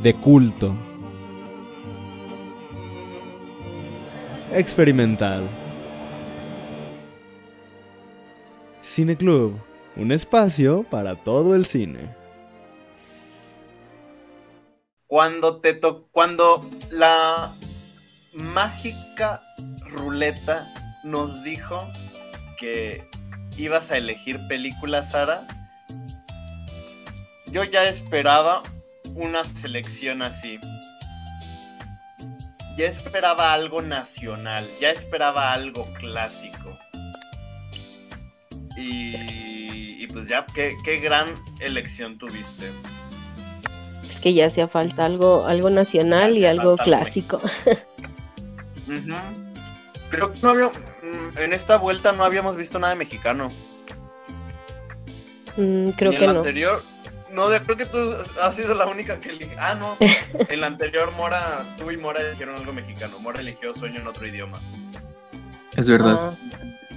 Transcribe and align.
De 0.00 0.14
culto. 0.14 0.76
Experimental. 4.52 5.48
Cine 8.82 9.16
Club, 9.16 9.60
un 9.96 10.12
espacio 10.12 10.84
para 10.84 11.16
todo 11.16 11.56
el 11.56 11.66
cine. 11.66 12.14
Cuando 15.08 15.60
te 15.60 15.74
to 15.74 16.06
cuando 16.12 16.68
la 16.90 17.52
mágica 18.32 19.42
ruleta 19.90 20.72
nos 21.02 21.42
dijo 21.42 21.82
que 22.56 23.04
ibas 23.56 23.90
a 23.90 23.96
elegir 23.96 24.38
películas, 24.48 25.10
Sara, 25.10 25.46
yo 27.50 27.64
ya 27.64 27.88
esperaba 27.88 28.62
una 29.14 29.44
selección 29.44 30.22
así. 30.22 30.58
Ya 32.76 32.86
esperaba 32.86 33.52
algo 33.54 33.82
nacional, 33.82 34.68
ya 34.80 34.90
esperaba 34.90 35.52
algo 35.52 35.88
clásico. 35.94 36.78
Y, 38.76 40.02
y 40.02 40.06
pues 40.06 40.28
ya, 40.28 40.46
¿qué, 40.54 40.76
qué 40.84 41.00
gran 41.00 41.26
elección 41.60 42.18
tuviste. 42.18 42.70
Es 44.10 44.20
que 44.20 44.32
ya 44.34 44.46
hacía 44.46 44.68
falta 44.68 45.04
algo, 45.04 45.44
algo 45.46 45.70
nacional 45.70 46.38
y 46.38 46.44
algo 46.44 46.76
clásico. 46.76 47.40
Uh 48.86 49.48
Creo 50.10 50.32
que 50.32 50.38
no 50.40 50.50
había, 50.50 50.68
mm, 50.68 51.38
en 51.38 51.52
esta 51.52 51.76
vuelta 51.76 52.12
no 52.12 52.24
habíamos 52.24 52.56
visto 52.56 52.78
nada 52.78 52.94
de 52.94 52.98
mexicano. 52.98 53.48
Mm, 55.56 55.90
creo 55.90 56.12
Ni 56.12 56.16
que 56.16 56.24
en 56.24 56.26
la 56.28 56.32
no. 56.32 56.38
anterior, 56.38 56.82
no, 57.32 57.48
creo 57.64 57.76
que 57.76 57.86
tú 57.86 57.98
has 58.42 58.54
sido 58.54 58.74
la 58.74 58.86
única 58.86 59.18
que 59.20 59.30
elige. 59.30 59.56
Ah, 59.58 59.74
no. 59.74 59.96
En 60.48 60.60
la 60.60 60.66
anterior, 60.68 61.10
Mora, 61.12 61.64
tú 61.78 61.90
y 61.90 61.96
Mora 61.96 62.20
eligieron 62.20 62.56
algo 62.56 62.72
mexicano. 62.72 63.18
Mora 63.18 63.40
eligió 63.40 63.74
Sueño 63.74 64.00
en 64.00 64.06
otro 64.06 64.26
idioma. 64.26 64.58
Es 65.76 65.88
verdad. 65.88 66.16
Ah, 66.18 66.34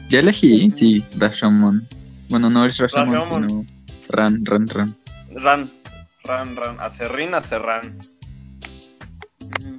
Ya 0.10 0.20
elegí, 0.20 0.70
sí, 0.72 1.04
Rashomon. 1.18 1.88
Bueno, 2.30 2.50
no 2.50 2.66
es 2.66 2.78
Rashomon, 2.78 3.14
Rashomon. 3.14 3.50
sino 3.50 3.66
Ran, 4.10 4.46
Ran, 4.46 4.68
Ran. 4.68 4.96
Ran, 5.34 5.72
Ran, 6.24 6.56
Ran. 6.56 6.80
Acerrín, 6.80 7.34
Acerrán. 7.34 7.98
Ujú. 9.42 9.78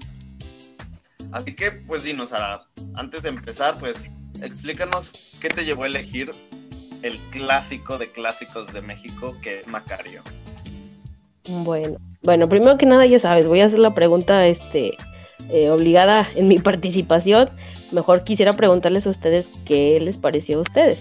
Así 1.33 1.55
que, 1.55 1.73
pues 1.73 2.03
dinos, 2.05 2.31
Sara, 2.31 2.67
antes 2.95 3.23
de 3.23 3.31
empezar, 3.31 3.77
pues 3.79 4.09
explícanos 4.43 5.13
qué 5.41 5.49
te 5.49 5.65
llevó 5.65 5.85
a 5.85 5.87
elegir 5.87 6.31
el 7.03 7.19
clásico 7.31 7.99
de 7.99 8.11
clásicos 8.13 8.73
de 8.73 8.83
México, 8.83 9.37
que 9.43 9.59
es 9.59 9.67
Macario. 9.67 10.23
Bueno. 11.49 11.99
Bueno, 12.23 12.49
primero 12.49 12.79
que 12.79 12.87
nada, 12.87 13.05
ya 13.07 13.19
sabes, 13.19 13.47
voy 13.47 13.61
a 13.61 13.67
hacer 13.67 13.81
la 13.81 13.95
pregunta 13.95 14.47
este, 14.47 14.97
eh, 15.51 15.71
obligada 15.71 16.29
en 16.37 16.49
mi 16.49 16.59
participación. 16.61 17.51
Mejor 17.91 18.25
quisiera 18.25 18.53
preguntarles 18.53 19.07
a 19.07 19.11
ustedes 19.11 19.47
qué 19.65 19.99
les 20.01 20.17
pareció 20.17 20.59
a 20.59 20.63
ustedes. 20.63 21.01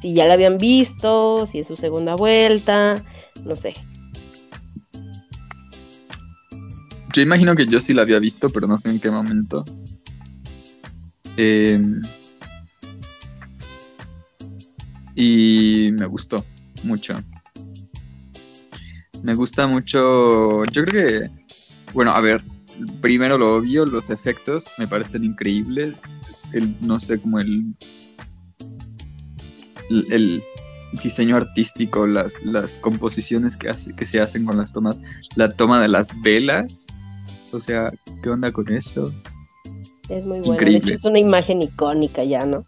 Si 0.00 0.14
ya 0.14 0.26
la 0.26 0.34
habían 0.34 0.58
visto, 0.58 1.46
si 1.46 1.60
es 1.60 1.66
su 1.66 1.76
segunda 1.76 2.16
vuelta, 2.16 3.02
no 3.44 3.54
sé. 3.54 3.74
Yo 7.14 7.22
imagino 7.22 7.54
que 7.54 7.66
yo 7.66 7.78
sí 7.78 7.92
la 7.92 8.02
había 8.02 8.18
visto, 8.18 8.50
pero 8.50 8.66
no 8.66 8.78
sé 8.78 8.90
en 8.90 8.98
qué 8.98 9.10
momento. 9.10 9.64
Eh, 11.36 11.78
y 15.14 15.90
me 15.92 16.06
gustó 16.06 16.44
mucho. 16.82 17.22
Me 19.22 19.34
gusta 19.34 19.66
mucho. 19.66 20.64
Yo 20.64 20.84
creo 20.84 20.86
que. 20.86 21.30
Bueno, 21.92 22.12
a 22.12 22.20
ver. 22.20 22.40
Primero 23.00 23.36
lo 23.36 23.56
obvio, 23.56 23.84
los 23.84 24.10
efectos 24.10 24.70
me 24.78 24.88
parecen 24.88 25.24
increíbles. 25.24 26.18
El, 26.52 26.74
no 26.80 26.98
sé, 26.98 27.20
como 27.20 27.38
el. 27.38 27.74
El, 29.90 30.12
el 30.12 30.42
diseño 31.02 31.36
artístico, 31.36 32.06
las, 32.06 32.42
las 32.44 32.78
composiciones 32.78 33.56
que, 33.56 33.68
hace, 33.68 33.94
que 33.94 34.04
se 34.04 34.20
hacen 34.20 34.44
con 34.44 34.56
las 34.56 34.72
tomas. 34.72 35.00
La 35.36 35.48
toma 35.50 35.80
de 35.80 35.88
las 35.88 36.18
velas. 36.22 36.86
O 37.52 37.60
sea, 37.60 37.92
¿qué 38.22 38.30
onda 38.30 38.50
con 38.50 38.72
eso? 38.72 39.12
Es 40.08 40.24
muy 40.24 40.38
bueno. 40.40 40.42
De 40.42 40.48
Increíble. 40.48 40.94
hecho, 40.94 40.94
es 40.94 41.04
una 41.04 41.18
imagen 41.20 41.62
icónica 41.62 42.24
ya, 42.24 42.44
¿no? 42.46 42.64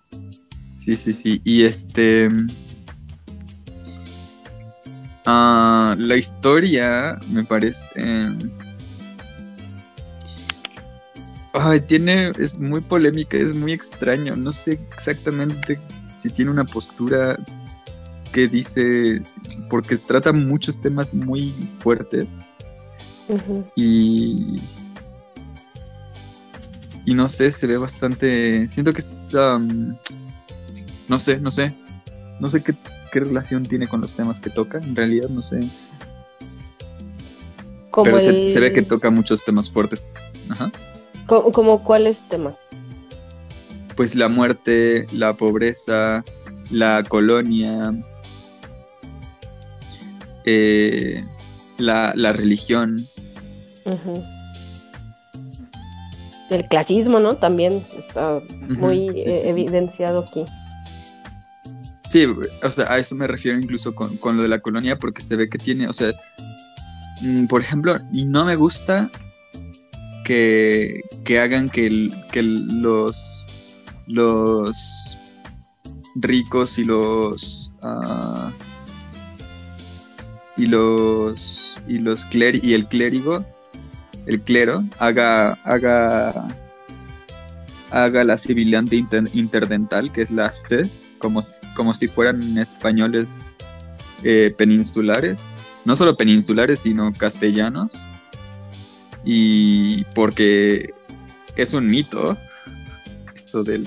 Sí, 0.75 0.97
sí, 0.97 1.13
sí. 1.13 1.41
Y 1.45 1.65
este. 1.65 2.29
Ah, 5.27 5.95
la 5.99 6.17
historia 6.17 7.19
me 7.31 7.45
parece. 7.45 7.87
Ay, 11.55 11.81
tiene. 11.81 12.33
Es 12.39 12.59
muy 12.59 12.81
polémica, 12.81 13.37
es 13.37 13.55
muy 13.55 13.73
extraño. 13.73 14.35
No 14.37 14.53
sé 14.53 14.73
exactamente 14.93 15.79
si 16.17 16.31
tiene 16.31 16.51
una 16.51 16.65
postura 16.65 17.39
que 18.33 18.49
dice. 18.49 19.23
Porque 19.71 19.97
trata 19.97 20.33
muchos 20.33 20.81
temas 20.81 21.15
muy 21.15 21.53
fuertes. 21.79 22.47
Y. 23.77 24.61
Y 27.07 27.15
no 27.15 27.29
sé, 27.29 27.53
se 27.53 27.67
ve 27.67 27.77
bastante. 27.77 28.69
Siento 28.69 28.93
que 28.93 29.01
es. 29.01 29.33
no 31.09 31.19
sé, 31.19 31.39
no 31.39 31.51
sé. 31.51 31.73
No 32.41 32.51
sé 32.51 32.63
qué, 32.63 32.75
qué 33.15 33.21
relación 33.21 33.65
tiene 33.65 33.87
con 33.87 34.01
los 34.01 34.15
temas 34.15 34.41
que 34.41 34.51
toca. 34.51 34.79
En 34.79 34.97
realidad, 34.97 35.29
no 35.29 35.41
sé. 35.41 35.61
Como 37.93 38.07
Pero 38.07 38.19
se, 38.19 38.31
el- 38.31 38.51
se 38.51 38.59
ve 38.59 38.73
que 38.73 38.83
toca 38.83 39.09
muchos 39.09 39.45
temas 39.45 39.71
fuertes. 39.71 40.05
Ajá. 40.51 40.73
co- 41.29 41.53
como 41.53 41.83
cuáles 41.85 42.19
temas. 42.29 42.57
Pues 43.97 44.17
la 44.17 44.29
muerte, 44.29 45.07
la 45.13 45.33
pobreza, 45.35 46.25
la 46.73 47.05
colonia, 47.09 47.93
eh, 50.45 51.25
la, 51.79 52.13
la 52.17 52.33
religión. 52.33 53.07
Ujú. 53.85 54.25
El 56.51 56.67
clasismo, 56.67 57.21
¿no? 57.21 57.37
También 57.37 57.87
está 57.97 58.41
muy 58.69 59.11
sí, 59.15 59.21
sí, 59.21 59.31
eh, 59.31 59.41
sí. 59.45 59.49
evidenciado 59.51 60.25
aquí. 60.29 60.45
Sí, 62.15 62.27
o 62.63 62.71
sea, 62.71 62.85
a 62.93 62.99
eso 62.99 63.17
me 63.17 63.27
refiero 63.27 63.59
incluso 63.59 63.93
con, 63.93 64.17
con 64.19 64.37
lo 64.37 64.45
de 64.45 64.49
la 64.49 64.61
colonia, 64.61 64.97
porque 64.97 65.21
se 65.21 65.35
ve 65.35 65.49
que 65.49 65.59
tiene, 65.59 65.89
o 65.89 65.93
sea, 65.93 66.13
mm, 67.23 67.47
por 67.47 67.61
ejemplo, 67.61 67.97
y 68.13 68.25
no 68.25 68.45
me 68.45 68.55
gusta 68.55 69.11
que, 70.25 71.01
que 71.25 71.41
hagan 71.41 71.69
que, 71.69 71.89
el- 71.89 72.15
que 72.31 72.45
los, 72.45 73.49
los 74.07 75.19
ricos 76.15 76.79
y 76.79 76.85
los 76.85 77.75
ah, 77.83 78.53
y 80.57 80.67
los 80.67 81.81
y 81.89 81.99
los 81.99 82.25
cler- 82.31 82.61
y 82.63 82.75
el 82.75 82.87
clérigo 82.87 83.45
el 84.27 84.41
clero 84.41 84.85
haga 85.01 85.55
haga 85.65 86.47
haga 87.91 88.23
la 88.23 88.37
sibilante 88.37 88.95
inter- 88.95 89.29
interdental 89.35 90.13
que 90.13 90.23
es 90.23 90.31
la 90.31 90.53
C 90.53 90.89
como, 91.19 91.43
como 91.75 91.95
si 91.95 92.09
fueran 92.09 92.59
españoles 92.59 93.57
eh, 94.23 94.55
peninsulares, 94.57 95.53
no 95.85 95.97
solo 95.97 96.17
peninsulares, 96.17 96.81
sino 96.81 97.13
castellanos. 97.13 98.05
Y 99.25 100.05
porque 100.15 100.93
es 101.57 101.73
un 101.73 101.89
mito, 101.89 102.37
esto 103.35 103.65
de 103.65 103.85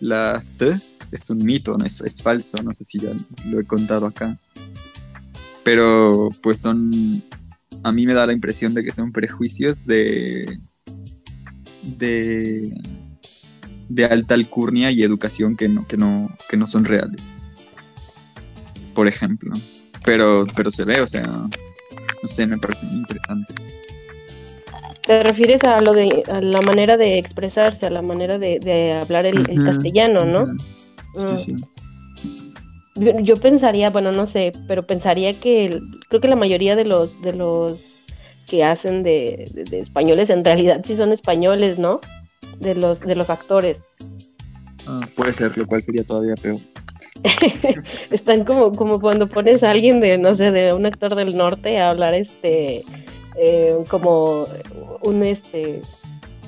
la 0.00 0.42
T 0.58 0.80
es 1.12 1.28
un 1.30 1.38
mito, 1.38 1.76
no 1.76 1.84
es, 1.84 2.00
es 2.00 2.22
falso, 2.22 2.60
no 2.62 2.72
sé 2.72 2.84
si 2.84 2.98
ya 2.98 3.10
lo 3.46 3.60
he 3.60 3.64
contado 3.64 4.06
acá. 4.06 4.36
Pero 5.62 6.30
pues 6.42 6.60
son, 6.60 7.22
a 7.82 7.92
mí 7.92 8.06
me 8.06 8.14
da 8.14 8.26
la 8.26 8.32
impresión 8.32 8.74
de 8.74 8.82
que 8.82 8.90
son 8.90 9.12
prejuicios 9.12 9.86
de, 9.86 10.58
de, 11.82 12.72
de 13.94 14.04
alta 14.06 14.34
alcurnia 14.34 14.90
y 14.90 15.02
educación 15.02 15.56
que 15.56 15.68
no, 15.68 15.86
que 15.86 15.96
no, 15.96 16.28
que 16.48 16.56
no 16.56 16.66
son 16.66 16.84
reales. 16.84 17.40
Por 18.94 19.06
ejemplo. 19.08 19.54
Pero, 20.04 20.46
pero 20.56 20.70
se 20.70 20.84
ve, 20.84 21.00
o 21.00 21.06
sea, 21.06 21.22
no 21.24 22.28
sé, 22.28 22.46
me 22.46 22.58
parece 22.58 22.86
muy 22.86 22.96
interesante. 22.96 23.54
te 25.06 25.22
refieres 25.22 25.62
a 25.64 25.80
lo 25.80 25.92
de 25.92 26.22
a 26.28 26.40
la 26.40 26.60
manera 26.62 26.96
de 26.96 27.18
expresarse, 27.18 27.86
a 27.86 27.90
la 27.90 28.02
manera 28.02 28.38
de, 28.38 28.58
de 28.60 28.92
hablar 28.92 29.26
el, 29.26 29.44
castellano, 29.64 30.24
¿no? 30.24 30.46
Sí, 31.16 31.36
sí. 31.44 31.56
Yo, 32.94 33.18
yo 33.20 33.36
pensaría, 33.36 33.90
bueno, 33.90 34.12
no 34.12 34.26
sé, 34.26 34.52
pero 34.68 34.86
pensaría 34.86 35.32
que 35.32 35.66
el- 35.66 35.80
creo 36.08 36.20
que 36.20 36.28
la 36.28 36.36
mayoría 36.36 36.76
de 36.76 36.84
los 36.84 37.20
de 37.22 37.32
los 37.32 37.98
que 38.48 38.64
hacen 38.64 39.02
de, 39.02 39.48
de- 39.54 39.64
de 39.64 39.80
españoles 39.80 40.28
en 40.30 40.44
realidad 40.44 40.82
sí 40.84 40.96
son 40.96 41.12
españoles, 41.12 41.78
¿no? 41.78 42.00
De 42.62 42.74
los 42.74 43.00
de 43.00 43.14
los 43.14 43.28
actores. 43.28 43.78
Ah, 44.86 45.00
puede 45.16 45.32
ser, 45.32 45.56
lo 45.56 45.66
cual 45.66 45.82
sería 45.82 46.04
todavía 46.04 46.34
peor. 46.36 46.58
Están 48.10 48.44
como 48.44 48.72
como 48.72 49.00
cuando 49.00 49.28
pones 49.28 49.62
a 49.62 49.70
alguien 49.70 50.00
de 50.00 50.18
no 50.18 50.34
sé, 50.36 50.50
de 50.50 50.72
un 50.72 50.86
actor 50.86 51.14
del 51.14 51.36
norte 51.36 51.78
a 51.78 51.90
hablar 51.90 52.14
este 52.14 52.82
eh, 53.36 53.76
como 53.88 54.46
un 55.02 55.22
este 55.22 55.82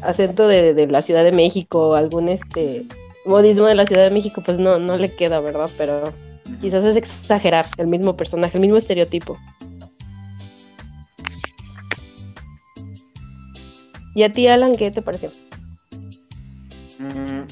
acento 0.03 0.49
de, 0.49 0.75
de 0.75 0.87
la 0.87 1.03
Ciudad 1.03 1.25
de 1.25 1.33
México, 1.33 1.95
algún 1.95 2.29
este 2.29 2.85
modismo 3.27 3.67
de 3.67 3.75
la 3.75 3.87
Ciudad 3.87 4.05
de 4.05 4.15
México, 4.15 4.43
pues 4.45 4.59
no 4.59 4.79
no 4.79 4.97
le 4.97 5.15
queda, 5.15 5.41
¿verdad? 5.41 5.71
Pero 5.77 6.13
quizás 6.61 6.85
es 6.87 6.97
exagerar 6.97 7.67
el 7.79 7.87
mismo 7.87 8.17
personaje, 8.17 8.57
el 8.57 8.63
mismo 8.63 8.77
estereotipo. 8.77 9.37
¿Y 14.15 14.23
a 14.23 14.31
ti, 14.31 14.47
Alan, 14.47 14.77
qué 14.77 14.91
te 14.91 15.03
pareció? 15.03 15.31
Mm, 16.99 17.43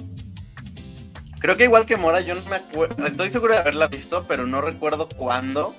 Creo 1.42 1.56
que 1.56 1.64
igual 1.64 1.86
que 1.86 1.96
Mora, 1.96 2.20
yo 2.20 2.36
no 2.36 2.42
me 2.42 2.54
acuerdo. 2.54 3.04
Estoy 3.04 3.28
seguro 3.28 3.52
de 3.52 3.58
haberla 3.58 3.88
visto, 3.88 4.24
pero 4.28 4.46
no 4.46 4.60
recuerdo 4.60 5.08
cuándo. 5.08 5.74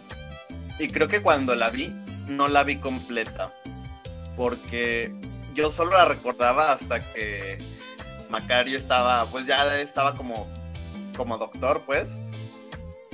Y 0.77 0.89
creo 0.89 1.07
que 1.07 1.21
cuando 1.21 1.55
la 1.55 1.69
vi, 1.69 1.95
no 2.27 2.49
la 2.49 2.65
vi 2.65 2.75
completa. 2.75 3.53
Porque 4.35 5.15
yo 5.53 5.71
solo 5.71 5.91
la 5.91 6.03
recordaba 6.03 6.73
hasta 6.73 6.99
que 6.99 7.59
Macario 8.29 8.77
estaba, 8.77 9.25
pues 9.27 9.45
ya 9.45 9.79
estaba 9.79 10.15
como, 10.15 10.49
como 11.15 11.37
doctor, 11.37 11.81
pues. 11.85 12.19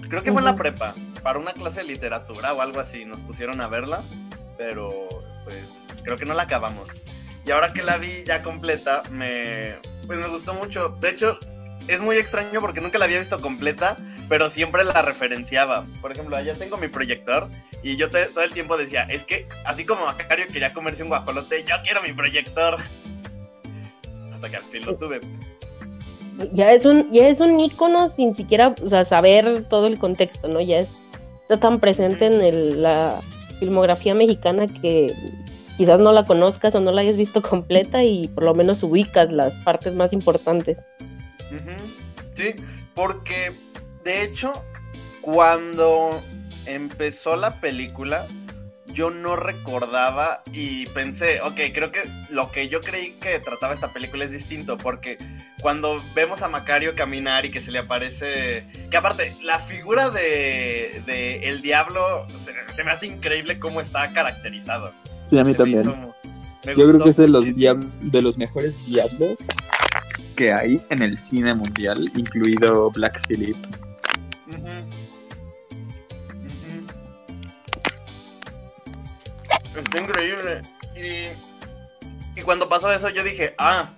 Creo 0.10 0.24
que 0.24 0.32
fue 0.32 0.42
en 0.42 0.46
la 0.46 0.56
prepa, 0.56 0.96
para 1.22 1.38
una 1.38 1.54
clase 1.54 1.82
de 1.82 1.88
literatura 1.88 2.56
o 2.56 2.62
algo 2.62 2.80
así. 2.80 3.06
Nos 3.06 3.22
pusieron 3.22 3.62
a 3.62 3.68
verla, 3.68 4.02
pero 4.58 5.08
pues 5.44 5.64
creo 6.02 6.18
que 6.18 6.26
no 6.26 6.34
la 6.34 6.44
acabamos. 6.44 6.90
Y 7.46 7.52
ahora 7.52 7.72
que 7.74 7.84
la 7.84 7.98
vi 7.98 8.24
ya 8.26 8.42
completa, 8.42 9.04
me, 9.12 9.76
pues 10.10 10.18
me 10.20 10.28
gustó 10.28 10.56
mucho. 10.56 10.90
De 11.00 11.10
hecho, 11.12 11.38
es 11.88 12.00
muy 12.02 12.16
extraño 12.18 12.62
porque 12.62 12.82
nunca 12.82 12.98
la 12.98 13.06
había 13.06 13.20
visto 13.20 13.40
completa, 13.40 13.96
pero 14.28 14.50
siempre 14.50 14.84
la 14.84 15.04
referenciaba. 15.04 15.86
Por 16.02 16.12
ejemplo, 16.12 16.36
allá 16.36 16.56
tengo 16.56 16.78
mi 16.78 16.88
proyector 16.88 17.48
y 17.84 17.96
yo 17.96 18.10
te- 18.10 18.26
todo 18.26 18.44
el 18.44 18.52
tiempo 18.52 18.76
decía, 18.76 19.04
es 19.04 19.24
que 19.24 19.48
así 19.66 19.86
como 19.86 20.08
Macario 20.08 20.48
quería 20.52 20.74
comerse 20.74 21.04
un 21.04 21.10
guajolote, 21.10 21.64
yo 21.64 21.76
quiero 21.84 22.02
mi 22.02 22.12
proyector. 22.14 22.78
Hasta 24.34 24.50
que 24.50 24.58
al 24.58 24.64
fin 24.64 24.84
lo 24.84 24.96
tuve. 24.96 25.20
Ya 26.54 26.72
es 26.72 26.86
un 26.86 27.12
ya 27.12 27.28
es 27.28 27.40
un 27.40 27.60
ícono 27.60 28.10
sin 28.16 28.36
siquiera, 28.36 28.74
o 28.84 28.90
sea, 28.90 29.06
saber 29.06 29.66
todo 29.70 29.86
el 29.86 30.00
contexto, 30.00 30.48
¿no? 30.48 30.60
Ya 30.62 30.80
es, 30.80 30.88
está 31.44 31.60
tan 31.60 31.80
presente 31.80 32.26
en 32.26 32.42
el- 32.42 32.82
la 32.82 33.22
filmografía 33.60 34.16
mexicana 34.16 34.66
que 34.82 35.14
quizás 35.80 35.98
no 35.98 36.12
la 36.12 36.26
conozcas 36.26 36.76
o 36.76 36.82
no 36.82 36.92
la 36.92 37.00
hayas 37.00 37.16
visto 37.16 37.42
completa 37.42 38.04
y 38.04 38.28
por 38.28 38.44
lo 38.44 38.54
menos 38.54 38.84
ubicas 38.84 39.32
las 39.32 39.54
partes 39.64 39.96
más 39.96 40.12
importantes. 40.12 40.78
Sí, 42.34 42.54
porque 42.94 43.54
de 44.04 44.24
hecho, 44.24 44.62
cuando 45.22 46.22
empezó 46.66 47.38
la 47.38 47.62
película, 47.62 48.28
yo 48.88 49.10
no 49.10 49.38
recordaba 49.38 50.44
y 50.52 50.86
pensé, 50.88 51.40
ok, 51.40 51.56
creo 51.74 51.94
que 51.94 52.02
lo 52.30 52.52
que 52.52 52.68
yo 52.68 52.82
creí 52.82 53.12
que 53.14 53.40
trataba 53.40 53.74
esta 53.74 53.94
película 53.94 54.26
es 54.26 54.32
distinto, 54.32 54.78
porque 54.78 55.18
cuando 55.62 56.04
vemos 56.14 56.42
a 56.42 56.50
Macario 56.50 56.94
caminar 56.94 57.46
y 57.46 57.52
que 57.52 57.62
se 57.62 57.72
le 57.72 57.80
aparece, 57.80 58.66
que 58.92 58.98
aparte, 58.98 59.34
la 59.44 59.60
figura 59.60 60.10
de, 60.10 61.02
de 61.06 61.48
el 61.48 61.62
diablo 61.62 62.28
se, 62.38 62.52
se 62.74 62.84
me 62.84 62.92
hace 62.92 63.06
increíble 63.06 63.60
cómo 63.60 63.80
está 63.80 64.12
caracterizado. 64.12 64.92
Sí, 65.30 65.38
a 65.38 65.44
mí 65.44 65.54
también. 65.54 65.86
me 66.66 66.76
Yo 66.76 66.88
creo 66.88 67.04
que 67.04 67.10
es 67.10 67.18
de 67.18 67.28
los, 67.28 67.46
de 67.46 68.22
los 68.24 68.40
mejores 68.40 68.74
diablos 68.88 69.38
que 70.36 70.52
hay 70.52 70.84
en 70.90 71.04
el 71.04 71.20
cine 71.20 71.54
mundial, 71.54 72.10
incluido 72.16 72.90
Black 72.90 73.22
Phillip. 73.28 73.56
Está 79.78 80.02
increíble. 80.02 80.62
Y, 80.96 82.40
y 82.40 82.42
cuando 82.42 82.68
pasó 82.68 82.92
eso 82.92 83.10
yo 83.10 83.24
dije, 83.24 83.54
ah, 83.60 83.92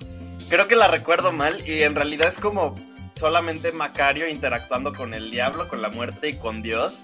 creo 0.50 0.68
que 0.68 0.76
la 0.76 0.90
recuerdo 0.90 1.32
mal 1.32 1.64
y 1.66 1.84
en 1.84 1.96
realidad 1.96 2.28
es 2.28 2.38
como 2.38 2.76
solamente 3.16 3.72
Macario 3.72 4.28
interactuando 4.28 4.94
con 4.94 5.14
el 5.14 5.32
diablo, 5.32 5.70
con 5.70 5.82
la 5.82 5.90
muerte 5.90 6.28
y 6.30 6.34
con 6.34 6.62
Dios. 6.62 7.02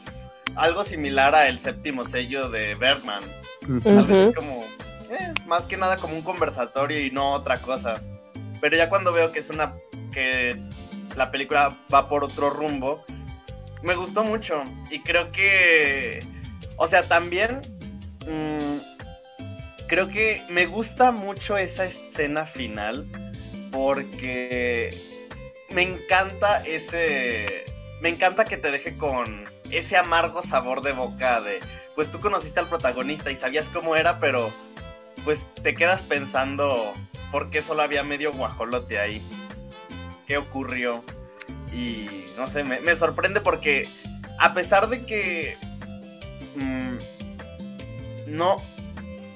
Algo 0.57 0.83
similar 0.83 1.33
a 1.33 1.47
el 1.47 1.59
séptimo 1.59 2.03
sello 2.03 2.49
de 2.49 2.75
Bergman. 2.75 3.23
Tal 3.83 4.07
vez 4.07 4.17
es 4.17 4.27
Ujú. 4.29 4.35
como, 4.35 4.63
eh, 5.09 5.33
más 5.45 5.65
que 5.65 5.77
nada 5.77 5.97
como 5.97 6.15
un 6.15 6.21
conversatorio 6.21 6.99
y 6.99 7.11
no 7.11 7.33
otra 7.33 7.59
cosa. 7.59 8.01
Pero 8.61 8.77
ya 8.77 8.89
cuando 8.89 9.11
veo 9.13 9.31
que 9.31 9.39
es 9.39 9.49
una, 9.49 9.73
que 10.11 10.59
la 11.15 11.31
película 11.31 11.75
va 11.93 12.07
por 12.07 12.23
otro 12.23 12.49
rumbo, 12.49 13.03
me 13.83 13.95
gustó 13.95 14.23
mucho. 14.23 14.63
Y 14.89 15.01
creo 15.01 15.31
que, 15.31 16.23
o 16.77 16.87
sea, 16.87 17.03
también, 17.03 17.61
mm, 18.25 19.85
creo 19.87 20.07
que 20.09 20.43
me 20.49 20.65
gusta 20.65 21.11
mucho 21.11 21.57
esa 21.57 21.85
escena 21.85 22.45
final 22.45 23.05
porque 23.71 24.97
me 25.69 25.81
encanta 25.81 26.63
ese, 26.65 27.65
me 28.01 28.09
encanta 28.09 28.45
que 28.45 28.57
te 28.57 28.71
deje 28.71 28.97
con 28.97 29.45
ese 29.69 29.97
amargo 29.97 30.41
sabor 30.41 30.81
de 30.81 30.93
boca 30.93 31.41
de, 31.41 31.59
pues 31.97 32.11
tú 32.11 32.19
conociste 32.19 32.59
al 32.59 32.67
protagonista 32.67 33.31
y 33.31 33.35
sabías 33.35 33.69
cómo 33.69 33.95
era, 33.95 34.19
pero 34.19 34.53
pues 35.25 35.47
te 35.63 35.73
quedas 35.73 36.03
pensando 36.03 36.93
por 37.31 37.49
qué 37.49 37.63
solo 37.63 37.81
había 37.81 38.03
medio 38.03 38.31
guajolote 38.31 38.99
ahí. 38.99 39.19
¿Qué 40.27 40.37
ocurrió? 40.37 41.03
Y 41.73 42.07
no 42.37 42.47
sé, 42.51 42.63
me, 42.63 42.79
me 42.81 42.95
sorprende 42.95 43.41
porque 43.41 43.89
a 44.37 44.53
pesar 44.53 44.89
de 44.89 45.01
que... 45.01 45.57
mm, 46.55 46.97
no... 48.27 48.57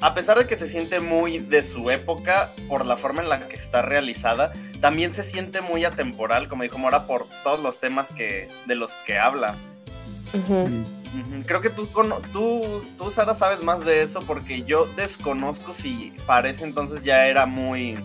A 0.01 0.13
pesar 0.13 0.37
de 0.37 0.45
que 0.45 0.55
se 0.55 0.67
siente 0.67 0.99
muy 0.99 1.39
de 1.39 1.63
su 1.63 1.89
época 1.89 2.51
por 2.69 2.85
la 2.85 2.95
forma 2.95 3.23
en 3.23 3.29
la 3.29 3.47
que 3.47 3.55
está 3.55 3.81
realizada, 3.81 4.53
también 4.81 5.13
se 5.13 5.23
siente 5.23 5.61
muy 5.61 5.83
atemporal, 5.83 6.47
como 6.47 6.61
dijo 6.61 6.77
Mora, 6.77 7.07
por 7.07 7.25
todos 7.43 7.59
los 7.59 7.79
temas 7.79 8.11
que, 8.11 8.49
de 8.67 8.75
los 8.75 8.93
que 9.05 9.17
habla. 9.17 9.55
Ujú, 10.33 11.00
Creo 11.45 11.59
que 11.59 11.69
tú, 11.69 11.87
tú, 11.87 12.81
tú, 12.97 13.09
Sara, 13.09 13.33
sabes 13.33 13.61
más 13.61 13.83
de 13.83 14.01
eso 14.01 14.21
porque 14.21 14.63
yo 14.63 14.85
desconozco 14.95 15.73
si 15.73 16.15
para 16.25 16.49
ese 16.49 16.63
entonces 16.63 17.03
ya 17.03 17.27
era 17.27 17.45
muy... 17.45 17.97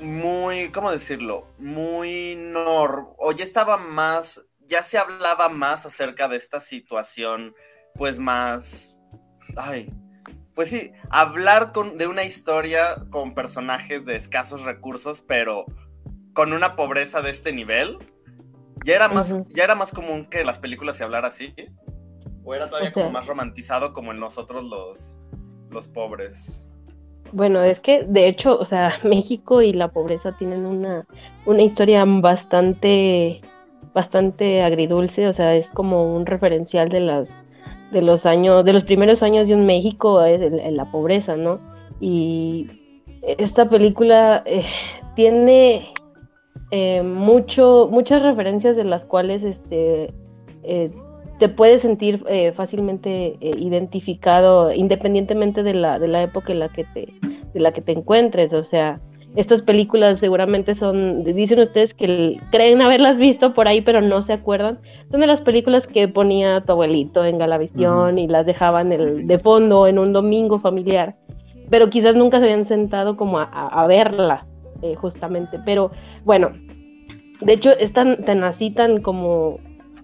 Muy, 0.00 0.70
¿cómo 0.70 0.90
decirlo? 0.90 1.46
Muy 1.58 2.36
nor... 2.36 3.14
O 3.18 3.32
ya 3.32 3.44
estaba 3.44 3.76
más... 3.76 4.44
Ya 4.66 4.82
se 4.82 4.98
hablaba 4.98 5.48
más 5.48 5.86
acerca 5.86 6.26
de 6.28 6.36
esta 6.36 6.60
situación, 6.60 7.54
pues 7.94 8.18
más... 8.18 8.96
Ay, 9.56 9.92
pues 10.54 10.70
sí, 10.70 10.92
hablar 11.10 11.72
con, 11.72 11.98
de 11.98 12.06
una 12.06 12.24
historia 12.24 12.82
con 13.10 13.34
personajes 13.34 14.04
de 14.04 14.16
escasos 14.16 14.64
recursos, 14.64 15.22
pero 15.26 15.64
con 16.34 16.52
una 16.52 16.76
pobreza 16.76 17.22
de 17.22 17.30
este 17.30 17.52
nivel, 17.52 17.98
ya 18.84 18.94
era 18.96 19.08
más, 19.08 19.36
ya 19.48 19.64
era 19.64 19.74
más 19.74 19.92
común 19.92 20.24
que 20.24 20.44
las 20.44 20.58
películas 20.58 20.96
se 20.96 21.04
hablara 21.04 21.28
así. 21.28 21.54
O 22.44 22.54
era 22.54 22.68
todavía 22.68 22.90
O 22.90 22.92
sea- 22.92 23.02
como 23.02 23.12
más 23.12 23.26
romantizado 23.26 23.92
como 23.92 24.12
en 24.12 24.20
nosotros 24.20 24.64
los, 24.64 25.16
los 25.70 25.86
pobres. 25.88 26.68
Bueno, 27.32 27.62
es 27.62 27.78
que 27.80 28.02
de 28.04 28.26
hecho, 28.28 28.58
o 28.58 28.64
sea, 28.64 28.98
México 29.04 29.62
y 29.62 29.72
la 29.72 29.88
pobreza 29.88 30.32
tienen 30.36 30.66
una, 30.66 31.06
una 31.46 31.62
historia 31.62 32.04
bastante, 32.06 33.40
bastante 33.94 34.62
agridulce, 34.62 35.28
o 35.28 35.32
sea, 35.32 35.54
es 35.54 35.68
como 35.70 36.14
un 36.16 36.26
referencial 36.26 36.88
de 36.88 37.00
las, 37.00 37.30
de 37.92 38.02
los 38.02 38.26
años, 38.26 38.64
de 38.64 38.72
los 38.72 38.84
primeros 38.84 39.22
años 39.22 39.46
de 39.48 39.54
un 39.54 39.66
México 39.66 40.22
es 40.24 40.40
el- 40.40 40.76
la 40.76 40.86
pobreza, 40.86 41.36
¿no? 41.36 41.60
Y 42.00 42.68
esta 43.22 43.68
película 43.68 44.42
eh, 44.46 44.64
tiene 45.14 45.92
eh, 46.70 47.02
mucho, 47.02 47.88
muchas 47.90 48.22
referencias 48.22 48.76
de 48.76 48.84
las 48.84 49.04
cuales 49.04 49.42
este 49.42 50.12
eh, 50.62 50.90
te 51.38 51.48
puedes 51.48 51.80
sentir 51.82 52.22
eh, 52.28 52.52
fácilmente 52.52 53.36
eh, 53.40 53.50
identificado 53.58 54.72
independientemente 54.72 55.62
de 55.62 55.74
la, 55.74 55.98
de 55.98 56.06
la 56.08 56.22
época 56.22 56.52
en 56.52 56.58
la 56.60 56.68
que 56.68 56.84
te, 56.84 57.08
de 57.54 57.60
la 57.60 57.72
que 57.72 57.80
te 57.80 57.92
encuentres. 57.92 58.52
O 58.52 58.62
sea, 58.62 59.00
estas 59.36 59.62
películas 59.62 60.18
seguramente 60.18 60.74
son, 60.74 61.24
dicen 61.24 61.60
ustedes 61.60 61.94
que 61.94 62.38
creen 62.50 62.82
haberlas 62.82 63.16
visto 63.18 63.54
por 63.54 63.68
ahí, 63.68 63.80
pero 63.80 64.00
no 64.02 64.20
se 64.22 64.32
acuerdan. 64.34 64.78
Son 65.10 65.20
de 65.20 65.26
las 65.26 65.40
películas 65.40 65.86
que 65.86 66.08
ponía 66.08 66.60
tu 66.60 66.72
abuelito 66.72 67.24
en 67.24 67.38
Galavisión 67.38 68.18
y 68.18 68.28
las 68.28 68.44
dejaban 68.44 68.92
el- 68.92 69.26
de 69.26 69.38
fondo 69.38 69.86
en 69.86 69.98
un 69.98 70.12
domingo 70.12 70.58
familiar. 70.58 71.16
pero 71.70 71.88
quizás 71.88 72.16
nunca 72.16 72.38
se 72.40 72.46
habían 72.46 72.66
sentado 72.66 73.16
como 73.16 73.38
a, 73.38 73.86
verla, 73.86 74.44
eh, 74.82 74.94
justamente. 74.94 75.58
Pero 75.64 75.90
bueno, 76.24 76.52
de 77.40 77.52
hecho 77.52 77.70
es 77.70 77.92
tan, 77.92 78.24
tan 78.24 78.44
así, 78.44 78.70
tan 78.70 79.00
como, 79.00 79.58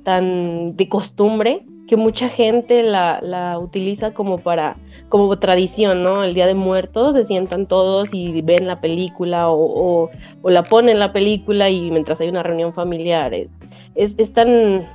tan 0.04 0.76
de 0.76 0.88
costumbre, 0.88 1.64
que 1.86 1.96
mucha 1.96 2.28
gente 2.28 2.82
la, 2.82 3.20
la 3.22 3.58
utiliza 3.58 4.12
como 4.12 4.38
para 4.38 4.76
como 5.08 5.38
tradición, 5.38 6.02
¿no? 6.02 6.24
El 6.24 6.34
Día 6.34 6.46
de 6.46 6.54
Muertos 6.54 7.14
se 7.14 7.24
sientan 7.24 7.66
todos 7.66 8.12
y 8.12 8.42
ven 8.42 8.66
la 8.66 8.76
película 8.80 9.48
o, 9.50 10.10
o, 10.42 10.50
la 10.50 10.62
ponen 10.62 10.98
la 10.98 11.12
película 11.12 11.70
y 11.70 11.90
mientras 11.90 12.20
hay 12.20 12.28
una 12.28 12.42
reunión 12.42 12.72
familiar. 12.72 13.32
Es, 13.32 13.48
es, 13.94 14.32
tan, 14.32 14.86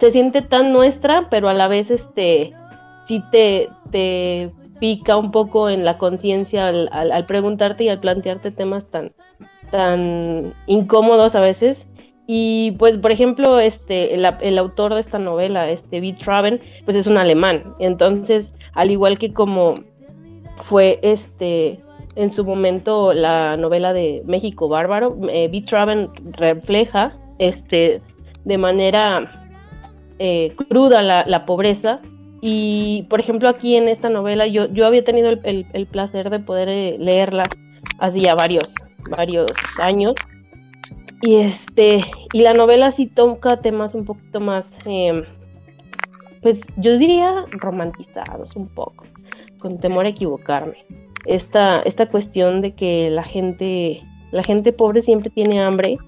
se 0.00 0.10
siente 0.10 0.42
tan 0.42 0.72
nuestra, 0.72 1.28
pero 1.30 1.48
a 1.48 1.54
la 1.54 1.68
vez 1.68 1.90
este, 1.90 2.54
sí 3.06 3.22
te, 3.30 3.68
te 3.90 4.50
pica 4.82 5.16
un 5.16 5.30
poco 5.30 5.70
en 5.70 5.84
la 5.84 5.96
conciencia 5.96 6.66
al, 6.66 7.24
preguntarte 7.26 7.84
y 7.84 7.88
al 7.88 8.00
plantearte 8.00 8.50
temas 8.50 8.82
tan, 8.90 10.52
incómodos 10.66 11.36
a 11.36 11.40
veces. 11.40 11.86
Y 12.26 12.72
pues, 12.80 12.96
por 12.96 13.12
ejemplo, 13.12 13.60
este, 13.60 14.12
el, 14.14 14.58
autor 14.58 14.94
de 14.94 15.00
esta 15.00 15.20
novela, 15.20 15.70
este 15.70 16.00
Beat 16.00 16.18
Traven, 16.18 16.60
pues 16.84 16.96
es 16.96 17.06
un 17.06 17.16
alemán. 17.16 17.62
Entonces, 17.78 18.50
al 18.74 18.90
igual 18.90 19.20
que 19.20 19.32
como 19.32 19.74
fue 20.64 20.98
este 21.02 21.78
en 22.16 22.32
su 22.32 22.44
momento 22.44 23.12
la 23.12 23.56
novela 23.56 23.92
de 23.92 24.22
México 24.26 24.66
Bárbaro, 24.66 25.16
eh, 25.30 25.46
B. 25.46 26.08
Refleja 26.32 27.16
este 27.38 28.02
de 28.44 28.58
manera 28.58 29.30
eh, 30.18 30.52
cruda 30.68 31.02
la, 31.02 31.46
pobreza 31.46 32.00
y 32.42 33.06
por 33.08 33.20
ejemplo 33.20 33.48
aquí 33.48 33.76
en 33.76 33.88
esta 33.88 34.10
novela 34.10 34.46
yo, 34.46 34.66
yo 34.66 34.86
había 34.86 35.04
tenido 35.04 35.30
el, 35.30 35.86
placer 35.90 36.28
de 36.28 36.40
poder 36.40 36.68
eh, 36.68 36.96
leerla 36.98 37.48
hacía 37.98 38.34
varios 38.34 38.68
varios 39.16 39.46
años 39.80 40.14
y 41.22 41.36
este 41.36 42.00
y 42.32 42.42
la 42.42 42.52
novela 42.52 42.90
sí 42.90 43.06
toca 43.06 43.62
temas 43.62 43.94
un 43.94 44.04
poquito 44.04 44.40
más 44.40 44.66
em, 44.84 45.24
pues 46.42 46.58
yo 46.76 46.98
diría 46.98 47.44
romantizados 47.52 48.54
un 48.56 48.66
poco, 48.66 49.04
con 49.58 49.78
temor 49.78 50.04
a 50.04 50.10
equivocarme. 50.10 50.84
Esta, 51.24 51.76
esta 51.84 52.06
cuestión 52.08 52.60
de 52.60 52.72
que 52.74 53.10
la 53.10 53.22
gente, 53.22 54.02
la 54.32 54.42
gente 54.42 54.72
pobre 54.72 55.02
siempre 55.02 55.30
tiene 55.30 55.62
hambre, 55.62 55.98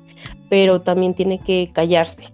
pero 0.51 0.83
también 0.83 1.15
tiene 1.15 1.39
que 1.39 1.71
callarse, 1.73 2.25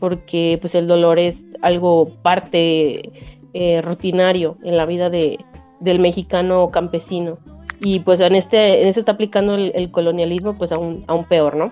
porque 0.00 0.58
pues 0.62 0.74
el 0.74 0.86
dolor 0.86 1.18
es 1.18 1.42
algo 1.60 2.08
parte 2.22 3.12
eh, 3.54 3.80
rutinario 3.82 4.56
en 4.62 4.76
la 4.76 4.86
vida 4.86 5.10
de, 5.10 5.44
del 5.80 5.98
mexicano 5.98 6.70
campesino. 6.70 7.38
Y 7.84 8.00
pues 8.00 8.20
en 8.20 8.34
este, 8.36 8.80
en 8.80 8.88
este 8.88 9.00
está 9.00 9.12
aplicando 9.12 9.54
el, 9.54 9.90
colonialismo 9.90 10.56
pues 10.56 10.70
aún, 10.72 11.04
aún 11.08 11.24
peor, 11.24 11.56
¿no? 11.56 11.70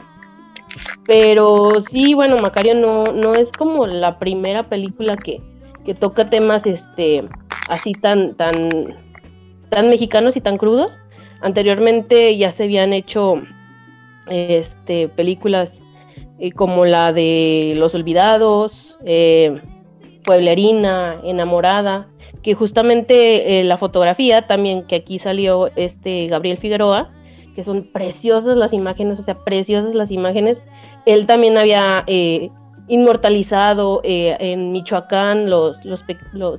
Pero 1.07 1.83
sí, 1.91 2.15
bueno, 2.15 2.37
Macario 2.43 2.75
no, 2.75 3.05
no 3.05 3.33
es 3.33 3.49
como 3.51 3.87
la 3.87 4.19
primera 4.19 4.65
película 4.65 5.17
que, 5.17 5.41
que 5.85 5.95
toca 5.95 6.27
temas 6.27 6.67
este 6.67 7.25
así 7.69 7.93
tan 7.93 8.35
tan 8.35 8.53
tan 9.71 9.89
mexicanos 9.89 10.37
y 10.37 10.41
tan 10.41 10.57
crudos. 10.57 10.99
Anteriormente 11.41 12.37
ya 12.37 12.53
se 12.53 12.65
habían 12.65 12.93
hecho 12.93 13.41
este 14.29 15.09
películas 15.09 15.81
eh, 16.39 16.53
como 16.53 16.85
la 16.85 17.13
de 17.13 17.75
Los 17.77 17.95
Olvidados, 17.95 18.97
eh, 19.05 19.61
Pueblerina, 20.31 21.17
Enamorada, 21.25 22.07
que 22.45 22.55
justamente 22.55 23.59
eh, 23.59 23.65
la 23.65 23.79
fotografía 23.79 24.47
también 24.47 24.87
que 24.87 24.95
aquí 24.95 25.19
salió 25.19 25.67
este 25.75 26.29
Gabriel 26.29 26.59
Figueroa, 26.59 27.11
que 27.57 27.65
son 27.65 27.91
preciosas 27.93 28.57
las 28.57 28.73
imágenes, 28.73 29.19
o 29.19 29.23
sea, 29.23 29.35
preciosas 29.43 29.93
las 29.93 30.13
imágenes. 30.13 30.57
Él 31.05 31.27
también 31.27 31.59
había 31.59 32.05
inmortalizado 32.87 34.03
eh, 34.05 34.37
en 34.39 34.71
Michoacán, 34.71 35.51
los, 35.51 35.85
los, 35.85 36.05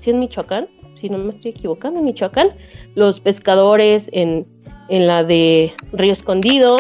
Michoacán, 0.06 0.68
si 1.00 1.10
no 1.10 1.18
me 1.18 1.30
estoy 1.30 1.52
equivocando, 1.52 2.02
Michoacán, 2.02 2.50
los 2.96 3.22
pescadores 3.22 4.04
en, 4.12 4.46
en 4.90 5.08
la 5.08 5.24
de 5.24 5.72
Río 5.94 6.12
Escondido, 6.12 6.76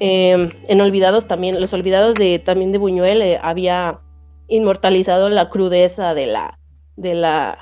em, 0.00 0.50
en 0.66 0.80
Olvidados 0.80 1.28
también, 1.28 1.60
los 1.60 1.72
Olvidados 1.72 2.14
de 2.14 2.40
también 2.40 2.72
de 2.72 2.78
Buñuel 2.78 3.22
eh, 3.22 3.38
había 3.40 4.00
inmortalizado 4.48 5.28
la 5.28 5.48
crudeza 5.50 6.14
de 6.14 6.26
la, 6.26 6.58
de 6.96 7.14
la 7.14 7.58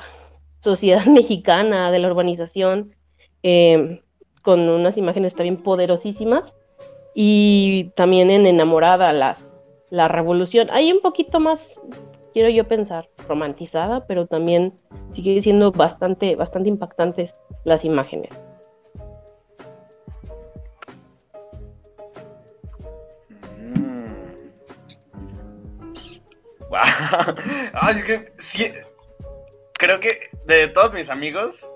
sociedad 0.61 1.05
mexicana, 1.07 1.91
de 1.91 1.99
la 1.99 2.09
urbanización, 2.09 2.95
em, 3.43 4.01
con 4.43 4.69
unas 4.69 4.97
imágenes 4.97 5.35
también 5.35 5.59
poderosísimas, 5.59 6.53
y 7.15 7.91
también 7.95 8.31
en 8.31 8.47
Enamorada, 8.47 9.13
las 9.13 9.47
la 9.93 10.09
revolución. 10.09 10.69
Hay 10.73 10.91
un 10.91 11.01
poquito 11.01 11.39
más, 11.39 11.61
quiero 12.33 12.49
yo 12.49 12.67
pensar, 12.67 13.11
romantizada, 13.29 14.07
pero 14.07 14.27
también 14.27 14.73
sigue 15.15 15.43
siendo 15.43 15.71
bastante, 15.71 16.35
bastante 16.35 16.71
impactantes 16.71 17.31
las 17.65 17.85
imágenes. 17.85 18.31
Wow. 27.73 27.83
creo 29.75 30.01
que 30.01 30.11
de 30.47 30.69
todos 30.69 30.95
mis 30.95 31.11
amigos, 31.11 31.71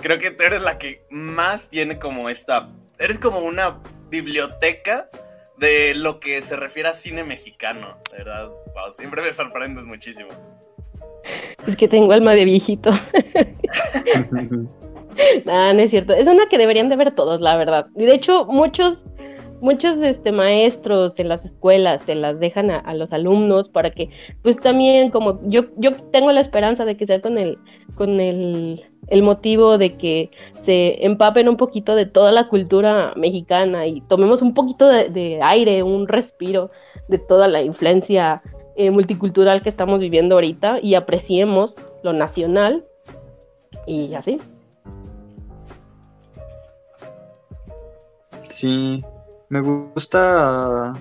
creo 0.00 0.18
que 0.18 0.30
tú 0.30 0.44
eres 0.44 0.62
la 0.62 0.78
que 0.78 1.02
más 1.10 1.68
tiene 1.68 1.98
como 1.98 2.28
esta, 2.28 2.68
eres 2.98 3.18
como 3.18 3.38
una 3.38 3.80
biblioteca 4.10 5.08
de 5.56 5.94
lo 5.94 6.20
que 6.20 6.42
se 6.42 6.56
refiere 6.56 6.88
a 6.88 6.92
cine 6.92 7.24
mexicano, 7.24 7.96
de 8.10 8.18
verdad. 8.18 8.50
siempre 8.96 9.22
me 9.22 9.32
sorprendes 9.32 9.84
muchísimo. 9.84 10.30
Es 11.66 11.76
que 11.76 11.88
tengo 11.88 12.12
alma 12.12 12.34
de 12.34 12.44
viejito. 12.44 12.90
no, 15.44 15.74
no 15.74 15.80
es 15.80 15.90
cierto. 15.90 16.14
Es 16.14 16.26
una 16.26 16.46
que 16.46 16.58
deberían 16.58 16.88
de 16.88 16.96
ver 16.96 17.14
todos, 17.14 17.40
la 17.40 17.56
verdad. 17.56 17.86
Y 17.96 18.06
de 18.06 18.14
hecho, 18.14 18.46
muchos, 18.46 18.98
muchos 19.60 19.98
este, 20.02 20.32
maestros 20.32 21.14
en 21.18 21.28
las 21.28 21.44
escuelas 21.44 22.02
se 22.02 22.14
las 22.14 22.40
dejan 22.40 22.70
a, 22.70 22.94
los 22.94 23.12
alumnos 23.12 23.68
para 23.68 23.90
que, 23.90 24.10
pues 24.42 24.56
también, 24.56 25.10
como 25.10 25.40
yo, 25.48 25.62
yo 25.76 25.94
tengo 26.10 26.32
la 26.32 26.40
esperanza 26.40 26.84
de 26.84 26.96
que 26.96 27.06
sea 27.06 27.20
con 27.20 27.38
el, 27.38 27.56
con 27.94 28.20
el, 28.20 28.84
el 29.08 29.22
motivo 29.22 29.78
de 29.78 29.96
que 29.96 30.30
se 30.64 31.04
empapen 31.04 31.48
un 31.48 31.56
poquito 31.56 31.94
de 31.94 32.06
toda 32.06 32.32
la 32.32 32.48
cultura 32.48 33.12
mexicana 33.16 33.86
y 33.86 34.00
tomemos 34.02 34.42
un 34.42 34.54
poquito 34.54 34.86
de, 34.86 35.40
aire, 35.42 35.82
un 35.82 36.08
respiro 36.08 36.70
de 37.08 37.18
toda 37.18 37.48
la 37.48 37.62
influencia 37.62 38.42
eh, 38.76 38.90
multicultural 38.90 39.62
que 39.62 39.70
estamos 39.70 39.98
viviendo 40.00 40.34
ahorita 40.34 40.78
y 40.82 40.94
apreciemos 40.94 41.76
lo 42.02 42.12
nacional 42.12 42.84
y 43.86 44.14
así. 44.14 44.38
Sí, 48.48 49.02
me 49.48 49.60
gusta. 49.60 50.94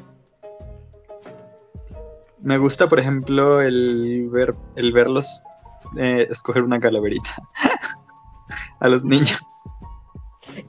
Me 2.40 2.58
gusta, 2.58 2.88
por 2.88 3.00
ejemplo, 3.00 3.62
el 3.62 4.30
ver 4.32 4.56
el 4.76 4.92
verlos 4.94 5.44
eh, 5.98 6.28
escoger 6.30 6.64
una 6.64 6.80
calaverita. 6.80 7.30
a 8.80 8.88
los 8.88 9.04
niños. 9.04 9.42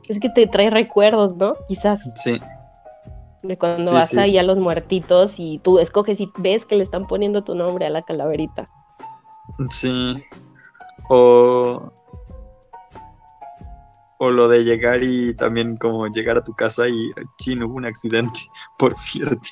Es 0.08 0.18
que 0.20 0.28
te 0.30 0.46
trae 0.46 0.70
recuerdos, 0.70 1.36
¿no? 1.36 1.54
Quizás. 1.68 2.00
Sí. 2.16 2.40
De 3.42 3.56
cuando 3.56 3.92
vas 3.92 4.16
ahí 4.16 4.36
a 4.36 4.42
los 4.42 4.58
muertitos 4.58 5.32
y 5.36 5.60
tú 5.60 5.78
escoges 5.78 6.18
y 6.18 6.30
ves 6.38 6.64
que 6.64 6.76
le 6.76 6.84
están 6.84 7.06
poniendo 7.06 7.44
tu 7.44 7.54
nombre 7.54 7.86
a 7.86 7.90
la 7.90 8.02
calaverita. 8.02 8.64
Sí. 9.70 10.22
O. 11.08 11.92
O 14.18 14.30
lo 14.30 14.48
de 14.48 14.64
llegar 14.64 15.02
y 15.02 15.34
también 15.34 15.76
como 15.76 16.06
llegar 16.08 16.36
a 16.36 16.44
tu 16.44 16.52
casa 16.52 16.88
y 16.88 17.10
chino 17.38 17.66
hubo 17.66 17.76
un 17.76 17.86
accidente, 17.86 18.40
por 18.78 18.94
cierto. 18.94 19.48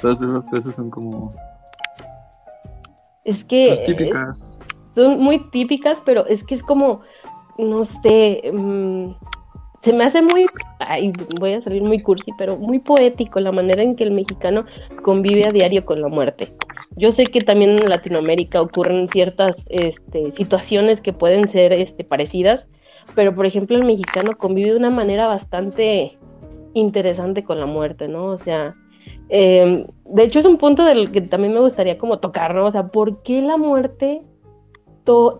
Todas 0.00 0.20
esas 0.20 0.50
cosas 0.50 0.74
son 0.74 0.90
como. 0.90 1.32
Es 3.24 3.44
que. 3.44 3.68
Pues 3.68 3.84
típicas 3.84 4.58
son 4.96 5.20
muy 5.20 5.38
típicas, 5.50 5.98
pero 6.04 6.26
es 6.26 6.42
que 6.44 6.56
es 6.56 6.62
como, 6.62 7.02
no 7.58 7.84
sé, 8.02 8.50
mm, 8.52 9.10
se 9.86 9.92
me 9.92 10.02
hace 10.02 10.20
muy, 10.20 10.46
voy 11.38 11.52
a 11.52 11.62
salir 11.62 11.80
muy 11.86 12.00
cursi, 12.00 12.32
pero 12.36 12.56
muy 12.56 12.80
poético 12.80 13.38
la 13.38 13.52
manera 13.52 13.84
en 13.84 13.94
que 13.94 14.02
el 14.02 14.10
mexicano 14.10 14.66
convive 15.04 15.46
a 15.46 15.52
diario 15.52 15.84
con 15.84 16.00
la 16.02 16.08
muerte. 16.08 16.52
Yo 16.96 17.12
sé 17.12 17.22
que 17.22 17.40
también 17.40 17.70
en 17.70 17.88
Latinoamérica 17.88 18.60
ocurren 18.60 19.08
ciertas 19.08 19.54
este, 19.68 20.32
situaciones 20.32 21.00
que 21.00 21.12
pueden 21.12 21.48
ser 21.52 21.72
este, 21.72 22.02
parecidas, 22.02 22.66
pero 23.14 23.32
por 23.32 23.46
ejemplo 23.46 23.76
el 23.76 23.86
mexicano 23.86 24.32
convive 24.36 24.72
de 24.72 24.78
una 24.78 24.90
manera 24.90 25.28
bastante 25.28 26.18
interesante 26.74 27.44
con 27.44 27.60
la 27.60 27.66
muerte, 27.66 28.08
¿no? 28.08 28.24
O 28.24 28.38
sea, 28.38 28.72
em, 29.28 29.86
de 30.06 30.22
hecho 30.24 30.40
es 30.40 30.46
un 30.46 30.58
punto 30.58 30.84
del 30.84 31.12
que 31.12 31.20
también 31.20 31.54
me 31.54 31.60
gustaría 31.60 31.96
como 31.96 32.18
tocar, 32.18 32.56
¿no? 32.56 32.66
O 32.66 32.72
sea, 32.72 32.88
¿por 32.88 33.22
qué 33.22 33.40
la 33.40 33.56
muerte 33.56 34.22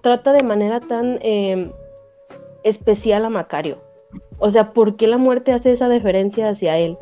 trata 0.04 0.32
de 0.32 0.44
manera 0.44 0.78
tan 0.78 1.18
em, 1.22 1.72
especial 2.62 3.24
a 3.24 3.28
Macario? 3.28 3.85
O 4.38 4.50
sea, 4.50 4.64
¿por 4.64 4.96
qué 4.96 5.06
la 5.06 5.18
muerte 5.18 5.52
hace 5.52 5.72
esa 5.72 5.88
deferencia 5.88 6.50
hacia 6.50 6.78
él? 6.78 6.96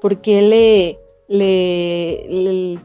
¿Por 0.00 0.20
qué 0.20 0.42
le, 0.42 0.98
le, 1.28 2.78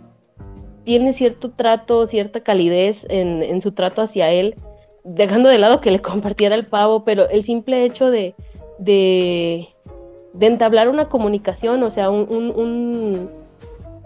tiene 0.83 1.13
cierto 1.13 1.51
trato, 1.51 2.07
cierta 2.07 2.41
calidez 2.41 2.97
en, 3.09 3.61
su 3.61 3.71
trato 3.71 4.01
hacia 4.01 4.31
él? 4.31 4.55
Dejando 5.03 5.49
de 5.49 5.59
lado 5.59 5.81
que 5.81 5.91
le 5.91 6.01
compartiera 6.01 6.55
el 6.55 6.65
pavo, 6.65 7.03
pero 7.03 7.29
el 7.29 7.43
simple 7.43 7.85
hecho 7.85 8.09
de, 8.09 8.33
de, 8.79 9.67
de 10.33 10.45
entablar 10.45 10.89
una 10.89 11.09
comunicación, 11.09 11.83
o 11.83 11.91
sea, 11.91 12.09
un, 12.09 13.29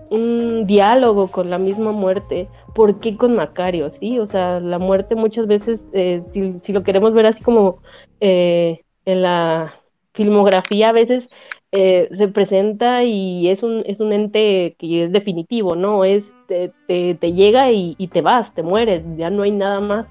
un, 0.10 0.66
diálogo 0.66 1.30
con 1.30 1.50
la 1.50 1.58
misma 1.58 1.92
muerte. 1.92 2.48
¿Por 2.76 3.00
qué 3.00 3.16
con 3.16 3.36
Macario? 3.36 3.90
Sí, 3.92 4.20
o 4.20 4.26
sea, 4.26 4.60
la 4.60 4.80
muerte 4.80 5.16
muchas 5.16 5.48
veces, 5.48 5.82
eh, 5.94 6.24
si, 6.34 6.60
si, 6.60 6.74
lo 6.74 6.84
queremos 6.84 7.14
ver 7.14 7.26
así 7.26 7.44
como 7.44 7.78
eh, 8.20 8.82
en 9.08 9.24
la 9.24 9.74
filmografía, 10.14 10.90
a 10.90 10.94
veces 10.94 11.28
eh, 11.72 12.10
se 12.16 12.28
presenta 12.28 13.04
y 13.04 13.50
es 13.50 13.64
un, 13.64 13.84
es 13.86 14.00
un 14.00 14.14
ente 14.14 14.76
que 14.78 15.06
es 15.06 15.12
definitivo, 15.12 15.76
¿no? 15.76 16.04
Es, 16.04 16.24
te, 16.48 16.72
te, 16.88 17.34
llega 17.34 17.72
y, 17.72 17.96
y, 17.98 18.08
te 18.08 18.22
vas, 18.22 18.54
te 18.54 18.64
mueres, 18.64 19.04
ya 19.18 19.30
no 19.30 19.44
hay 19.44 19.52
nada 19.52 19.80
más 19.80 20.08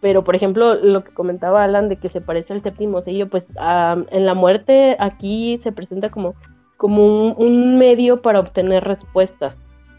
pero 0.00 0.24
por 0.24 0.36
ejemplo 0.36 0.74
lo 0.74 1.02
que 1.04 1.12
comentaba 1.12 1.64
Alan 1.64 1.88
de 1.88 1.96
que 1.96 2.08
se 2.08 2.20
parece 2.20 2.52
al 2.52 2.62
séptimo 2.62 3.02
sello, 3.02 3.28
pues 3.28 3.46
en 4.10 4.26
la 4.26 4.34
muerte 4.34 4.96
aquí 5.00 5.58
se 5.62 5.72
presenta 5.72 6.10
como, 6.10 6.34
como 6.76 7.32
un, 7.32 7.78
medio 7.78 8.18
para 8.22 8.40
obtener 8.40 8.84
respuestas. 8.84 9.56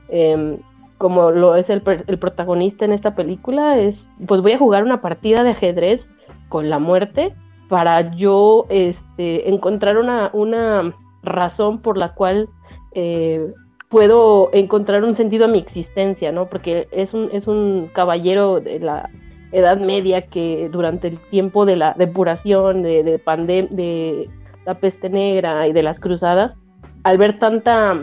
Em, 0.10 0.58
como 0.98 1.32
lo 1.32 1.56
es 1.56 1.70
el, 1.70 1.82
el, 2.08 2.20
protagonista 2.20 2.84
en 2.84 2.92
esta 2.92 3.16
película, 3.16 3.78
es 3.78 3.96
pues 4.28 4.42
voy 4.42 4.54
a 4.54 4.58
jugar 4.58 4.84
una 4.84 5.00
partida 5.00 5.44
de 5.44 5.52
ajedrez 5.52 6.02
con 6.50 6.70
la 6.70 6.80
muerte 6.80 7.34
para 7.70 8.14
yo 8.16 8.66
este, 8.70 9.50
encontrar 9.50 9.98
una, 9.98 10.94
razón 11.22 11.80
por 11.82 11.98
la 11.98 12.14
cual 12.14 12.50
eh, 12.94 13.54
puedo 13.90 14.50
encontrar 14.54 15.04
un 15.04 15.16
sentido 15.16 15.46
a 15.46 15.48
mi 15.48 15.60
existencia, 15.60 16.32
¿no? 16.32 16.48
Porque 16.48 16.88
es 16.92 17.14
un, 17.14 17.30
es 17.32 17.48
un 17.48 17.90
caballero 17.94 18.60
de 18.60 18.80
la 18.80 19.10
Edad 19.52 19.80
Media 19.80 20.22
que 20.28 20.70
durante 20.72 21.08
el 21.08 21.20
tiempo 21.20 21.66
de 21.66 21.76
la 21.76 21.94
depuración, 21.98 22.84
de, 22.84 23.04
de 23.04 24.30
la 24.66 24.76
peste 24.76 25.10
negra 25.10 25.68
y 25.68 25.74
de 25.74 25.84
las 25.84 26.00
cruzadas, 26.00 26.56
al 27.04 27.18
ver 27.18 27.40
tanta, 27.40 28.00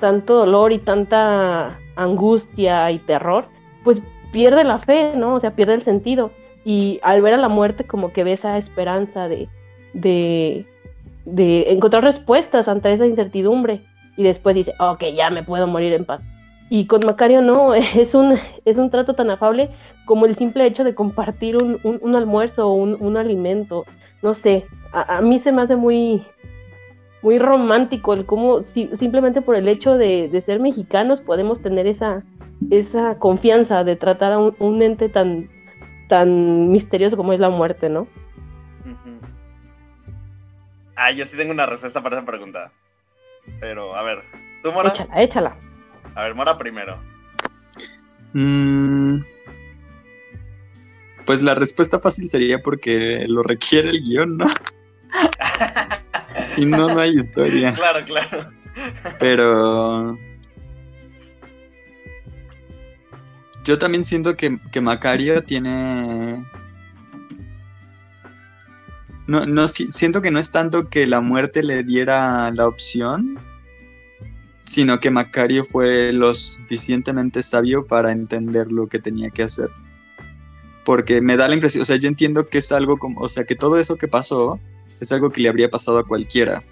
tanto 0.00 0.36
dolor 0.36 0.72
y 0.72 0.78
tanta 0.78 1.78
angustia 1.96 2.90
y 2.90 2.98
terror, 2.98 3.46
pues 3.84 4.02
pierde 4.32 4.64
la 4.64 4.78
fe, 4.78 5.12
¿no? 5.16 5.34
O 5.34 5.40
sea, 5.40 5.50
pierde 5.50 5.74
el 5.74 5.82
sentido. 5.82 6.30
Y 6.64 7.00
al 7.02 7.22
ver 7.22 7.34
a 7.34 7.38
la 7.38 7.48
muerte 7.48 7.84
como 7.84 8.12
que 8.12 8.24
ve 8.24 8.34
esa 8.34 8.56
esperanza 8.58 9.28
de, 9.28 9.48
de, 9.94 10.66
encontrar 11.72 12.04
respuestas 12.04 12.68
ante 12.68 12.92
esa 12.92 13.06
incertidumbre. 13.06 13.82
Y 14.16 14.22
después 14.22 14.54
dice, 14.54 14.74
ok, 14.78 15.04
ya 15.14 15.30
me 15.30 15.42
puedo 15.42 15.66
morir 15.66 15.92
en 15.92 16.04
paz. 16.04 16.22
Y 16.68 16.86
con 16.86 17.00
Macario 17.06 17.42
no, 17.42 17.74
es 17.74 18.14
un, 18.14 18.38
es 18.64 18.78
un 18.78 18.90
trato 18.90 19.14
tan 19.14 19.30
afable 19.30 19.70
como 20.04 20.26
el 20.26 20.36
simple 20.36 20.66
hecho 20.66 20.84
de 20.84 20.94
compartir 20.94 21.56
un, 21.62 21.78
un, 21.82 22.16
almuerzo 22.16 22.68
o 22.68 22.74
un, 22.74 22.96
un, 23.00 23.16
alimento. 23.16 23.84
No 24.22 24.34
sé, 24.34 24.66
a, 24.92 25.20
mí 25.20 25.40
se 25.40 25.52
me 25.52 25.62
hace 25.62 25.76
muy, 25.76 26.24
muy 27.22 27.38
romántico 27.38 28.14
el 28.14 28.26
cómo 28.26 28.62
si, 28.62 28.88
simplemente 28.96 29.42
por 29.42 29.56
el 29.56 29.68
hecho 29.68 29.96
de, 29.96 30.28
de, 30.28 30.40
ser 30.42 30.60
mexicanos 30.60 31.20
podemos 31.20 31.60
tener 31.62 31.86
esa, 31.86 32.24
esa 32.70 33.18
confianza 33.18 33.84
de 33.84 33.96
tratar 33.96 34.32
a 34.32 34.38
un, 34.38 34.82
ente 34.82 35.08
tan, 35.08 35.48
tan 36.08 36.70
misterioso 36.70 37.16
como 37.16 37.32
es 37.32 37.40
la 37.40 37.50
muerte, 37.50 37.88
¿no? 37.88 38.06
Ah, 40.96 41.10
yo 41.10 41.24
sí 41.26 41.36
tengo 41.36 41.52
una 41.52 41.66
respuesta 41.66 42.02
para 42.02 42.16
esa 42.16 42.26
pregunta. 42.26 42.72
Pero, 43.60 43.94
a 43.96 44.02
ver, 44.02 44.22
¿tú, 44.62 44.72
Mora? 44.72 44.90
Échala, 44.90 45.22
échala. 45.22 45.56
A 46.14 46.24
ver, 46.24 46.34
Mora 46.34 46.58
primero. 46.58 47.00
Mm, 48.34 49.20
pues 51.24 51.42
la 51.42 51.54
respuesta 51.54 51.98
fácil 52.00 52.28
sería 52.28 52.62
porque 52.62 53.24
lo 53.28 53.42
requiere 53.42 53.90
el 53.90 54.02
guion, 54.02 54.36
¿no? 54.36 54.46
si 56.54 56.64
no, 56.64 56.88
no 56.88 57.00
hay 57.00 57.18
historia. 57.18 57.72
Claro, 57.72 58.04
claro. 58.04 58.50
Pero. 59.18 60.18
Yo 63.64 63.78
también 63.78 64.04
siento 64.04 64.36
que, 64.36 64.58
que 64.70 64.80
Macario 64.80 65.42
tiene. 65.44 66.44
No, 69.26 69.46
no, 69.46 69.68
siento 69.68 70.20
que 70.20 70.30
no 70.30 70.38
es 70.40 70.50
tanto 70.50 70.88
que 70.88 71.06
la 71.06 71.20
muerte 71.20 71.62
le 71.62 71.84
diera 71.84 72.50
la 72.50 72.66
opción, 72.66 73.38
sino 74.64 74.98
que 74.98 75.10
Macario 75.10 75.64
fue 75.64 76.12
lo 76.12 76.34
suficientemente 76.34 77.42
sabio 77.42 77.86
para 77.86 78.10
entender 78.10 78.70
lo 78.72 78.88
que 78.88 78.98
tenía 78.98 79.30
que 79.30 79.44
hacer. 79.44 79.70
Porque 80.84 81.20
me 81.20 81.36
da 81.36 81.48
la 81.48 81.54
impresión, 81.54 81.82
o 81.82 81.84
sea, 81.84 81.96
yo 81.96 82.08
entiendo 82.08 82.48
que 82.48 82.58
es 82.58 82.72
algo 82.72 82.98
como, 82.98 83.20
o 83.20 83.28
sea, 83.28 83.44
que 83.44 83.54
todo 83.54 83.78
eso 83.78 83.96
que 83.96 84.08
pasó 84.08 84.58
es 84.98 85.12
algo 85.12 85.30
que 85.30 85.40
le 85.40 85.48
habría 85.48 85.70
pasado 85.70 85.98
a 85.98 86.06
cualquiera. 86.06 86.64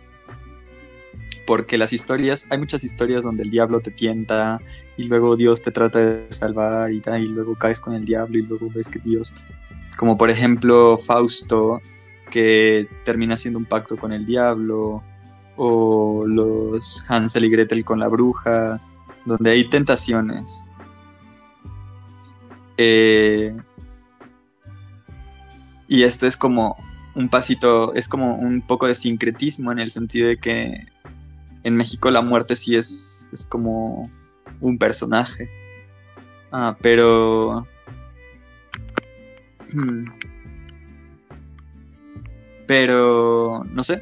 Porque 1.46 1.78
las 1.78 1.92
historias, 1.92 2.46
hay 2.50 2.58
muchas 2.58 2.84
historias 2.84 3.24
donde 3.24 3.42
el 3.42 3.50
diablo 3.50 3.80
te 3.80 3.90
tienta 3.90 4.60
y 4.96 5.04
luego 5.04 5.36
Dios 5.36 5.62
te 5.62 5.70
trata 5.70 5.98
de 5.98 6.26
salvar 6.30 6.92
y, 6.92 7.00
luego 7.26 7.56
caes 7.56 7.80
con 7.80 7.94
el 7.94 8.04
diablo 8.04 8.38
y 8.38 8.42
luego 8.42 8.68
ves 8.74 8.88
que 8.88 8.98
Dios, 9.00 9.34
como 9.96 10.16
por 10.16 10.30
ejemplo 10.30 10.98
Fausto, 10.98 11.80
que 12.30 12.88
termina 13.04 13.34
haciendo 13.34 13.58
un 13.58 13.64
pacto 13.64 13.96
con 13.96 14.12
el 14.12 14.26
diablo, 14.26 15.02
o 15.56 16.24
los 16.26 17.04
Hansel 17.08 17.44
y 17.44 17.50
Gretel 17.50 17.84
con 17.84 18.00
la 18.00 18.08
bruja, 18.08 18.80
donde 19.26 19.50
hay 19.50 19.64
tentaciones. 19.68 20.70
Eh, 22.78 23.54
y 25.86 26.02
esto 26.02 26.26
es 26.26 26.36
como 26.36 26.76
un 27.14 27.28
pasito, 27.28 27.92
es 27.94 28.08
como 28.08 28.36
un 28.36 28.62
poco 28.62 28.86
de 28.86 28.94
sincretismo 28.94 29.70
en 29.72 29.80
el 29.80 29.90
sentido 29.90 30.28
de 30.28 30.38
que 30.38 30.86
en 31.64 31.76
México 31.76 32.10
la 32.10 32.22
muerte 32.22 32.56
sí 32.56 32.76
es, 32.76 33.30
es 33.32 33.46
como 33.46 34.10
un 34.60 34.78
personaje. 34.78 35.48
Ah, 36.52 36.76
pero... 36.80 37.66
Hmm, 39.72 40.04
pero, 42.70 43.64
no 43.64 43.82
sé, 43.82 44.00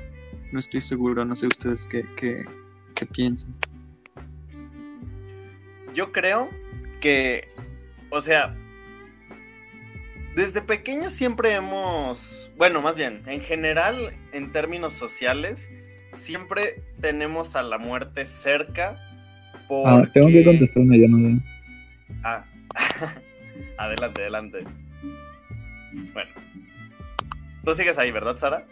no 0.52 0.58
estoy 0.58 0.82
seguro, 0.82 1.24
no 1.24 1.34
sé 1.34 1.46
ustedes 1.46 1.86
qué, 1.86 2.04
qué, 2.16 3.06
piensan. 3.06 3.54
Yo 5.94 6.12
creo 6.12 6.50
que, 7.00 7.48
o 8.10 8.20
sea, 8.20 8.54
desde 10.36 10.60
pequeños 10.60 11.14
siempre 11.14 11.54
hemos, 11.54 12.50
bueno, 12.58 12.82
más 12.82 12.94
bien, 12.94 13.22
en 13.24 13.40
general, 13.40 14.14
en 14.32 14.52
términos 14.52 14.92
sociales, 14.92 15.70
siempre 16.18 16.82
tenemos 17.00 17.56
a 17.56 17.62
la 17.62 17.78
muerte 17.78 18.26
cerca. 18.26 18.96
Porque... 19.66 19.88
Ah, 19.88 20.10
tengo 20.12 20.28
que 20.28 20.44
contestar 20.44 20.82
una 20.82 20.96
llamada. 20.96 21.38
Ah, 22.22 22.44
adelante, 23.78 24.20
adelante. 24.22 24.64
Bueno, 26.12 26.30
tú 27.64 27.74
sigues 27.74 27.98
ahí, 27.98 28.10
¿verdad, 28.10 28.36
Sara? 28.36 28.66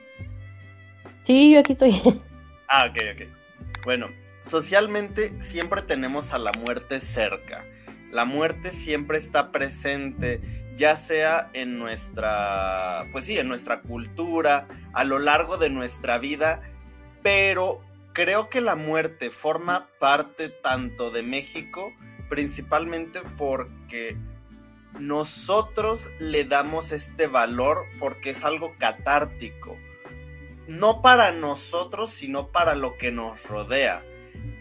Sí, 1.27 1.53
yo 1.53 1.61
aquí 1.61 1.73
estoy. 1.73 2.03
Ah, 2.69 2.91
ok, 2.91 2.99
ok. 3.15 3.85
Bueno, 3.85 4.09
socialmente 4.41 5.41
siempre 5.41 5.83
tenemos 5.83 6.33
a 6.33 6.39
la 6.39 6.51
muerte 6.51 7.01
cerca. 7.01 7.65
La 8.11 8.25
muerte 8.25 8.73
siempre 8.73 9.19
está 9.19 9.53
presente, 9.53 10.41
ya 10.77 10.97
sea 10.97 11.49
en 11.53 11.79
nuestra, 11.79 13.07
pues 13.13 13.27
sí, 13.27 13.39
en 13.39 13.47
nuestra 13.47 13.83
cultura, 13.83 14.67
a 14.95 15.05
lo 15.05 15.21
largo 15.21 15.59
de 15.59 15.71
nuestra 15.71 16.19
vida, 16.19 16.61
pero 17.27 17.81
creo 18.13 18.49
que 18.49 18.61
la 18.61 18.77
muerte 18.77 19.33
forma 19.33 19.89
parte 19.99 20.49
tanto 20.49 21.11
de 21.11 21.25
México, 21.25 21.93
principalmente 22.29 23.21
porque 23.37 24.17
nosotros 25.01 26.09
le 26.21 26.45
damos 26.45 26.93
este 26.93 27.27
valor 27.27 27.87
porque 27.99 28.31
es 28.31 28.45
algo 28.45 28.77
catártico 28.79 29.77
no 30.69 31.03
para 31.03 31.33
nosotros, 31.33 32.11
sino 32.11 32.53
para 32.53 32.77
lo 32.77 32.97
que 32.97 33.11
nos 33.11 33.49
rodea. 33.49 34.05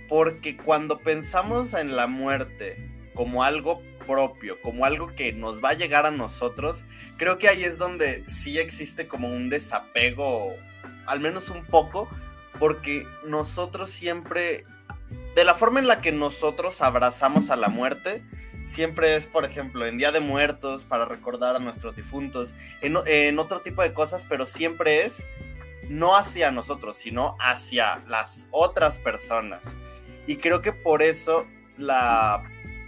Porque 0.09 0.57
cuando 0.57 0.97
pensamos 0.97 1.75
en 1.75 1.95
la 1.95 2.07
muerte 2.07 2.91
como 3.13 3.43
algo 3.43 3.83
propio, 4.07 4.59
como 4.61 4.85
algo 4.85 5.13
que 5.15 5.33
nos 5.33 5.63
va 5.63 5.69
a 5.69 5.73
llegar 5.73 6.07
a 6.07 6.11
nosotros, 6.11 6.85
creo 7.17 7.37
que 7.37 7.47
ahí 7.47 7.63
es 7.63 7.77
donde 7.77 8.23
sí 8.27 8.57
existe 8.57 9.07
como 9.07 9.29
un 9.29 9.49
desapego, 9.49 10.53
al 11.05 11.19
menos 11.19 11.49
un 11.49 11.63
poco, 11.65 12.07
porque 12.59 13.07
nosotros 13.25 13.89
siempre, 13.89 14.65
de 15.35 15.43
la 15.43 15.53
forma 15.53 15.79
en 15.79 15.87
la 15.87 16.01
que 16.01 16.11
nosotros 16.11 16.81
abrazamos 16.81 17.49
a 17.49 17.55
la 17.55 17.69
muerte, 17.69 18.23
siempre 18.65 19.15
es, 19.15 19.27
por 19.27 19.45
ejemplo, 19.45 19.85
en 19.85 19.97
Día 19.97 20.11
de 20.11 20.19
Muertos, 20.19 20.83
para 20.83 21.05
recordar 21.05 21.55
a 21.55 21.59
nuestros 21.59 21.95
difuntos, 21.95 22.55
en, 22.81 23.39
otro 23.39 23.61
tipo 23.61 23.81
de 23.81 23.93
cosas, 23.93 24.25
pero 24.27 24.45
siempre 24.45 25.05
es 25.05 25.27
no 25.89 26.15
hacia 26.15 26.49
nosotros, 26.51 26.97
sino 26.97 27.35
hacia 27.39 28.03
las 28.07 28.47
otras 28.51 28.97
personas. 28.99 29.77
Y 30.25 30.37
creo 30.37 30.61
que 30.61 30.73
por 30.73 31.03
eso 31.03 31.45
la, 31.77 32.43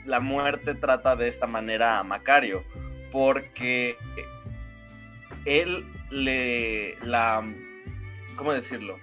la 0.05 0.19
muerte 0.19 0.73
trata 0.73 1.15
de 1.15 1.27
esta 1.27 1.45
manera 1.45 1.99
a 1.99 2.03
Macario, 2.03 2.63
porque 3.11 3.97
él 5.45 5.85
le, 6.09 6.97
la, 7.03 7.43
¿cómo 8.35 8.51
decirlo? 8.51 8.97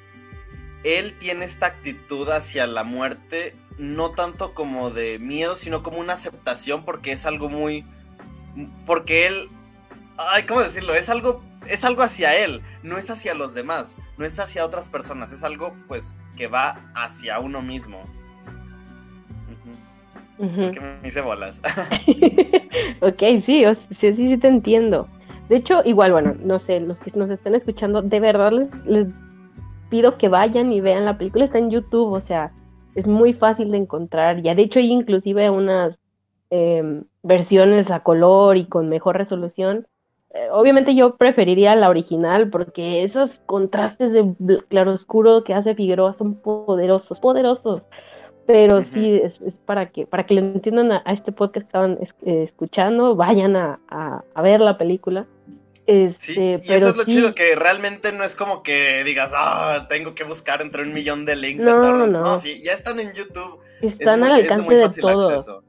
Él 0.84 1.16
tiene 1.18 1.46
esta 1.46 1.66
actitud 1.66 2.28
hacia 2.28 2.66
la 2.66 2.84
muerte, 2.84 3.56
no 3.78 4.10
tanto 4.10 4.54
como 4.54 4.90
de 4.90 5.18
miedo, 5.18 5.56
sino 5.56 5.82
como 5.82 5.98
una 5.98 6.12
aceptación, 6.12 6.84
porque 6.84 7.12
es 7.12 7.26
algo 7.26 7.48
muy, 7.48 7.84
porque 8.86 9.26
él, 9.26 9.48
ay, 10.18 10.44
¿cómo 10.44 10.60
decirlo? 10.60 10.94
Es 10.94 11.08
algo, 11.08 11.42
es 11.68 11.84
algo 11.84 12.02
hacia 12.02 12.36
él, 12.36 12.62
no 12.82 12.98
es 12.98 13.10
hacia 13.10 13.34
los 13.34 13.54
demás, 13.54 13.96
no 14.18 14.26
es 14.26 14.38
hacia 14.38 14.64
otras 14.64 14.88
personas, 14.88 15.32
es 15.32 15.42
algo, 15.42 15.74
pues, 15.88 16.14
que 16.36 16.46
va 16.46 16.92
hacia 16.94 17.38
uno 17.40 17.62
mismo. 17.62 18.02
Ujú. 20.38 20.72
Que 20.72 20.80
me 20.80 21.08
hice 21.08 21.20
bolas. 21.20 21.60
ok, 23.00 23.18
sí, 23.46 23.64
sí, 23.90 23.96
sí, 23.98 24.12
sí 24.14 24.36
te 24.36 24.48
entiendo. 24.48 25.08
De 25.48 25.56
hecho, 25.56 25.82
igual, 25.84 26.12
bueno, 26.12 26.34
no 26.42 26.58
sé, 26.58 26.80
los 26.80 26.98
que 27.00 27.12
nos 27.14 27.30
están 27.30 27.54
escuchando, 27.54 28.02
de 28.02 28.20
verdad 28.20 28.52
les, 28.52 28.68
les 28.86 29.06
pido 29.94 30.18
que 30.18 30.28
vayan 30.28 30.72
y 30.72 30.80
vean 30.80 31.04
la 31.04 31.16
película, 31.18 31.44
está 31.44 31.58
en 31.58 31.70
YouTube, 31.70 32.12
o 32.12 32.20
sea, 32.20 32.50
es 32.96 33.06
muy 33.06 33.32
fácil 33.32 33.70
de 33.70 33.78
encontrar. 33.78 34.42
Ya, 34.42 34.54
de 34.56 34.62
hecho, 34.62 34.80
hay 34.80 34.90
inclusive 34.90 35.50
unas 35.50 35.96
em, 36.50 37.04
versiones 37.22 37.90
a 37.92 38.00
color 38.00 38.56
y 38.56 38.64
con 38.66 38.88
mejor 38.88 39.16
resolución. 39.16 39.86
Eh, 40.34 40.48
obviamente 40.50 40.96
yo 40.96 41.16
preferiría 41.16 41.76
la 41.76 41.88
original 41.88 42.50
porque 42.50 43.04
esos 43.04 43.30
contrastes 43.46 44.12
de 44.12 44.58
claroscuro 44.68 45.44
que 45.44 45.54
hace 45.54 45.76
Figueroa 45.76 46.12
son 46.12 46.34
poderosos, 46.42 47.20
poderosos. 47.20 47.82
Pero 48.46 48.82
sí, 48.82 49.12
es, 49.22 49.40
es 49.42 49.58
para 49.58 49.90
que 49.90 50.06
para 50.06 50.26
que 50.26 50.34
le 50.34 50.40
entiendan 50.40 50.90
a, 50.92 51.02
a 51.04 51.12
este 51.12 51.30
podcast 51.32 51.54
que 51.54 51.68
estaban 51.68 51.98
es- 52.00 52.14
eh, 52.26 52.42
escuchando, 52.42 53.14
vayan 53.16 53.54
a, 53.56 53.78
a- 53.88 54.22
a 54.34 54.42
ver 54.42 54.60
la 54.60 54.76
película. 54.76 55.26
Este, 55.86 56.32
Sí, 56.34 56.40
y 56.40 56.56
pero 56.66 56.78
eso 56.78 56.88
es 56.88 56.96
lo 56.96 57.02
sí, 57.04 57.10
chido, 57.12 57.34
que 57.34 57.54
realmente 57.56 58.10
no 58.12 58.24
es 58.24 58.34
como 58.34 58.62
que 58.62 59.04
digas, 59.04 59.32
ah, 59.34 59.86
tengo 59.88 60.14
que 60.14 60.24
buscar 60.24 60.62
entre 60.62 60.82
un 60.82 60.94
millón 60.94 61.26
de 61.26 61.36
links 61.36 61.64
No, 61.64 61.74
de 61.76 61.80
torrents. 61.80 62.16
no. 62.16 62.22
No, 62.24 62.38
sí, 62.38 62.62
ya 62.62 62.72
están 62.72 62.98
en 63.00 63.12
YouTube. 63.12 63.58
Es, 63.82 63.92
están 63.92 64.24
al 64.24 64.32
alcance 64.32 64.74
de 64.74 64.88
todos. 65.02 65.32
acceso. 65.32 65.62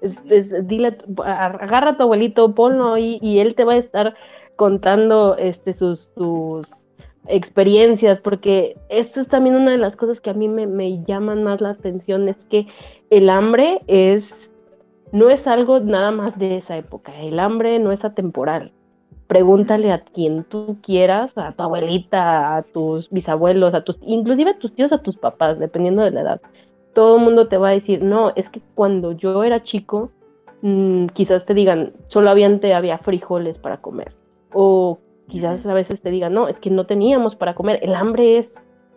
Es- 0.00 0.12
es- 0.30 0.66
dile, 0.66 0.96
agarra 1.24 1.90
a 1.90 1.96
tu 1.96 2.04
abuelito, 2.04 2.54
ponlo 2.54 2.94
ahí 2.94 3.18
y 3.20 3.40
él 3.40 3.54
te 3.54 3.64
va 3.64 3.74
a 3.74 3.78
estar 3.78 4.14
contando 4.56 5.36
este, 5.36 5.74
sus, 5.74 6.08
sus 6.16 6.66
experiencias, 7.26 8.20
porque 8.20 8.76
esto 8.88 9.20
es 9.20 9.28
también 9.28 9.54
una 9.54 9.72
de 9.72 9.78
las 9.78 9.96
cosas 9.96 10.20
que 10.20 10.30
a 10.30 10.34
mí 10.34 10.48
me, 10.48 10.66
me 10.66 11.04
llaman 11.04 11.42
más 11.44 11.60
la 11.60 11.70
atención, 11.70 12.28
es 12.28 12.36
que 12.50 12.66
el 13.10 13.28
hambre 13.28 13.80
es, 13.86 14.24
no 15.12 15.28
es 15.30 15.46
algo 15.46 15.80
nada 15.80 16.10
más 16.10 16.38
de 16.38 16.56
esa 16.58 16.76
época, 16.76 17.12
el 17.20 17.38
hambre 17.38 17.78
no 17.78 17.92
es 17.92 18.04
atemporal. 18.04 18.72
Pregúntale 19.28 19.92
a 19.92 20.00
quien 20.00 20.42
tú 20.42 20.78
quieras, 20.82 21.30
a 21.36 21.52
tu 21.52 21.62
abuelita, 21.62 22.56
a 22.56 22.62
tus 22.62 23.08
bisabuelos, 23.10 23.74
a 23.74 23.84
tus, 23.84 23.98
inclusive 24.02 24.50
a 24.50 24.58
tus 24.58 24.74
tíos, 24.74 24.90
a 24.92 25.02
tus 25.02 25.16
papás, 25.16 25.58
dependiendo 25.60 26.02
de 26.02 26.10
la 26.10 26.22
edad 26.22 26.40
todo 26.98 27.16
el 27.16 27.22
mundo 27.22 27.46
te 27.46 27.58
va 27.58 27.68
a 27.68 27.72
decir, 27.72 28.02
no, 28.02 28.32
es 28.34 28.48
que 28.48 28.60
cuando 28.74 29.12
yo 29.12 29.44
era 29.44 29.62
chico, 29.62 30.10
mm, 30.62 31.06
quizás 31.08 31.46
te 31.46 31.54
digan, 31.54 31.92
solo 32.08 32.28
había, 32.28 32.48
había 32.76 32.98
frijoles 32.98 33.56
para 33.56 33.76
comer. 33.76 34.12
O 34.52 34.98
quizás 35.28 35.64
a 35.64 35.74
veces 35.74 36.00
te 36.00 36.10
digan, 36.10 36.34
no, 36.34 36.48
es 36.48 36.58
que 36.58 36.70
no 36.70 36.86
teníamos 36.86 37.36
para 37.36 37.54
comer. 37.54 37.78
El 37.82 37.94
hambre 37.94 38.38
es, 38.38 38.50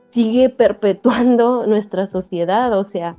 sigue 0.09 0.49
perpetuando 0.49 1.65
nuestra 1.67 2.07
sociedad, 2.07 2.75
o 2.75 2.83
sea, 2.85 3.17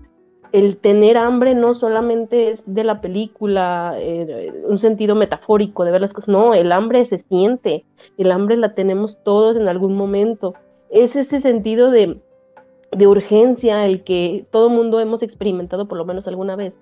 el 0.53 0.77
tener 0.77 1.17
hambre 1.17 1.55
no 1.55 1.75
solamente 1.75 2.51
es 2.51 2.63
de 2.67 2.85
la 2.85 3.01
película, 3.01 3.95
eh, 3.99 4.53
un 4.69 4.79
sentido 4.79 5.15
metafórico 5.15 5.85
de 5.85 5.91
ver 5.91 6.01
las 6.03 6.13
cosas, 6.13 6.29
no, 6.29 6.55
el 6.55 6.73
hambre 6.73 7.07
se 7.07 7.19
siente, 7.19 7.85
el 8.19 8.31
hambre 8.31 8.57
la 8.57 8.75
tenemos 8.75 9.19
todos 9.25 9.57
en 9.57 9.69
algún 9.69 9.97
momento. 9.97 10.55
Es 10.91 11.17
ese 11.17 11.41
sentido 11.41 11.91
de, 11.91 12.19
de 12.91 13.07
urgencia 13.07 13.87
el 13.87 14.05
que 14.05 14.45
todo 14.51 14.69
mundo 14.69 15.01
hemos 15.01 15.23
experimentado 15.23 15.89
por 15.89 15.97
lo 15.97 16.05
menos 16.05 16.29
alguna 16.29 16.55
vez. 16.55 16.75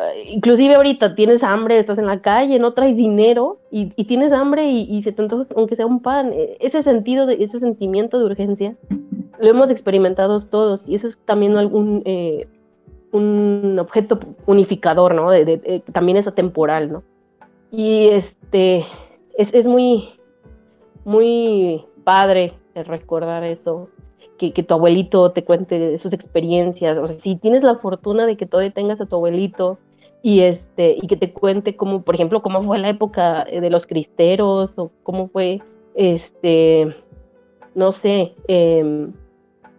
Eh, 0.00 0.30
inclusive 0.30 0.74
ahorita 0.74 1.14
tienes 1.14 1.44
hambre, 1.44 1.78
estás 1.78 1.98
en 1.98 2.06
la 2.06 2.20
calle, 2.20 2.58
no 2.58 2.72
traes 2.72 2.96
dinero 2.96 3.58
y, 3.70 3.92
y 3.94 4.04
tienes 4.06 4.32
hambre 4.32 4.68
y, 4.68 4.82
y 4.90 5.04
se 5.04 5.12
te 5.12 5.22
antoja 5.22 5.46
aunque 5.54 5.76
sea 5.76 5.86
un 5.86 6.00
pan. 6.00 6.32
Eh, 6.32 6.56
Ese 6.58 6.82
sentido, 6.82 7.26
de, 7.26 7.44
ese 7.44 7.60
sentimiento 7.60 8.18
de 8.18 8.24
urgencia 8.24 8.76
lo 9.40 9.48
hemos 9.48 9.70
experimentado 9.70 10.40
todos 10.40 10.88
y 10.88 10.96
eso 10.96 11.06
es 11.06 11.18
también 11.24 11.56
algún 11.56 12.02
un 13.14 13.78
objeto 13.78 14.18
unificador, 14.46 15.14
¿no? 15.14 15.30
De, 15.30 15.82
también 15.92 16.18
es 16.18 16.26
atemporal, 16.26 16.92
¿no? 16.92 17.02
Y 17.70 18.08
este 18.08 18.84
es, 19.36 19.52
es 19.54 19.66
muy 19.66 20.08
muy 21.04 21.84
padre 22.02 22.54
recordar 22.74 23.44
eso 23.44 23.88
que, 24.38 24.52
que, 24.52 24.62
tu 24.62 24.74
abuelito 24.74 25.30
te 25.32 25.44
cuente 25.44 25.96
sus 25.98 26.12
experiencias. 26.12 26.98
O 26.98 27.06
sea, 27.06 27.16
si 27.16 27.36
tienes 27.36 27.62
la 27.62 27.76
fortuna 27.76 28.26
de 28.26 28.36
que 28.36 28.46
todavía 28.46 28.72
tengas 28.72 29.00
a 29.00 29.06
tu 29.06 29.16
abuelito 29.16 29.78
y 30.22 30.40
este 30.40 30.96
y 31.00 31.06
que 31.06 31.16
te 31.16 31.32
cuente 31.32 31.76
cómo, 31.76 32.02
por 32.02 32.16
ejemplo, 32.16 32.42
cómo 32.42 32.64
fue 32.64 32.78
la 32.78 32.88
época 32.88 33.44
de 33.44 33.70
los 33.70 33.86
cristeros 33.86 34.72
o 34.76 34.90
cómo 35.04 35.28
fue 35.28 35.62
este 35.94 36.96
no 37.74 37.92
sé, 37.92 38.34
eh, 38.48 39.08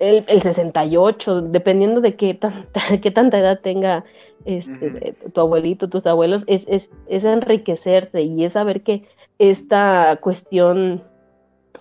el, 0.10 0.26
el, 0.28 0.42
68, 0.42 1.42
dependiendo 1.42 2.02
de 2.02 2.16
qué 2.16 2.34
tanta, 2.34 2.82
qué 3.02 3.12
tanta 3.12 3.40
edad 3.40 3.60
tenga 3.62 4.04
este, 4.46 4.72
uh 4.72 4.92
-huh. 4.92 5.34
tu 5.34 5.42
abuelito, 5.42 5.90
tus 5.90 6.06
abuelos, 6.06 6.44
es, 6.48 6.64
es, 6.68 6.88
es 7.08 7.24
enriquecerse 7.24 8.22
y 8.22 8.46
es 8.46 8.54
saber 8.54 8.82
que 8.82 9.04
esta 9.40 10.18
cuestión 10.22 11.04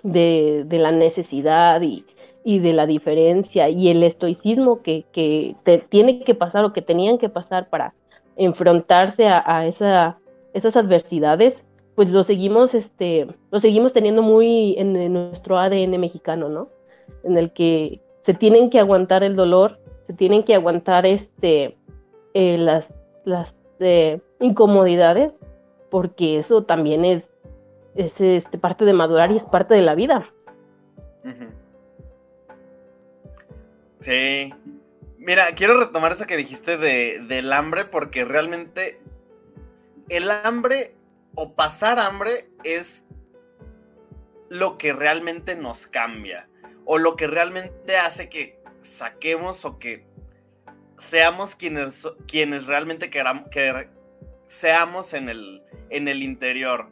de, 0.02 0.64
de 0.66 0.78
la 0.78 0.92
necesidad 0.92 1.80
y, 1.82 2.04
y, 2.44 2.58
de 2.58 2.72
la 2.72 2.86
diferencia 2.86 3.68
y 3.68 3.88
el 3.88 4.02
estoicismo 4.02 4.82
que, 4.82 5.04
que 5.12 5.56
te 5.64 5.78
tiene 5.78 6.20
que 6.20 6.34
pasar 6.34 6.64
o 6.64 6.72
que 6.72 6.82
tenían 6.82 7.18
que 7.18 7.28
pasar 7.28 7.68
para 7.68 7.94
enfrentarse 8.36 9.26
a, 9.28 9.42
a 9.46 9.66
esa, 9.66 10.18
esas 10.52 10.76
adversidades, 10.76 11.64
pues 11.94 12.10
lo 12.10 12.24
seguimos, 12.24 12.74
este, 12.74 13.26
lo 13.50 13.60
seguimos 13.60 13.92
teniendo 13.92 14.22
muy 14.22 14.74
en, 14.78 14.96
en, 14.96 15.12
nuestro 15.12 15.58
ADN 15.58 15.98
mexicano, 16.00 16.48
¿no? 16.48 16.68
En 17.22 17.36
el 17.38 17.52
que 17.52 18.00
se 18.24 18.34
tienen 18.34 18.70
que 18.70 18.78
aguantar 18.78 19.22
el 19.22 19.36
dolor, 19.36 19.78
se 20.06 20.14
tienen 20.14 20.44
que 20.44 20.54
aguantar 20.54 21.06
este, 21.06 21.76
eh, 22.32 22.58
las, 22.58 22.86
las 23.24 23.54
eh, 23.80 24.20
incomodidades, 24.40 25.32
porque 25.90 26.38
eso 26.38 26.64
también 26.64 27.04
es, 27.04 27.22
es 27.94 28.12
este, 28.18 28.58
parte 28.58 28.84
de 28.84 28.92
madurar 28.92 29.30
y 29.30 29.36
es 29.36 29.44
parte 29.44 29.74
de 29.74 29.82
la 29.82 29.94
vida. 29.94 30.30
Sí. 34.00 34.52
Mira, 35.18 35.44
quiero 35.56 35.78
retomar 35.78 36.12
eso 36.12 36.26
que 36.26 36.36
dijiste 36.36 36.76
de, 36.76 37.18
del 37.28 37.52
hambre, 37.52 37.84
porque 37.84 38.24
realmente 38.24 39.00
el 40.08 40.30
hambre 40.44 40.94
o 41.34 41.54
pasar 41.54 41.98
hambre 41.98 42.48
es 42.62 43.06
lo 44.50 44.76
que 44.76 44.92
realmente 44.92 45.56
nos 45.56 45.86
cambia 45.86 46.48
o 46.84 46.98
lo 46.98 47.16
que 47.16 47.26
realmente 47.26 47.96
hace 47.96 48.28
que 48.28 48.60
saquemos 48.80 49.64
o 49.64 49.78
que 49.78 50.06
seamos 50.98 51.54
quienes, 51.54 52.08
quienes 52.26 52.66
realmente 52.66 53.10
queramos, 53.10 53.48
que 53.50 53.88
seamos 54.44 55.14
en 55.14 55.28
el, 55.28 55.62
en 55.90 56.08
el 56.08 56.22
interior. 56.22 56.88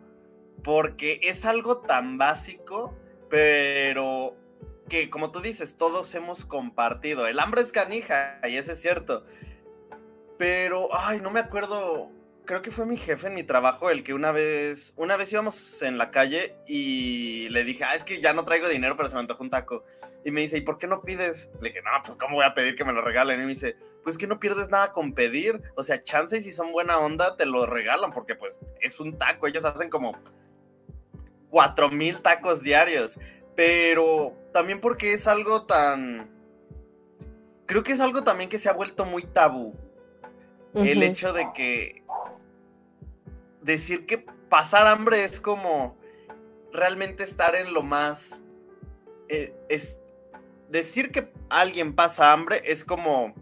Porque 0.62 1.18
es 1.22 1.44
algo 1.44 1.78
tan 1.78 2.18
básico, 2.18 2.96
pero 3.28 4.36
que 4.88 5.10
como 5.10 5.32
tú 5.32 5.40
dices, 5.40 5.76
todos 5.76 6.14
hemos 6.14 6.44
compartido. 6.44 7.26
El 7.26 7.40
hambre 7.40 7.62
es 7.62 7.72
canija, 7.72 8.40
y 8.46 8.56
eso 8.56 8.72
es 8.72 8.80
cierto. 8.80 9.24
Pero, 10.38 10.88
ay, 10.92 11.20
no 11.20 11.30
me 11.30 11.40
acuerdo 11.40 12.10
creo 12.44 12.62
que 12.62 12.70
fue 12.70 12.86
mi 12.86 12.96
jefe 12.96 13.28
en 13.28 13.34
mi 13.34 13.44
trabajo 13.44 13.90
el 13.90 14.02
que 14.04 14.14
una 14.14 14.32
vez, 14.32 14.92
una 14.96 15.16
vez 15.16 15.32
íbamos 15.32 15.82
en 15.82 15.98
la 15.98 16.10
calle 16.10 16.56
y 16.66 17.48
le 17.50 17.64
dije, 17.64 17.84
ah, 17.84 17.94
es 17.94 18.04
que 18.04 18.20
ya 18.20 18.32
no 18.32 18.44
traigo 18.44 18.68
dinero, 18.68 18.96
pero 18.96 19.08
se 19.08 19.14
me 19.14 19.20
antojó 19.20 19.42
un 19.42 19.50
taco. 19.50 19.84
Y 20.24 20.30
me 20.30 20.40
dice, 20.40 20.58
¿y 20.58 20.60
por 20.62 20.78
qué 20.78 20.86
no 20.86 21.02
pides? 21.02 21.50
Le 21.60 21.70
dije, 21.70 21.82
no, 21.82 21.90
pues 22.04 22.16
¿cómo 22.16 22.36
voy 22.36 22.44
a 22.44 22.54
pedir 22.54 22.76
que 22.76 22.84
me 22.84 22.92
lo 22.92 23.02
regalen? 23.02 23.40
Y 23.40 23.42
me 23.42 23.48
dice, 23.48 23.76
pues 24.02 24.18
que 24.18 24.26
no 24.26 24.40
pierdes 24.40 24.68
nada 24.70 24.92
con 24.92 25.14
pedir. 25.14 25.60
O 25.76 25.82
sea, 25.82 26.02
chance 26.02 26.36
y 26.36 26.40
si 26.40 26.52
son 26.52 26.72
buena 26.72 26.98
onda, 26.98 27.36
te 27.36 27.46
lo 27.46 27.66
regalan, 27.66 28.12
porque 28.12 28.34
pues 28.34 28.58
es 28.80 28.98
un 29.00 29.18
taco. 29.18 29.46
Ellos 29.46 29.64
hacen 29.64 29.90
como 29.90 30.18
cuatro 31.50 31.90
mil 31.90 32.20
tacos 32.20 32.62
diarios. 32.62 33.18
Pero 33.54 34.36
también 34.52 34.80
porque 34.80 35.12
es 35.12 35.26
algo 35.26 35.66
tan... 35.66 36.30
Creo 37.66 37.82
que 37.82 37.92
es 37.92 38.00
algo 38.00 38.22
también 38.24 38.50
que 38.50 38.58
se 38.58 38.68
ha 38.68 38.72
vuelto 38.72 39.04
muy 39.04 39.22
tabú. 39.22 39.76
Uh 40.74 40.80
-huh. 40.80 40.88
El 40.88 41.02
hecho 41.02 41.32
de 41.32 41.48
que 41.54 42.02
decir 43.62 44.06
que 44.06 44.18
pasar 44.48 44.86
hambre 44.86 45.24
es 45.24 45.40
como 45.40 45.98
realmente 46.72 47.24
estar 47.24 47.54
en 47.54 47.72
lo 47.72 47.82
más... 47.82 48.40
eh, 49.28 49.54
es, 49.68 50.00
decir 50.68 51.10
que 51.10 51.30
alguien 51.50 51.94
pasa 51.94 52.32
hambre 52.32 52.62
es 52.64 52.82
como 52.82 53.34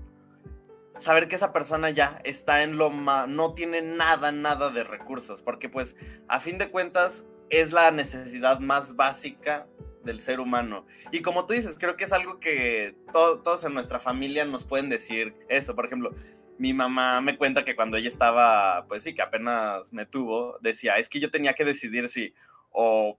saber 0.98 1.28
que 1.28 1.36
esa 1.36 1.52
persona 1.52 1.90
ya 1.90 2.20
está 2.24 2.62
en 2.62 2.76
lo 2.76 2.90
más... 2.90 3.28
no 3.28 3.54
tiene 3.54 3.82
nada, 3.82 4.32
nada 4.32 4.70
de 4.70 4.84
recursos, 4.84 5.42
porque 5.42 5.68
pues 5.68 5.96
a 6.28 6.40
fin 6.40 6.58
de 6.58 6.70
cuentas 6.70 7.26
es 7.48 7.72
la 7.72 7.90
necesidad 7.90 8.60
más 8.60 8.96
básica 8.96 9.66
del 10.04 10.20
ser 10.20 10.40
humano. 10.40 10.86
Y 11.12 11.20
como 11.22 11.46
tú 11.46 11.52
dices, 11.52 11.76
creo 11.78 11.96
que 11.96 12.04
es 12.04 12.12
algo 12.12 12.40
que 12.40 12.96
to- 13.12 13.40
todos 13.42 13.64
en 13.64 13.74
nuestra 13.74 13.98
familia 13.98 14.44
nos 14.44 14.64
pueden 14.64 14.88
decir 14.88 15.34
eso. 15.48 15.74
Por 15.74 15.84
ejemplo, 15.84 16.14
mi 16.60 16.74
mamá 16.74 17.22
me 17.22 17.38
cuenta 17.38 17.64
que 17.64 17.74
cuando 17.74 17.96
ella 17.96 18.10
estaba, 18.10 18.84
pues 18.86 19.02
sí, 19.02 19.14
que 19.14 19.22
apenas 19.22 19.94
me 19.94 20.04
tuvo, 20.04 20.58
decía, 20.60 20.96
es 20.98 21.08
que 21.08 21.18
yo 21.18 21.30
tenía 21.30 21.54
que 21.54 21.64
decidir 21.64 22.10
si 22.10 22.34
o 22.70 23.18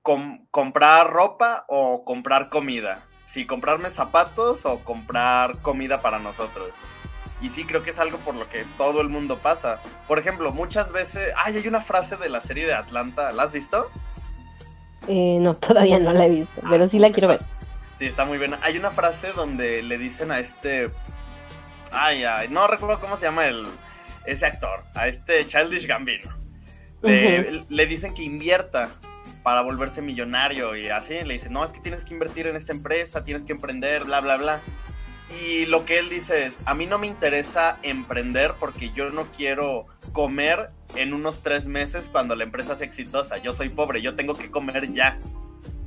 com- 0.00 0.46
comprar 0.50 1.10
ropa 1.10 1.66
o 1.68 2.02
comprar 2.02 2.48
comida. 2.48 3.04
Si 3.26 3.44
comprarme 3.44 3.90
zapatos 3.90 4.64
o 4.64 4.78
comprar 4.78 5.60
comida 5.60 6.00
para 6.00 6.18
nosotros. 6.18 6.70
Y 7.42 7.50
sí, 7.50 7.64
creo 7.64 7.82
que 7.82 7.90
es 7.90 7.98
algo 7.98 8.16
por 8.16 8.34
lo 8.34 8.48
que 8.48 8.64
todo 8.78 9.02
el 9.02 9.10
mundo 9.10 9.38
pasa. 9.38 9.78
Por 10.08 10.18
ejemplo, 10.18 10.50
muchas 10.50 10.92
veces... 10.92 11.34
Ay, 11.36 11.58
hay 11.58 11.68
una 11.68 11.82
frase 11.82 12.16
de 12.16 12.30
la 12.30 12.40
serie 12.40 12.64
de 12.64 12.72
Atlanta. 12.72 13.32
¿La 13.32 13.42
has 13.42 13.52
visto? 13.52 13.90
Eh, 15.08 15.36
no, 15.40 15.56
todavía 15.58 15.98
no 15.98 16.14
la 16.14 16.24
he 16.24 16.30
visto, 16.30 16.62
pero 16.70 16.88
sí 16.88 16.98
la 16.98 17.12
quiero 17.12 17.28
ver. 17.28 17.42
Sí, 17.98 18.06
está 18.06 18.24
muy 18.24 18.38
buena. 18.38 18.58
Hay 18.62 18.78
una 18.78 18.90
frase 18.90 19.32
donde 19.32 19.82
le 19.82 19.98
dicen 19.98 20.30
a 20.30 20.38
este. 20.38 20.90
Ay, 21.92 22.24
ay, 22.24 22.48
no 22.48 22.66
recuerdo 22.66 23.00
cómo 23.00 23.16
se 23.16 23.26
llama 23.26 23.46
el 23.46 23.66
ese 24.26 24.46
actor, 24.46 24.84
a 24.94 25.08
este 25.08 25.46
Childish 25.46 25.86
Gambino. 25.86 26.30
Le, 27.02 27.64
le 27.68 27.86
dicen 27.86 28.12
que 28.12 28.22
invierta 28.22 28.90
para 29.42 29.62
volverse 29.62 30.02
millonario 30.02 30.76
y 30.76 30.88
así. 30.88 31.14
Le 31.24 31.34
dicen, 31.34 31.52
no, 31.52 31.64
es 31.64 31.72
que 31.72 31.80
tienes 31.80 32.04
que 32.04 32.12
invertir 32.12 32.46
en 32.46 32.56
esta 32.56 32.72
empresa, 32.72 33.24
tienes 33.24 33.44
que 33.44 33.52
emprender, 33.52 34.04
bla, 34.04 34.20
bla, 34.20 34.36
bla. 34.36 34.60
Y 35.42 35.66
lo 35.66 35.84
que 35.84 35.98
él 35.98 36.08
dice 36.08 36.46
es, 36.46 36.60
a 36.66 36.74
mí 36.74 36.86
no 36.86 36.98
me 36.98 37.06
interesa 37.06 37.78
emprender 37.82 38.54
porque 38.58 38.90
yo 38.90 39.10
no 39.10 39.26
quiero 39.30 39.86
comer 40.12 40.70
en 40.96 41.14
unos 41.14 41.42
tres 41.42 41.68
meses 41.68 42.08
cuando 42.08 42.34
la 42.34 42.44
empresa 42.44 42.74
sea 42.74 42.86
exitosa. 42.86 43.38
Yo 43.38 43.52
soy 43.52 43.68
pobre, 43.68 44.02
yo 44.02 44.16
tengo 44.16 44.34
que 44.34 44.50
comer 44.50 44.92
ya. 44.92 45.18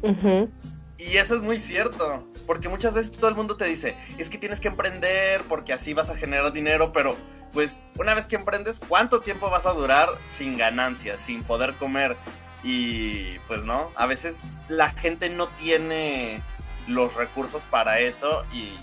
Ujú. 0.02 0.50
Y 0.98 1.18
eso 1.18 1.36
es 1.36 1.42
muy 1.42 1.60
cierto, 1.60 2.24
porque 2.46 2.70
muchas 2.70 2.94
veces 2.94 3.12
todo 3.12 3.30
el 3.30 3.36
mundo 3.36 3.58
te 3.58 3.66
dice, 3.66 3.96
es 4.18 4.30
que 4.30 4.38
tienes 4.38 4.60
que 4.60 4.68
emprender 4.68 5.42
porque 5.50 5.74
así 5.74 5.94
vas 5.94 6.10
a 6.10 6.16
generar 6.16 6.54
dinero, 6.54 6.94
pero 6.94 7.18
pues 7.52 7.82
una 7.98 8.14
vez 8.14 8.28
que 8.28 8.36
emprendes, 8.36 8.80
¿cuánto 8.80 9.22
tiempo 9.22 9.50
vas 9.50 9.66
a 9.66 9.74
durar 9.74 10.10
sin 10.28 10.58
ganancias, 10.58 11.20
sin 11.20 11.44
poder 11.44 11.74
comer? 11.76 12.16
Y 12.64 13.38
pues 13.48 13.64
no, 13.64 13.92
a 13.96 14.06
veces 14.06 14.42
la 14.70 14.92
gente 14.92 15.30
no 15.30 15.48
tiene 15.48 16.42
los 16.88 17.16
recursos 17.16 17.64
para 17.66 18.00
eso 18.00 18.46
y 18.54 18.74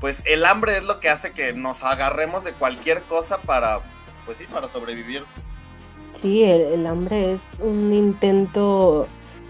pues 0.00 0.22
el 0.26 0.44
hambre 0.44 0.76
es 0.76 0.84
lo 0.84 1.00
que 1.00 1.10
hace 1.10 1.32
que 1.32 1.52
nos 1.52 1.82
agarremos 1.82 2.44
de 2.44 2.52
cualquier 2.52 3.02
cosa 3.02 3.38
para, 3.38 3.80
pues 4.26 4.38
sí, 4.38 4.44
para 4.44 4.68
sobrevivir. 4.68 5.24
Sí, 6.22 6.42
el, 6.44 6.62
el 6.62 6.86
hambre 6.86 7.34
es 7.34 7.40
un 7.60 7.92
intento, 7.92 9.08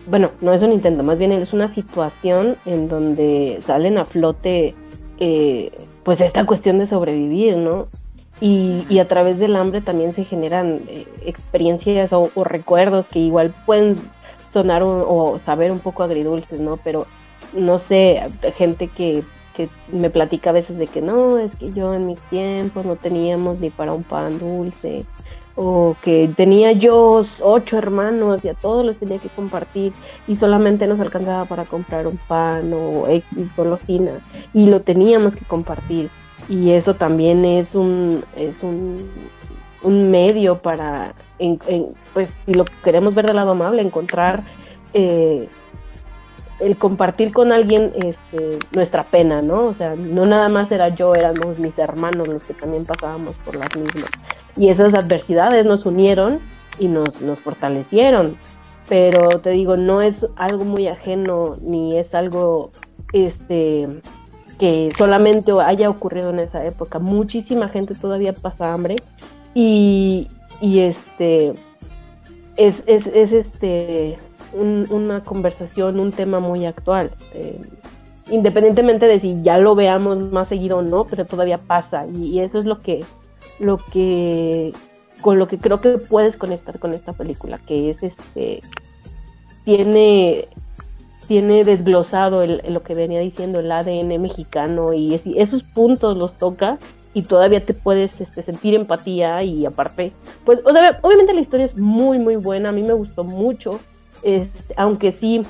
bueno, 0.08 0.30
no 0.40 0.52
es 0.54 0.62
un 0.62 0.72
intento, 0.72 1.02
más 1.02 1.18
bien 1.18 1.32
es 1.32 1.52
una 1.52 1.72
situación 1.74 2.56
en 2.66 2.88
donde 2.88 3.58
salen 3.62 3.98
a 3.98 4.04
flote 4.04 4.74
eh, 5.18 5.70
pues 6.04 6.20
esta 6.20 6.46
cuestión 6.46 6.78
de 6.78 6.86
sobrevivir, 6.86 7.56
¿no? 7.56 7.88
Y, 8.40 8.86
y 8.88 9.00
a 9.00 9.08
través 9.08 9.38
del 9.38 9.56
hambre 9.56 9.80
también 9.80 10.12
se 10.12 10.24
generan 10.24 10.80
eh, 10.88 11.06
experiencias 11.26 12.12
o, 12.12 12.30
o 12.34 12.44
recuerdos 12.44 13.06
que 13.06 13.18
igual 13.18 13.52
pueden 13.66 13.96
sonar 14.52 14.82
un- 14.84 15.04
o 15.06 15.38
saber 15.40 15.72
un 15.72 15.80
poco 15.80 16.04
agridulces, 16.04 16.60
¿no? 16.60 16.76
Pero 16.78 17.06
no 17.52 17.78
sé, 17.78 18.22
gente 18.56 18.88
que, 18.88 19.24
que 19.56 19.68
me 19.92 20.08
platica 20.08 20.50
a 20.50 20.52
veces 20.52 20.78
de 20.78 20.86
que 20.86 21.00
no, 21.02 21.38
es 21.38 21.50
que 21.56 21.72
yo 21.72 21.92
en 21.94 22.06
mis 22.06 22.20
tiempos 22.30 22.86
no 22.86 22.94
teníamos 22.96 23.58
ni 23.58 23.70
para 23.70 23.92
un 23.92 24.04
pan 24.04 24.38
dulce, 24.38 25.04
o 25.60 25.96
que 26.02 26.30
tenía 26.36 26.70
yo 26.70 27.26
ocho 27.40 27.76
hermanos 27.76 28.44
y 28.44 28.48
a 28.48 28.54
todos 28.54 28.86
los 28.86 28.96
tenía 28.96 29.18
que 29.18 29.28
compartir 29.28 29.92
y 30.28 30.36
solamente 30.36 30.86
nos 30.86 31.00
alcanzaba 31.00 31.46
para 31.46 31.64
comprar 31.64 32.06
un 32.06 32.16
pan 32.16 32.72
o 32.72 33.08
X 33.08 33.24
golosina 33.56 34.12
y 34.54 34.66
lo 34.66 34.82
teníamos 34.82 35.34
que 35.34 35.44
compartir 35.44 36.10
y 36.48 36.70
eso 36.70 36.94
también 36.94 37.44
es 37.44 37.74
un 37.74 38.24
es 38.36 38.62
un, 38.62 39.10
un 39.82 40.10
medio 40.12 40.58
para 40.58 41.14
pues 42.14 42.28
si 42.46 42.54
lo 42.54 42.64
queremos 42.84 43.12
ver 43.16 43.26
del 43.26 43.34
lado 43.34 43.50
amable 43.50 43.82
encontrar 43.82 44.44
eh, 44.94 45.48
el 46.60 46.76
compartir 46.76 47.32
con 47.32 47.52
alguien 47.52 47.92
este, 47.96 48.58
nuestra 48.72 49.04
pena, 49.04 49.42
¿no? 49.42 49.66
O 49.66 49.74
sea, 49.74 49.94
no 49.94 50.24
nada 50.24 50.48
más 50.48 50.72
era 50.72 50.88
yo, 50.88 51.14
éramos 51.14 51.60
mis 51.60 51.78
hermanos 51.78 52.26
los 52.26 52.44
que 52.44 52.54
también 52.54 52.84
pasábamos 52.84 53.36
por 53.44 53.54
las 53.54 53.68
mismas. 53.76 54.10
Y 54.56 54.68
esas 54.70 54.92
adversidades 54.94 55.64
nos 55.66 55.86
unieron 55.86 56.38
y 56.78 56.88
nos, 56.88 57.20
nos 57.20 57.38
fortalecieron. 57.40 58.36
Pero 58.88 59.28
te 59.40 59.50
digo, 59.50 59.76
no 59.76 60.00
es 60.02 60.26
algo 60.36 60.64
muy 60.64 60.88
ajeno 60.88 61.56
ni 61.60 61.96
es 61.98 62.14
algo 62.14 62.70
este 63.12 63.88
que 64.58 64.88
solamente 64.96 65.52
haya 65.64 65.88
ocurrido 65.88 66.30
en 66.30 66.40
esa 66.40 66.64
época. 66.64 66.98
Muchísima 66.98 67.68
gente 67.68 67.94
todavía 67.94 68.32
pasa 68.32 68.72
hambre 68.72 68.96
y, 69.54 70.26
y 70.60 70.80
este 70.80 71.54
es, 72.56 72.74
es, 72.86 73.06
es 73.06 73.32
este 73.32 74.18
un- 74.52 74.86
una 74.90 75.22
conversación, 75.22 76.00
un 76.00 76.10
tema 76.10 76.40
muy 76.40 76.64
actual. 76.66 77.10
eh, 77.34 77.60
independientemente 78.30 79.06
de 79.06 79.20
si 79.20 79.42
ya 79.42 79.56
lo 79.58 79.74
veamos 79.74 80.18
más 80.32 80.48
seguido 80.48 80.78
o 80.78 80.82
no, 80.82 81.04
pero 81.04 81.24
todavía 81.24 81.58
pasa. 81.58 82.06
Y 82.12 82.40
eso 82.40 82.58
es 82.58 82.64
lo 82.66 82.78
que, 82.80 83.04
lo 83.58 83.76
que, 83.78 84.72
con 85.20 85.38
lo 85.38 85.48
que 85.48 85.58
creo 85.58 85.80
que 85.80 85.98
puedes 85.98 86.36
conectar 86.36 86.78
con 86.78 86.92
esta 86.92 87.12
película, 87.12 87.58
que 87.66 87.90
es 87.90 88.02
este, 88.02 88.60
tiene, 89.64 90.48
tiene 91.26 91.64
desglosado 91.64 92.42
el- 92.42 92.62
lo 92.70 92.82
que 92.82 92.94
venía 92.94 93.20
diciendo 93.20 93.60
el 93.60 93.70
ADN 93.70 94.18
mexicano 94.18 94.92
y 94.94 95.14
es- 95.14 95.22
esos 95.36 95.62
puntos 95.62 96.16
los 96.16 96.34
toca 96.38 96.78
y 97.14 97.22
todavía 97.22 97.64
te 97.64 97.74
puedes 97.74 98.20
este, 98.20 98.42
sentir 98.42 98.74
empatía 98.74 99.42
y 99.42 99.66
aparte, 99.66 100.12
pues, 100.44 100.60
obviamente 100.64 101.34
la 101.34 101.40
historia 101.40 101.66
es 101.66 101.76
muy, 101.76 102.18
muy 102.18 102.36
buena, 102.36 102.68
a 102.68 102.72
mí 102.72 102.82
me 102.82 102.92
gustó 102.92 103.24
mucho, 103.24 103.80
este, 104.22 104.74
aunque 104.76 105.12
sí 105.12 105.42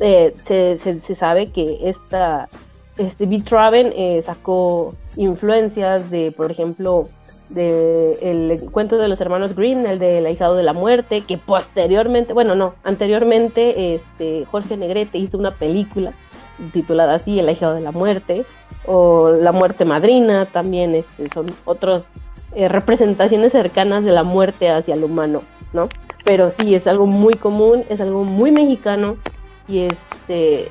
eh, 0.00 0.34
se- 0.46 0.78
se 1.00 1.14
sabe 1.14 1.52
que 1.52 1.78
esta, 1.90 2.48
este 2.98 3.26
Beat 3.26 3.48
Raven 3.48 3.92
eh, 3.96 4.22
sacó 4.24 4.94
influencias 5.16 6.10
de, 6.10 6.32
por 6.32 6.50
ejemplo, 6.50 7.08
de 7.48 8.12
el 8.22 8.70
cuento 8.70 8.96
de 8.96 9.08
los 9.08 9.20
hermanos 9.20 9.54
Green, 9.54 9.86
el 9.86 9.98
del 9.98 10.26
ahijado 10.26 10.56
de 10.56 10.62
la 10.62 10.72
muerte, 10.72 11.22
que 11.22 11.38
posteriormente, 11.38 12.32
bueno, 12.32 12.54
no, 12.54 12.74
anteriormente 12.82 13.94
este, 13.94 14.44
Jorge 14.50 14.76
Negrete 14.76 15.18
hizo 15.18 15.38
una 15.38 15.50
película 15.50 16.12
titulada 16.72 17.14
así, 17.14 17.38
El 17.38 17.48
ahijado 17.48 17.74
de 17.74 17.80
la 17.80 17.92
muerte, 17.92 18.44
o 18.86 19.30
La 19.30 19.52
muerte 19.52 19.84
madrina, 19.84 20.46
también 20.46 20.94
este, 20.94 21.28
son 21.32 21.46
otras 21.64 22.02
representaciones 22.54 23.52
cercanas 23.52 24.04
de 24.04 24.12
la 24.12 24.22
muerte 24.22 24.68
hacia 24.68 24.94
el 24.94 25.04
humano, 25.04 25.40
¿no? 25.72 25.88
Pero 26.24 26.52
sí, 26.58 26.74
es 26.74 26.86
algo 26.86 27.06
muy 27.06 27.34
común, 27.34 27.84
es 27.88 28.00
algo 28.00 28.24
muy 28.24 28.50
mexicano, 28.50 29.16
y 29.68 29.80
este 29.80 30.68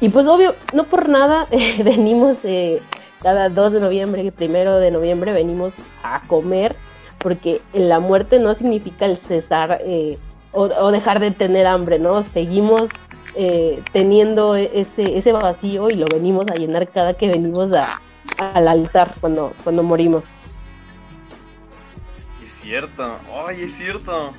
y 0.00 0.08
pues 0.08 0.26
obvio, 0.26 0.54
no 0.72 0.84
por 0.84 1.08
nada 1.08 1.46
eh, 1.50 1.82
venimos 1.82 2.38
eh, 2.44 2.80
cada 3.22 3.48
2 3.48 3.72
de 3.72 3.80
noviembre, 3.80 4.32
primero 4.32 4.76
de 4.78 4.90
noviembre 4.90 5.32
venimos 5.32 5.72
a 6.02 6.20
comer, 6.26 6.76
porque 7.18 7.60
la 7.72 8.00
muerte 8.00 8.38
no 8.38 8.54
significa 8.54 9.06
el 9.06 9.18
cesar 9.18 9.80
eh, 9.84 10.18
o, 10.52 10.62
o 10.62 10.90
dejar 10.92 11.20
de 11.20 11.32
tener 11.32 11.66
hambre, 11.66 11.98
¿no? 11.98 12.22
Seguimos 12.32 12.88
eh, 13.40 13.80
teniendo 13.92 14.56
ese, 14.56 15.16
ese 15.16 15.30
vacío 15.30 15.90
y 15.90 15.94
lo 15.94 16.06
venimos 16.06 16.46
a 16.50 16.54
llenar 16.54 16.88
cada 16.88 17.14
que 17.14 17.28
venimos 17.28 17.68
a, 17.76 18.00
al 18.38 18.66
altar 18.66 19.14
cuando, 19.20 19.52
cuando 19.62 19.84
morimos. 19.84 20.24
Es 22.42 22.50
cierto, 22.50 23.18
ay, 23.32 23.62
es 23.62 23.76
cierto. 23.76 24.32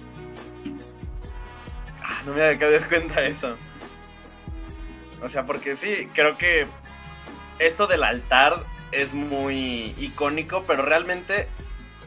Ah, 2.04 2.22
no 2.26 2.34
me 2.34 2.44
había 2.44 2.60
dado 2.60 2.90
cuenta 2.90 3.22
de 3.22 3.30
eso. 3.30 3.56
O 5.22 5.30
sea, 5.30 5.46
porque 5.46 5.76
sí, 5.76 6.10
creo 6.14 6.38
que 6.38 6.68
esto 7.60 7.88
del 7.88 8.04
altar 8.04 8.56
es 8.92 9.14
muy 9.14 9.94
icónico, 9.98 10.64
pero 10.66 10.84
realmente 10.84 11.48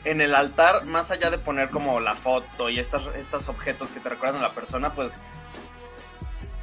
en 0.04 0.20
el 0.20 0.34
altar, 0.34 0.84
más 0.86 1.10
allá 1.10 1.30
de 1.30 1.38
poner 1.38 1.70
como 1.70 2.00
la 2.00 2.16
foto 2.16 2.68
y 2.70 2.78
estas, 2.78 3.06
estos 3.16 3.48
objetos 3.48 3.90
que 3.90 4.00
te 4.00 4.08
recuerdan 4.08 4.40
a 4.40 4.48
la 4.48 4.54
persona, 4.54 4.92
pues 4.94 5.12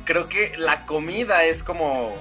creo 0.06 0.28
que 0.28 0.54
la 0.58 0.86
comida 0.86 1.44
es 1.44 1.64
como 1.64 2.18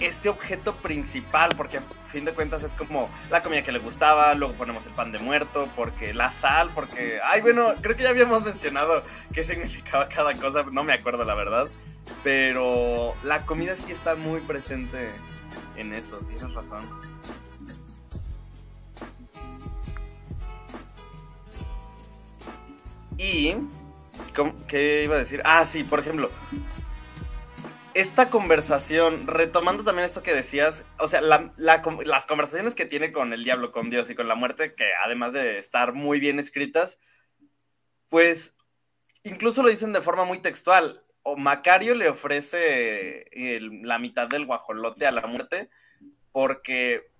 este 0.00 0.30
objeto 0.30 0.74
principal, 0.76 1.50
porque 1.56 1.76
a 1.76 1.82
fin 2.04 2.24
de 2.24 2.32
cuentas 2.32 2.62
es 2.62 2.72
como 2.72 3.10
la 3.30 3.42
comida 3.42 3.62
que 3.62 3.70
le 3.70 3.78
gustaba, 3.78 4.34
luego 4.34 4.54
ponemos 4.54 4.86
el 4.86 4.92
pan 4.92 5.12
de 5.12 5.18
muerto, 5.18 5.68
porque 5.76 6.14
la 6.14 6.32
sal, 6.32 6.70
porque, 6.74 7.20
ay, 7.22 7.42
bueno, 7.42 7.68
creo 7.82 7.96
que 7.96 8.02
ya 8.02 8.08
habíamos 8.08 8.42
mencionado 8.42 9.02
qué 9.32 9.44
significaba 9.44 10.08
cada 10.08 10.34
cosa, 10.34 10.64
no 10.72 10.82
me 10.84 10.94
acuerdo 10.94 11.24
la 11.24 11.34
verdad, 11.34 11.68
pero 12.22 13.14
la 13.24 13.44
comida 13.46 13.76
sí 13.76 13.92
está 13.92 14.16
muy 14.16 14.40
presente 14.40 15.10
en 15.76 15.94
eso, 15.94 16.18
tienes 16.28 16.52
razón. 16.54 16.82
Y, 23.16 23.54
¿qué 24.66 25.02
iba 25.04 25.16
a 25.16 25.18
decir? 25.18 25.42
Ah, 25.44 25.66
sí, 25.66 25.84
por 25.84 26.00
ejemplo, 26.00 26.30
esta 27.94 28.30
conversación, 28.30 29.26
retomando 29.26 29.84
también 29.84 30.06
esto 30.06 30.22
que 30.22 30.34
decías, 30.34 30.84
o 30.98 31.06
sea, 31.06 31.20
las 31.20 32.26
conversaciones 32.26 32.74
que 32.74 32.86
tiene 32.86 33.12
con 33.12 33.32
el 33.32 33.44
diablo, 33.44 33.72
con 33.72 33.90
Dios 33.90 34.08
y 34.10 34.14
con 34.14 34.28
la 34.28 34.34
muerte, 34.34 34.74
que 34.74 34.86
además 35.04 35.32
de 35.32 35.58
estar 35.58 35.92
muy 35.92 36.20
bien 36.20 36.38
escritas, 36.38 36.98
pues 38.08 38.56
incluso 39.22 39.62
lo 39.62 39.68
dicen 39.68 39.92
de 39.92 40.00
forma 40.00 40.24
muy 40.24 40.38
textual. 40.38 41.04
O 41.22 41.36
Macario 41.36 41.94
le 41.94 42.08
ofrece 42.08 43.26
la 43.82 43.98
mitad 43.98 44.28
del 44.28 44.46
guajolote 44.46 45.06
a 45.06 45.12
la 45.12 45.26
muerte 45.26 45.68
porque, 46.32 47.10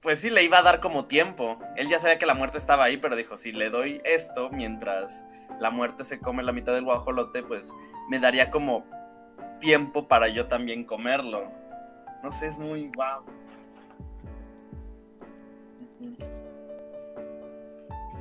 pues 0.00 0.20
sí, 0.20 0.30
le 0.30 0.42
iba 0.42 0.58
a 0.58 0.62
dar 0.62 0.80
como 0.80 1.06
tiempo. 1.06 1.58
Él 1.76 1.88
ya 1.88 1.98
sabía 1.98 2.18
que 2.18 2.26
la 2.26 2.34
muerte 2.34 2.58
estaba 2.58 2.84
ahí, 2.84 2.96
pero 2.96 3.16
dijo, 3.16 3.36
si 3.36 3.52
le 3.52 3.70
doy 3.70 4.00
esto 4.04 4.50
mientras 4.50 5.26
la 5.60 5.70
muerte 5.70 6.04
se 6.04 6.20
come 6.20 6.42
la 6.42 6.52
mitad 6.52 6.74
del 6.74 6.84
guajolote, 6.84 7.42
pues 7.42 7.74
me 8.08 8.18
daría 8.18 8.50
como 8.50 8.84
tiempo 9.60 10.08
para 10.08 10.28
yo 10.28 10.46
también 10.46 10.84
comerlo. 10.84 11.50
No 12.22 12.32
sé, 12.32 12.46
es 12.46 12.58
muy 12.58 12.90
wow. 12.96 13.24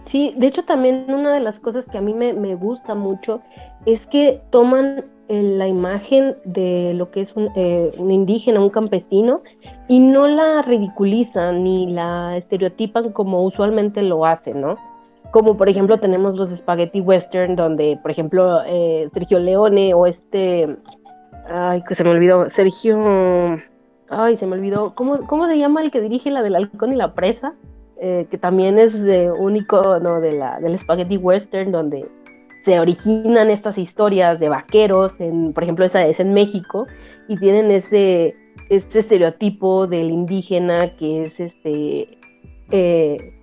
Sí, 0.05 0.33
de 0.37 0.45
hecho 0.47 0.63
también 0.63 1.05
una 1.09 1.33
de 1.33 1.39
las 1.39 1.59
cosas 1.59 1.85
que 1.91 1.97
a 1.97 2.01
mí 2.01 2.13
me, 2.13 2.53
gusta 2.55 2.93
mucho 2.93 3.41
es 3.85 4.05
que 4.07 4.41
toman 4.49 5.05
eh, 5.29 5.41
la 5.41 5.67
imagen 5.67 6.35
de 6.45 6.93
lo 6.95 7.11
que 7.11 7.21
es 7.21 7.35
un, 7.35 7.49
eh, 7.55 7.91
un, 7.97 8.11
indígena, 8.11 8.59
un 8.59 8.69
campesino, 8.69 9.41
y 9.87 9.99
no 9.99 10.27
la 10.27 10.61
ridiculizan 10.61 11.63
ni 11.63 11.91
la 11.91 12.37
estereotipan 12.37 13.11
como 13.11 13.43
usualmente 13.43 14.01
lo 14.01 14.25
hacen, 14.25 14.61
¿no? 14.61 14.77
Como 15.31 15.57
por 15.57 15.67
ejemplo 15.67 15.97
tenemos 15.97 16.35
los 16.35 16.51
spaghetti 16.51 17.01
western, 17.01 17.55
donde 17.55 17.97
por 18.01 18.11
ejemplo 18.11 18.61
eh, 18.67 19.09
Sergio 19.13 19.39
Leone 19.39 19.93
o 19.93 20.05
este 20.05 20.77
Ay, 21.45 21.83
que 21.83 21.95
se 21.95 22.03
me 22.03 22.11
olvidó. 22.11 22.49
Sergio. 22.49 23.57
Ay, 24.09 24.37
se 24.37 24.45
me 24.45 24.53
olvidó. 24.53 24.93
¿Cómo, 24.95 25.25
cómo 25.27 25.47
se 25.47 25.57
llama 25.57 25.81
el 25.81 25.91
que 25.91 26.01
dirige 26.01 26.31
la 26.31 26.43
del 26.43 26.55
halcón 26.55 26.93
y 26.93 26.95
la 26.95 27.13
presa? 27.13 27.53
Eh, 27.99 28.27
que 28.29 28.37
también 28.37 28.79
es 28.79 29.01
de 29.01 29.31
único 29.31 29.99
no 29.99 30.19
de 30.19 30.33
la, 30.33 30.59
del 30.59 30.77
spaghetti 30.77 31.17
western, 31.17 31.71
donde 31.71 32.05
se 32.63 32.79
originan 32.79 33.49
estas 33.49 33.77
historias 33.77 34.39
de 34.39 34.49
vaqueros, 34.49 35.19
en, 35.19 35.53
por 35.53 35.63
ejemplo, 35.63 35.85
esa 35.85 36.05
es 36.05 36.19
en 36.19 36.33
México, 36.33 36.87
y 37.27 37.37
tienen 37.37 37.71
ese, 37.71 38.35
este 38.69 38.99
estereotipo 38.99 39.87
del 39.87 40.09
indígena 40.09 40.95
que 40.95 41.23
es 41.23 41.39
este, 41.39 42.17
eh, 42.71 43.33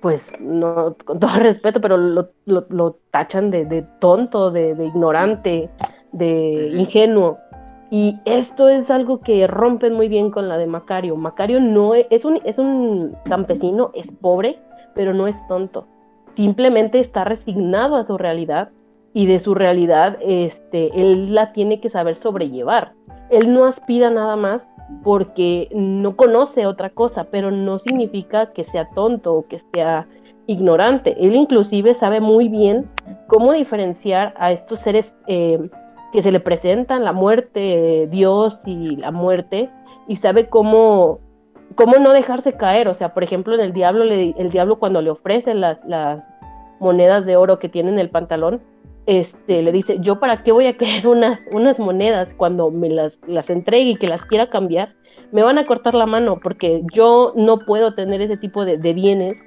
pues, 0.00 0.32
no, 0.40 0.96
con 1.04 1.20
todo 1.20 1.30
respeto, 1.38 1.80
pero 1.80 1.96
lo, 1.96 2.30
lo, 2.44 2.98
tachan 3.10 3.50
de, 3.50 3.64
de 3.64 3.82
tonto, 4.00 4.50
de, 4.50 4.74
de 4.74 4.86
ignorante, 4.86 5.70
de 6.12 6.72
ingenuo. 6.74 7.38
Y 7.90 8.18
esto 8.24 8.68
es 8.68 8.90
algo 8.90 9.20
que 9.20 9.46
rompen 9.46 9.94
muy 9.94 10.08
bien 10.08 10.32
con 10.32 10.48
la 10.48 10.58
de 10.58 10.66
Macario. 10.66 11.14
Macario 11.16 11.60
no 11.60 11.94
es, 11.94 12.06
es, 12.10 12.24
un, 12.24 12.40
es 12.44 12.58
un 12.58 13.16
campesino, 13.24 13.92
es 13.94 14.06
pobre, 14.20 14.58
pero 14.94 15.14
no 15.14 15.28
es 15.28 15.36
tonto. 15.46 15.86
Simplemente 16.36 17.00
está 17.00 17.24
resignado 17.24 17.96
a 17.96 18.04
su 18.04 18.18
realidad 18.18 18.70
y 19.14 19.26
de 19.26 19.38
su 19.38 19.54
realidad 19.54 20.18
este, 20.20 20.90
él 20.94 21.34
la 21.34 21.52
tiene 21.52 21.80
que 21.80 21.88
saber 21.88 22.16
sobrellevar. 22.16 22.92
Él 23.30 23.52
no 23.52 23.64
aspira 23.64 24.10
nada 24.10 24.36
más 24.36 24.68
porque 25.02 25.68
no 25.72 26.16
conoce 26.16 26.66
otra 26.66 26.90
cosa, 26.90 27.24
pero 27.24 27.50
no 27.50 27.78
significa 27.78 28.52
que 28.52 28.64
sea 28.64 28.88
tonto 28.90 29.34
o 29.34 29.46
que 29.46 29.62
sea 29.72 30.06
ignorante. 30.46 31.16
Él 31.18 31.34
inclusive 31.34 31.94
sabe 31.94 32.20
muy 32.20 32.48
bien 32.48 32.88
cómo 33.26 33.52
diferenciar 33.52 34.34
a 34.36 34.52
estos 34.52 34.80
seres 34.80 35.10
eh, 35.26 35.70
que 36.12 36.22
se 36.22 36.30
le 36.30 36.40
presentan 36.40 37.04
la 37.04 37.12
muerte, 37.12 38.08
Dios 38.10 38.60
y 38.66 38.96
la 38.96 39.10
muerte, 39.10 39.70
y 40.08 40.16
sabe 40.16 40.48
cómo, 40.48 41.20
cómo 41.76 41.98
no 41.98 42.12
dejarse 42.12 42.54
caer. 42.54 42.88
O 42.88 42.94
sea, 42.94 43.14
por 43.14 43.22
ejemplo, 43.22 43.54
en 43.54 43.60
el 43.60 43.72
diablo, 43.72 44.04
el 44.04 44.50
diablo 44.50 44.78
cuando 44.78 45.00
le 45.00 45.10
ofrecen 45.10 45.60
las, 45.60 45.78
monedas 46.78 47.24
de 47.24 47.36
oro 47.36 47.58
que 47.58 47.70
tiene 47.70 47.90
en 47.90 47.98
el 47.98 48.10
pantalón, 48.10 48.60
este, 49.06 49.62
le 49.62 49.72
dice, 49.72 49.96
yo 50.00 50.20
para 50.20 50.42
qué 50.42 50.52
voy 50.52 50.66
a 50.66 50.76
querer 50.76 51.06
unas, 51.06 51.78
monedas 51.78 52.28
cuando 52.36 52.70
me 52.70 52.90
las, 52.90 53.14
entregue 53.48 53.90
y 53.90 53.96
que 53.96 54.08
las 54.08 54.26
quiera 54.26 54.50
cambiar, 54.50 54.94
me 55.32 55.42
van 55.42 55.56
a 55.56 55.64
cortar 55.64 55.94
la 55.94 56.04
mano 56.04 56.38
porque 56.42 56.82
yo 56.92 57.32
no 57.34 57.60
puedo 57.60 57.94
tener 57.94 58.20
ese 58.20 58.36
tipo 58.36 58.64
de, 58.66 58.76
de 58.76 58.92
bienes 58.92 59.38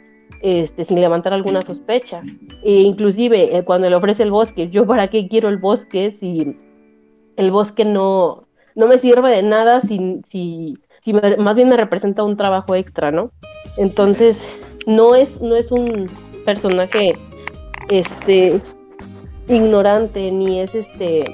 este, 0.42 0.86
sin 0.86 1.02
levantar 1.02 1.34
alguna 1.34 1.62
sospecha. 1.62 2.22
E 2.63 2.72
inclusive 2.72 3.58
eh, 3.58 3.63
cuando 3.63 3.89
le 3.89 3.96
ofrece 3.96 4.24
el 4.24 4.32
bosque, 4.32 4.70
yo 4.70 4.86
para 4.86 5.10
qué 5.10 5.28
quiero 5.28 5.50
el 5.50 5.58
bosque 5.58 6.15
si 6.20 6.56
el 7.36 7.52
bosque 7.52 7.86
no, 7.86 8.48
no 8.76 8.88
me 8.88 9.00
sirve 9.00 9.30
de 9.30 9.44
nada 9.44 9.82
si, 9.82 10.22
si, 10.32 10.78
si 11.10 11.41
más 11.41 11.56
bien 11.56 11.69
me 11.69 11.78
representa 11.78 12.24
un 12.24 12.38
trabajo 12.38 12.76
extra, 12.76 13.12
¿no? 13.12 13.32
Entonces, 13.78 14.38
no 14.86 15.15
es, 15.15 15.41
no 15.41 15.56
es 15.56 15.72
un 15.72 16.08
personaje 16.45 17.15
este 17.89 18.62
ignorante, 19.48 20.32
ni 20.32 20.62
es 20.62 20.74
este 20.76 21.26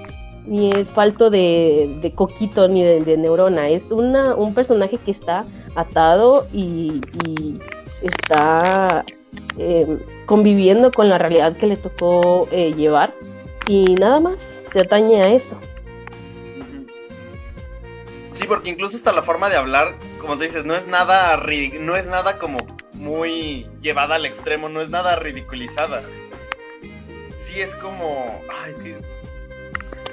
ni 0.47 0.71
es 0.71 0.88
falto 0.89 1.31
de, 1.31 2.13
coquito 2.13 2.67
ni 2.67 2.83
de, 2.83 3.17
neurona, 3.17 3.67
es 3.69 3.81
una, 3.89 4.35
un 4.35 4.53
personaje 4.53 4.97
que 4.97 5.09
está 5.09 5.41
atado 5.75 6.45
y 6.53 7.01
está 8.03 9.03
em, 9.57 9.97
conviviendo 10.27 10.91
con 10.91 11.09
la 11.09 11.17
realidad 11.17 11.57
que 11.57 11.65
le 11.65 11.77
tocó 11.77 12.47
eh, 12.51 12.73
llevar 12.73 13.11
y 13.67 13.95
nada 13.95 14.19
más 14.19 14.35
se 14.71 14.79
atañe 14.81 15.19
a 15.19 15.29
eso. 15.29 15.57
Sí, 18.36 18.48
porque 18.50 18.69
incluso 18.69 18.98
hasta 18.98 19.13
la 19.13 19.21
forma 19.21 19.48
de 19.48 19.56
hablar, 19.56 19.95
como 20.19 20.38
te 20.38 20.43
dices, 20.43 20.65
no 20.65 20.76
es 20.76 20.88
nada 20.88 21.41
no 21.80 21.95
es 21.95 22.06
nada 22.08 22.38
como 22.38 22.58
muy 22.91 23.65
llevada 23.80 24.15
al 24.15 24.26
extremo, 24.26 24.67
no 24.67 24.82
es 24.82 24.89
nada 24.89 25.15
ridiculizada. 25.15 26.04
Sí 27.38 27.62
es 27.62 27.76
como, 27.76 28.43
ay, 28.50 28.98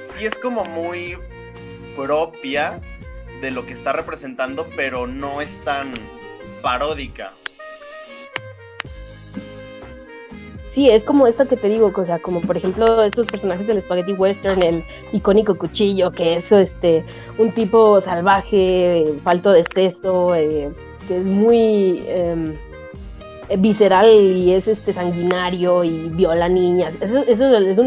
sí 0.05 0.25
es 0.25 0.37
como 0.37 0.63
muy 0.63 1.17
propia 1.97 2.79
de 3.41 3.51
lo 3.51 3.65
que 3.65 3.73
está 3.73 3.91
representando, 3.91 4.69
pero 4.73 5.05
no 5.05 5.41
es 5.41 5.61
tan 5.65 5.93
paródica. 6.61 7.33
Sí, 10.73 10.89
es 10.89 11.03
como 11.03 11.27
esta 11.27 11.45
que 11.45 11.55
te 11.55 11.69
digo, 11.69 11.91
o 11.95 12.05
sea, 12.05 12.17
como 12.19 12.41
por 12.41 12.57
ejemplo 12.57 13.03
estos 13.03 13.27
personajes 13.27 13.67
del 13.67 13.81
Spaghetti 13.81 14.13
Western, 14.13 14.63
el 14.63 14.83
icónico 15.11 15.55
cuchillo, 15.55 16.09
que 16.09 16.37
es 16.37 16.51
este 16.51 17.05
un 17.37 17.51
tipo 17.51 18.01
salvaje, 18.01 19.03
falto 19.23 19.51
de 19.51 19.65
sexo, 19.75 20.33
eh, 20.33 20.71
que 21.07 21.17
es 21.17 21.25
muy 21.25 22.03
em, 22.07 22.55
visceral 23.59 24.09
y 24.09 24.53
es 24.53 24.67
este 24.67 24.93
sanguinario 24.93 25.83
y 25.83 26.09
viola 26.09 26.49
niñas. 26.49 26.93
Eso, 27.01 27.19
eso 27.19 27.55
es 27.55 27.77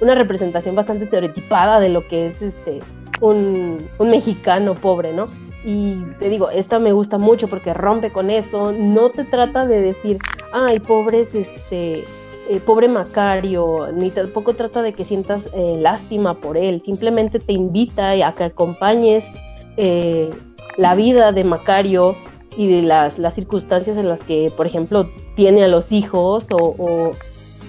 una 0.00 0.14
representación 0.16 0.74
bastante 0.74 1.04
estereotipada 1.04 1.78
de 1.78 1.88
lo 1.88 2.06
que 2.08 2.28
es 2.28 2.42
este 2.42 2.80
un, 3.20 3.78
un 3.98 4.10
mexicano 4.10 4.74
pobre, 4.74 5.12
¿no? 5.12 5.24
Y 5.64 5.96
te 6.18 6.28
digo, 6.28 6.50
esta 6.50 6.78
me 6.78 6.92
gusta 6.92 7.16
mucho 7.16 7.48
porque 7.48 7.72
rompe 7.72 8.10
con 8.10 8.28
eso. 8.28 8.72
No 8.72 9.10
se 9.10 9.24
trata 9.24 9.66
de 9.66 9.80
decir, 9.80 10.18
ay, 10.52 10.78
pobres, 10.78 11.28
este, 11.34 12.04
eh, 12.48 12.60
pobre 12.60 12.88
Macario, 12.88 13.88
ni 13.92 14.10
tampoco 14.10 14.54
trata 14.54 14.82
de 14.82 14.92
que 14.92 15.04
sientas 15.04 15.42
eh, 15.54 15.76
lástima 15.80 16.34
por 16.34 16.56
él, 16.56 16.82
simplemente 16.84 17.38
te 17.38 17.52
invita 17.52 18.10
a 18.10 18.34
que 18.34 18.44
acompañes 18.44 19.24
eh, 19.76 20.30
la 20.76 20.94
vida 20.94 21.32
de 21.32 21.44
Macario 21.44 22.16
y 22.56 22.68
de 22.68 22.82
las, 22.82 23.18
las, 23.18 23.34
circunstancias 23.34 23.96
en 23.96 24.08
las 24.08 24.22
que, 24.22 24.52
por 24.56 24.66
ejemplo, 24.66 25.08
tiene 25.36 25.64
a 25.64 25.68
los 25.68 25.90
hijos 25.90 26.46
o, 26.52 27.12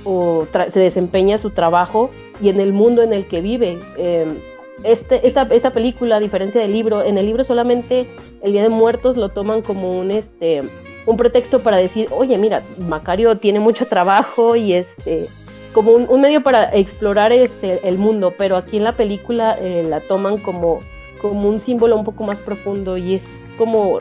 o, 0.03 0.47
se 0.71 0.79
desempeña 0.79 1.37
su 1.37 1.49
trabajo 1.49 2.11
y 2.41 2.49
en 2.49 2.59
el 2.59 2.73
mundo 2.73 3.01
en 3.01 3.13
el 3.13 3.27
que 3.27 3.41
vive. 3.41 3.79
Em, 3.97 4.39
este, 4.83 5.25
esta, 5.25 5.43
esta 5.43 5.71
película, 5.71 6.17
a 6.17 6.19
diferencia 6.19 6.61
del 6.61 6.71
libro, 6.71 7.01
en 7.01 7.17
el 7.17 7.25
libro 7.25 7.43
solamente 7.43 8.05
el 8.43 8.51
Día 8.51 8.61
de 8.61 8.69
Muertos 8.69 9.17
lo 9.17 9.29
toman 9.29 9.61
como 9.61 9.97
un, 9.97 10.11
este, 10.11 10.59
un 11.05 11.17
pretexto 11.17 11.59
para 11.59 11.77
decir, 11.77 12.07
oye, 12.11 12.37
mira, 12.37 12.61
Macario 12.87 13.37
tiene 13.37 13.59
mucho 13.59 13.85
trabajo 13.85 14.55
y 14.55 14.73
este 14.73 15.27
como 15.73 15.91
un, 15.91 16.21
medio 16.21 16.41
para 16.41 16.73
explorar 16.73 17.33
este, 17.33 17.85
el 17.87 17.97
mundo, 17.97 18.33
pero 18.37 18.55
aquí 18.55 18.77
en 18.77 18.85
la 18.85 18.93
película 18.93 19.57
eh, 19.61 19.85
la 19.87 19.99
toman 19.99 20.37
como 20.37 20.79
como 21.21 21.49
un 21.49 21.59
símbolo 21.59 21.95
un 21.97 22.03
poco 22.05 22.23
más 22.23 22.39
profundo 22.39 22.97
y 22.97 23.15
es 23.15 23.21
como 23.57 23.99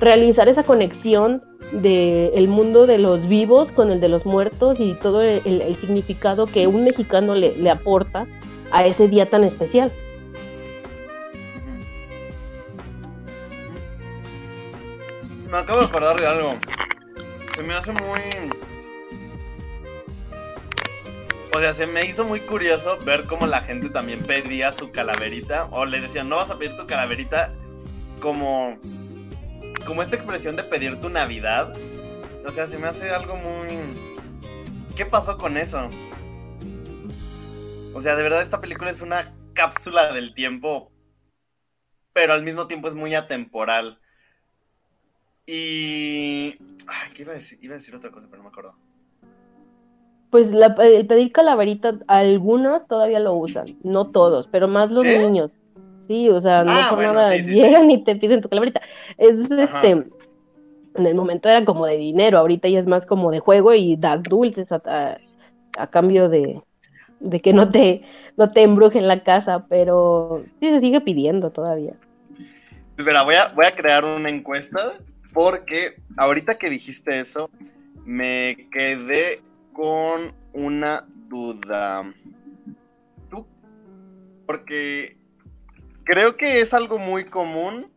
realizar 0.00 0.48
esa 0.48 0.62
conexión 0.62 1.42
del 1.72 2.30
el 2.34 2.48
mundo 2.48 2.86
de 2.86 2.98
los 2.98 3.28
vivos 3.28 3.70
con 3.70 3.90
el 3.90 4.00
de 4.00 4.08
los 4.08 4.24
muertos 4.24 4.80
y 4.80 4.94
todo 4.94 5.20
el, 5.22 5.42
el- 5.44 5.62
el 5.62 5.76
significado 5.76 6.46
que 6.46 6.66
un 6.66 6.84
mexicano 6.84 7.34
le, 7.34 7.54
le 7.56 7.70
aporta 7.70 8.26
a 8.72 8.86
ese 8.86 9.08
día 9.08 9.28
tan 9.28 9.44
especial. 9.44 9.90
Me 15.50 15.58
acabo 15.58 15.80
de 15.80 15.86
acordar 15.86 16.20
de 16.20 16.26
algo. 16.28 16.56
Se 17.56 17.62
me 17.64 17.74
hace 17.74 17.90
muy. 17.90 18.20
O 21.52 21.58
sea, 21.58 21.74
se 21.74 21.88
me 21.88 22.04
hizo 22.06 22.24
muy 22.24 22.38
curioso 22.38 22.96
ver 23.04 23.24
cómo 23.24 23.48
la 23.48 23.60
gente 23.60 23.88
también 23.88 24.22
pedía 24.22 24.70
su 24.70 24.92
calaverita. 24.92 25.64
O 25.72 25.84
le 25.84 26.00
decían, 26.00 26.28
no 26.28 26.36
vas 26.36 26.50
a 26.50 26.58
pedir 26.58 26.76
tu 26.76 26.86
calaverita. 26.86 27.52
Como. 28.20 28.78
Como 29.84 30.04
esta 30.04 30.14
expresión 30.14 30.54
de 30.54 30.62
pedir 30.62 31.00
tu 31.00 31.10
Navidad. 31.10 31.72
O 32.46 32.52
sea, 32.52 32.68
se 32.68 32.78
me 32.78 32.86
hace 32.86 33.10
algo 33.10 33.34
muy. 33.34 33.76
¿Qué 34.94 35.04
pasó 35.04 35.36
con 35.36 35.56
eso? 35.56 35.90
O 37.92 38.00
sea, 38.00 38.14
de 38.14 38.22
verdad, 38.22 38.42
esta 38.42 38.60
película 38.60 38.90
es 38.90 39.00
una 39.00 39.34
cápsula 39.54 40.12
del 40.12 40.32
tiempo. 40.32 40.92
Pero 42.12 42.34
al 42.34 42.44
mismo 42.44 42.68
tiempo 42.68 42.86
es 42.86 42.94
muy 42.94 43.16
atemporal. 43.16 43.99
Y. 45.46 46.54
Ay, 46.86 47.12
¿qué 47.14 47.22
iba 47.22 47.32
a 47.32 47.36
decir? 47.36 47.58
Iba 47.62 47.74
a 47.74 47.78
decir 47.78 47.94
otra 47.94 48.10
cosa, 48.10 48.26
pero 48.30 48.42
no 48.42 48.48
me 48.48 48.52
acuerdo. 48.52 48.74
Pues 50.30 50.48
la- 50.50 50.76
el 50.78 51.06
pedir 51.06 51.32
calaverita, 51.32 51.98
algunos 52.06 52.86
todavía 52.86 53.18
lo 53.18 53.34
usan, 53.34 53.76
no 53.82 54.08
todos, 54.08 54.46
pero 54.46 54.68
más 54.68 54.90
los 54.90 55.02
¿Sí? 55.04 55.18
niños. 55.18 55.50
Sí, 56.06 56.28
o 56.28 56.40
sea, 56.40 56.64
no 56.64 56.70
Ah, 56.72 56.86
por 56.88 56.98
bueno, 56.98 57.14
nada 57.14 57.32
sí, 57.34 57.42
sí, 57.44 57.50
llegan 57.52 57.90
y 57.90 58.02
te 58.04 58.16
piden 58.16 58.40
tu 58.40 58.48
calaverita. 58.48 58.80
Es 59.18 59.34
Ajá. 59.50 59.86
este, 59.86 59.90
en 60.94 61.06
el 61.06 61.14
momento 61.14 61.48
era 61.48 61.64
como 61.64 61.86
de 61.86 61.96
dinero, 61.96 62.38
ahorita 62.38 62.68
ya 62.68 62.80
es 62.80 62.86
más 62.86 63.06
como 63.06 63.30
de 63.30 63.40
juego 63.40 63.74
y 63.74 63.96
das 63.96 64.22
dulces 64.22 64.70
a, 64.72 64.80
a- 64.84 65.18
a 65.78 65.86
cambio 65.88 66.28
de, 66.28 66.60
de 67.20 67.40
que 67.40 67.52
no 67.52 67.70
te, 67.70 68.02
no 68.36 68.52
te 68.52 68.62
embrujen 68.62 69.06
la 69.08 69.22
casa, 69.22 69.66
pero 69.68 70.44
sí 70.60 70.68
se 70.68 70.80
sigue 70.80 71.00
pidiendo 71.00 71.50
todavía. 71.50 71.94
Espera, 72.96 73.22
voy 73.22 73.36
a, 73.36 73.48
voy 73.48 73.66
a 73.66 73.74
crear 73.74 74.04
una 74.04 74.28
encuesta 74.28 74.94
porque 75.32 76.00
ahorita 76.16 76.58
que 76.58 76.70
dijiste 76.70 77.20
eso, 77.20 77.50
me 78.04 78.68
quedé 78.72 79.42
con 79.72 80.34
una 80.52 81.06
duda. 81.28 82.12
¿Tú? 83.28 83.46
Porque 84.46 85.16
creo 86.04 86.36
que 86.36 86.60
es 86.60 86.74
algo 86.74 86.98
muy 86.98 87.24
común, 87.24 87.90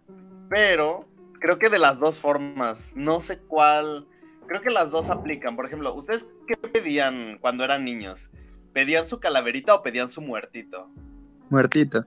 pero 0.50 1.08
creo 1.40 1.58
que 1.58 1.70
de 1.70 1.80
las 1.80 2.00
dos 2.00 2.20
formas. 2.20 2.94
No 2.96 3.22
sé 3.22 3.40
cuál. 3.40 4.08
Creo 4.48 4.62
que 4.62 4.70
las 4.70 4.92
dos 4.92 5.10
aplican. 5.10 5.56
Por 5.56 5.66
ejemplo, 5.66 5.94
¿ustedes 5.94 6.28
qué 6.48 6.56
pedían 6.56 7.38
cuando 7.42 7.64
eran 7.64 7.84
niños? 7.84 8.30
¿Pedían 8.72 9.08
su 9.08 9.20
calaverita 9.20 9.76
o 9.76 9.82
pedían 9.82 10.10
su 10.10 10.22
muertito? 10.22 10.90
Muertito. 11.50 12.06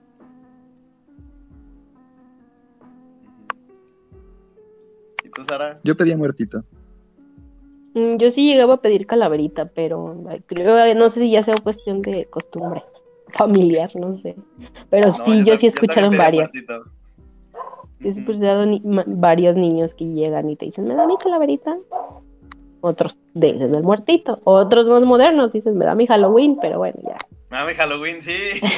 Tú, 5.37 5.45
Sara? 5.45 5.79
Yo 5.85 5.97
pedía 5.97 6.17
muertito. 6.17 6.65
Mm, 7.95 8.17
Yo 8.17 8.31
sí 8.31 8.51
llegaba 8.53 8.75
a 8.75 8.81
pedir 8.81 9.07
calaverita, 9.07 9.67
pero 9.67 10.17
ay, 10.29 10.41
creo, 10.47 10.95
no 10.95 11.11
sé 11.11 11.21
si 11.21 11.31
ya 11.31 11.45
sea 11.45 11.55
cuestión 11.63 12.03
de 12.03 12.27
costumbre 12.27 12.83
familiar, 13.33 13.91
no 13.97 14.19
sé. 14.23 14.35
Pero 14.91 15.09
No, 15.09 15.25
sí, 15.25 15.45
yo, 15.45 15.57
sí 15.59 15.67
he 15.67 15.69
escuchado 15.71 16.07
en 16.07 16.17
varias. 16.17 16.51
muertito. 16.53 16.85
Yo 18.01 18.13
sí 18.13 18.19
he 18.19 18.23
escuchado 18.23 18.65
ni- 18.67 18.83
varios 18.85 19.57
niños 19.57 19.95
que 19.95 20.05
llegan 20.05 20.49
y 20.51 20.57
te 20.57 20.67
dicen, 20.67 20.87
¿me 20.87 20.95
da 20.95 21.07
mi 21.07 21.17
calaverita? 21.17 21.77
Otros 22.81 23.17
dicen 23.35 23.75
el 23.75 23.83
muertito. 23.83 24.39
Otros 24.45 24.87
más 24.89 25.03
modernos 25.03 25.53
dicen, 25.53 25.77
me 25.77 25.85
da 25.87 25.95
mi 25.95 26.07
Halloween, 26.07 26.59
pero 26.61 26.79
bueno, 26.79 26.99
ya. 27.03 27.17
Mami, 27.51 27.75
Halloween, 27.75 28.23
sí. 28.23 28.37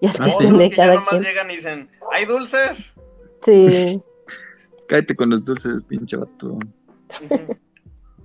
Ya 0.00 0.10
Ah, 0.18 0.28
sí. 0.30 0.46
Otros 0.46 0.62
que 0.62 0.68
ya 0.70 0.76
cada 0.76 0.94
nomás 0.94 1.10
quien. 1.10 1.22
llegan 1.24 1.50
y 1.50 1.56
dicen, 1.56 1.88
¿hay 2.10 2.24
dulces? 2.24 2.94
Sí. 3.44 4.00
Cállate 4.88 5.16
con 5.16 5.30
los 5.30 5.44
dulces, 5.44 5.84
pinche 5.84 6.16
vato. 6.16 6.58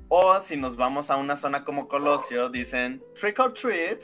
O 0.10 0.34
si 0.42 0.58
nos 0.58 0.76
vamos 0.76 1.10
a 1.10 1.18
una 1.18 1.36
zona 1.36 1.64
como 1.64 1.88
Colosio, 1.88 2.50
dicen, 2.50 3.02
trick 3.16 3.40
or 3.40 3.54
treat. 3.54 4.04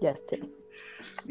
Ya 0.00 0.16
sé. 0.28 0.40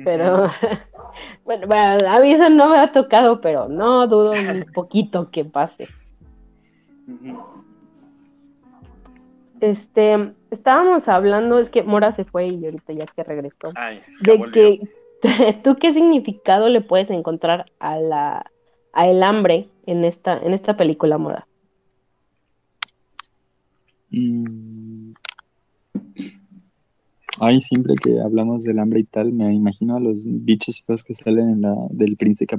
Pero, 0.03 0.49
bueno, 1.43 1.67
bueno, 1.67 2.07
a 2.09 2.19
mí 2.21 2.33
eso 2.33 2.49
no 2.49 2.69
me 2.69 2.77
ha 2.77 2.93
tocado, 2.93 3.41
pero 3.41 3.67
no 3.67 4.07
dudo 4.07 4.31
un 4.31 4.63
poquito 4.73 5.29
que 5.31 5.43
pase. 5.43 5.87
Este, 9.59 10.33
estábamos 10.49 11.07
hablando, 11.07 11.59
es 11.59 11.69
que 11.69 11.83
Mora 11.83 12.13
se 12.13 12.23
fue 12.23 12.47
y 12.47 12.65
ahorita 12.65 12.93
ya 12.93 13.05
que 13.05 13.23
regresó, 13.23 13.71
Ay, 13.75 14.01
de 14.21 14.37
volvió. 14.37 14.53
que 14.53 14.81
tú 15.63 15.75
qué 15.75 15.93
significado 15.93 16.69
le 16.69 16.81
puedes 16.81 17.09
encontrar 17.09 17.65
a 17.79 17.97
la 17.99 18.45
a 18.93 19.07
el 19.07 19.23
hambre 19.23 19.69
en 19.85 20.03
esta 20.03 20.37
en 20.37 20.53
esta 20.53 20.75
película 20.75 21.17
Mora. 21.17 21.47
Mm. 24.09 25.13
Ay, 27.39 27.61
siempre 27.61 27.95
que 27.95 28.19
hablamos 28.19 28.63
del 28.63 28.79
hambre 28.79 28.99
y 28.99 29.03
tal, 29.03 29.31
me 29.31 29.51
imagino 29.53 29.95
a 29.95 29.99
los 29.99 30.23
bichos 30.25 30.83
feos 30.83 31.03
que 31.03 31.15
salen 31.15 31.49
en 31.49 31.61
la 31.61 31.75
del 31.89 32.17
príncipe 32.17 32.55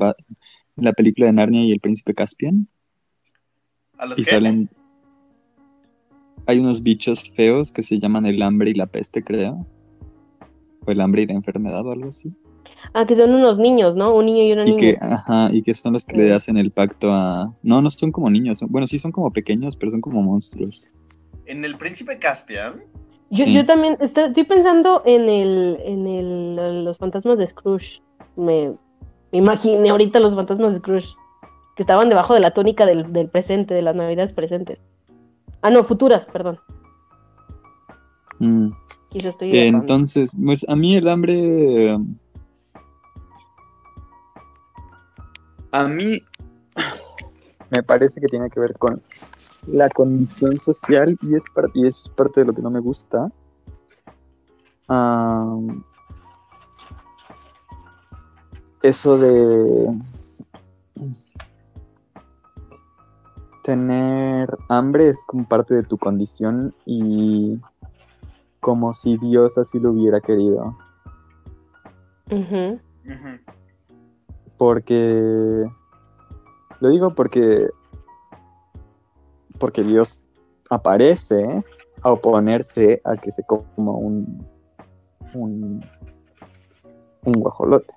en 0.76 0.84
la 0.84 0.92
película 0.92 1.26
de 1.26 1.32
Narnia 1.34 1.62
y 1.62 1.72
el 1.72 1.80
príncipe 1.80 2.14
Caspian. 2.14 2.66
¿A 3.98 4.06
los 4.06 4.18
Y 4.18 4.24
qué? 4.24 4.30
salen. 4.30 4.70
Hay 6.46 6.58
unos 6.58 6.82
bichos 6.82 7.30
feos 7.30 7.70
que 7.70 7.82
se 7.82 8.00
llaman 8.00 8.26
el 8.26 8.42
hambre 8.42 8.70
y 8.70 8.74
la 8.74 8.86
peste, 8.86 9.22
creo. 9.22 9.64
O 10.84 10.90
el 10.90 11.00
hambre 11.00 11.22
y 11.22 11.26
la 11.26 11.34
enfermedad 11.34 11.86
o 11.86 11.92
algo 11.92 12.08
así. 12.08 12.34
Ah, 12.94 13.06
que 13.06 13.16
son 13.16 13.34
unos 13.34 13.58
niños, 13.58 13.94
¿no? 13.96 14.14
Un 14.14 14.26
niño 14.26 14.42
y 14.42 14.52
una 14.52 14.62
Y 14.64 14.70
niña. 14.74 14.78
que, 14.80 14.98
ajá, 15.00 15.48
y 15.52 15.62
que 15.62 15.72
son 15.74 15.94
los 15.94 16.04
que 16.04 16.16
le 16.16 16.32
hacen 16.32 16.56
el 16.56 16.70
pacto 16.70 17.12
a. 17.12 17.52
No, 17.62 17.80
no 17.80 17.90
son 17.90 18.12
como 18.12 18.28
niños. 18.30 18.58
son- 18.58 18.70
Bueno, 18.70 18.86
sí 18.86 18.98
son 18.98 19.12
como 19.12 19.32
pequeños, 19.32 19.76
pero 19.76 19.92
son 19.92 20.00
como 20.00 20.22
monstruos. 20.22 20.88
En 21.46 21.64
el 21.64 21.76
príncipe 21.76 22.18
Caspian. 22.18 22.82
Yo, 23.30 23.44
Sí. 23.44 23.54
yo 23.54 23.64
también 23.64 23.96
estoy, 24.00 24.24
estoy 24.24 24.44
pensando 24.44 25.02
en 25.06 25.28
el 25.28 25.78
en 25.84 26.06
el 26.06 26.84
los 26.84 26.98
fantasmas 26.98 27.38
de 27.38 27.46
Scrooge. 27.46 28.02
Me, 28.36 28.74
me 29.32 29.38
imaginé 29.38 29.88
ahorita 29.90 30.20
los 30.20 30.34
fantasmas 30.34 30.72
de 30.74 30.78
Scrooge 30.80 31.08
que 31.76 31.82
estaban 31.82 32.10
debajo 32.10 32.34
de 32.34 32.40
la 32.40 32.50
túnica 32.52 32.84
del, 32.84 33.10
del 33.12 33.28
presente, 33.30 33.72
de 33.72 33.80
las 33.82 33.96
navidades 33.96 34.32
presentes. 34.32 34.78
Ah, 35.62 35.70
no, 35.70 35.84
futuras, 35.84 36.26
perdón. 36.26 36.58
Mm. 38.38 38.70
Estoy 39.14 39.50
Eh. 39.56 39.66
Entonces, 39.68 40.36
pues 40.44 40.66
a 40.68 40.76
mí 40.76 40.96
el 40.96 41.08
hambre. 41.08 41.98
A 45.72 45.88
mí 45.88 46.22
me 47.70 47.82
parece 47.82 48.20
que 48.20 48.26
tiene 48.28 48.50
que 48.50 48.60
ver 48.60 48.74
con 48.78 49.02
la 49.66 49.88
condición 49.88 50.56
social 50.58 51.16
y, 51.22 51.34
es 51.34 51.44
y 51.74 51.86
eso 51.86 52.02
es 52.04 52.08
parte 52.10 52.40
de 52.40 52.46
lo 52.46 52.54
que 52.54 52.62
no 52.62 52.70
me 52.70 52.80
gusta. 52.80 53.30
Eso 58.82 59.16
de 59.16 60.00
tener 63.64 64.58
hambre 64.68 65.08
es 65.08 65.24
como 65.24 65.48
parte 65.48 65.74
de 65.74 65.84
tu 65.84 65.96
condición 65.96 66.74
y 66.84 67.60
como 68.60 68.92
si 68.92 69.16
Dios 69.16 69.56
así 69.56 69.78
lo 69.78 69.92
hubiera 69.92 70.20
querido. 70.20 70.76
Porque 74.62 75.66
lo 76.78 76.88
digo 76.88 77.16
porque 77.16 77.68
porque 79.58 79.82
Dios 79.82 80.24
aparece 80.70 81.64
a 82.02 82.12
oponerse 82.12 83.02
a 83.02 83.16
que 83.16 83.32
se 83.32 83.42
coma 83.42 83.90
un 83.90 84.46
un, 85.34 85.84
un 87.24 87.32
guajolote. 87.32 87.92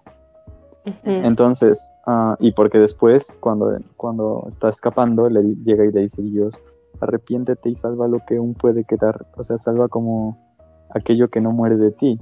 Entonces, 1.03 1.93
ah, 2.07 2.35
y 2.39 2.51
porque 2.51 2.79
después, 2.79 3.37
cuando, 3.39 3.77
cuando 3.95 4.45
está 4.47 4.69
escapando, 4.69 5.29
le 5.29 5.43
llega 5.63 5.85
y 5.85 5.91
le 5.91 6.01
dice 6.01 6.23
Dios, 6.23 6.63
arrepiéntete 6.99 7.69
y 7.69 7.75
salva 7.75 8.07
lo 8.07 8.25
que 8.25 8.37
aún 8.37 8.55
puede 8.55 8.85
quedar, 8.85 9.27
o 9.37 9.43
sea, 9.43 9.59
salva 9.59 9.87
como 9.87 10.35
aquello 10.89 11.29
que 11.29 11.41
no 11.41 11.51
muere 11.51 11.77
de 11.77 11.91
ti. 11.91 12.19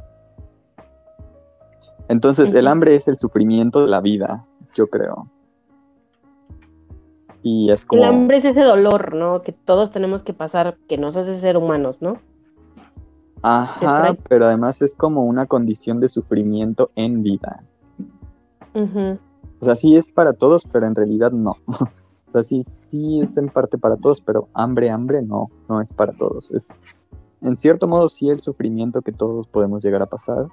Entonces, 2.08 2.54
el 2.54 2.68
hambre 2.68 2.96
es 2.96 3.08
el 3.08 3.18
sufrimiento 3.18 3.82
de 3.82 3.88
la 3.90 4.02
vida, 4.02 4.46
yo 4.74 4.88
creo. 4.88 5.30
Y 7.42 7.72
es 7.72 7.86
como... 7.86 8.04
El 8.04 8.10
hambre 8.10 8.38
es 8.38 8.46
ese 8.46 8.62
dolor, 8.62 9.14
¿no? 9.14 9.42
Que 9.42 9.52
todos 9.52 9.92
tenemos 9.92 10.24
que 10.24 10.34
pasar, 10.34 10.78
que 10.88 10.98
nos 10.98 11.18
hace 11.18 11.40
ser 11.40 11.58
humanos, 11.58 12.02
¿no? 12.02 12.18
Ajá, 13.42 14.16
pero 14.30 14.46
además 14.46 14.82
es 14.82 14.96
como 14.96 15.26
una 15.26 15.46
condición 15.46 16.00
de 16.00 16.08
sufrimiento 16.08 16.92
en 16.96 17.24
vida. 17.24 17.62
Ujú. 18.74 19.20
O 19.60 19.66
sea, 19.66 19.76
sí 19.76 19.98
es 19.98 20.10
para 20.12 20.32
todos, 20.34 20.66
pero 20.66 20.88
en 20.88 20.96
realidad 20.96 21.32
no. 21.32 21.58
O 22.26 22.32
sea, 22.34 22.44
sí, 22.44 22.64
sí 22.64 23.20
es 23.20 23.38
en 23.38 23.48
parte 23.48 23.78
para 23.78 23.96
todos, 23.96 24.20
pero 24.20 24.48
hambre, 24.56 24.90
hambre 24.90 25.22
no, 25.22 25.52
no 25.70 25.82
es 25.82 25.94
para 25.94 26.14
todos. 26.14 26.50
Es, 26.50 26.80
en 27.44 27.56
cierto 27.58 27.88
modo, 27.88 28.10
sí 28.10 28.28
el 28.28 28.40
sufrimiento 28.40 29.04
que 29.04 29.12
todos 29.12 29.48
podemos 29.48 29.84
llegar 29.84 30.02
a 30.02 30.08
pasar, 30.08 30.48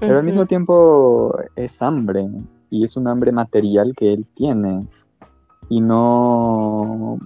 pero 0.00 0.18
al 0.18 0.24
mismo 0.24 0.46
tiempo 0.46 1.36
es 1.56 1.80
hambre, 1.82 2.28
y 2.70 2.84
es 2.84 2.96
un 2.96 3.08
hambre 3.08 3.32
material 3.32 3.94
que 3.96 4.12
él 4.12 4.26
tiene. 4.34 4.86
Y 5.68 5.80
no, 5.80 7.18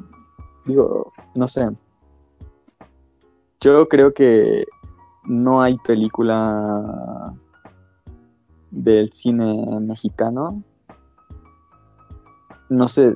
digo, 0.66 1.12
no 1.34 1.48
sé. 1.48 1.68
Yo 3.60 3.88
creo 3.88 4.12
que 4.14 4.64
no 5.24 5.60
hay 5.62 5.76
película 5.78 7.34
del 8.70 9.10
cine 9.12 9.80
mexicano. 9.80 10.62
No 12.68 12.86
sé, 12.86 13.14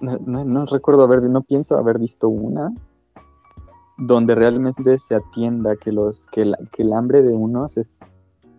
no, 0.00 0.16
no- 0.26 0.44
no 0.44 0.66
recuerdo 0.66 1.04
haber, 1.04 1.22
no 1.24 1.42
pienso 1.42 1.76
haber 1.78 1.98
visto 1.98 2.28
una 2.28 2.72
donde 3.98 4.34
realmente 4.34 4.98
se 4.98 5.16
atienda 5.16 5.76
que 5.76 5.92
los 5.92 6.26
que, 6.28 6.44
la- 6.46 6.58
que 6.72 6.82
el 6.82 6.92
hambre 6.92 7.22
de 7.22 7.34
unos 7.34 7.76
es 7.76 8.00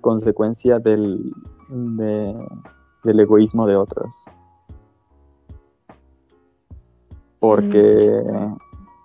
consecuencia 0.02 0.80
del, 0.80 1.34
de- 1.70 2.48
del 3.04 3.20
egoísmo 3.20 3.66
de 3.68 3.76
otros. 3.76 4.26
Porque, 7.40 8.22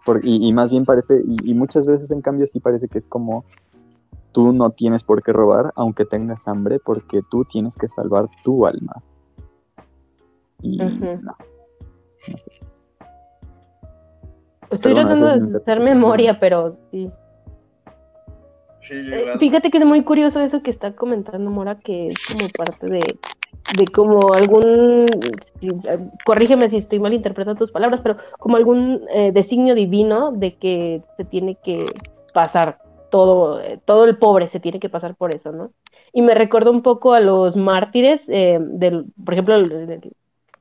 por- 0.04 0.24
y, 0.24 0.46
y 0.48 0.52
más 0.52 0.70
bien 0.70 0.84
parece, 0.84 1.22
y, 1.24 1.50
y 1.50 1.54
muchas 1.54 1.86
veces 1.86 2.10
en 2.10 2.20
cambio 2.20 2.46
sí 2.46 2.60
parece 2.60 2.88
que 2.88 2.98
es 2.98 3.08
como 3.08 3.44
tú 4.32 4.52
no 4.52 4.70
tienes 4.70 5.04
por 5.04 5.22
qué 5.22 5.32
robar 5.32 5.72
aunque 5.76 6.04
tengas 6.04 6.48
hambre 6.48 6.80
porque 6.84 7.20
tú 7.30 7.44
tienes 7.44 7.76
que 7.76 7.86
salvar 7.88 8.26
tu 8.42 8.66
alma. 8.66 8.94
Y 10.60 10.78
no. 10.78 10.86
no 11.22 12.38
sé. 12.38 12.52
Estoy 14.70 14.94
tratando 14.94 15.26
de 15.38 15.56
hacer 15.58 15.78
memoria, 15.80 16.40
pero 16.40 16.76
sí. 16.90 17.08
Sí, 18.84 18.94
Eh. 19.12 19.24
Fíjate 19.38 19.70
que 19.70 19.78
es 19.78 19.84
muy 19.84 20.02
curioso 20.02 20.40
eso 20.40 20.62
que 20.62 20.70
está 20.70 20.92
comentando 20.94 21.50
Mora, 21.50 21.78
que 21.80 22.08
es 22.08 22.22
como 22.22 22.50
parte 22.50 22.86
de, 22.86 23.16
de 23.70 23.90
como 23.90 24.34
algún, 24.34 25.40
eh, 25.62 25.98
corrígeme 26.22 26.68
si 26.68 26.76
estoy 26.76 26.98
mal 26.98 27.14
interpretando 27.14 27.58
tus 27.58 27.72
palabras, 27.72 28.00
pero 28.02 28.16
como 28.38 28.56
algún 28.56 29.00
eh, 29.10 29.32
designio 29.32 29.74
divino 29.74 30.32
de 30.32 30.56
que 30.56 31.02
se 31.16 31.24
tiene 31.24 31.56
que 31.64 31.88
pasar 32.34 32.78
todo, 33.10 33.60
eh, 33.60 33.80
todo 33.86 34.04
el 34.04 34.18
pobre 34.18 34.48
se 34.48 34.60
tiene 34.60 34.80
que 34.80 34.90
pasar 34.90 35.14
por 35.14 35.34
eso, 35.34 35.50
¿no? 35.52 35.70
Y 36.12 36.20
me 36.20 36.34
recuerda 36.34 36.70
un 36.70 36.82
poco 36.82 37.14
a 37.14 37.20
los 37.20 37.56
mártires, 37.56 38.20
del, 38.26 39.06
por 39.24 39.34
ejemplo, 39.34 39.54
el- 39.56 39.72
el- 39.72 40.12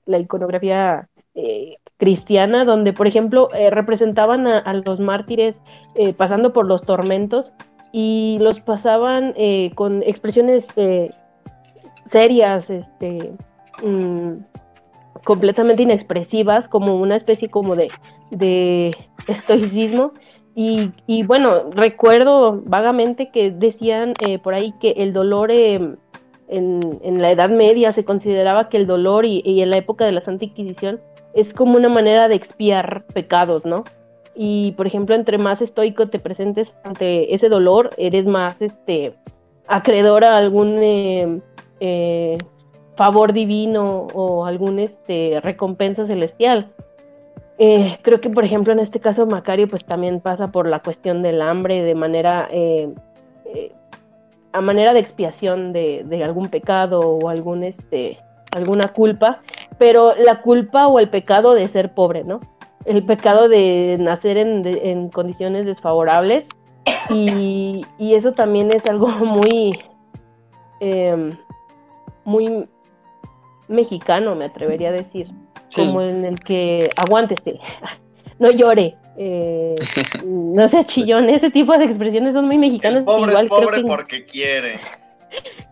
la 0.05 0.19
iconografía 0.19 1.09
eh, 1.35 1.77
cristiana, 1.97 2.63
donde, 2.63 2.93
por 2.93 3.07
ejemplo, 3.07 3.49
eh, 3.53 3.69
representaban 3.69 4.45
a, 4.47 4.59
a 4.59 4.73
los 4.73 4.99
mártires 4.99 5.59
eh, 5.95 6.13
pasando 6.13 6.53
por 6.53 6.67
los 6.67 6.83
tormentos 6.83 7.51
y 7.93 8.39
los 8.41 8.59
pasaban 8.59 9.33
eh, 9.37 9.71
con 9.75 10.01
expresiones 10.01 10.65
eh, 10.75 11.11
serias, 12.07 12.67
este, 12.69 13.33
mm, 13.83 14.33
completamente 15.23 15.83
inexpresivas, 15.83 16.67
como 16.67 16.95
una 16.95 17.15
especie 17.15 17.49
como 17.49 17.75
de, 17.75 18.91
estoicismo. 19.27 20.13
Y, 20.55 20.91
y 21.07 21.23
bueno, 21.23 21.69
recuerdo 21.71 22.61
vagamente 22.65 23.29
que 23.31 23.51
decían 23.51 24.13
eh, 24.27 24.39
por 24.39 24.55
ahí 24.55 24.73
que 24.81 24.91
el 24.97 25.13
dolor 25.13 25.51
eh, 25.51 25.95
en, 26.47 27.21
la 27.21 27.31
Edad 27.31 27.49
Media 27.49 27.93
se 27.93 28.03
consideraba 28.03 28.69
que 28.69 28.77
el 28.77 28.87
dolor 28.87 29.25
y 29.25 29.61
en 29.61 29.69
la 29.69 29.77
época 29.77 30.05
de 30.05 30.11
la 30.11 30.21
Santa 30.21 30.45
Inquisición 30.45 30.99
es 31.33 31.53
como 31.53 31.77
una 31.77 31.89
manera 31.89 32.27
de 32.27 32.35
expiar 32.35 33.05
pecados, 33.13 33.65
¿no? 33.65 33.83
Y 34.35 34.71
por 34.71 34.87
ejemplo 34.87 35.15
entre 35.15 35.37
más 35.37 35.61
estoico 35.61 36.07
te 36.07 36.19
presentes 36.19 36.73
ante 36.83 37.33
ese 37.35 37.49
dolor 37.49 37.91
eres 37.97 38.25
más 38.25 38.61
este 38.61 39.13
acreedor 39.67 40.23
a 40.23 40.37
algún 40.37 40.79
eh, 40.81 41.39
eh, 41.79 42.37
favor 42.95 43.33
divino 43.33 44.07
o 44.13 44.45
algún 44.45 44.79
este 44.79 45.39
recompensa 45.41 46.05
celestial. 46.05 46.71
Eh, 47.59 47.97
creo 48.01 48.19
que 48.19 48.29
por 48.29 48.43
ejemplo 48.43 48.73
en 48.73 48.79
este 48.79 48.99
caso 48.99 49.27
Macario 49.27 49.67
pues 49.67 49.85
también 49.85 50.19
pasa 50.19 50.51
por 50.51 50.67
la 50.67 50.79
cuestión 50.79 51.21
del 51.21 51.41
hambre 51.41 51.83
de 51.83 51.95
manera 51.95 52.49
a 54.51 54.61
manera 54.61 54.93
de 54.93 54.99
expiación 54.99 55.71
de, 55.71 56.03
de 56.03 56.23
algún 56.23 56.47
pecado 56.47 56.99
o 56.99 57.29
algún 57.29 57.63
este 57.63 58.19
alguna 58.55 58.87
culpa 58.87 59.41
pero 59.77 60.15
la 60.15 60.41
culpa 60.41 60.87
o 60.87 60.99
el 60.99 61.09
pecado 61.09 61.53
de 61.53 61.67
ser 61.67 61.93
pobre 61.93 62.23
no 62.23 62.39
el 62.85 63.03
pecado 63.05 63.47
de 63.49 63.97
nacer 63.99 64.37
en, 64.37 64.63
de- 64.63 64.91
en 64.91 65.09
condiciones 65.09 65.65
desfavorables 65.65 66.45
y, 67.09 67.85
y 67.97 68.15
eso 68.15 68.33
también 68.33 68.71
es 68.71 68.85
algo 68.85 69.07
muy 69.25 69.79
em, 70.79 71.37
muy 72.25 72.65
mexicano 73.67 74.35
me 74.35 74.45
atrevería 74.45 74.89
a 74.89 74.93
decir 74.93 75.27
Sí. 75.69 75.81
como 75.87 76.01
en 76.03 76.23
el 76.25 76.39
que 76.43 76.93
aguántese 76.97 77.59
no 78.39 78.51
llore 78.51 78.95
eh, 79.17 79.75
no 80.23 80.67
sea 80.67 80.83
chillón 80.85 81.29
ese 81.29 81.49
tipo 81.51 81.75
de 81.77 81.85
expresiones 81.85 82.33
son 82.33 82.45
muy 82.45 82.57
mexicanas 82.57 82.99
El 82.99 83.05
pobre 83.05 83.31
igual 83.31 83.45
es 83.45 83.49
pobre 83.49 83.67
creo 83.71 83.83
que 83.83 83.89
porque 83.89 84.25
quiere. 84.25 84.79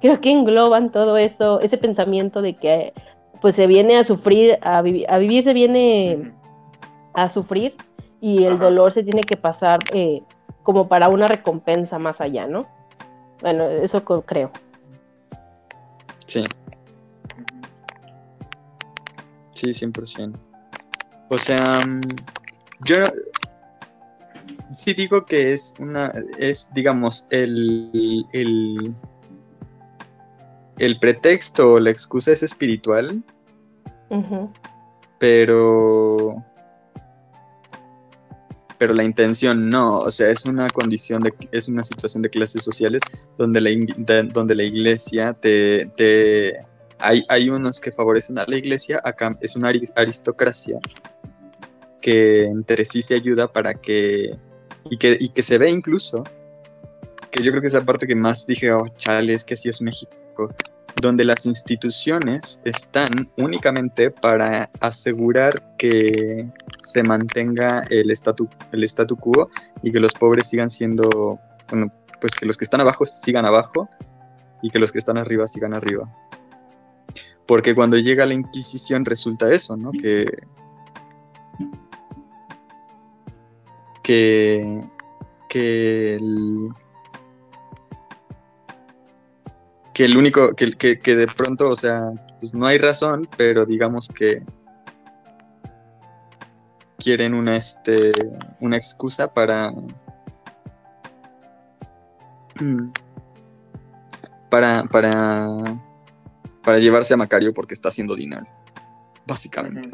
creo 0.01 0.19
que 0.21 0.31
engloban 0.31 0.91
todo 0.91 1.17
eso, 1.17 1.59
ese 1.59 1.77
pensamiento 1.77 2.41
de 2.41 2.55
que 2.55 2.93
pues 3.41 3.55
se 3.55 3.65
viene 3.67 3.97
a 3.97 4.03
sufrir, 4.03 4.57
a, 4.61 4.77
a 4.79 5.17
vivir 5.17 5.43
se 5.43 5.53
viene. 5.53 6.31
A 7.13 7.29
sufrir 7.29 7.75
y 8.19 8.43
el 8.45 8.53
Ajá. 8.53 8.65
dolor 8.65 8.93
se 8.93 9.03
tiene 9.03 9.23
que 9.23 9.37
pasar 9.37 9.79
eh, 9.93 10.21
como 10.63 10.87
para 10.87 11.09
una 11.09 11.27
recompensa 11.27 11.97
más 11.99 12.21
allá, 12.21 12.47
¿no? 12.47 12.67
Bueno, 13.41 13.67
eso 13.67 14.03
creo. 14.25 14.51
Sí, 16.27 16.45
sí, 19.51 19.73
100%. 19.73 20.33
O 21.29 21.37
sea, 21.37 21.83
mm, 21.85 22.01
yo 22.85 22.95
sí 24.73 24.93
digo 24.93 25.25
que 25.25 25.53
es 25.53 25.73
una, 25.79 26.13
es, 26.37 26.71
digamos, 26.73 27.27
el, 27.31 28.25
el, 28.33 28.93
el 30.77 30.99
pretexto 30.99 31.73
o 31.73 31.79
la 31.79 31.91
excusa 31.91 32.31
es 32.31 32.43
espiritual, 32.43 33.23
pero 35.19 36.35
pero 38.81 38.95
la 38.95 39.03
intención 39.03 39.69
no, 39.69 39.99
o 39.99 40.09
sea, 40.09 40.31
es 40.31 40.43
una 40.47 40.67
condición 40.71 41.21
de 41.21 41.31
es 41.51 41.67
una 41.67 41.83
situación 41.83 42.23
de 42.23 42.31
clases 42.31 42.63
sociales 42.63 43.03
donde 43.37 43.61
la 43.61 43.69
donde 44.33 44.55
la 44.55 44.63
iglesia 44.63 45.33
te, 45.33 45.85
te 45.95 46.65
hay, 46.97 47.23
hay 47.29 47.51
unos 47.51 47.79
que 47.79 47.91
favorecen 47.91 48.39
a 48.39 48.45
la 48.47 48.55
iglesia, 48.55 48.99
acá 49.03 49.37
es 49.39 49.55
una 49.55 49.69
aris- 49.69 49.93
aristocracia 49.95 50.79
que 52.01 52.45
entre 52.45 52.83
sí 52.83 53.03
se 53.03 53.13
ayuda 53.13 53.53
para 53.53 53.75
que 53.75 54.35
y 54.89 54.97
que 54.97 55.15
y 55.19 55.29
que 55.29 55.43
se 55.43 55.59
ve 55.59 55.69
incluso 55.69 56.23
que 57.29 57.43
yo 57.43 57.51
creo 57.51 57.61
que 57.61 57.67
es 57.67 57.73
la 57.73 57.85
parte 57.85 58.07
que 58.07 58.15
más 58.15 58.47
dije, 58.47 58.71
oh, 58.73 58.87
chale, 58.97 59.35
es 59.35 59.43
que 59.43 59.53
así 59.53 59.69
es 59.69 59.79
México, 59.79 60.49
donde 61.01 61.25
las 61.25 61.45
instituciones 61.45 62.61
están 62.63 63.29
únicamente 63.37 64.11
para 64.11 64.69
asegurar 64.79 65.75
que 65.77 66.47
se 66.87 67.03
mantenga 67.03 67.83
el 67.89 68.11
statu, 68.11 68.47
el 68.71 68.83
statu 68.83 69.17
quo 69.17 69.49
y 69.81 69.91
que 69.91 69.99
los 69.99 70.13
pobres 70.13 70.47
sigan 70.47 70.69
siendo, 70.69 71.39
bueno, 71.69 71.91
pues 72.21 72.33
que 72.35 72.45
los 72.45 72.57
que 72.57 72.63
están 72.63 72.81
abajo 72.81 73.05
sigan 73.05 73.45
abajo 73.45 73.89
y 74.61 74.69
que 74.69 74.79
los 74.79 74.91
que 74.91 74.99
están 74.99 75.17
arriba 75.17 75.47
sigan 75.47 75.73
arriba. 75.73 76.09
Porque 77.47 77.73
cuando 77.73 77.97
llega 77.97 78.25
la 78.25 78.35
Inquisición 78.35 79.03
resulta 79.03 79.51
eso, 79.51 79.75
¿no? 79.75 79.91
Que, 79.91 80.25
que, 84.03 84.83
que 85.49 86.15
el, 86.15 86.69
que 90.01 90.05
el 90.05 90.17
único, 90.17 90.55
que, 90.55 90.71
que, 90.71 90.99
que 90.99 91.15
de 91.15 91.27
pronto, 91.27 91.69
o 91.69 91.75
sea, 91.75 92.11
pues 92.39 92.55
no 92.55 92.65
hay 92.65 92.79
razón, 92.79 93.29
pero 93.37 93.67
digamos 93.67 94.07
que 94.07 94.41
quieren 96.97 97.35
una, 97.35 97.55
este, 97.55 98.11
una 98.61 98.77
excusa 98.77 99.31
para, 99.31 99.71
para, 104.49 104.85
para, 104.85 105.47
para 106.63 106.79
llevarse 106.79 107.13
a 107.13 107.17
Macario 107.17 107.53
porque 107.53 107.75
está 107.75 107.89
haciendo 107.89 108.15
dinero, 108.15 108.47
básicamente. 109.27 109.91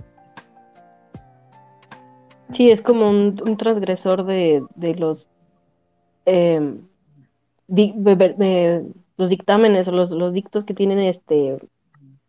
Sí, 2.54 2.72
es 2.72 2.82
como 2.82 3.10
un, 3.10 3.42
un 3.46 3.58
transgresor 3.58 4.26
de, 4.26 4.64
de 4.74 4.96
los 4.96 5.28
em, 6.26 6.80
di- 7.68 7.94
be- 7.98 8.16
be- 8.16 8.86
los 9.18 9.30
dictámenes 9.30 9.88
o 9.88 9.92
los, 9.92 10.12
los 10.12 10.34
dictos 10.34 10.64
que 10.64 10.74
tienen 10.74 11.00
este 11.00 11.58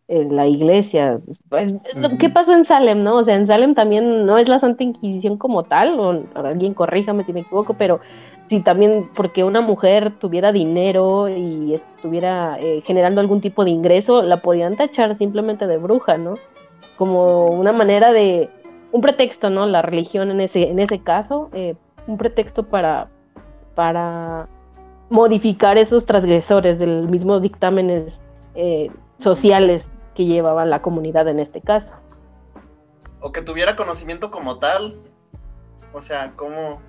en 0.09 0.35
la 0.35 0.47
iglesia. 0.47 1.21
Pues, 1.51 1.75
¿Qué 2.19 2.31
pasó 2.31 2.53
en 2.55 2.65
Salem, 2.65 3.05
no? 3.05 3.17
O 3.17 3.25
sea, 3.25 3.35
en 3.35 3.47
Salem 3.47 3.75
también 3.75 4.25
no 4.25 4.39
es 4.39 4.49
la 4.49 4.59
Santa 4.59 4.83
Inquisición 4.83 5.37
como 5.37 5.65
tal, 5.65 6.01
o 6.01 6.25
alguien 6.35 6.73
corríjame 6.73 7.25
si 7.25 7.35
me 7.35 7.41
equivoco, 7.41 7.75
pero 7.75 8.01
sí 8.49 8.61
también 8.61 9.11
porque 9.15 9.45
una 9.45 9.61
mujer 9.61 10.19
tuviera 10.19 10.51
dinero 10.51 11.29
y 11.29 11.75
estuviera 11.75 12.57
eh, 12.59 12.83
generando 12.87 13.21
algún 13.21 13.43
tipo 13.43 13.65
de 13.65 13.71
ingreso, 13.71 14.23
la 14.23 14.39
podían 14.39 14.77
tachar 14.77 15.17
simplemente 15.19 15.67
de 15.67 15.77
bruja, 15.77 16.17
¿no? 16.17 16.35
Como 16.97 17.49
una 17.49 17.73
manera 17.73 18.11
de, 18.11 18.49
un 18.93 19.01
pretexto, 19.03 19.51
¿no? 19.51 19.67
La 19.67 19.83
religión 19.83 20.31
en 20.31 20.41
ese, 20.41 20.71
en 20.71 20.79
ese 20.79 21.01
caso, 21.01 21.51
eh, 21.53 21.75
un 22.07 22.17
pretexto 22.17 22.63
para, 22.63 23.09
para 23.75 24.49
modificar 25.11 25.79
esos 25.79 26.05
transgresores 26.07 26.79
de 26.79 26.87
los 26.87 27.09
mismos 27.09 27.43
dictámenes 27.43 28.13
eh, 28.55 28.91
sociales 29.21 29.83
que 30.15 30.25
llevaba 30.25 30.65
la 30.65 30.83
comunidad 30.83 31.29
en 31.29 31.41
este 31.41 31.61
caso. 31.61 31.93
O 33.21 33.33
que 33.33 33.41
tuviera 33.43 33.75
conocimiento 33.77 34.31
como 34.31 34.59
tal. 34.59 35.01
O 35.93 36.03
sea, 36.03 36.33
como 36.37 36.81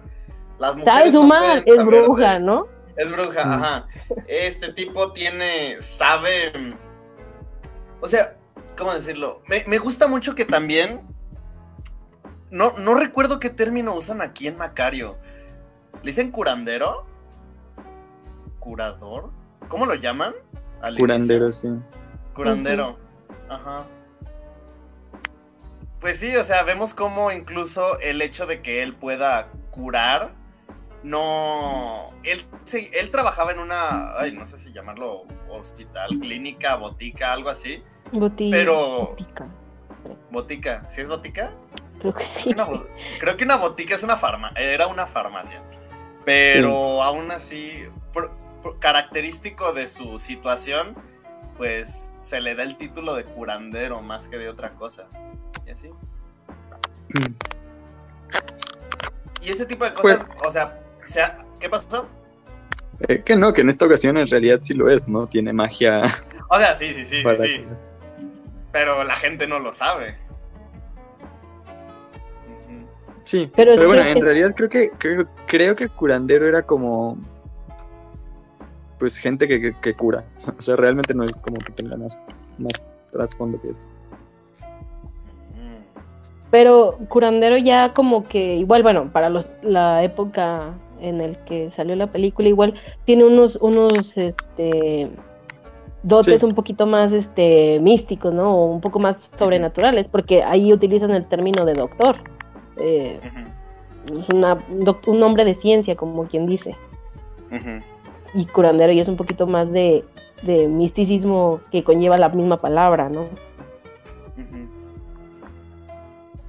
las 0.60 0.76
mujeres. 0.76 1.12
¿Sabes, 1.12 1.14
no 1.14 1.42
Es 1.66 1.86
bruja, 1.86 2.34
de- 2.34 2.40
¿no? 2.42 2.68
Es 2.98 3.12
bruja, 3.12 3.46
Mm. 3.46 3.52
ajá. 3.54 3.88
Este 4.28 4.74
tipo 4.74 5.14
tiene, 5.14 5.82
sabe, 5.82 6.52
o 8.02 8.08
sea, 8.08 8.36
¿cómo 8.78 8.94
decirlo? 8.94 9.42
Me, 9.48 9.64
me 9.68 9.78
gusta 9.78 10.08
mucho 10.10 10.36
que 10.36 10.44
también, 10.44 11.02
no, 12.52 12.74
no 12.78 12.96
recuerdo 12.96 13.40
qué 13.40 13.50
término 13.50 13.94
usan 13.96 14.22
aquí 14.22 14.48
en 14.48 14.58
Macario. 14.58 15.16
¿Le 16.02 16.08
dicen 16.12 16.30
curandero? 16.32 17.06
¿Curador? 18.74 19.32
¿Cómo 19.68 19.88
lo 19.88 19.96
llaman? 19.96 20.32
al 20.84 20.92
inicio? 20.92 21.00
Curandero, 21.00 21.52
sí. 21.52 21.70
Curandero. 22.36 23.00
Ajá. 23.50 23.84
Pues 26.00 26.20
sí, 26.20 26.36
o 26.36 26.44
sea, 26.44 26.62
vemos 26.62 26.94
como 26.94 27.32
incluso 27.32 28.00
el 28.00 28.22
hecho 28.22 28.46
de 28.46 28.62
que 28.62 28.84
él 28.84 28.96
pueda 28.96 29.48
curar, 29.72 30.34
no... 31.02 32.14
Él, 32.24 32.46
se- 32.66 32.92
él 33.00 33.10
trabajaba 33.10 33.52
en 33.54 33.58
una, 33.60 34.16
ay, 34.20 34.32
no 34.34 34.46
sé 34.46 34.56
si 34.60 34.72
llamarlo 34.72 35.24
hospital, 35.50 36.10
clínica, 36.22 36.76
botica, 36.76 37.34
algo 37.34 37.50
así. 37.50 37.84
Boti- 38.12 38.52
Pero- 38.52 39.10
botica, 39.18 39.48
Botica, 40.30 40.90
¿sí 40.92 41.02
es 41.02 41.10
botica? 41.10 41.52
creo 42.02 42.14
que 42.14 42.24
sí. 42.44 42.50
Una 42.54 42.68
creo 43.20 43.36
que 43.36 43.44
una 43.46 43.58
botica 43.58 43.96
es 43.96 44.04
una 44.04 44.16
farma, 44.16 44.52
era 44.56 44.86
una 44.86 45.08
farmacia. 45.08 45.60
Pero 46.24 47.02
aún 47.02 47.32
así, 47.32 47.84
por- 48.14 48.32
característico 48.80 49.74
de 49.74 49.88
su 49.88 50.20
situación, 50.20 50.96
pues 51.58 52.14
se 52.20 52.40
le 52.42 52.56
da 52.56 52.64
el 52.64 52.78
título 52.78 53.16
de 53.16 53.24
curandero 53.26 54.02
más 54.02 54.28
que 54.28 54.38
de 54.38 54.50
otra 54.50 54.72
cosa. 54.72 55.08
Y 55.68 55.72
así. 55.72 55.90
Y 59.42 59.50
ese 59.52 59.66
tipo 59.66 59.86
de 59.86 59.94
cosas, 59.94 60.26
o 60.46 60.52
sea, 60.52 60.80
sea, 61.04 61.46
¿qué 61.60 61.70
pasó? 61.70 62.08
Eh, 63.08 63.22
que 63.24 63.36
no, 63.36 63.54
que 63.54 63.62
en 63.62 63.70
esta 63.70 63.86
ocasión 63.86 64.18
en 64.18 64.28
realidad 64.28 64.60
sí 64.62 64.74
lo 64.74 64.90
es, 64.90 65.08
¿no? 65.08 65.26
Tiene 65.28 65.54
magia 65.54 66.02
O 66.50 66.60
sea, 66.60 66.76
sí, 66.76 66.94
sí, 66.94 67.06
sí, 67.06 67.24
sí, 67.24 67.46
sí, 67.46 67.66
pero 68.72 69.04
la 69.04 69.16
gente 69.16 69.48
no 69.48 69.60
lo 69.60 69.72
sabe. 69.72 70.18
Sí, 73.24 73.52
Pero 73.56 73.76
bueno, 73.88 74.02
que- 74.02 74.10
en 74.10 74.22
realidad 74.22 74.54
creo 74.56 74.70
que 74.70 74.90
creo, 74.98 75.28
creo 75.46 75.76
que 75.76 75.88
curandero 75.88 76.48
era 76.48 76.64
como 76.64 77.18
pues 79.00 79.18
gente 79.18 79.48
que, 79.48 79.60
que- 79.62 79.74
que 79.74 79.94
cura. 79.94 80.24
O 80.58 80.62
sea, 80.62 80.76
realmente 80.76 81.14
no 81.14 81.24
es 81.24 81.36
como 81.38 81.58
que 81.58 81.72
tenga 81.74 81.96
más, 81.98 82.22
más 82.58 82.86
trasfondo 83.12 83.60
que 83.62 83.70
eso. 83.72 83.88
Pero 86.52 86.98
curandero 87.10 87.58
ya 87.58 87.94
como 87.94 88.24
que 88.24 88.56
igual, 88.56 88.82
bueno, 88.82 89.12
para 89.12 89.30
los, 89.30 89.48
la 89.62 90.04
época 90.04 90.74
en 91.00 91.22
el 91.22 91.38
que 91.46 91.70
salió 91.76 91.96
la 91.96 92.08
película, 92.08 92.48
igual 92.50 92.74
tiene 93.06 93.24
unos, 93.24 93.56
unos 93.62 94.18
este 94.18 95.12
dotes 96.02 96.40
Sí. 96.40 96.46
un 96.46 96.56
poquito 96.56 96.88
más 96.88 97.14
este 97.14 97.80
místicos, 97.82 98.34
¿no? 98.34 98.56
O 98.56 98.66
un 98.66 98.82
poco 98.82 99.00
más 99.00 99.30
sobrenaturales, 99.38 100.08
porque 100.08 100.42
ahí 100.44 100.74
utilizan 100.74 101.12
el 101.12 101.26
término 101.28 101.66
de 101.66 101.74
doctor. 101.76 102.16
Eh, 102.78 103.20
es 104.20 104.28
una, 104.30 104.56
un 104.72 104.86
doc- 104.86 105.08
un 105.08 105.20
nombre 105.20 105.46
de 105.46 105.54
ciencia, 105.56 105.96
como 105.96 106.24
quien 106.26 106.48
dice. 106.48 106.76
Ujú. 107.52 107.84
Y 108.34 108.46
curandero 108.46 108.92
ya 108.94 109.02
es 109.02 109.08
un 109.08 109.18
poquito 109.18 109.48
más 109.48 109.72
de, 109.72 110.04
de 110.44 110.68
misticismo 110.68 111.62
que 111.72 111.84
conlleva 111.84 112.18
la 112.18 112.30
misma 112.30 112.58
palabra, 112.58 113.10
¿no? 113.10 113.26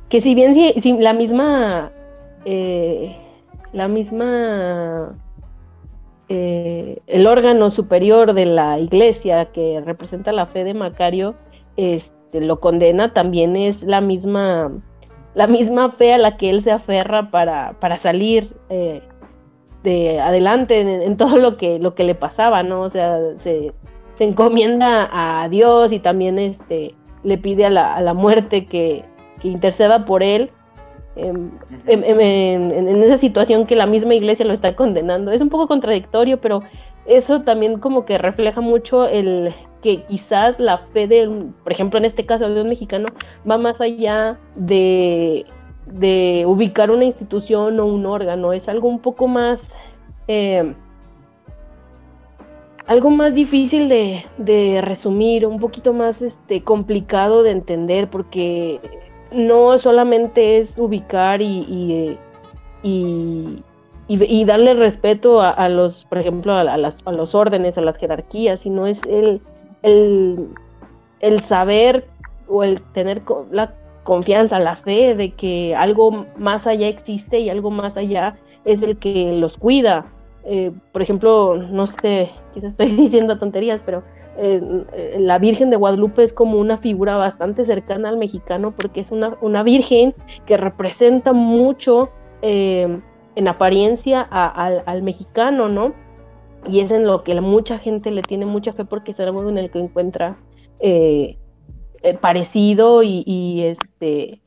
Que 0.09 0.21
si 0.21 0.35
bien 0.35 0.55
si, 0.55 0.81
si 0.81 0.93
la 0.95 1.13
misma 1.13 1.93
eh, 2.45 3.17
la 3.73 3.87
misma 3.89 5.17
eh, 6.29 6.99
el 7.07 7.27
órgano 7.27 7.71
superior 7.71 8.35
de 8.35 8.47
la 8.47 8.79
iglesia 8.79 9.47
que 9.47 9.81
representa 9.85 10.33
la 10.33 10.47
fe 10.47 10.65
de 10.65 10.75
Macario 10.75 11.35
este, 11.77 12.41
lo 12.41 12.61
condena 12.61 13.13
también 13.13 13.57
es 13.57 13.83
la 13.83 14.01
misma 14.01 14.73
la 15.35 15.47
misma 15.47 15.93
fe 15.93 16.15
a 16.15 16.19
la 16.19 16.37
que 16.37 16.51
él 16.51 16.65
se 16.65 16.73
aferra 16.73 17.31
para, 17.31 17.75
para 17.81 17.99
salir 17.99 18.57
eh, 18.69 19.03
de 19.83 20.21
adelante 20.21 20.81
en, 20.81 20.89
en 20.89 21.17
todo 21.17 21.37
lo 21.37 21.57
que 21.57 21.79
lo 21.79 21.95
que 21.95 22.05
le 22.05 22.15
pasaba 22.15 22.63
no 22.63 22.83
o 22.83 22.91
sea 22.91 23.19
se, 23.43 23.73
se 24.19 24.25
encomienda 24.25 25.09
a 25.13 25.49
Dios 25.49 25.93
y 25.93 25.99
también 26.01 26.39
este 26.39 26.95
le 27.23 27.39
pide 27.39 27.67
a 27.67 27.71
la, 27.71 27.95
a 27.95 28.01
la 28.01 28.15
muerte 28.15 28.67
que, 28.67 29.05
que 29.41 29.49
interceda 29.49 30.05
por 30.07 30.23
él. 30.23 30.51
Em, 31.17 31.51
em, 31.87 32.03
em, 32.05 32.21
en, 32.21 32.71
en- 32.73 32.89
en 32.89 33.03
esa 33.03 33.19
situación 33.19 33.67
que 33.67 33.77
la 33.77 33.85
misma 33.87 34.15
iglesia 34.15 34.47
lo 34.47 34.55
está 34.55 34.75
condenando. 34.75 35.33
Es 35.33 35.43
un 35.43 35.51
poco 35.51 35.67
contradictorio, 35.69 36.41
pero 36.41 36.63
eso 37.05 37.43
también 37.43 37.79
como 37.79 38.05
que 38.07 38.17
refleja 38.17 38.61
mucho 38.63 39.07
el 39.07 39.53
que 39.83 40.03
quizás 40.05 40.59
la 40.59 40.79
fe 40.79 41.07
de, 41.09 41.29
por 41.63 41.73
ejemplo, 41.73 41.99
en 41.99 42.05
este 42.07 42.25
caso 42.25 42.49
de 42.49 42.63
un 42.63 42.69
mexicano, 42.71 43.05
va 43.51 43.59
más 43.59 43.79
allá 43.81 44.39
de, 44.55 45.45
de 45.87 46.45
ubicar 46.47 46.91
una 46.91 47.05
institución 47.05 47.81
o 47.81 47.87
un 47.87 48.07
órgano, 48.07 48.53
es 48.53 48.69
algo 48.69 48.89
un 48.89 49.01
poco 49.01 49.29
más... 49.29 49.61
em, 50.29 50.75
algo 52.87 53.11
más 53.11 53.35
difícil 53.35 53.89
de, 53.89 54.27
de 54.37 54.81
resumir, 54.83 55.47
un 55.47 55.61
poquito 55.61 55.93
más 55.93 56.21
este, 56.23 56.65
complicado 56.65 57.45
de 57.45 57.53
entender, 57.53 58.11
porque 58.11 58.81
no 59.33 59.79
solamente 59.79 60.59
es 60.59 60.77
ubicar 60.77 61.41
y, 61.41 61.65
y, 61.69 62.17
eh, 62.83 63.63
y, 64.09 64.45
darle 64.45 64.75
respeto 64.75 65.41
a, 65.41 65.69
los, 65.69 66.05
por 66.07 66.19
ejemplo, 66.19 66.53
a, 66.53 66.63
a 66.63 66.77
las, 66.77 66.99
a 67.05 67.13
los 67.13 67.33
órdenes, 67.33 67.79
a 67.79 67.81
las 67.81 67.97
jerarquías, 67.97 68.59
sino 68.59 68.89
es 68.89 68.99
el, 69.09 69.41
el, 69.83 70.49
el 71.21 71.41
saber 71.45 72.09
o 72.49 72.65
el 72.65 72.83
tener 72.93 73.23
la 73.53 73.73
confianza, 74.05 74.59
la 74.59 74.77
fe 74.77 75.15
de 75.15 75.33
que 75.33 75.75
algo 75.75 76.27
más 76.37 76.67
allá 76.67 76.89
existe 76.89 77.41
y 77.41 77.51
algo 77.51 77.71
más 77.71 77.97
allá 77.97 78.37
es 78.65 78.83
el 78.83 78.99
que 78.99 79.33
los 79.33 79.57
cuida. 79.57 80.07
Eh, 80.45 80.73
por 80.93 81.03
ejemplo, 81.03 81.57
no 81.57 81.87
sé, 81.87 82.31
quizás 82.55 82.71
estoy 82.71 82.91
diciendo 82.97 83.39
tonterías, 83.39 83.81
pero 83.85 84.03
eh, 84.39 84.61
eh, 84.93 85.17
la 85.19 85.39
Virgen 85.39 85.71
de 85.71 85.77
Guadalupe 85.77 86.23
es 86.23 86.33
como 86.33 86.59
una 86.59 86.79
figura 86.79 87.17
bastante 87.17 87.67
cercana 87.67 88.09
al 88.09 88.17
mexicano 88.17 88.73
porque 88.77 89.01
es 89.01 89.11
una, 89.11 89.37
una 89.43 89.63
virgen 89.63 90.15
que 90.47 90.57
representa 90.57 91.33
mucho 91.33 92.09
en 92.43 93.49
apariencia 93.49 94.23
al, 94.23 95.03
mexicano, 95.03 95.69
¿no? 95.69 95.93
Y 96.67 96.81
es 96.81 96.91
en 96.91 97.07
lo 97.07 97.23
que 97.23 97.39
mucha 97.41 97.79
gente 97.79 98.11
le 98.11 98.23
tiene 98.23 98.47
mucha 98.47 98.73
fe 98.73 98.85
porque 98.85 99.13
es 99.13 99.21
algo 99.21 99.47
en 99.49 99.59
el 99.59 99.71
que 99.71 99.79
encuentra 99.79 100.39
eh, 100.81 101.37
eh, 102.03 102.15
parecido 102.15 103.03
y, 103.03 103.63
este 103.63 104.41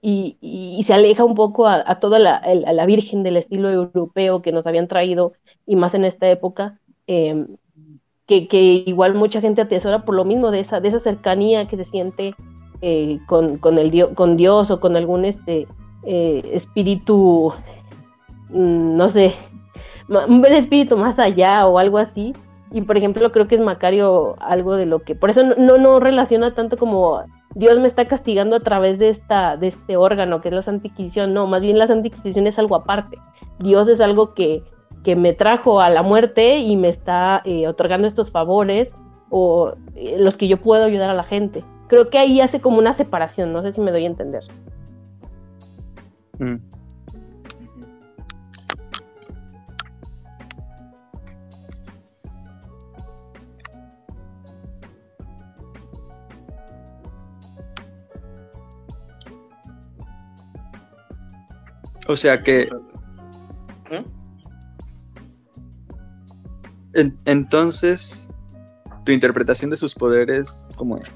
y, 0.00 0.82
se 0.86 0.92
aleja 0.94 1.24
un 1.24 1.34
poco 1.34 1.66
a, 1.68 2.00
toda 2.00 2.18
la, 2.18 2.86
Virgen 2.86 3.22
del 3.22 3.36
estilo 3.36 3.70
europeo 3.70 4.42
que 4.42 4.52
nos 4.52 4.66
habían 4.66 4.88
traído 4.88 5.32
y 5.66 5.76
más 5.76 5.94
en 5.94 6.04
esta 6.04 6.28
época. 6.28 6.78
eh, 7.06 7.46
que, 8.26 8.84
igual 8.86 9.14
mucha 9.14 9.40
gente 9.40 9.62
atesora 9.62 10.04
por 10.04 10.14
lo 10.14 10.24
mismo 10.24 10.50
de 10.50 10.60
esa, 10.60 10.80
de 10.80 10.88
esa 10.88 11.00
cercanía 11.00 11.66
que 11.68 11.76
se 11.76 11.84
siente 11.84 12.34
eh, 12.80 13.18
con, 13.26 13.58
con, 13.58 13.78
el 13.78 14.14
con 14.14 14.36
Dios 14.36 14.70
o 14.70 14.80
con 14.80 14.96
algún 14.96 15.24
este 15.24 15.66
eh, 16.04 16.42
espíritu, 16.52 17.52
mm, 18.50 18.96
no 18.96 19.08
sé, 19.10 19.34
un 20.08 20.44
espíritu 20.46 20.96
más 20.96 21.18
allá 21.18 21.66
o 21.66 21.78
algo 21.78 21.98
así. 21.98 22.32
Y 22.72 22.82
por 22.82 22.96
ejemplo, 22.96 23.30
creo 23.32 23.48
que 23.48 23.56
es 23.56 23.60
Macario 23.60 24.36
algo 24.40 24.76
de 24.76 24.86
lo 24.86 25.00
que, 25.00 25.14
por 25.14 25.30
eso 25.30 25.42
no, 25.42 25.78
no, 25.78 26.00
relaciona 26.00 26.54
tanto 26.54 26.78
como 26.78 27.22
Dios 27.54 27.78
me 27.78 27.86
está 27.86 28.06
castigando 28.06 28.56
a 28.56 28.60
través 28.60 28.98
de 28.98 29.10
esta, 29.10 29.56
de 29.58 29.68
este 29.68 29.96
órgano 29.96 30.40
que 30.40 30.48
es 30.48 30.54
la 30.54 30.62
Santa. 30.62 30.88
No, 31.28 31.46
más 31.46 31.60
bien 31.60 31.78
la 31.78 31.86
Santa 31.86 32.08
es 32.24 32.58
algo 32.58 32.76
aparte. 32.76 33.18
Dios 33.58 33.88
es 33.88 34.00
algo 34.00 34.32
que, 34.32 34.62
que 35.04 35.16
me 35.16 35.34
trajo 35.34 35.80
a 35.80 35.90
la 35.90 36.02
muerte 36.02 36.58
y 36.58 36.76
me 36.76 36.88
está 36.88 37.42
eh, 37.44 37.68
otorgando 37.68 38.08
estos 38.08 38.30
favores 38.30 38.88
o 39.28 39.74
eh, 39.94 40.16
los 40.18 40.36
que 40.36 40.48
yo 40.48 40.56
puedo 40.56 40.84
ayudar 40.84 41.10
a 41.10 41.14
la 41.14 41.24
gente. 41.24 41.62
Creo 41.88 42.08
que 42.08 42.18
ahí 42.18 42.40
hace 42.40 42.60
como 42.60 42.78
una 42.78 42.94
separación, 42.94 43.52
no 43.52 43.60
sé 43.60 43.72
si 43.72 43.82
me 43.82 43.92
doy 43.92 44.04
a 44.04 44.06
entender. 44.06 44.44
Mm. 46.38 46.71
O 62.08 62.16
sea 62.16 62.42
que 62.42 62.66
en- 66.94 67.18
entonces 67.24 68.32
tu 69.04 69.12
interpretación 69.12 69.70
de 69.70 69.76
sus 69.76 69.94
poderes, 69.94 70.70
¿cómo 70.76 70.96
es? 70.96 71.10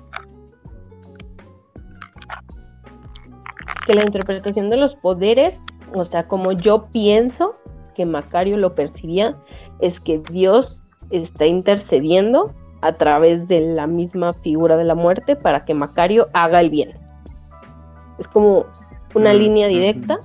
que 3.86 3.94
la 3.94 4.02
interpretación 4.02 4.68
de 4.68 4.76
los 4.78 4.96
poderes, 4.96 5.54
o 5.94 6.04
sea, 6.04 6.26
como 6.26 6.50
yo 6.50 6.86
pienso 6.86 7.54
que 7.94 8.04
Macario 8.04 8.56
lo 8.56 8.74
percibía, 8.74 9.36
es 9.78 10.00
que 10.00 10.18
Dios 10.18 10.82
está 11.10 11.46
intercediendo 11.46 12.52
a 12.82 12.94
través 12.94 13.46
de 13.46 13.60
la 13.60 13.86
misma 13.86 14.32
figura 14.32 14.76
de 14.76 14.82
la 14.82 14.96
muerte 14.96 15.36
para 15.36 15.64
que 15.64 15.72
Macario 15.72 16.26
haga 16.32 16.60
el 16.60 16.70
bien. 16.70 16.94
Es 18.18 18.26
como 18.26 18.66
una 19.14 19.32
Mm, 19.32 19.38
línea 19.38 19.68
directa 19.68 20.18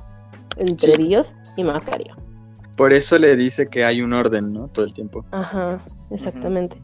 entre 0.58 0.95
Sí. 0.95 1.04
Dios 1.04 1.34
y 1.56 1.64
Macario. 1.64 2.16
Por 2.78 2.93
eso 2.93 3.20
le 3.20 3.36
dice 3.36 3.68
que 3.68 3.84
hay 3.86 4.02
un 4.02 4.14
orden, 4.14 4.54
¿no? 4.54 4.68
Todo 4.70 4.86
el 4.86 4.93
tiempo. 4.93 5.24
Ajá, 5.32 5.80
exactamente. 6.10 6.78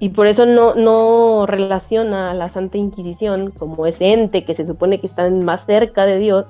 Y 0.00 0.10
por 0.10 0.26
eso 0.26 0.46
no, 0.46 0.74
no 0.74 1.46
relaciona 1.46 2.30
a 2.30 2.34
la 2.34 2.48
Santa 2.48 2.78
Inquisición 2.78 3.50
como 3.50 3.86
ese 3.86 4.12
ente 4.12 4.44
que 4.44 4.54
se 4.54 4.66
supone 4.66 4.98
que 5.00 5.06
está 5.06 5.28
más 5.30 5.64
cerca 5.66 6.06
de 6.06 6.18
Dios, 6.18 6.46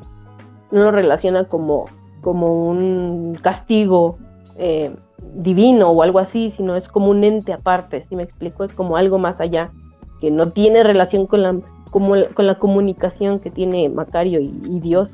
no 0.70 0.84
lo 0.84 0.90
relaciona 0.92 1.44
como, 1.44 1.86
como 2.20 2.68
un 2.68 3.36
castigo 3.42 4.18
eh, 4.56 4.94
divino 5.34 5.90
o 5.90 6.02
algo 6.02 6.20
así, 6.20 6.52
sino 6.52 6.76
es 6.76 6.86
como 6.86 7.10
un 7.10 7.24
ente 7.24 7.52
aparte, 7.52 8.04
si 8.04 8.14
me 8.14 8.22
explico? 8.22 8.62
Es 8.64 8.72
como 8.72 8.96
algo 8.96 9.18
más 9.18 9.40
allá, 9.40 9.72
que 10.20 10.30
no 10.30 10.52
tiene 10.52 10.84
relación 10.84 11.26
con 11.26 11.42
la, 11.42 11.58
como 11.90 12.14
con 12.34 12.46
la 12.46 12.56
comunicación 12.56 13.40
que 13.40 13.50
tiene 13.50 13.88
Macario 13.88 14.40
y, 14.40 14.52
y 14.64 14.80
Dios. 14.80 15.10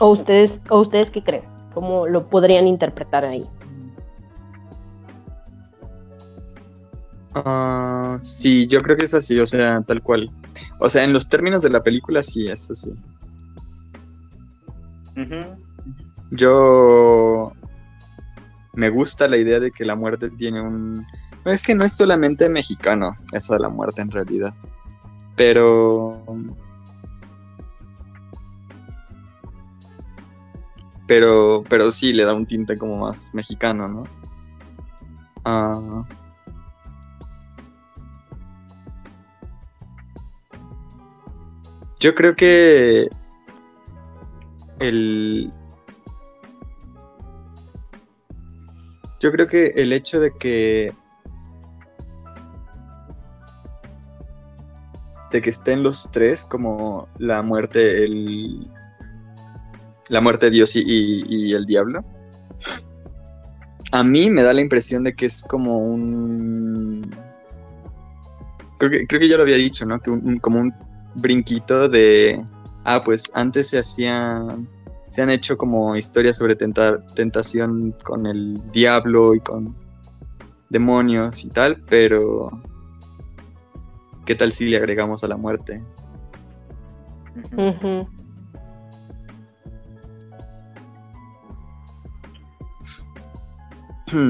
¿O 0.00 0.10
ustedes, 0.12 0.60
o 0.70 0.80
ustedes 0.80 1.10
qué 1.10 1.22
creen? 1.22 1.44
¿Cómo 1.74 2.06
lo 2.06 2.28
podrían 2.28 2.66
interpretar 2.66 3.24
ahí? 3.24 3.46
Ah, 7.34 8.18
sí, 8.22 8.66
yo 8.66 8.80
creo 8.80 8.96
que 8.96 9.04
es 9.04 9.14
así, 9.14 9.38
o 9.38 9.46
sea, 9.46 9.80
tal 9.82 10.02
cual. 10.02 10.30
O 10.80 10.88
sea, 10.88 11.04
en 11.04 11.12
los 11.12 11.28
términos 11.28 11.62
de 11.62 11.70
la 11.70 11.82
película, 11.82 12.22
sí, 12.22 12.48
es 12.48 12.70
así. 12.70 12.92
Yo 16.30 17.52
me 18.74 18.90
gusta 18.90 19.26
la 19.28 19.36
idea 19.36 19.58
de 19.60 19.70
que 19.72 19.84
la 19.84 19.96
muerte 19.96 20.30
tiene 20.30 20.60
un... 20.60 21.04
No, 21.44 21.50
es 21.50 21.62
que 21.62 21.74
no 21.74 21.84
es 21.84 21.92
solamente 21.92 22.48
mexicano 22.48 23.14
eso 23.32 23.54
de 23.54 23.60
la 23.60 23.68
muerte 23.68 24.02
en 24.02 24.10
realidad. 24.10 24.54
Pero... 25.38 26.22
Pero, 31.06 31.64
pero 31.70 31.90
sí 31.90 32.12
le 32.12 32.24
da 32.24 32.34
un 32.34 32.44
tinte 32.44 32.76
como 32.76 32.98
más 32.98 33.32
mexicano, 33.32 33.88
¿no? 33.88 34.04
Ah, 35.46 36.04
yo 41.98 42.14
creo 42.14 42.36
que 42.36 43.08
el, 44.80 45.50
Yo 49.20 49.32
creo 49.32 49.46
que 49.48 49.68
el 49.76 49.92
hecho 49.92 50.20
de 50.20 50.32
que. 50.38 50.94
De 55.30 55.42
que 55.42 55.50
estén 55.50 55.82
los 55.82 56.10
tres, 56.12 56.44
como 56.44 57.08
la 57.18 57.42
muerte, 57.42 58.04
el. 58.04 58.70
La 60.08 60.20
muerte 60.22 60.46
de 60.46 60.52
Dios 60.52 60.74
y, 60.74 60.82
y- 60.86 61.52
el 61.52 61.66
diablo. 61.66 62.02
A 63.92 64.02
mí 64.02 64.30
me 64.30 64.42
da 64.42 64.52
la 64.54 64.60
impresión 64.62 65.04
de 65.04 65.14
que 65.14 65.26
es 65.26 65.42
como 65.42 65.78
un. 65.78 67.14
Creo 68.78 68.90
que, 68.90 69.06
creo 69.06 69.20
que 69.20 69.28
ya 69.28 69.36
lo 69.36 69.42
había 69.42 69.56
dicho, 69.56 69.84
¿no? 69.84 70.00
Que 70.00 70.10
un- 70.10 70.38
como 70.38 70.60
un 70.60 70.74
brinquito 71.16 71.88
de. 71.88 72.42
Ah, 72.84 73.02
pues 73.04 73.30
antes 73.34 73.68
se 73.70 73.78
hacían 73.78 74.66
se 75.10 75.22
han 75.22 75.30
hecho 75.30 75.56
como 75.56 75.96
historias 75.96 76.36
sobre 76.38 76.54
tentar, 76.54 77.04
tentación 77.14 77.94
con 78.04 78.26
el 78.26 78.60
diablo 78.72 79.34
y 79.34 79.40
con 79.40 79.74
demonios 80.68 81.44
y 81.44 81.48
tal, 81.50 81.82
pero 81.88 82.50
¿qué 84.28 84.34
tal 84.34 84.52
si 84.52 84.68
le 84.68 84.76
agregamos 84.76 85.24
a 85.24 85.28
la 85.28 85.38
muerte? 85.38 85.82
Ujú. 87.56 88.06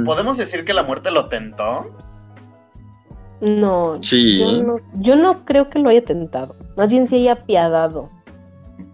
¿Podemos 0.05 0.37
decir 0.37 0.65
que 0.65 0.73
la 0.73 0.85
muerte 0.85 1.11
lo 1.11 1.29
tentó? 1.29 1.97
No, 3.41 4.01
Sí. 4.01 4.39
yo 4.39 4.63
no, 4.63 4.77
yo 4.95 5.17
no 5.17 5.45
creo 5.45 5.69
que 5.69 5.81
lo 5.81 5.89
haya 5.91 6.05
tentado. 6.05 6.55
Más 6.77 6.89
bien 6.89 7.09
se 7.09 7.17
haya 7.17 7.33
apiadado 7.33 8.09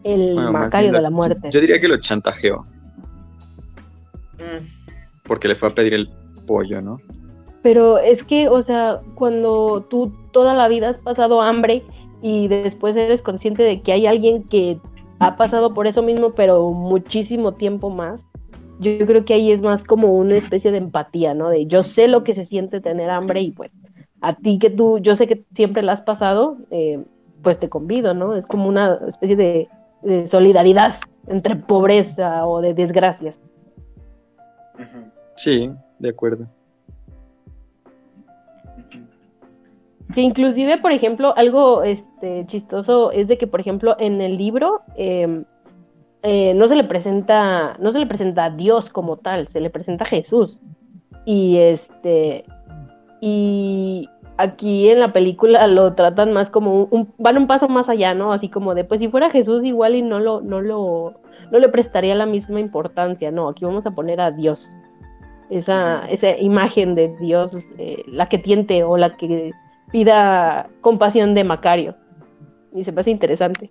el 0.04 0.34
Bueno, 0.34 0.52
Macario 0.52 0.92
de 0.92 1.02
la 1.02 1.10
muerte. 1.10 1.50
Yo 1.50 1.60
diría 1.60 1.78
que 1.80 1.88
lo 1.88 1.98
chantajeó, 1.98 2.64
Mm, 4.38 4.64
porque 5.24 5.48
le 5.48 5.54
fue 5.54 5.68
a 5.68 5.74
pedir 5.74 5.92
el 5.94 6.08
pollo, 6.46 6.80
¿no? 6.82 6.98
Pero 7.64 7.96
es 7.96 8.22
que, 8.24 8.50
o 8.50 8.62
sea, 8.62 9.00
cuando 9.14 9.86
tú 9.88 10.12
toda 10.32 10.52
la 10.52 10.68
vida 10.68 10.90
has 10.90 10.98
pasado 10.98 11.40
hambre 11.40 11.82
y 12.20 12.46
después 12.46 12.94
eres 12.94 13.22
consciente 13.22 13.62
de 13.62 13.80
que 13.80 13.94
hay 13.94 14.06
alguien 14.06 14.42
que 14.42 14.78
ha 15.18 15.38
pasado 15.38 15.72
por 15.72 15.86
eso 15.86 16.02
mismo, 16.02 16.34
pero 16.34 16.72
muchísimo 16.72 17.52
tiempo 17.52 17.88
más, 17.88 18.20
yo 18.80 19.06
creo 19.06 19.24
que 19.24 19.32
ahí 19.32 19.50
es 19.50 19.62
más 19.62 19.82
como 19.82 20.12
una 20.14 20.34
especie 20.34 20.72
de 20.72 20.76
empatía, 20.76 21.32
¿no? 21.32 21.48
De 21.48 21.64
yo 21.64 21.82
sé 21.82 22.06
lo 22.06 22.22
que 22.22 22.34
se 22.34 22.44
siente 22.44 22.82
tener 22.82 23.08
hambre 23.08 23.40
y 23.40 23.50
pues 23.50 23.70
a 24.20 24.34
ti 24.34 24.58
que 24.58 24.68
tú, 24.68 24.98
yo 24.98 25.16
sé 25.16 25.26
que 25.26 25.46
siempre 25.54 25.82
la 25.82 25.92
has 25.92 26.02
pasado, 26.02 26.58
eh, 26.70 27.02
pues 27.42 27.58
te 27.58 27.70
convido, 27.70 28.12
¿no? 28.12 28.36
Es 28.36 28.46
como 28.46 28.68
una 28.68 28.98
especie 29.08 29.36
de, 29.36 29.68
de 30.02 30.28
solidaridad 30.28 30.96
entre 31.28 31.56
pobreza 31.56 32.46
o 32.46 32.60
de 32.60 32.74
desgracias. 32.74 33.34
Sí, 35.36 35.72
de 35.98 36.10
acuerdo. 36.10 36.46
Que 40.14 40.20
inclusive, 40.20 40.78
por 40.78 40.92
ejemplo, 40.92 41.34
algo 41.36 41.82
este, 41.82 42.46
chistoso 42.46 43.10
es 43.10 43.26
de 43.26 43.36
que, 43.36 43.46
por 43.48 43.58
ejemplo, 43.60 43.96
en 43.98 44.20
el 44.20 44.36
libro 44.38 44.82
eh, 44.96 45.42
eh, 46.22 46.54
no 46.54 46.68
se 46.68 46.76
le 46.76 46.84
presenta, 46.84 47.76
no 47.80 47.90
se 47.90 47.98
le 47.98 48.06
presenta 48.06 48.44
a 48.44 48.50
Dios 48.50 48.90
como 48.90 49.16
tal, 49.16 49.48
se 49.48 49.60
le 49.60 49.70
presenta 49.70 50.04
a 50.04 50.08
Jesús. 50.08 50.60
Y 51.24 51.56
este, 51.58 52.44
y 53.20 54.08
aquí 54.36 54.88
en 54.88 55.00
la 55.00 55.12
película 55.12 55.66
lo 55.66 55.94
tratan 55.94 56.32
más 56.32 56.48
como 56.50 56.82
un, 56.84 56.88
un- 56.92 57.14
van 57.18 57.36
un 57.38 57.46
paso 57.48 57.68
más 57.68 57.88
allá, 57.88 58.14
¿no? 58.14 58.32
Así 58.32 58.48
como 58.48 58.74
de, 58.74 58.84
pues 58.84 59.00
si 59.00 59.08
fuera 59.08 59.30
Jesús 59.30 59.64
igual 59.64 59.96
y 59.96 60.02
no 60.02 60.20
lo, 60.20 60.40
no 60.42 60.60
lo, 60.60 61.14
no 61.50 61.58
le 61.58 61.68
prestaría 61.70 62.14
la 62.14 62.26
misma 62.26 62.60
importancia, 62.60 63.32
no, 63.32 63.48
aquí 63.48 63.64
vamos 63.64 63.84
a 63.86 63.90
poner 63.90 64.20
a 64.20 64.30
Dios. 64.30 64.70
Esa, 65.50 66.06
esa 66.08 66.36
imagen 66.38 66.94
de 66.94 67.16
Dios, 67.18 67.56
eh, 67.78 68.02
la 68.06 68.28
que 68.28 68.38
tiente 68.38 68.82
o 68.84 68.96
la 68.96 69.16
que 69.16 69.52
pida 69.94 70.68
compasión 70.80 71.34
de 71.34 71.44
Macario. 71.44 71.94
Y 72.74 72.82
se 72.84 72.90
me 72.90 73.00
hace 73.00 73.10
interesante. 73.12 73.70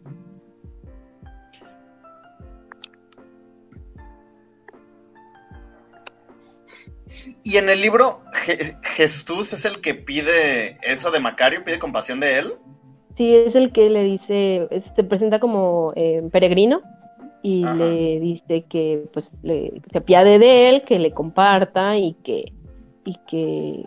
Y 7.43 7.57
en 7.57 7.67
el 7.67 7.81
libro, 7.81 8.21
Je- 8.45 8.77
Jesús 8.95 9.51
es 9.51 9.65
el 9.65 9.81
que 9.81 9.93
pide 9.95 10.77
eso 10.81 11.11
de 11.11 11.19
Macario, 11.19 11.61
pide 11.65 11.77
compasión 11.77 12.21
de 12.21 12.39
él. 12.39 12.53
Sí, 13.17 13.35
es 13.35 13.53
el 13.55 13.73
que 13.73 13.89
le 13.89 14.03
dice, 14.03 14.67
es- 14.71 14.91
se 14.95 15.03
presenta 15.03 15.39
como 15.41 15.91
eh, 15.97 16.23
peregrino 16.31 16.81
y 17.41 17.65
Ajá. 17.65 17.75
le 17.75 18.19
dice 18.21 18.63
que 18.69 19.03
pues 19.11 19.29
le, 19.43 19.73
se 19.91 19.97
apiade 19.97 20.39
de 20.39 20.69
él, 20.69 20.83
que 20.85 20.99
le 20.99 21.11
comparta 21.11 21.97
y 21.97 22.13
que, 22.23 22.53
y 23.03 23.17
que 23.27 23.83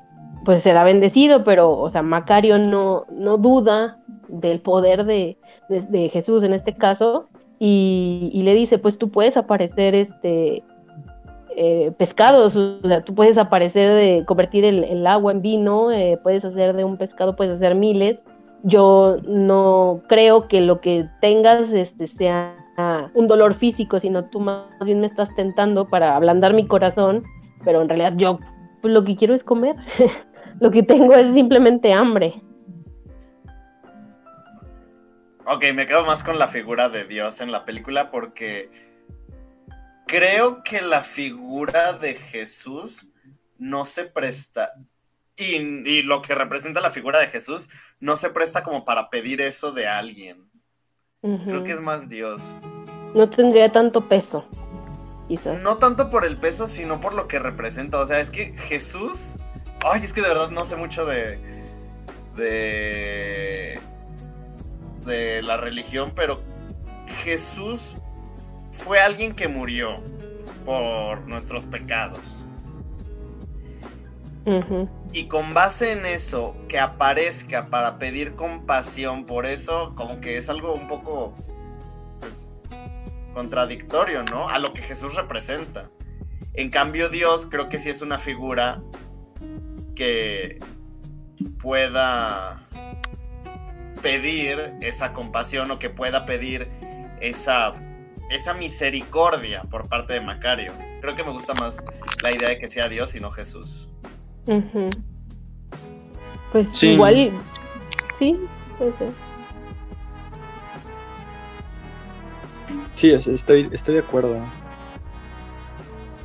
pues 0.46 0.62
será 0.62 0.82
bendecido, 0.84 1.44
pero 1.44 1.76
o 1.76 1.90
sea, 1.90 2.00
Macario 2.02 2.58
no, 2.58 3.04
no 3.10 3.36
duda 3.36 3.98
del 4.28 4.60
poder 4.60 5.04
de, 5.04 5.36
de- 5.68 5.82
de 5.82 6.08
Jesús 6.08 6.42
en 6.42 6.54
este 6.54 6.72
caso, 6.74 7.26
y, 7.58 8.30
y 8.32 8.42
le 8.42 8.54
dice, 8.54 8.78
pues 8.78 8.96
tú 8.96 9.10
puedes 9.10 9.36
aparecer 9.36 9.94
este 9.94 10.62
eh, 11.58 11.90
pescados, 11.98 12.54
o 12.54 12.80
sea, 12.86 13.02
tú 13.02 13.14
puedes 13.14 13.38
aparecer 13.38 13.90
de 13.94 14.24
convertir 14.26 14.64
el, 14.64 14.84
el 14.84 15.06
agua 15.06 15.32
en 15.32 15.40
vino, 15.42 15.90
eh, 15.90 16.18
puedes 16.22 16.44
hacer 16.44 16.76
de 16.76 16.84
un 16.84 16.96
pescado, 16.98 17.34
puedes 17.34 17.56
hacer 17.56 17.74
miles. 17.74 18.18
Yo 18.62 19.16
no 19.26 20.02
creo 20.06 20.48
que 20.48 20.60
lo 20.60 20.80
que 20.82 21.08
tengas 21.22 21.70
este, 21.72 22.08
sea 22.08 22.54
un 23.14 23.26
dolor 23.26 23.54
físico, 23.54 24.00
sino 24.00 24.26
tú 24.26 24.38
más 24.40 24.64
bien 24.84 25.00
me 25.00 25.06
estás 25.06 25.34
tentando 25.34 25.86
para 25.88 26.14
ablandar 26.14 26.52
mi 26.52 26.66
corazón, 26.66 27.24
pero 27.64 27.80
en 27.80 27.88
realidad 27.88 28.12
yo 28.16 28.38
pues, 28.82 28.92
lo 28.92 29.02
que 29.04 29.16
quiero 29.16 29.34
es 29.34 29.42
comer. 29.42 29.76
lo 30.60 30.70
que 30.70 30.82
tengo 30.82 31.14
es 31.14 31.32
simplemente 31.34 31.92
hambre. 31.92 32.42
Ok, 35.44 35.64
me 35.74 35.86
quedo 35.86 36.04
más 36.04 36.24
con 36.24 36.38
la 36.38 36.48
figura 36.48 36.88
de 36.88 37.04
Dios 37.04 37.40
en 37.40 37.52
la 37.52 37.64
película 37.64 38.10
porque 38.10 38.70
creo 40.06 40.62
que 40.64 40.80
la 40.80 41.02
figura 41.02 41.92
de 41.92 42.14
Jesús 42.14 43.06
no 43.58 43.84
se 43.84 44.04
presta. 44.04 44.72
Y, 45.36 45.56
y 45.56 46.02
lo 46.02 46.22
que 46.22 46.34
representa 46.34 46.80
la 46.80 46.90
figura 46.90 47.20
de 47.20 47.26
Jesús 47.26 47.68
no 48.00 48.16
se 48.16 48.30
presta 48.30 48.62
como 48.62 48.84
para 48.84 49.10
pedir 49.10 49.40
eso 49.40 49.70
de 49.70 49.86
alguien. 49.86 50.50
Creo 51.20 51.64
que 51.64 51.72
es 51.72 51.80
más 51.80 52.08
Dios. 52.08 52.54
No 53.14 53.28
tendría 53.28 53.72
tanto 53.72 54.00
peso, 54.02 54.44
quizás. 55.28 55.60
No 55.60 55.76
tanto 55.76 56.10
por 56.10 56.24
el 56.24 56.36
peso, 56.36 56.66
sino 56.66 57.00
por 57.00 57.14
lo 57.14 57.26
que 57.26 57.38
representa. 57.38 57.98
O 57.98 58.06
sea, 58.06 58.20
es 58.20 58.30
que 58.30 58.56
Jesús. 58.56 59.38
Ay, 59.88 60.02
es 60.02 60.12
que 60.12 60.20
de 60.20 60.28
verdad 60.28 60.50
no 60.50 60.64
sé 60.64 60.74
mucho 60.74 61.06
de. 61.06 61.38
de. 62.34 63.80
de 65.04 65.42
la 65.42 65.56
religión, 65.58 66.12
pero 66.14 66.42
Jesús 67.22 67.96
fue 68.72 68.98
alguien 68.98 69.32
que 69.32 69.46
murió 69.46 70.02
por 70.64 71.20
nuestros 71.28 71.66
pecados. 71.66 72.44
Y 75.12 75.26
con 75.26 75.54
base 75.54 75.92
en 75.92 76.06
eso, 76.06 76.56
que 76.68 76.78
aparezca 76.78 77.68
para 77.68 77.98
pedir 77.98 78.36
compasión 78.36 79.24
por 79.24 79.44
eso, 79.44 79.92
como 79.96 80.20
que 80.20 80.38
es 80.38 80.48
algo 80.48 80.72
un 80.72 80.86
poco 80.86 81.34
pues, 82.20 82.52
contradictorio, 83.34 84.24
¿no? 84.30 84.48
A 84.48 84.60
lo 84.60 84.72
que 84.72 84.82
Jesús 84.82 85.16
representa. 85.16 85.90
En 86.54 86.70
cambio, 86.70 87.08
Dios 87.08 87.46
creo 87.50 87.66
que 87.66 87.78
sí 87.78 87.90
es 87.90 88.02
una 88.02 88.18
figura 88.18 88.80
que 89.96 90.60
pueda 91.60 92.62
pedir 94.02 94.74
esa 94.80 95.12
compasión 95.12 95.70
o 95.72 95.78
que 95.80 95.90
pueda 95.90 96.24
pedir 96.26 96.68
esa, 97.20 97.72
esa 98.30 98.54
misericordia 98.54 99.62
por 99.64 99.88
parte 99.88 100.12
de 100.12 100.20
Macario. 100.20 100.72
Creo 101.00 101.16
que 101.16 101.24
me 101.24 101.30
gusta 101.32 101.54
más 101.54 101.82
la 102.22 102.30
idea 102.30 102.50
de 102.50 102.58
que 102.58 102.68
sea 102.68 102.88
Dios 102.88 103.16
y 103.16 103.20
no 103.20 103.32
Jesús. 103.32 103.88
Pues 106.52 106.68
Sí. 106.70 106.92
igual, 106.92 107.32
sí, 108.20 108.38
puede 108.78 108.92
ser. 108.98 109.10
Sí, 112.94 113.20
sea, 113.20 113.34
estoy, 113.34 113.68
estoy 113.72 113.94
de 113.94 114.00
acuerdo. 114.00 114.40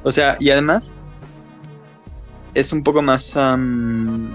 O 0.03 0.11
sea, 0.11 0.38
y 0.39 0.49
además 0.51 1.05
es 2.54 2.74
un 2.74 2.84
poco 2.84 3.02
más... 3.02 3.36
am, 3.38 4.34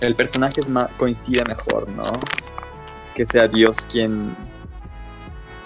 el 0.00 0.14
personaje 0.14 0.60
es 0.60 0.68
más, 0.70 0.90
coincide 0.96 1.44
mejor, 1.44 1.88
¿no? 1.94 2.04
Que 3.14 3.26
sea 3.26 3.48
Dios 3.48 3.86
quien, 3.86 4.34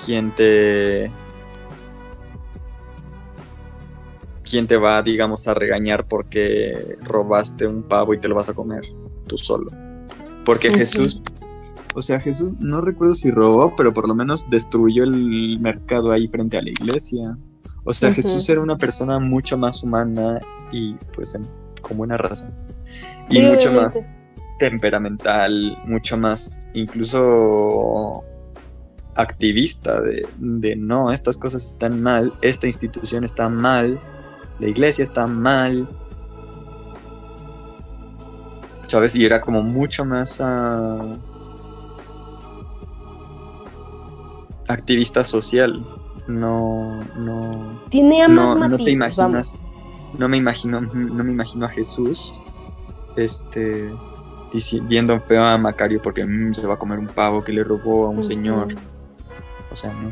quien 0.04 0.30
te... 0.32 1.10
Quien 4.42 4.66
te 4.66 4.76
va, 4.76 5.02
digamos, 5.02 5.48
a 5.48 5.54
regañar 5.54 6.06
porque 6.06 6.98
robaste 7.02 7.66
un 7.66 7.82
pavo 7.82 8.14
y 8.14 8.18
te 8.18 8.28
lo 8.28 8.34
vas 8.34 8.48
a 8.48 8.54
comer 8.54 8.82
tú 9.26 9.38
solo. 9.38 9.70
Porque. 10.44 10.70
Jesús, 10.72 11.22
o 11.94 12.02
sea, 12.02 12.20
Jesús 12.20 12.52
no 12.60 12.80
recuerdo 12.80 13.14
si 13.14 13.30
robó, 13.30 13.74
pero 13.74 13.94
por 13.94 14.06
lo 14.06 14.14
menos 14.14 14.48
destruyó 14.50 15.04
el 15.04 15.58
mercado 15.60 16.12
ahí 16.12 16.28
frente 16.28 16.58
a 16.58 16.62
la 16.62 16.70
iglesia. 16.70 17.38
O 17.84 17.92
sea. 17.92 18.12
Jesús 18.12 18.48
era 18.48 18.60
una 18.60 18.76
persona 18.76 19.18
mucho 19.18 19.56
más 19.58 19.82
humana 19.82 20.40
y 20.72 20.94
pues 21.14 21.34
en- 21.34 21.46
con 21.82 21.98
buena 21.98 22.16
razón. 22.16 22.52
Y 23.30 23.36
Sí, 23.36 23.42
mucho 23.42 23.70
obviamente. 23.70 23.98
más 23.98 24.08
temperamental, 24.58 25.76
mucho 25.86 26.16
más 26.16 26.66
incluso 26.74 28.24
activista 29.16 30.00
de, 30.00 30.26
de 30.36 30.76
no, 30.76 31.12
estas 31.12 31.36
cosas 31.36 31.64
están 31.64 32.00
mal, 32.02 32.32
esta 32.40 32.66
institución 32.66 33.24
está 33.24 33.48
mal, 33.48 34.00
la 34.60 34.68
iglesia 34.68 35.04
está 35.04 35.26
mal. 35.26 35.88
¿Sabes? 38.86 39.16
Y 39.16 39.24
era 39.24 39.40
como 39.40 39.62
mucho 39.62 40.04
más 40.04 40.40
ah, 40.42 41.14
activista 44.68 45.24
social. 45.24 45.84
No, 46.26 47.00
no, 47.16 47.82
Tiene 47.90 48.22
ambas 48.22 48.58
no, 48.58 48.68
no 48.68 48.76
te 48.76 48.90
imaginas, 48.90 49.60
no 50.16 50.28
me 50.28 50.36
imagino, 50.38 50.80
no 50.80 51.24
me 51.24 51.32
imagino 51.32 51.66
a 51.66 51.68
Jesús, 51.68 52.40
este, 53.16 53.92
viendo 54.82 55.20
feo 55.20 55.44
a 55.44 55.58
Macario 55.58 56.00
porque 56.00 56.24
mm, 56.24 56.54
se 56.54 56.66
va 56.66 56.74
a 56.74 56.78
comer 56.78 56.98
un 56.98 57.08
pavo 57.08 57.42
que 57.42 57.52
le 57.52 57.64
robó 57.64 58.06
a 58.06 58.08
un 58.10 58.22
señor, 58.22 58.68
o 59.70 59.76
sea, 59.76 59.92
no, 59.92 60.10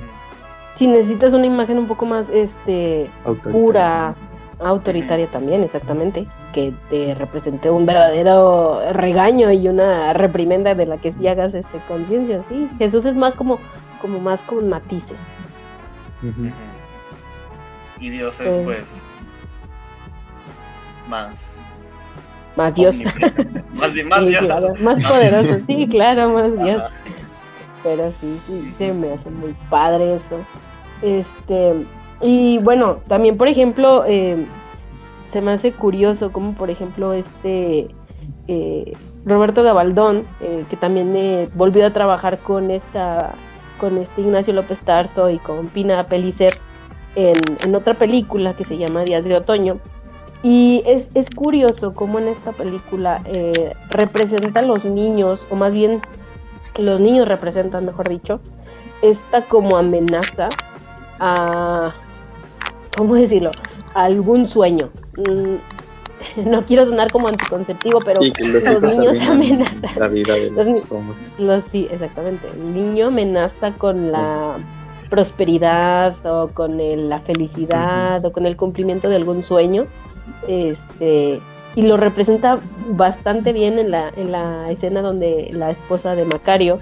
Si 0.76 0.86
necesitas 0.86 1.32
una 1.32 1.46
imagen 1.46 1.78
un 1.78 1.86
poco 1.86 2.04
más 2.04 2.26
este 2.30 3.08
pura, 3.50 4.14
autoritaria 4.58 5.26
también, 5.28 5.62
exactamente, 5.62 6.26
que 6.52 6.72
te 6.90 7.14
represente 7.14 7.70
un 7.70 7.86
verdadero 7.86 8.80
regaño 8.92 9.50
y 9.50 9.68
una 9.68 10.12
reprimenda 10.12 10.74
de 10.74 10.86
la 10.86 10.96
que 10.96 11.12
sí 11.12 11.26
hagas 11.26 11.54
este 11.54 11.78
conciencia, 11.88 12.42
sí. 12.48 12.68
Jesús 12.78 13.04
es 13.04 13.16
más 13.16 13.34
como, 13.34 13.58
como 14.00 14.20
más 14.20 14.40
con 14.42 14.68
matices. 14.68 15.16
Y 18.00 18.10
Dios 18.10 18.40
es 18.40 18.56
pues 18.58 19.06
más 21.08 21.60
Más 22.56 22.74
Dios. 22.74 22.96
más, 23.72 23.92
más 24.04 24.20
Sí, 24.20 24.28
Dios. 24.28 24.44
claro, 24.44 24.68
más 24.80 25.06
poderoso, 25.06 25.60
sí, 25.66 25.86
claro, 25.90 26.30
más 26.30 26.52
Dios. 26.64 26.82
Ajá. 26.82 26.90
Pero 27.82 28.12
sí, 28.20 28.40
sí, 28.46 28.74
se 28.78 28.92
me 28.92 29.12
hace 29.12 29.30
muy 29.30 29.54
padre 29.68 30.14
eso. 30.14 30.46
Este, 31.02 31.84
y 32.20 32.58
bueno, 32.58 32.98
también 33.08 33.36
por 33.36 33.48
ejemplo, 33.48 34.04
eh, 34.06 34.46
se 35.32 35.40
me 35.40 35.52
hace 35.52 35.72
curioso 35.72 36.30
como 36.30 36.54
por 36.54 36.70
ejemplo 36.70 37.12
este 37.12 37.88
eh, 38.48 38.92
Roberto 39.24 39.62
Gabaldón, 39.62 40.24
eh, 40.40 40.64
que 40.70 40.76
también 40.76 41.14
eh, 41.16 41.48
volvió 41.54 41.86
a 41.86 41.90
trabajar 41.90 42.38
con 42.38 42.70
esta, 42.70 43.32
con 43.82 43.98
este 43.98 44.20
Ignacio 44.20 44.52
López 44.52 44.78
Tarso 44.78 45.28
y 45.28 45.38
con 45.38 45.66
Pina 45.66 46.06
Pellicer 46.06 46.54
en, 47.16 47.34
en 47.64 47.74
otra 47.74 47.94
película 47.94 48.54
que 48.54 48.64
se 48.64 48.78
llama 48.78 49.02
Días 49.02 49.24
de 49.24 49.34
Otoño. 49.34 49.78
Y 50.44 50.84
es, 50.86 51.04
es 51.16 51.28
curioso 51.30 51.92
cómo 51.92 52.20
en 52.20 52.28
esta 52.28 52.52
película 52.52 53.20
eh, 53.24 53.74
representa 53.90 54.62
los 54.62 54.84
niños, 54.84 55.40
o 55.50 55.56
más 55.56 55.74
bien 55.74 56.00
los 56.78 57.00
niños 57.00 57.26
representan, 57.26 57.84
mejor 57.84 58.08
dicho, 58.08 58.38
esta 59.02 59.42
como 59.42 59.76
amenaza 59.76 60.48
a, 61.18 61.92
¿cómo 62.96 63.16
decirlo? 63.16 63.50
A 63.94 64.04
algún 64.04 64.48
sueño. 64.48 64.90
Mm, 65.16 65.56
no 66.44 66.62
quiero 66.62 66.84
sonar 66.86 67.10
como 67.12 67.28
anticonceptivo, 67.28 67.98
pero 68.04 68.20
Sí, 68.20 68.32
que 68.32 68.44
los 68.48 68.98
niños 68.98 69.28
amenazan. 69.28 69.82
la 69.96 70.08
vida 70.08 70.34
de 70.34 70.50
Los 70.50 70.90
hombres. 70.92 71.38
Los- 71.40 71.64
sí, 71.70 71.88
exactamente. 71.90 72.48
El 72.54 72.74
niño 72.74 73.08
amenaza 73.08 73.72
con 73.72 74.12
la 74.12 74.56
prosperidad 75.10 76.14
o 76.26 76.48
con 76.48 76.80
el- 76.80 77.08
la 77.08 77.20
felicidad 77.20 78.24
o 78.24 78.32
con 78.32 78.46
el 78.46 78.56
cumplimiento 78.56 79.08
de 79.08 79.16
algún 79.16 79.42
sueño. 79.42 79.86
Este, 80.48 81.40
y 81.74 81.82
lo 81.82 81.96
representa 81.96 82.58
bastante 82.90 83.52
bien 83.52 83.78
en 83.78 83.90
la, 83.90 84.10
en 84.16 84.32
la 84.32 84.66
escena 84.70 85.00
donde 85.02 85.48
la 85.52 85.70
esposa 85.70 86.14
de 86.14 86.24
Macario 86.24 86.78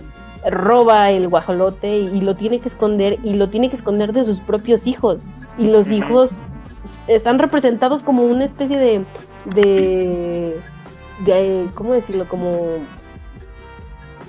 roba 0.50 1.10
el 1.10 1.28
guajolote 1.28 1.98
y, 1.98 2.06
y 2.08 2.20
lo 2.22 2.34
tiene 2.34 2.60
que 2.60 2.70
esconder 2.70 3.18
y 3.22 3.34
lo 3.34 3.50
tiene 3.50 3.68
que 3.68 3.76
esconder 3.76 4.12
de 4.12 4.24
sus 4.24 4.38
propios 4.40 4.86
hijos. 4.86 5.18
Y 5.58 5.66
los 5.66 5.88
hijos 5.90 6.30
están 7.06 7.38
representados 7.38 8.02
como 8.02 8.22
una 8.24 8.44
especie 8.44 8.78
de, 8.78 9.04
de, 9.54 10.56
de 11.24 11.66
¿cómo 11.74 11.94
decirlo? 11.94 12.26
Como 12.28 12.56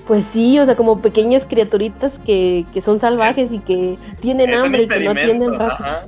pues 0.06 0.24
sí, 0.32 0.58
o 0.58 0.64
sea, 0.64 0.74
como 0.74 0.98
pequeñas 1.00 1.44
criaturitas 1.48 2.12
que, 2.26 2.66
que 2.74 2.82
son 2.82 2.98
salvajes 2.98 3.52
y 3.52 3.60
que 3.60 3.96
tienen 4.20 4.50
Es 4.50 4.62
hambre 4.62 4.82
y 4.82 4.88
que 4.88 5.00
no 5.04 5.14
razón. 5.14 5.62
Ajá. 5.70 6.06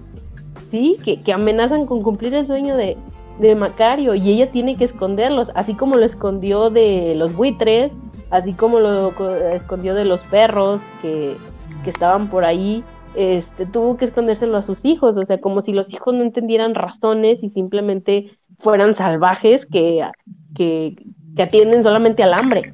Sí, 0.70 0.96
que, 1.04 1.20
que 1.20 1.32
amenazan 1.32 1.86
con 1.86 2.02
cumplir 2.02 2.34
el 2.34 2.46
sueño 2.46 2.76
de, 2.76 2.96
de 3.38 3.54
Macario 3.54 4.14
y 4.16 4.28
ella 4.30 4.50
tiene 4.50 4.74
que 4.74 4.86
esconderlos, 4.86 5.52
así 5.54 5.74
como 5.74 5.96
lo 5.96 6.04
escondió 6.04 6.70
de 6.70 7.14
los 7.16 7.34
buitres 7.34 7.92
así 8.30 8.52
como 8.52 8.80
lo 8.80 9.14
co- 9.14 9.30
escondió 9.30 9.94
de 9.94 10.04
los 10.04 10.18
perros 10.26 10.80
que, 11.00 11.36
que 11.84 11.90
estaban 11.90 12.28
por 12.28 12.44
ahí, 12.44 12.82
este, 13.14 13.66
tuvo 13.66 13.96
que 13.96 14.06
escondérselo 14.06 14.56
a 14.56 14.62
sus 14.62 14.84
hijos, 14.84 15.16
o 15.16 15.24
sea, 15.24 15.40
como 15.40 15.62
si 15.62 15.72
los 15.72 15.92
hijos 15.92 16.14
no 16.14 16.22
entendieran 16.22 16.74
razones 16.74 17.42
y 17.42 17.50
simplemente 17.50 18.30
fueran 18.58 18.94
salvajes 18.94 19.66
que, 19.66 20.06
que, 20.54 20.96
que 21.36 21.42
atienden 21.42 21.82
solamente 21.82 22.22
al 22.22 22.34
hambre. 22.34 22.72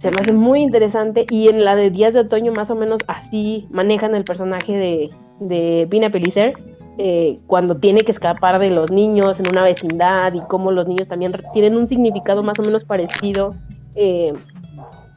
Se 0.00 0.10
me 0.10 0.20
hace 0.20 0.32
muy 0.32 0.60
interesante 0.60 1.26
y 1.30 1.48
en 1.48 1.64
la 1.64 1.76
de 1.76 1.90
Días 1.90 2.12
de 2.12 2.20
Otoño 2.20 2.52
más 2.52 2.70
o 2.70 2.74
menos 2.74 2.98
así 3.06 3.66
manejan 3.70 4.14
el 4.14 4.24
personaje 4.24 4.72
de, 4.76 5.10
de 5.40 5.86
Pina 5.90 6.10
Pellicer 6.10 6.54
eh, 6.98 7.40
cuando 7.46 7.76
tiene 7.76 8.04
que 8.04 8.12
escapar 8.12 8.60
de 8.60 8.70
los 8.70 8.90
niños 8.90 9.40
en 9.40 9.48
una 9.48 9.64
vecindad 9.64 10.32
y 10.34 10.40
cómo 10.42 10.70
los 10.70 10.86
niños 10.86 11.08
también 11.08 11.32
tienen 11.52 11.76
un 11.76 11.88
significado 11.88 12.42
más 12.42 12.58
o 12.58 12.62
menos 12.62 12.84
parecido. 12.84 13.54
eh, 13.96 14.32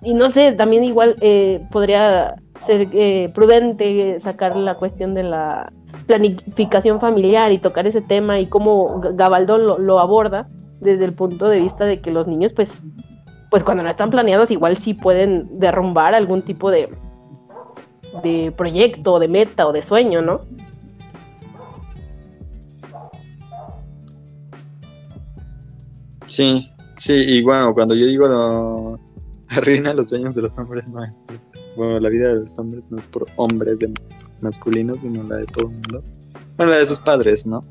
y 0.01 0.13
no 0.13 0.29
sé, 0.31 0.51
también 0.53 0.83
igual 0.83 1.15
eh, 1.21 1.61
podría 1.71 2.35
ser 2.65 2.87
eh, 2.93 3.31
prudente 3.33 4.19
sacar 4.21 4.55
la 4.55 4.75
cuestión 4.75 5.13
de 5.13 5.23
la 5.23 5.71
planificación 6.05 6.99
familiar 6.99 7.51
y 7.51 7.59
tocar 7.59 7.87
ese 7.87 8.01
tema 8.01 8.39
y 8.39 8.47
cómo 8.47 9.01
Gabaldón 9.13 9.65
lo, 9.65 9.77
lo 9.77 9.99
aborda 9.99 10.47
desde 10.79 11.05
el 11.05 11.13
punto 11.13 11.49
de 11.49 11.61
vista 11.61 11.85
de 11.85 12.01
que 12.01 12.11
los 12.11 12.27
niños 12.27 12.53
pues 12.53 12.69
pues 13.49 13.63
cuando 13.63 13.83
no 13.83 13.89
están 13.89 14.09
planeados 14.09 14.51
igual 14.51 14.77
sí 14.77 14.93
pueden 14.93 15.59
derrumbar 15.59 16.13
algún 16.13 16.41
tipo 16.41 16.69
de 16.69 16.89
de 18.23 18.53
proyecto, 18.55 19.19
de 19.19 19.27
meta 19.27 19.67
o 19.67 19.73
de 19.73 19.83
sueño, 19.83 20.21
¿no? 20.21 20.41
Sí, 26.25 26.69
sí, 26.97 27.13
y 27.13 27.41
bueno, 27.41 27.73
cuando 27.73 27.95
yo 27.95 28.05
digo 28.05 28.27
no, 28.27 28.99
arruina 29.55 29.93
los 29.93 30.09
sueños 30.09 30.35
de 30.35 30.41
los 30.41 30.57
hombres, 30.57 30.87
no 30.89 31.03
es. 31.03 31.25
Bueno, 31.75 31.99
la 31.99 32.09
vida 32.09 32.29
de 32.29 32.35
los 32.41 32.57
hombres 32.59 32.89
no 32.91 32.97
es 32.97 33.05
por 33.05 33.25
hombres 33.35 33.79
de 33.79 33.93
masculinos, 34.41 35.01
sino 35.01 35.23
la 35.23 35.37
de 35.37 35.45
todo 35.45 35.67
el 35.67 35.73
mundo. 35.73 36.03
Bueno, 36.57 36.71
la 36.71 36.79
de 36.79 36.85
sus 36.85 36.99
padres, 36.99 37.45
¿no? 37.45 37.61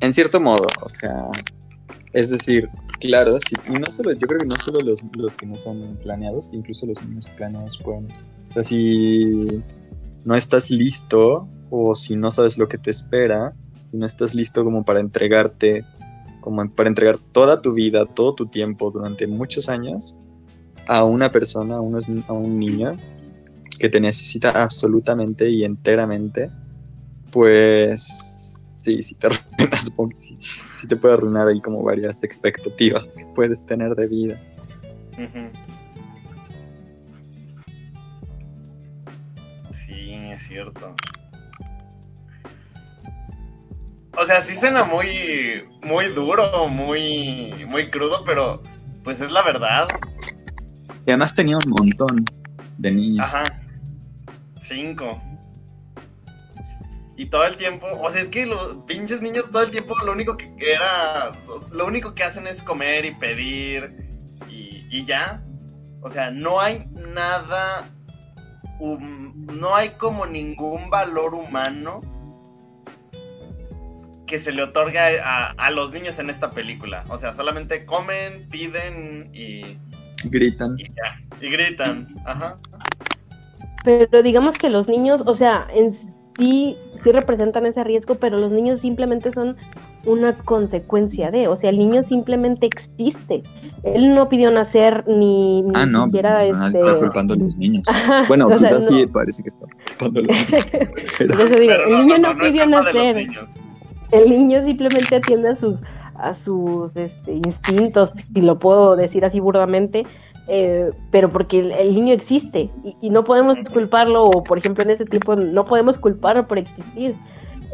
En 0.00 0.12
cierto 0.12 0.40
modo, 0.40 0.66
o 0.82 0.88
sea, 0.88 1.28
es 2.12 2.30
decir, 2.30 2.68
claro, 3.00 3.38
sí, 3.40 3.56
y 3.68 3.72
no 3.72 3.86
solo, 3.90 4.12
yo 4.12 4.26
creo 4.26 4.38
que 4.38 4.46
no 4.46 4.56
solo 4.56 4.78
los, 4.84 5.02
los 5.16 5.36
que 5.36 5.46
no 5.46 5.54
son 5.56 5.96
planeados, 6.02 6.50
incluso 6.52 6.86
los 6.86 7.02
niños 7.04 7.26
planeados 7.36 7.78
pueden. 7.82 8.08
O 8.50 8.52
sea, 8.52 8.62
si 8.62 9.62
no 10.24 10.34
estás 10.34 10.70
listo 10.70 11.48
o 11.70 11.94
si 11.94 12.16
no 12.16 12.30
sabes 12.30 12.58
lo 12.58 12.68
que 12.68 12.78
te 12.78 12.90
espera, 12.90 13.54
si 13.90 13.96
no 13.96 14.06
estás 14.06 14.34
listo 14.34 14.64
como 14.64 14.84
para 14.84 15.00
entregarte 15.00 15.84
como 16.44 16.68
para 16.70 16.90
entregar 16.90 17.18
toda 17.32 17.62
tu 17.62 17.72
vida, 17.72 18.04
todo 18.04 18.34
tu 18.34 18.44
tiempo 18.44 18.90
durante 18.90 19.26
muchos 19.26 19.70
años 19.70 20.14
a 20.86 21.02
una 21.02 21.32
persona, 21.32 21.76
a, 21.76 21.80
unos- 21.80 22.06
a 22.28 22.32
un 22.34 22.58
niño 22.58 22.98
que 23.78 23.88
te 23.88 23.98
necesita 23.98 24.50
absolutamente 24.62 25.48
y 25.48 25.64
enteramente, 25.64 26.50
pues 27.32 28.02
sí, 28.82 29.02
sí 29.02 29.14
te 29.14 29.26
arruina, 29.58 29.80
supongo 29.82 30.10
que 30.10 30.16
sí, 30.16 30.86
te 30.86 30.96
puede 30.96 31.14
arruinar 31.14 31.48
ahí 31.48 31.62
como 31.62 31.82
varias 31.82 32.22
expectativas 32.22 33.16
que 33.16 33.24
puedes 33.34 33.64
tener 33.64 33.94
de 33.94 34.06
vida. 34.06 34.38
Sí, 39.72 40.12
es 40.12 40.42
cierto. 40.42 40.94
O 44.16 44.24
sea, 44.26 44.40
sí 44.40 44.54
suena 44.54 44.84
muy, 44.84 45.64
muy 45.82 46.06
duro, 46.06 46.68
muy, 46.68 47.64
muy 47.66 47.90
crudo, 47.90 48.22
pero 48.24 48.62
pues 49.02 49.20
es 49.20 49.32
la 49.32 49.42
verdad. 49.42 49.88
Y 51.06 51.10
además 51.10 51.34
tenía 51.34 51.56
un 51.56 51.70
montón 51.70 52.24
de 52.78 52.90
niños. 52.90 53.24
Ajá. 53.24 53.42
Cinco. 54.60 55.20
Y 57.16 57.26
todo 57.26 57.44
el 57.44 57.56
tiempo, 57.56 57.86
o 58.00 58.10
sea, 58.10 58.22
es 58.22 58.28
que 58.28 58.46
los 58.46 58.78
pinches 58.86 59.20
niños 59.20 59.50
todo 59.50 59.62
el 59.62 59.70
tiempo 59.70 59.94
lo 60.04 60.12
único 60.12 60.36
que 60.36 60.52
era, 60.58 61.32
lo 61.70 61.86
único 61.86 62.14
que 62.14 62.24
hacen 62.24 62.46
es 62.46 62.62
comer 62.62 63.04
y 63.04 63.14
pedir 63.14 63.96
y, 64.48 64.82
y 64.90 65.04
ya. 65.04 65.42
O 66.00 66.08
sea, 66.08 66.30
no 66.30 66.60
hay 66.60 66.86
nada, 67.14 67.90
no 68.80 69.74
hay 69.74 69.90
como 69.90 70.26
ningún 70.26 70.90
valor 70.90 71.34
humano 71.34 72.00
que 74.34 74.40
se 74.40 74.50
le 74.50 74.64
otorga 74.64 75.02
a, 75.22 75.50
a 75.52 75.70
los 75.70 75.92
niños 75.92 76.18
en 76.18 76.28
esta 76.28 76.50
película. 76.50 77.04
O 77.08 77.16
sea, 77.18 77.32
solamente 77.32 77.86
comen, 77.86 78.48
piden 78.50 79.30
y, 79.32 79.78
Gritan. 80.24 80.74
y 80.76 80.88
ya. 80.88 81.20
Y 81.40 81.50
gritan. 81.50 82.12
Ajá. 82.26 82.56
Pero 83.84 84.24
digamos 84.24 84.58
que 84.58 84.70
los 84.70 84.88
niños, 84.88 85.22
o 85.24 85.36
sea, 85.36 85.68
en 85.72 85.94
sí, 86.36 86.76
sí 87.04 87.12
representan 87.12 87.64
ese 87.66 87.84
riesgo, 87.84 88.16
pero 88.16 88.36
los 88.36 88.52
niños 88.52 88.80
simplemente 88.80 89.32
son 89.32 89.56
una 90.04 90.34
consecuencia 90.34 91.30
de, 91.30 91.46
o 91.46 91.54
sea, 91.54 91.70
el 91.70 91.78
niño 91.78 92.02
simplemente 92.02 92.66
existe. 92.66 93.44
Él 93.84 94.16
no 94.16 94.28
pidió 94.28 94.50
nacer 94.50 95.04
ni, 95.06 95.62
ni 95.62 95.70
Ah, 95.74 95.86
no, 95.86 96.06
siquiera 96.06 96.44
este... 96.44 96.82
está 96.82 96.98
culpando 96.98 97.34
a 97.34 97.36
los 97.36 97.56
niños. 97.56 97.84
Ajá, 97.86 98.24
Bueno, 98.26 98.46
o 98.46 98.48
sea, 98.48 98.56
quizás 98.58 98.86
sí 98.88 99.06
parece 99.06 99.42
que 99.42 99.48
estamos 99.48 99.74
culpando 99.86 100.20
a 100.20 100.22
los 100.24 100.36
niños. 100.36 100.72
Pero 101.18 101.38
eso 101.38 101.56
digo, 101.56 101.72
Pero 101.76 101.84
el 101.86 102.06
niño 102.06 102.18
no, 102.18 102.34
pidió 102.36 102.64
culpa 102.64 102.92
de 102.92 102.94
los 102.94 102.94
nacer. 102.94 103.63
El 104.14 104.30
niño 104.30 104.64
simplemente 104.64 105.16
atiende 105.16 105.48
a 105.48 105.56
sus, 105.56 105.80
a 106.14 106.34
sus 106.34 106.96
este, 106.96 107.32
instintos, 107.32 108.12
si 108.32 108.40
lo 108.40 108.58
puedo 108.58 108.96
decir 108.96 109.24
así 109.24 109.40
burdamente, 109.40 110.04
eh, 110.48 110.90
pero 111.10 111.30
porque 111.30 111.60
el, 111.60 111.72
el 111.72 111.94
niño 111.94 112.14
existe 112.14 112.70
y, 112.84 112.96
y 113.00 113.10
no 113.10 113.24
podemos 113.24 113.56
culparlo, 113.72 114.24
o 114.24 114.44
por 114.44 114.58
ejemplo 114.58 114.84
en 114.84 114.90
ese 114.90 115.04
tiempo 115.04 115.34
no 115.36 115.64
podemos 115.64 115.98
culparlo 115.98 116.46
por 116.46 116.58
existir. 116.58 117.14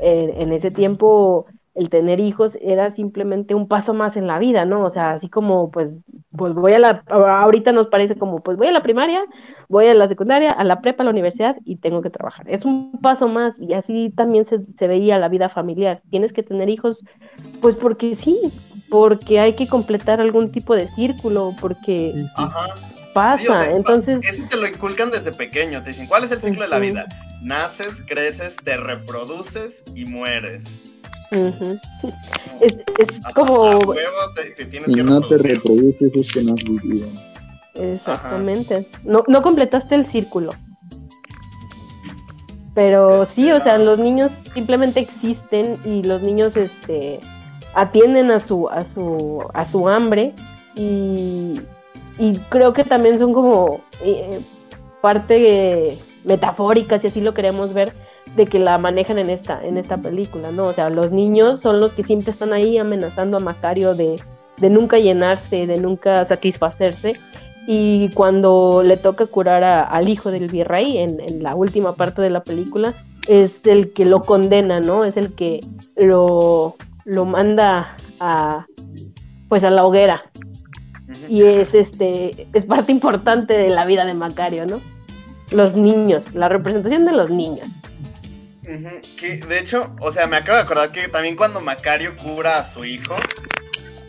Eh, 0.03 0.35
en 0.39 0.53
ese 0.53 0.71
tiempo 0.71 1.47
el 1.75 1.91
tener 1.91 2.21
hijos 2.21 2.57
era 2.61 2.95
simplemente 2.95 3.55
un 3.55 3.69
paso 3.69 3.95
más 3.95 4.17
en 4.17 4.27
la 4.27 4.39
vida, 4.39 4.65
¿no? 4.65 4.85
O 4.85 4.91
sea, 4.91 5.13
así 5.13 5.29
como 5.29 5.71
pues, 5.71 6.01
pues 6.37 6.55
voy 6.55 6.73
a 6.73 6.79
la, 6.79 7.05
ahorita 7.09 7.73
nos 7.73 7.89
parece 7.89 8.17
como 8.17 8.41
pues 8.41 8.57
voy 8.57 8.67
a 8.69 8.73
la 8.73 8.83
primaria, 8.83 9.23
voy 9.71 9.87
a 9.87 9.95
la 9.95 10.09
secundaria, 10.09 10.51
a 10.51 10.65
la 10.65 10.83
prepa, 10.83 11.05
a 11.05 11.05
la 11.05 11.13
universidad 11.13 11.57
y 11.65 11.77
tengo 11.77 12.03
que 12.03 12.11
trabajar. 12.11 12.51
Es 12.51 12.65
un 12.65 12.91
paso 13.01 13.29
más 13.29 13.55
y 13.59 13.73
así 13.73 14.13
también 14.17 14.45
se, 14.49 14.59
se 14.79 14.89
veía 14.89 15.17
la 15.17 15.29
vida 15.29 15.49
familiar. 15.49 16.03
Tienes 16.11 16.33
que 16.33 16.43
tener 16.43 16.69
hijos, 16.69 16.99
pues 17.61 17.77
porque 17.77 18.17
sí, 18.17 18.37
porque 18.91 19.39
hay 19.39 19.55
que 19.55 19.69
completar 19.69 20.21
algún 20.21 20.51
tipo 20.51 20.75
de 20.75 20.89
círculo, 20.89 21.55
porque 21.61 22.13
sí, 22.13 22.21
sí. 22.21 22.35
Ajá. 22.43 22.75
pasa. 23.15 23.39
Sí, 23.41 23.47
o 23.47 23.55
sea, 23.55 23.71
Entonces, 23.71 24.19
Eso 24.29 24.45
te 24.51 24.57
lo 24.57 24.67
inculcan 24.67 25.13
desde 25.13 25.31
pequeño. 25.31 25.85
Te 25.85 25.91
dicen, 25.91 26.09
¿cuál 26.09 26.25
es 26.25 26.33
el 26.33 26.41
ciclo 26.43 26.63
de 26.63 26.69
la 26.69 26.81
vida? 26.81 27.07
Naces, 27.41 28.03
creces, 28.07 28.57
te 28.57 28.77
reproduces 28.77 29.85
y 29.95 30.05
mueres. 30.05 30.83
es, 31.31 32.75
como 33.37 33.67
a 33.67 33.79
huevo 33.79 34.19
te, 34.35 34.51
te 34.51 34.65
tienes 34.65 34.89
Si 34.89 34.95
que 34.95 35.05
no 35.05 35.21
te 35.21 35.37
reproduces 35.37 36.13
es 36.13 36.33
que 36.33 36.43
no 36.43 36.55
has 36.55 36.65
vivido. 36.65 37.07
Exactamente. 37.75 38.89
No, 39.05 39.23
no 39.29 39.43
completaste 39.43 39.95
el 39.95 40.11
círculo. 40.11 40.53
Pero 42.75 43.27
sí, 43.27 43.51
o 43.51 43.63
sea, 43.63 43.79
los 43.79 43.99
niños 43.99 44.31
simplemente 44.55 45.01
existen 45.01 45.77
y 45.85 46.03
los 46.03 46.23
niños 46.23 46.57
este 46.57 47.21
atienden 47.75 48.31
a 48.31 48.41
su 48.41 48.69
a 48.69 48.83
su 48.83 49.45
a 49.55 49.65
su 49.65 49.89
hambre 49.89 50.35
y, 50.75 51.61
y 52.19 52.37
creo 52.49 52.73
que 52.73 52.85
también 52.85 53.19
son 53.19 53.33
como 53.33 53.81
eh, 54.03 54.41
parte 55.01 55.97
metafórica 56.25 56.99
si 57.01 57.09
así 57.09 57.21
lo 57.21 57.33
queremos 57.33 57.73
ver 57.75 57.93
de 58.37 58.47
que 58.47 58.59
la 58.59 58.79
manejan 58.79 59.19
en 59.19 59.31
esta 59.31 59.65
en 59.65 59.77
esta 59.77 59.97
película, 59.97 60.53
¿no? 60.53 60.67
O 60.67 60.73
sea, 60.73 60.91
los 60.91 61.11
niños 61.11 61.61
son 61.61 61.81
los 61.81 61.93
que 61.93 62.05
siempre 62.05 62.31
están 62.33 62.53
ahí 62.53 62.79
amenazando 62.79 63.37
a 63.37 63.41
Macario 63.41 63.95
de 63.95 64.21
de 64.59 64.71
nunca 64.71 64.99
llenarse, 64.99 65.67
de 65.67 65.79
nunca 65.79 66.25
satisfacerse 66.27 67.15
y 67.67 68.09
cuando 68.11 68.83
le 68.85 68.97
toca 68.97 69.27
curar 69.27 69.63
a- 69.65 69.85
al 69.85 70.09
hijo 70.09 70.31
del 70.31 70.49
virrey 70.49 70.99
en, 70.99 71.21
en 71.21 71.43
la 71.43 71.55
última 71.55 71.95
parte 71.95 72.23
de 72.23 72.31
la 72.31 72.43
película, 72.43 72.95
es 73.29 73.53
el 73.65 73.93
que 73.93 74.05
lo 74.05 74.23
condena, 74.23 74.81
¿no? 74.81 75.05
Es 75.05 75.17
el 75.17 75.35
que 75.35 75.61
lo, 75.97 76.77
lo 77.05 77.25
manda 77.27 77.97
a 78.19 78.67
pues 79.49 79.63
a 79.65 79.71
la 79.71 79.85
hoguera. 79.85 80.23
Y 81.29 81.43
es 81.43 81.75
este, 81.75 82.47
es 82.53 82.65
parte 82.65 82.93
importante 82.93 83.55
de 83.57 83.69
la 83.69 83.85
vida 83.85 84.05
de 84.05 84.15
Macario, 84.15 84.65
¿no? 84.67 84.81
Los 85.51 85.75
niños, 85.75 86.23
la 86.35 86.49
representación 86.49 87.05
de 87.05 87.13
los 87.13 87.31
niños. 87.31 87.67
Que 89.19 89.39
de 89.39 89.59
hecho, 89.59 89.93
o 90.01 90.13
sea, 90.13 90.29
me 90.29 90.37
acabo 90.37 90.57
de 90.57 90.63
acordar 90.63 90.93
que 90.93 91.09
también 91.09 91.35
cuando 91.35 91.61
Macario 91.61 92.13
cura 92.17 92.59
a 92.61 92.65
su 92.65 92.85
hijo, 92.85 93.17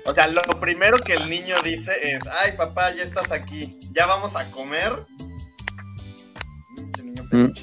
o 0.05 0.13
sea, 0.13 0.27
lo 0.27 0.41
primero 0.59 0.97
que 0.97 1.13
el 1.13 1.29
niño 1.29 1.55
dice 1.63 1.91
es, 2.01 2.19
ay 2.43 2.53
papá, 2.57 2.91
ya 2.95 3.03
estás 3.03 3.31
aquí, 3.31 3.77
ya 3.91 4.05
vamos 4.05 4.35
a 4.35 4.49
comer. 4.51 4.93
Niño 7.03 7.23
peluche. 7.29 7.61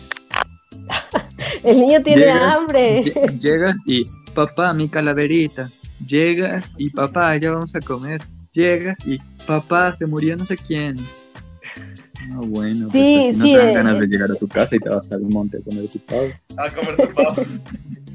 El 1.63 1.81
niño 1.81 2.03
tiene 2.03 2.21
Llegas- 2.27 2.55
hambre. 2.57 2.99
lle- 3.01 3.39
Llegas 3.39 3.77
y, 3.87 4.07
papá, 4.35 4.73
mi 4.73 4.89
calaverita. 4.89 5.69
Llegas 6.07 6.71
y, 6.79 6.91
papá, 6.91 7.37
ya 7.37 7.51
vamos 7.53 7.75
a 7.75 7.81
comer. 7.81 8.23
Llegas 8.53 8.99
y, 9.07 9.19
papá, 9.47 9.95
se 9.95 10.07
murió 10.07 10.37
no 10.37 10.45
sé 10.47 10.57
quién. 10.57 10.97
Ah, 12.31 12.41
bueno, 12.43 12.87
Sí, 12.87 12.99
pues 12.99 13.07
así 13.29 13.37
no 13.39 13.45
sí, 13.47 13.53
te 13.53 13.59
dan 13.59 13.69
eh, 13.69 13.73
ganas 13.75 14.01
de 14.01 14.07
llegar 14.07 14.31
a 14.31 14.35
tu 14.35 14.49
casa 14.49 14.77
y 14.77 14.81
te 14.81 14.91
vas 14.91 15.11
al 15.13 15.23
monte 15.23 15.57
a 15.59 15.61
comer 15.63 15.89
tu 15.89 15.99
pavo. 16.01 16.29
A 16.59 16.71
comer 16.71 16.97
tu 16.97 17.15
pavo. 17.15 17.43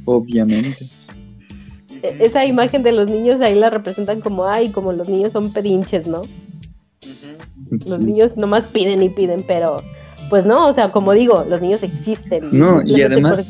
Obviamente. 0.05 0.85
E- 2.03 2.17
Esa 2.19 2.45
imagen 2.45 2.83
de 2.83 2.91
los 2.91 3.09
niños 3.09 3.41
ahí 3.41 3.55
la 3.55 3.69
representan 3.71 4.21
como, 4.21 4.45
ay, 4.45 4.69
como 4.69 4.91
los 4.93 5.09
niños 5.09 5.31
son 5.31 5.51
pedinches, 5.51 6.07
¿no? 6.07 6.21
Los 7.71 7.97
Sí. 7.97 8.03
niños 8.03 8.37
nomás 8.37 8.65
piden 8.65 9.01
y 9.01 9.09
piden, 9.09 9.43
pero 9.47 9.77
pues 10.29 10.45
no, 10.45 10.67
o 10.67 10.73
sea, 10.75 10.91
como 10.91 11.13
digo, 11.13 11.43
los 11.49 11.61
niños 11.61 11.81
existen. 11.83 12.49
No, 12.51 12.81
y 12.83 13.01
además 13.01 13.49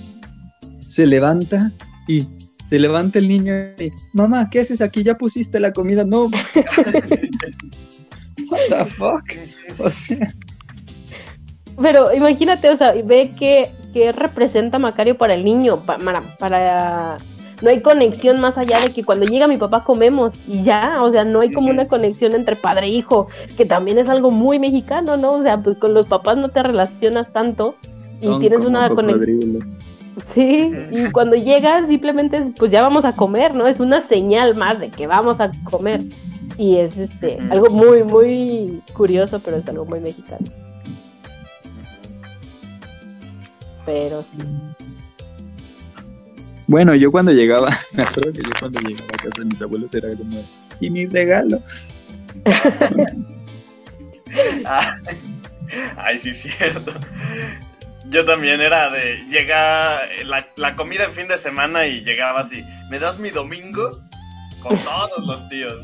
se 0.85 1.05
levanta 1.05 1.71
y 2.07 2.27
se 2.65 2.79
levanta 2.79 3.19
el 3.19 3.27
niño 3.27 3.53
y, 3.79 3.91
mamá, 4.13 4.49
¿qué 4.49 4.61
haces 4.61 4.81
aquí? 4.81 5.03
¿Ya 5.03 5.15
pusiste 5.17 5.59
la 5.59 5.73
comida? 5.73 6.03
No, 6.05 6.25
what 8.49 8.59
the 8.69 8.85
fuck? 8.85 9.23
O 9.79 9.89
sea, 9.89 10.27
Pero 11.81 12.13
imagínate, 12.13 12.69
o 12.69 12.77
sea, 12.77 12.93
ve 13.03 13.31
que, 13.37 13.71
que 13.93 14.11
representa 14.11 14.79
Macario 14.79 15.17
para 15.17 15.33
el 15.33 15.43
niño, 15.43 15.77
pa- 15.77 15.97
para, 15.97 16.21
para... 16.37 17.17
No 17.63 17.69
hay 17.69 17.81
conexión 17.81 18.41
más 18.41 18.57
allá 18.57 18.81
de 18.81 18.89
que 18.93 19.05
cuando 19.05 19.25
llega 19.25 19.47
mi 19.47 19.55
papá 19.55 19.85
comemos 19.85 20.33
y 20.47 20.63
ya, 20.63 21.01
o 21.01 21.11
sea, 21.13 21.23
no 21.23 21.39
hay 21.39 21.51
como 21.51 21.69
una 21.69 21.87
conexión 21.87 22.35
entre 22.35 22.57
padre 22.57 22.87
e 22.87 22.89
hijo, 22.89 23.27
que 23.55 23.65
también 23.65 23.97
es 23.97 24.09
algo 24.09 24.31
muy 24.31 24.59
mexicano, 24.59 25.15
¿no? 25.15 25.33
O 25.35 25.43
sea, 25.43 25.57
pues 25.57 25.77
con 25.77 25.93
los 25.93 26.09
papás 26.09 26.37
no 26.37 26.49
te 26.49 26.61
relacionas 26.61 27.31
tanto 27.31 27.75
Y 28.17 28.25
son 28.25 28.41
tienes 28.41 28.59
como 28.59 28.69
una 28.69 28.89
conex- 28.89 29.13
cocodrilos. 29.13 29.79
Sí, 30.35 30.71
y 30.91 31.11
cuando 31.11 31.35
llegas 31.35 31.87
simplemente 31.87 32.53
pues 32.57 32.69
ya 32.69 32.81
vamos 32.81 33.05
a 33.05 33.15
comer, 33.15 33.55
¿no? 33.55 33.65
Es 33.65 33.79
una 33.79 34.07
señal 34.07 34.55
más 34.55 34.79
de 34.79 34.89
que 34.89 35.07
vamos 35.07 35.39
a 35.39 35.49
comer. 35.63 36.03
Y 36.57 36.77
es 36.77 36.97
este 36.97 37.39
algo 37.49 37.69
muy, 37.69 38.03
muy 38.03 38.81
curioso, 38.93 39.39
pero 39.39 39.57
es 39.57 39.67
algo 39.67 39.85
muy 39.85 40.01
mexicano. 40.01 40.45
Pero 43.85 44.21
sí. 44.21 44.92
Bueno, 46.67 46.95
yo 46.95 47.11
cuando 47.11 47.31
llegaba, 47.31 47.77
me 47.93 48.03
acuerdo 48.03 48.33
que 48.33 48.41
yo 48.41 48.51
cuando 48.59 48.79
llegaba 48.81 49.07
a 49.13 49.23
casa 49.23 49.39
de 49.39 49.45
mis 49.45 49.61
abuelos 49.61 49.93
era 49.93 50.09
como, 50.15 50.43
¿y 50.79 50.89
mi 50.89 51.05
regalo? 51.05 51.61
Ah, 54.65 54.95
Ay, 55.97 56.17
sí, 56.19 56.33
cierto. 56.33 56.91
Yo 58.05 58.25
también 58.25 58.61
era 58.61 58.89
de. 58.89 59.17
Llega 59.29 59.99
la, 60.25 60.47
la 60.55 60.75
comida 60.75 61.05
en 61.05 61.13
fin 61.13 61.27
de 61.27 61.37
semana 61.37 61.85
y 61.87 62.01
llegaba 62.03 62.41
así. 62.41 62.63
¿Me 62.89 62.99
das 62.99 63.19
mi 63.19 63.29
domingo? 63.29 63.99
Con 64.61 64.77
todos 64.83 65.25
los 65.25 65.49
tíos. 65.49 65.81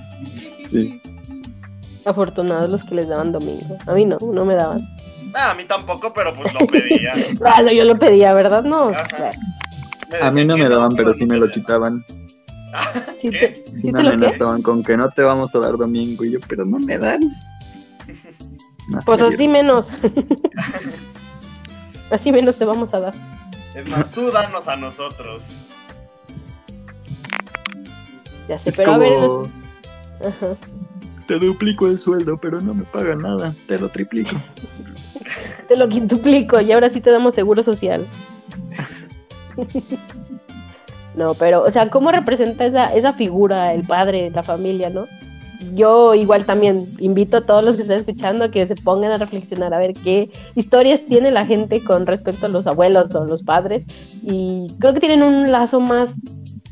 Sí. 0.67 1.01
Afortunados 2.05 2.69
los 2.69 2.83
que 2.85 2.95
les 2.95 3.07
daban 3.07 3.31
domingo. 3.31 3.77
A 3.85 3.93
mí 3.93 4.05
no, 4.05 4.17
no 4.21 4.45
me 4.45 4.55
daban. 4.55 4.81
Ah, 5.35 5.51
a 5.51 5.55
mí 5.55 5.63
tampoco, 5.65 6.11
pero 6.13 6.33
pues 6.33 6.53
lo 6.53 6.65
pedía. 6.67 7.13
No, 7.63 7.71
yo 7.71 7.83
lo 7.83 7.99
pedía, 7.99 8.33
¿verdad? 8.33 8.63
No. 8.63 8.89
Ajá. 8.89 9.31
A 10.21 10.31
mí 10.31 10.45
no 10.45 10.57
me 10.57 10.69
daban, 10.69 10.95
pero 10.95 11.13
sí 11.13 11.25
me 11.25 11.37
lo 11.37 11.47
quitaban. 11.49 12.03
sí 13.21 13.29
¿Qué? 13.29 13.63
Sí 13.67 13.77
¿Sí 13.77 13.91
me 13.91 14.01
amenazaban 14.07 14.61
con 14.61 14.83
que 14.83 14.95
no 14.97 15.09
te 15.09 15.21
vamos 15.23 15.53
a 15.55 15.59
dar 15.59 15.77
domingo. 15.77 16.23
Y 16.25 16.31
yo, 16.31 16.39
pero 16.47 16.65
no 16.65 16.79
me 16.79 16.97
dan. 16.97 17.21
No 18.89 18.99
Pues 19.05 19.21
así 19.21 19.47
menos. 19.47 19.85
así 22.09 22.31
menos 22.31 22.55
te 22.55 22.65
vamos 22.65 22.91
a 22.91 22.99
dar. 22.99 23.13
Es 23.75 23.87
más, 23.87 24.09
tú 24.09 24.31
danos 24.31 24.67
a 24.67 24.75
nosotros. 24.77 25.57
Ya 28.47 28.57
sé, 28.63 28.69
Es 28.69 28.75
pero 28.75 28.93
a 28.93 28.97
ver. 28.97 29.13
como, 29.13 29.43
Ajá. 30.25 30.55
te 31.27 31.37
duplico 31.37 31.85
el 31.85 31.99
sueldo, 31.99 32.39
pero 32.41 32.61
no 32.61 32.73
me 32.73 32.83
pagan 32.85 33.21
nada. 33.21 33.53
Te 33.67 33.77
lo 33.77 33.89
triplico. 33.89 34.35
Te 35.67 35.77
lo 35.77 35.87
quintuplico 35.87 36.59
y 36.59 36.71
ahora 36.71 36.89
sí 36.91 36.99
te 36.99 37.11
damos 37.11 37.35
seguro 37.35 37.61
social. 37.61 38.07
no, 41.15 41.33
pero, 41.35 41.63
o 41.63 41.71
sea, 41.71 41.89
¿cómo 41.89 42.11
representa 42.11 42.65
esa, 42.65 42.95
esa 42.95 43.13
figura, 43.13 43.73
el 43.73 43.83
padre, 43.83 44.31
la 44.31 44.43
familia, 44.43 44.89
no? 44.89 45.05
Yo 45.75 46.15
igual 46.15 46.45
también 46.45 46.85
invito 46.99 47.37
a 47.37 47.41
todos 47.41 47.63
los 47.63 47.75
que 47.75 47.81
están 47.81 47.99
escuchando 47.99 48.45
a 48.45 48.51
que 48.51 48.65
se 48.65 48.75
pongan 48.75 49.11
a 49.11 49.17
reflexionar 49.17 49.73
a 49.73 49.79
ver 49.79 49.93
qué 49.93 50.29
historias 50.55 51.01
tiene 51.01 51.31
la 51.31 51.45
gente 51.45 51.83
con 51.83 52.05
respecto 52.05 52.45
a 52.45 52.49
los 52.49 52.65
abuelos 52.65 53.13
o 53.13 53.25
los 53.25 53.43
padres. 53.43 53.83
Y 54.23 54.67
creo 54.79 54.93
que 54.93 55.01
tienen 55.01 55.21
un 55.21 55.51
lazo 55.51 55.81
más, 55.81 56.09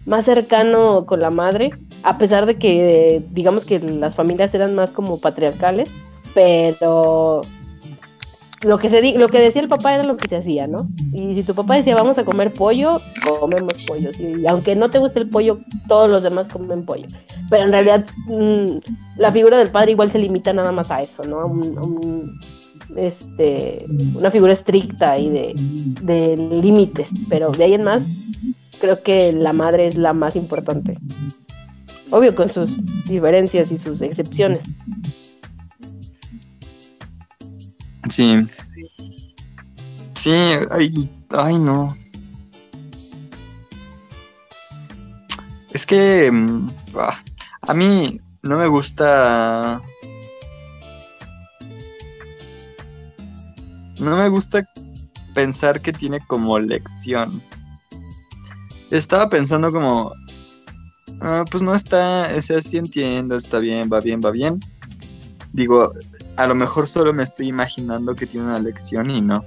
más 0.06 0.24
cercano 0.24 1.06
con 1.06 1.20
la 1.20 1.32
madre, 1.32 1.72
a 2.04 2.18
pesar 2.18 2.46
de 2.46 2.58
que 2.58 3.22
digamos 3.32 3.66
que 3.66 3.80
las 3.80 4.16
familias 4.16 4.54
eran 4.54 4.74
más 4.74 4.92
como 4.92 5.20
patriarcales, 5.20 5.90
pero 6.34 7.42
lo 8.66 8.80
que 8.80 8.90
se 8.90 9.02
di- 9.02 9.14
lo 9.18 9.30
que 9.30 9.40
decía 9.40 9.62
el 9.62 9.70
papá 9.70 9.94
era 9.96 10.04
lo 10.04 10.18
que 10.18 10.28
se 10.28 10.36
hacía, 10.38 10.68
¿no? 10.68 10.88
Y 11.14 11.36
si 11.36 11.44
tu 11.44 11.54
papá 11.54 11.76
decía 11.76 11.96
vamos 11.96 12.18
a 12.18 12.24
comer 12.24 12.54
pollo, 12.54 13.00
comemos 13.40 13.74
pollo. 13.88 14.10
Y 14.20 14.46
aunque 14.50 14.76
no 14.76 14.90
te 14.90 15.00
guste 15.00 15.20
el 15.20 15.30
pollo, 15.30 15.60
todos 15.88 16.12
los 16.12 16.24
demás 16.24 16.48
comen 16.52 16.84
pollo. 16.86 17.06
Pero 17.50 17.66
en 17.66 17.72
realidad 17.72 18.06
mm, 18.26 18.78
la 19.18 19.32
figura 19.32 19.58
del 19.58 19.70
padre 19.70 19.92
igual 19.92 20.12
se 20.12 20.20
limita 20.20 20.54
nada 20.54 20.72
más 20.72 20.90
a 20.92 21.02
eso, 21.02 21.24
¿no? 21.24 21.46
Un, 21.46 22.40
este, 22.96 23.86
una 24.16 24.32
figura 24.32 24.54
estricta 24.54 25.18
y 25.18 25.30
de, 25.30 25.54
de 26.02 26.36
límites. 26.38 27.08
Pero 27.30 27.52
de 27.52 27.64
ahí 27.64 27.74
en 27.76 27.84
más, 27.84 28.04
creo 28.80 29.02
que 29.04 29.34
la 29.34 29.54
madre 29.54 29.88
es 29.88 29.96
la 29.96 30.14
más 30.14 30.36
importante. 30.36 30.98
Obvio 32.10 32.34
con 32.36 32.52
sus 32.52 32.72
diferencias 33.06 33.72
y 33.72 33.78
sus 33.78 34.02
excepciones. 34.02 34.62
Sí. 38.10 38.44
Sí, 40.14 40.32
ay, 40.72 41.10
ay, 41.32 41.60
no. 41.60 41.94
Es 45.74 45.86
que 45.86 46.32
mm, 46.32 46.70
ah, 46.96 47.22
a 47.62 47.74
mí 47.74 48.20
no 48.42 48.58
me 48.58 48.68
gusta. 48.68 49.82
No 54.00 54.16
me 54.16 54.30
gusta 54.30 54.68
pensar 55.34 55.82
que 55.82 55.92
tiene 55.92 56.20
como 56.28 56.58
lección. 56.60 57.42
Estaba 58.90 59.30
pensando 59.30 59.72
como. 59.72 60.14
ah, 61.22 61.44
pues 61.52 61.62
no 61.62 61.76
está. 61.76 62.32
O 62.36 62.42
sea, 62.42 62.62
sí 62.62 62.78
entiendo, 62.78 63.36
está 63.36 63.60
bien, 63.60 63.90
va 63.92 64.00
bien, 64.00 64.22
va 64.24 64.32
bien. 64.32 64.60
Digo, 65.54 65.94
a 66.38 66.48
lo 66.48 66.56
mejor 66.56 66.88
solo 66.88 67.14
me 67.14 67.24
estoy 67.24 67.48
imaginando 67.48 68.16
que 68.16 68.26
tiene 68.26 68.48
una 68.48 68.60
lección 68.60 69.10
y 69.10 69.22
no, 69.22 69.44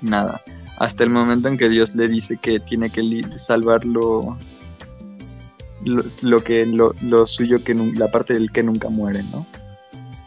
nada. 0.00 0.40
Hasta 0.78 1.04
el 1.04 1.10
momento 1.10 1.48
en 1.48 1.58
que 1.58 1.68
Dios 1.68 1.94
le 1.94 2.08
dice 2.08 2.38
que 2.38 2.58
tiene 2.58 2.88
que 2.88 3.02
li- 3.02 3.26
salvar 3.36 3.84
lo, 3.84 4.38
lo, 5.84 6.44
que 6.44 6.64
lo, 6.64 6.94
lo 7.02 7.26
suyo 7.26 7.62
que 7.62 7.74
la 7.74 8.08
parte 8.08 8.34
del 8.34 8.50
que 8.50 8.62
nunca 8.62 8.88
muere, 8.88 9.22
¿no? 9.24 9.46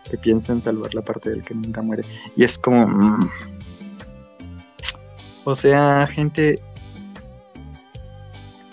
Que 0.09 0.17
piensa 0.17 0.53
en 0.53 0.61
salvar 0.61 0.93
la 0.93 1.01
parte 1.01 1.31
del 1.31 1.41
que 1.41 1.55
nunca 1.55 1.81
muere. 1.81 2.03
Y 2.35 2.43
es 2.43 2.57
como 2.59 2.87
mm. 2.87 3.29
o 5.45 5.55
sea, 5.55 6.07
gente 6.07 6.61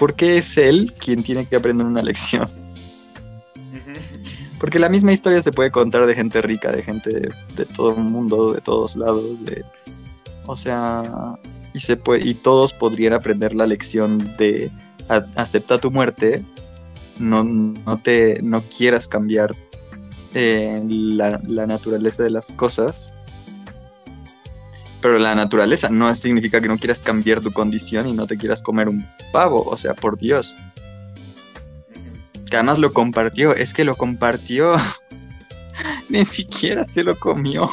¿Por 0.01 0.15
qué 0.15 0.39
es 0.39 0.57
él 0.57 0.94
quien 0.98 1.23
tiene 1.23 1.44
que 1.44 1.57
aprender 1.57 1.86
una 1.86 2.02
lección? 2.02 2.48
Porque 4.61 4.78
la 4.78 4.91
misma 4.91 5.12
historia 5.12 5.43
se 5.43 5.53
puede 5.53 5.70
contar 5.70 6.05
de 6.05 6.15
gente 6.15 6.43
rica, 6.43 6.70
de 6.70 6.82
gente 6.82 7.31
de, 7.57 7.65
todo 7.65 7.93
el 7.93 8.05
mundo, 8.05 8.53
de 8.53 8.61
todos 8.61 8.95
lados, 8.95 9.43
de 9.47 9.65
o 10.45 10.55
sea, 10.55 11.35
y 11.73 11.81
se 11.81 11.97
puede, 11.97 12.27
y 12.27 12.35
todos 12.35 12.74
podrían 12.74 13.15
aprender 13.15 13.55
la 13.55 13.66
lección 13.66 14.37
de 14.37 14.70
acepta 15.37 15.78
tu 15.78 15.91
muerte, 15.91 16.45
no, 17.19 17.43
no 17.43 17.97
te 17.97 18.41
no 18.43 18.62
quieras 18.62 19.09
cambiar 19.09 19.57
eh, 20.35 20.82
la, 20.87 21.41
la 21.47 21.66
naturaleza 21.66 22.23
de 22.23 22.31
las 22.31 22.53
cosas. 22.53 23.15
Pero 25.01 25.19
la 25.19 25.35
naturaleza 25.35 25.89
no 25.89 26.15
significa 26.15 26.61
que 26.61 26.69
no 26.69 26.77
quieras 26.77 27.01
cambiar 27.01 27.41
tu 27.41 27.51
condición 27.51 28.07
y 28.07 28.12
no 28.12 28.27
te 28.27 28.37
quieras 28.37 28.62
comer 28.62 28.91
un 28.91 29.07
pavo, 29.32 29.62
o 29.62 29.77
sea, 29.78 29.95
por 29.95 30.19
Dios 30.19 30.55
que 32.51 32.56
además 32.56 32.78
lo 32.78 32.93
compartió, 32.93 33.55
es 33.55 33.72
que 33.72 33.85
lo 33.85 33.97
compartió. 33.97 34.74
Ni 36.09 36.24
siquiera 36.24 36.85
se 36.85 37.05
lo 37.05 37.18
comió. 37.18 37.70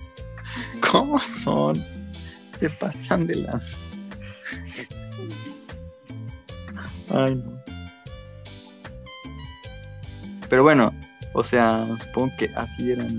¿Cómo 0.90 1.20
son? 1.20 1.82
Se 2.50 2.68
pasan 2.68 3.26
de 3.26 3.36
las. 3.36 3.80
Ay, 7.08 7.36
no. 7.36 7.62
Pero 10.48 10.64
bueno, 10.64 10.92
o 11.32 11.44
sea, 11.44 11.86
supongo 11.98 12.34
que 12.36 12.50
así 12.56 12.92
eran 12.92 13.18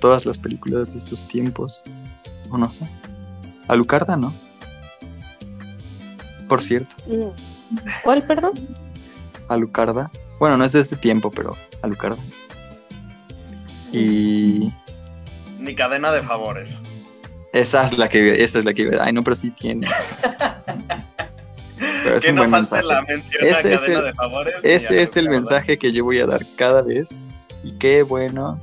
todas 0.00 0.26
las 0.26 0.38
películas 0.38 0.92
de 0.92 0.98
esos 0.98 1.28
tiempos. 1.28 1.84
O 2.50 2.58
no 2.58 2.70
sé. 2.70 2.86
Alucarda, 3.68 4.16
¿no? 4.16 4.32
Por 6.48 6.62
cierto. 6.62 6.96
¿Cuál, 8.02 8.22
perdón? 8.24 8.52
Alucarda. 9.48 10.10
Bueno, 10.42 10.56
no 10.56 10.64
es 10.64 10.72
de 10.72 10.80
ese 10.80 10.96
tiempo, 10.96 11.30
pero 11.30 11.56
Alucarda. 11.82 12.16
Y 13.92 14.72
Ni 15.60 15.72
cadena 15.76 16.10
de 16.10 16.20
favores. 16.20 16.80
esa 17.52 17.84
es 17.84 17.96
la 17.96 18.08
que 18.08 18.42
esa 18.42 18.58
es 18.58 18.64
la 18.64 18.74
que 18.74 18.90
ay 19.00 19.12
no, 19.12 19.22
pero 19.22 19.36
sí 19.36 19.52
tiene. 19.52 19.86
Pero 22.04 22.16
es 22.16 22.24
que 22.24 22.30
un 22.30 22.34
no 22.34 22.40
buen 22.42 22.50
mensaje. 22.50 22.82
la 22.84 23.04
Ese 23.48 23.74
es 23.74 23.80
cadena 23.82 23.98
el- 24.00 24.04
de 24.06 24.14
favores. 24.14 24.54
Ese 24.64 25.02
es 25.02 25.16
el 25.16 25.28
mensaje 25.30 25.78
que 25.78 25.92
yo 25.92 26.02
voy 26.02 26.18
a 26.18 26.26
dar 26.26 26.44
cada 26.56 26.82
vez. 26.82 27.28
Y 27.62 27.70
qué 27.78 28.02
bueno 28.02 28.60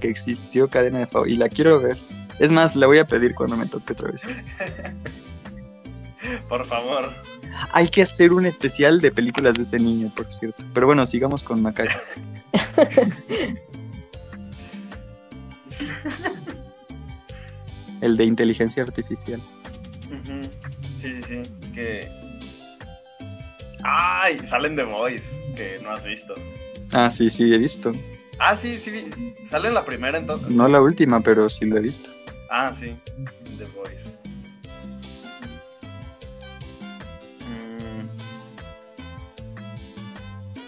que 0.00 0.08
existió 0.08 0.68
cadena 0.70 1.00
de 1.00 1.06
favor. 1.06 1.28
Y 1.28 1.36
la 1.36 1.50
quiero 1.50 1.78
ver. 1.78 1.98
Es 2.38 2.50
más, 2.50 2.74
la 2.74 2.86
voy 2.86 3.00
a 3.00 3.06
pedir 3.06 3.34
cuando 3.34 3.54
me 3.58 3.66
toque 3.66 3.92
otra 3.92 4.10
vez. 4.10 4.34
Por 6.48 6.64
favor. 6.64 7.10
Hay 7.72 7.88
que 7.88 8.02
hacer 8.02 8.32
un 8.32 8.46
especial 8.46 9.00
de 9.00 9.10
películas 9.10 9.54
de 9.54 9.62
ese 9.62 9.78
niño, 9.78 10.12
por 10.14 10.32
cierto. 10.32 10.62
Pero 10.74 10.86
bueno, 10.86 11.06
sigamos 11.06 11.42
con 11.42 11.62
Macario. 11.62 11.96
El 18.00 18.16
de 18.16 18.24
inteligencia 18.24 18.82
artificial. 18.84 19.40
Ujú. 20.06 20.48
Sí, 21.00 21.12
sí, 21.14 21.22
sí. 21.22 21.42
Que. 21.74 22.08
¡Ay! 23.82 24.40
Salen 24.44 24.76
The 24.76 24.84
Voice, 24.84 25.38
que 25.56 25.80
no 25.82 25.90
has 25.90 26.04
visto. 26.04 26.34
Ah, 26.92 27.10
sí, 27.10 27.28
sí, 27.28 27.52
he 27.52 27.58
visto. 27.58 27.92
Ah, 28.38 28.56
sí, 28.56 28.78
sí. 28.78 29.10
Sale 29.44 29.68
en 29.68 29.74
la 29.74 29.84
primera 29.84 30.16
entonces. 30.18 30.50
No 30.50 30.68
la 30.68 30.80
última, 30.80 31.20
pero 31.20 31.50
sí 31.50 31.64
lo 31.66 31.76
he 31.76 31.80
visto. 31.80 32.08
Ah, 32.50 32.72
sí. 32.74 32.96
The 33.58 33.66
Voice. 33.66 34.12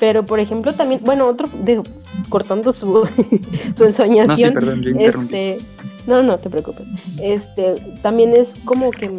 Pero, 0.00 0.24
por 0.26 0.40
ejemplo, 0.40 0.74
también, 0.74 1.00
bueno, 1.04 1.28
otro, 1.28 1.48
digo, 1.62 1.84
cortando 2.30 2.72
su, 2.72 3.08
su 3.76 3.84
No, 4.24 4.36
sí, 4.36 4.48
ensoñación, 4.48 4.54
perdón, 4.54 4.82
yo 4.82 4.90
interrumpí. 4.90 5.38
este, 5.38 5.66
no, 6.06 6.22
no 6.22 6.38
te 6.38 6.50
preocupes. 6.50 6.86
Este, 7.22 7.76
también 8.02 8.32
es 8.34 8.48
como 8.64 8.90
que 8.92 9.10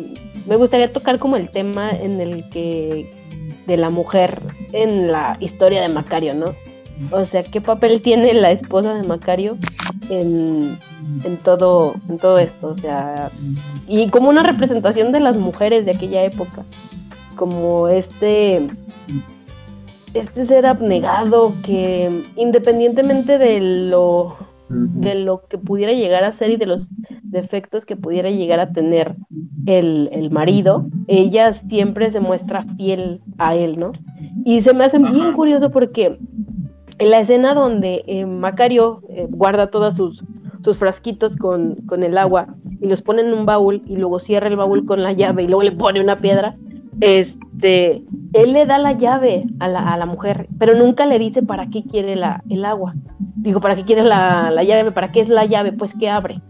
me 0.48 0.58
gustaría 0.58 0.92
tocar 0.92 1.20
como 1.20 1.38
el 1.38 1.52
tema 1.52 1.92
en 1.92 2.20
el 2.20 2.50
que 2.50 3.10
de 3.68 3.78
la 3.78 3.92
mujer 3.92 4.42
en 4.74 5.12
la 5.12 5.38
historia 5.40 5.82
de 5.82 5.90
Macario, 5.90 6.34
¿no? 6.34 6.56
O 7.12 7.26
sea, 7.26 7.44
¿qué 7.44 7.62
papel 7.62 8.02
tiene 8.02 8.34
la 8.34 8.52
esposa 8.52 8.96
de 8.96 9.04
Macario 9.08 9.58
en, 10.10 10.78
en 11.24 11.38
todo 11.38 11.96
en 12.10 12.18
todo 12.20 12.40
esto? 12.40 12.70
O 12.70 12.78
sea, 12.78 13.30
y 13.88 14.10
como 14.10 14.30
una 14.30 14.44
representación 14.44 15.12
de 15.12 15.20
las 15.20 15.38
mujeres 15.38 15.86
de 15.86 15.92
aquella 15.92 16.24
época, 16.24 16.64
como 17.36 17.88
este 17.88 18.68
este 20.14 20.46
ser 20.46 20.66
abnegado 20.66 21.54
que 21.64 22.24
independientemente 22.36 23.38
de 23.38 23.60
lo 23.90 24.36
de 24.70 25.16
lo 25.16 25.42
que 25.50 25.58
pudiera 25.58 25.92
llegar 25.92 26.24
a 26.24 26.38
ser 26.38 26.52
y 26.52 26.56
de 26.56 26.66
los 26.66 26.88
defectos 27.24 27.86
que 27.86 27.98
pudiera 27.98 28.30
llegar 28.30 28.60
a 28.60 28.72
tener 28.72 29.16
el, 29.66 30.10
el 30.14 30.32
marido, 30.32 30.86
ella 31.08 31.54
siempre 31.68 32.12
se 32.12 32.20
muestra 32.20 32.64
fiel 32.78 33.22
a 33.38 33.56
él, 33.56 33.78
¿no? 33.78 33.92
Y 34.46 34.62
se 34.62 34.74
me 34.74 34.86
hace 34.86 34.98
bien 34.98 35.34
curioso 35.34 35.72
porque 35.72 36.18
en 37.00 37.10
la 37.10 37.20
escena 37.20 37.54
donde 37.54 38.04
eh, 38.06 38.26
Macario 38.26 39.02
eh, 39.10 39.26
guarda 39.30 39.72
todos 39.72 39.96
sus, 39.96 40.24
sus 40.64 40.78
frasquitos 40.78 41.36
con, 41.36 41.76
con 41.88 42.04
el 42.04 42.18
agua 42.18 42.48
y 42.80 42.88
los 42.88 43.02
pone 43.02 43.24
en 43.24 43.34
un 43.34 43.46
baúl 43.46 43.82
y 43.86 43.98
luego 43.98 44.20
cierra 44.20 44.48
el 44.48 44.56
baúl 44.56 44.86
con 44.86 45.02
la 45.02 45.14
llave 45.14 45.44
y 45.44 45.48
luego 45.48 45.64
le 45.64 45.72
pone 45.72 46.00
una 46.00 46.18
piedra, 46.18 46.54
este, 47.02 48.04
él 48.34 48.54
le 48.54 48.66
da 48.66 48.78
la 48.78 48.94
llave 48.94 49.44
a 49.60 49.68
la, 49.68 49.94
a 49.94 49.98
la 49.98 50.06
mujer, 50.06 50.48
pero 50.58 50.76
nunca 50.76 51.06
le 51.06 51.20
dice 51.20 51.42
para 51.42 51.68
qué 51.68 51.84
quiere 51.84 52.16
la, 52.16 52.42
el 52.50 52.64
agua. 52.66 52.94
Digo, 53.36 53.60
¿para 53.60 53.76
qué 53.76 53.84
quiere 53.84 54.04
la, 54.04 54.52
la 54.52 54.64
llave? 54.64 54.92
¿Para 54.92 55.12
qué 55.12 55.22
es 55.22 55.30
la 55.30 55.46
llave? 55.46 55.74
Pues 55.74 55.92
que 56.00 56.10
abre. 56.10 56.42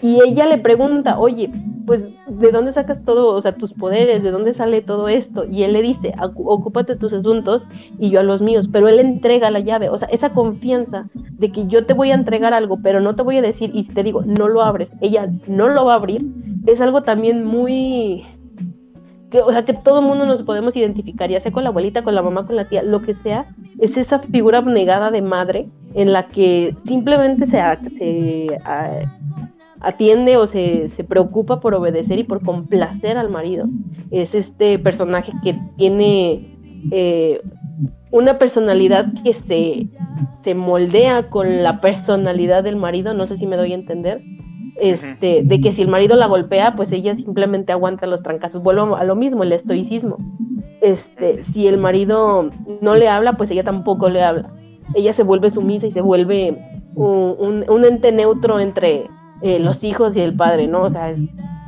Y 0.00 0.18
ella 0.26 0.46
le 0.46 0.58
pregunta, 0.58 1.18
oye, 1.18 1.50
pues, 1.86 2.12
¿de 2.28 2.50
dónde 2.50 2.72
sacas 2.72 3.04
todo, 3.04 3.34
o 3.34 3.42
sea, 3.42 3.52
tus 3.56 3.72
poderes? 3.74 4.22
¿De 4.22 4.30
dónde 4.30 4.54
sale 4.54 4.80
todo 4.80 5.08
esto? 5.08 5.44
Y 5.44 5.62
él 5.64 5.72
le 5.72 5.82
dice, 5.82 6.12
"Ocu- 6.18 6.44
ocúpate 6.46 6.96
tus 6.96 7.12
asuntos 7.12 7.66
y 7.98 8.10
yo 8.10 8.20
a 8.20 8.22
los 8.24 8.40
míos. 8.42 8.68
Pero 8.72 8.88
él 8.88 8.98
entrega 9.00 9.50
la 9.50 9.60
llave, 9.60 9.88
o 9.88 9.98
sea, 9.98 10.08
esa 10.08 10.30
confianza 10.30 11.04
de 11.14 11.50
que 11.52 11.66
yo 11.66 11.84
te 11.84 11.94
voy 11.94 12.10
a 12.10 12.14
entregar 12.14 12.54
algo, 12.54 12.78
pero 12.82 13.00
no 13.00 13.14
te 13.16 13.22
voy 13.22 13.38
a 13.38 13.42
decir, 13.42 13.70
y 13.74 13.84
si 13.84 13.92
te 13.94 14.02
digo, 14.02 14.22
no 14.24 14.48
lo 14.48 14.62
abres, 14.62 14.90
ella 15.00 15.28
no 15.48 15.68
lo 15.68 15.84
va 15.84 15.94
a 15.94 15.96
abrir, 15.96 16.22
es 16.66 16.80
algo 16.80 17.02
también 17.02 17.44
muy... 17.44 18.24
Que, 19.30 19.40
o 19.40 19.50
sea, 19.50 19.64
que 19.64 19.74
todo 19.74 20.00
el 20.00 20.06
mundo 20.06 20.24
nos 20.24 20.42
podemos 20.42 20.76
identificar, 20.76 21.28
ya 21.28 21.40
sea 21.40 21.50
con 21.50 21.64
la 21.64 21.70
abuelita, 21.70 22.02
con 22.02 22.14
la 22.14 22.22
mamá, 22.22 22.46
con 22.46 22.56
la 22.56 22.68
tía, 22.68 22.82
lo 22.82 23.02
que 23.02 23.14
sea, 23.14 23.46
es 23.80 23.96
esa 23.96 24.20
figura 24.20 24.58
abnegada 24.58 25.10
de 25.10 25.22
madre 25.22 25.68
en 25.94 26.12
la 26.12 26.28
que 26.28 26.74
simplemente 26.86 27.46
se, 27.46 27.60
se 27.98 28.58
atiende 29.80 30.36
o 30.36 30.46
se, 30.46 30.88
se 30.90 31.04
preocupa 31.04 31.60
por 31.60 31.74
obedecer 31.74 32.18
y 32.18 32.24
por 32.24 32.42
complacer 32.42 33.18
al 33.18 33.30
marido. 33.30 33.66
Es 34.10 34.34
este 34.34 34.78
personaje 34.78 35.32
que 35.42 35.58
tiene 35.76 36.56
eh, 36.90 37.40
una 38.10 38.38
personalidad 38.38 39.06
que 39.22 39.34
se, 39.46 39.88
se 40.44 40.54
moldea 40.54 41.28
con 41.28 41.62
la 41.62 41.80
personalidad 41.80 42.64
del 42.64 42.76
marido, 42.76 43.14
no 43.14 43.26
sé 43.26 43.36
si 43.36 43.46
me 43.46 43.56
doy 43.56 43.72
a 43.72 43.76
entender. 43.76 44.22
Este, 44.80 45.42
de 45.42 45.60
que 45.60 45.72
si 45.72 45.82
el 45.82 45.88
marido 45.88 46.16
la 46.16 46.26
golpea, 46.26 46.74
pues 46.76 46.92
ella 46.92 47.14
simplemente 47.16 47.72
aguanta 47.72 48.06
los 48.06 48.22
trancazos. 48.22 48.62
Vuelvo 48.62 48.96
a 48.96 49.04
lo 49.04 49.14
mismo, 49.16 49.42
el 49.42 49.52
estoicismo. 49.52 50.16
Este, 50.82 51.44
si 51.52 51.66
el 51.66 51.78
marido 51.78 52.50
no 52.82 52.94
le 52.94 53.08
habla, 53.08 53.36
pues 53.38 53.50
ella 53.50 53.64
tampoco 53.64 54.08
le 54.10 54.22
habla. 54.22 54.50
Ella 54.94 55.12
se 55.14 55.22
vuelve 55.22 55.50
sumisa 55.50 55.86
y 55.86 55.92
se 55.92 56.00
vuelve 56.02 56.58
un, 56.94 57.34
un- 57.38 57.64
un 57.68 57.84
ente 57.84 58.12
neutro 58.12 58.60
entre 58.60 59.04
eh, 59.42 59.58
los 59.58 59.82
hijos 59.84 60.14
y 60.16 60.20
el 60.20 60.34
padre, 60.36 60.66
¿no? 60.66 60.82
O 60.84 60.90
sea, 60.90 61.10
es 61.10 61.18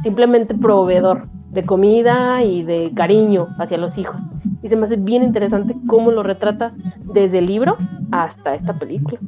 simplemente 0.03 0.55
proveedor 0.55 1.29
de 1.51 1.63
comida 1.65 2.43
y 2.45 2.63
de 2.63 2.93
cariño 2.95 3.49
hacia 3.59 3.79
los 3.79 3.97
hijos. 3.97 4.17
Y 4.63 4.69
se 4.69 4.77
me 4.77 4.87
hace 4.87 4.97
bien 4.97 5.23
interesante 5.23 5.75
cómo 5.87 6.11
lo 6.11 6.23
retrata 6.23 6.73
desde 7.15 7.39
el 7.39 7.47
libro 7.47 7.77
hasta 8.13 8.55
esta 8.55 8.75
película. 8.79 9.19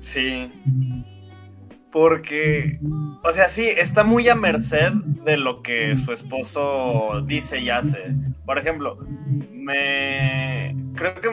Sí. 0.00 0.50
Porque, 1.94 2.80
o 3.22 3.30
sea, 3.30 3.48
sí, 3.48 3.68
está 3.68 4.02
muy 4.02 4.28
a 4.28 4.34
merced 4.34 4.90
de 5.24 5.36
lo 5.36 5.62
que 5.62 5.96
su 5.96 6.10
esposo 6.12 7.22
dice 7.24 7.60
y 7.60 7.70
hace. 7.70 8.16
Por 8.44 8.58
ejemplo, 8.58 8.98
me 9.52 10.74
creo 10.96 11.14
que 11.20 11.30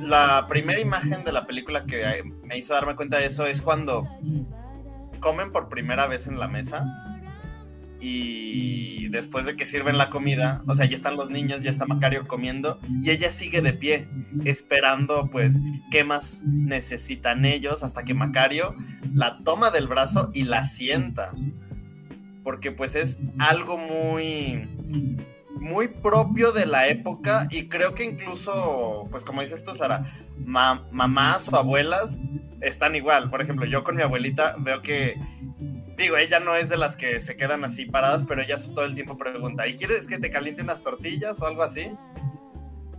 la 0.00 0.46
primera 0.48 0.80
imagen 0.80 1.22
de 1.22 1.30
la 1.30 1.46
película 1.46 1.84
que 1.84 2.24
me 2.42 2.58
hizo 2.58 2.74
darme 2.74 2.96
cuenta 2.96 3.18
de 3.18 3.26
eso 3.26 3.46
es 3.46 3.62
cuando 3.62 4.02
comen 5.20 5.52
por 5.52 5.68
primera 5.68 6.08
vez 6.08 6.26
en 6.26 6.40
la 6.40 6.48
mesa 6.48 6.84
y 8.06 9.08
después 9.08 9.46
de 9.46 9.56
que 9.56 9.64
sirven 9.64 9.96
la 9.96 10.10
comida, 10.10 10.62
o 10.66 10.74
sea, 10.74 10.86
ya 10.86 10.94
están 10.96 11.16
los 11.16 11.30
niños, 11.30 11.62
ya 11.62 11.70
está 11.70 11.86
Macario 11.86 12.26
comiendo 12.28 12.78
y 13.02 13.10
ella 13.10 13.30
sigue 13.30 13.62
de 13.62 13.72
pie 13.72 14.08
esperando 14.44 15.30
pues 15.30 15.60
qué 15.90 16.04
más 16.04 16.42
necesitan 16.46 17.44
ellos 17.46 17.82
hasta 17.82 18.04
que 18.04 18.12
Macario 18.12 18.74
la 19.14 19.38
toma 19.38 19.70
del 19.70 19.88
brazo 19.88 20.30
y 20.34 20.44
la 20.44 20.66
sienta. 20.66 21.32
Porque 22.42 22.72
pues 22.72 22.94
es 22.94 23.20
algo 23.38 23.78
muy 23.78 24.68
muy 25.58 25.88
propio 25.88 26.52
de 26.52 26.66
la 26.66 26.88
época 26.88 27.46
y 27.50 27.68
creo 27.68 27.94
que 27.94 28.04
incluso 28.04 29.08
pues 29.10 29.24
como 29.24 29.40
dices 29.40 29.64
tú 29.64 29.74
Sara, 29.74 30.02
ma- 30.44 30.86
mamás 30.92 31.48
o 31.50 31.56
abuelas 31.56 32.18
están 32.60 32.96
igual. 32.96 33.30
Por 33.30 33.40
ejemplo, 33.40 33.64
yo 33.64 33.82
con 33.82 33.96
mi 33.96 34.02
abuelita 34.02 34.56
veo 34.58 34.82
que 34.82 35.14
digo, 35.96 36.16
ella 36.16 36.40
no 36.40 36.54
es 36.54 36.68
de 36.68 36.76
las 36.76 36.96
que 36.96 37.20
se 37.20 37.36
quedan 37.36 37.64
así 37.64 37.86
paradas, 37.86 38.24
pero 38.24 38.42
ella 38.42 38.56
todo 38.74 38.84
el 38.84 38.94
tiempo 38.94 39.16
pregunta, 39.16 39.66
¿y 39.66 39.74
quieres 39.74 40.06
que 40.06 40.18
te 40.18 40.30
caliente 40.30 40.62
unas 40.62 40.82
tortillas 40.82 41.40
o 41.40 41.46
algo 41.46 41.62
así? 41.62 41.88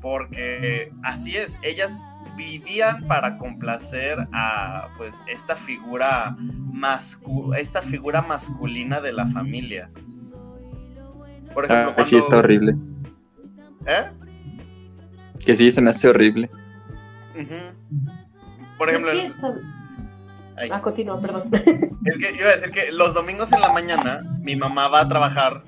Porque 0.01 0.91
así 1.03 1.35
es, 1.35 1.57
ellas 1.63 2.03
vivían 2.37 3.07
para 3.07 3.37
complacer 3.37 4.17
a 4.33 4.89
pues 4.97 5.21
esta 5.27 5.55
figura 5.55 6.35
mascu 6.39 7.53
esta 7.53 7.81
figura 7.81 8.21
masculina 8.21 8.99
de 8.99 9.13
la 9.13 9.25
familia. 9.25 9.89
Por 11.53 11.65
ejemplo, 11.65 11.95
Ah, 11.97 12.03
sí, 12.03 12.17
está 12.17 12.27
cuando- 12.31 12.39
horrible. 12.39 12.75
¿Eh? 13.87 14.03
Que 15.45 15.55
sí, 15.55 15.71
se 15.71 15.81
me 15.81 15.91
hace 15.91 16.09
horrible. 16.09 16.49
Por 18.77 18.89
ejemplo, 18.89 19.11
Sí, 19.11 19.19
el- 19.19 19.33
ay. 20.57 20.69
Ah, 20.71 20.81
continúa, 20.81 21.19
perdón. 21.19 21.49
Es 22.05 22.17
que 22.19 22.35
iba 22.37 22.49
a 22.49 22.55
decir 22.55 22.71
que 22.71 22.91
los 22.91 23.13
domingos 23.13 23.51
en 23.51 23.61
la 23.61 23.69
mañana 23.69 24.21
mi 24.41 24.55
mamá 24.55 24.87
va 24.87 25.01
a 25.01 25.07
trabajar 25.07 25.63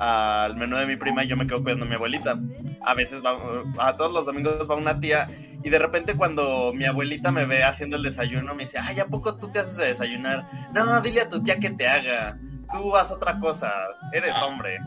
al 0.00 0.56
menú 0.56 0.76
de 0.76 0.86
mi 0.86 0.96
prima 0.96 1.24
y 1.24 1.28
yo 1.28 1.36
me 1.36 1.46
quedo 1.46 1.62
cuidando 1.62 1.84
a 1.84 1.88
mi 1.88 1.94
abuelita. 1.94 2.38
A 2.82 2.94
veces 2.94 3.22
va, 3.24 3.36
a 3.78 3.96
todos 3.96 4.12
los 4.12 4.26
domingos 4.26 4.68
va 4.70 4.76
una 4.76 5.00
tía 5.00 5.28
y 5.62 5.70
de 5.70 5.78
repente 5.78 6.14
cuando 6.14 6.72
mi 6.74 6.84
abuelita 6.84 7.32
me 7.32 7.44
ve 7.44 7.64
haciendo 7.64 7.96
el 7.96 8.02
desayuno 8.02 8.54
me 8.54 8.64
dice, 8.64 8.78
ay, 8.78 9.00
¿a 9.00 9.06
poco 9.06 9.36
tú 9.36 9.50
te 9.50 9.58
haces 9.60 9.76
de 9.76 9.86
desayunar? 9.86 10.48
No, 10.72 11.00
dile 11.00 11.22
a 11.22 11.28
tu 11.28 11.42
tía 11.42 11.58
que 11.58 11.70
te 11.70 11.86
haga. 11.86 12.38
Tú 12.72 12.94
haz 12.96 13.10
otra 13.10 13.38
cosa, 13.40 13.72
eres 14.12 14.40
hombre. 14.42 14.78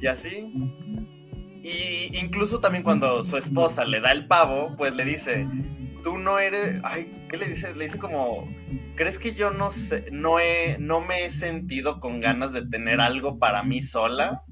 Y 0.00 0.06
así. 0.06 0.52
Y 1.62 2.16
incluso 2.18 2.60
también 2.60 2.84
cuando 2.84 3.22
su 3.24 3.36
esposa 3.36 3.84
le 3.84 4.00
da 4.00 4.12
el 4.12 4.26
pavo, 4.26 4.74
pues 4.76 4.94
le 4.94 5.04
dice, 5.04 5.46
tú 6.02 6.18
no 6.18 6.38
eres, 6.38 6.80
ay, 6.84 7.17
¿qué 7.28 7.36
le 7.36 7.48
dice? 7.48 7.74
Le 7.74 7.84
dice 7.84 7.98
como, 7.98 8.48
¿crees 8.96 9.18
que 9.18 9.34
yo 9.34 9.50
no 9.50 9.70
sé, 9.70 10.06
no 10.10 10.40
he, 10.40 10.76
no 10.78 11.00
me 11.00 11.24
he 11.24 11.30
sentido 11.30 12.00
con 12.00 12.20
ganas 12.20 12.52
de 12.52 12.66
tener 12.66 13.00
algo 13.00 13.38
para 13.38 13.62
mí 13.62 13.80
sola? 13.80 14.42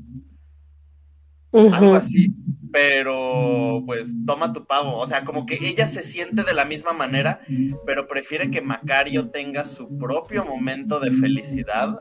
Algo 1.53 1.94
así. 1.94 2.35
Pero, 2.73 3.82
pues, 3.86 4.15
toma 4.27 4.53
tu 4.53 4.66
pavo. 4.66 4.98
O 4.98 5.07
sea, 5.07 5.24
como 5.24 5.47
que 5.47 5.59
ella 5.61 5.86
se 5.86 6.03
siente 6.03 6.43
de 6.43 6.53
la 6.53 6.66
misma 6.66 6.93
manera, 6.93 7.40
pero 7.86 8.07
prefiere 8.07 8.51
que 8.51 8.61
Macario 8.61 9.31
tenga 9.31 9.65
su 9.65 9.97
propio 9.97 10.44
momento 10.44 11.01
de 11.01 11.11
felicidad. 11.11 11.98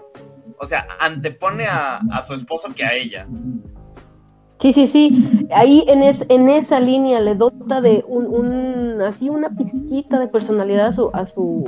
O 0.60 0.66
sea, 0.66 0.86
antepone 1.00 1.66
a, 1.66 1.98
a 2.12 2.22
su 2.22 2.34
esposo 2.34 2.74
que 2.76 2.84
a 2.84 2.94
ella. 2.94 3.28
Sí, 4.62 4.72
sí, 4.74 4.88
sí. 4.88 5.48
Ahí 5.54 5.84
en, 5.88 6.02
es, 6.02 6.18
en 6.30 6.50
esa 6.50 6.80
línea 6.80 7.20
le 7.20 7.36
dota 7.36 7.82
de 7.82 8.04
un, 8.08 8.26
un 8.26 9.02
así 9.02 9.30
una 9.30 9.50
pizquita 9.50 10.18
de 10.18 10.28
personalidad 10.28 10.88
a 10.88 10.92
su, 10.94 11.10
a 11.14 11.26
su, 11.26 11.66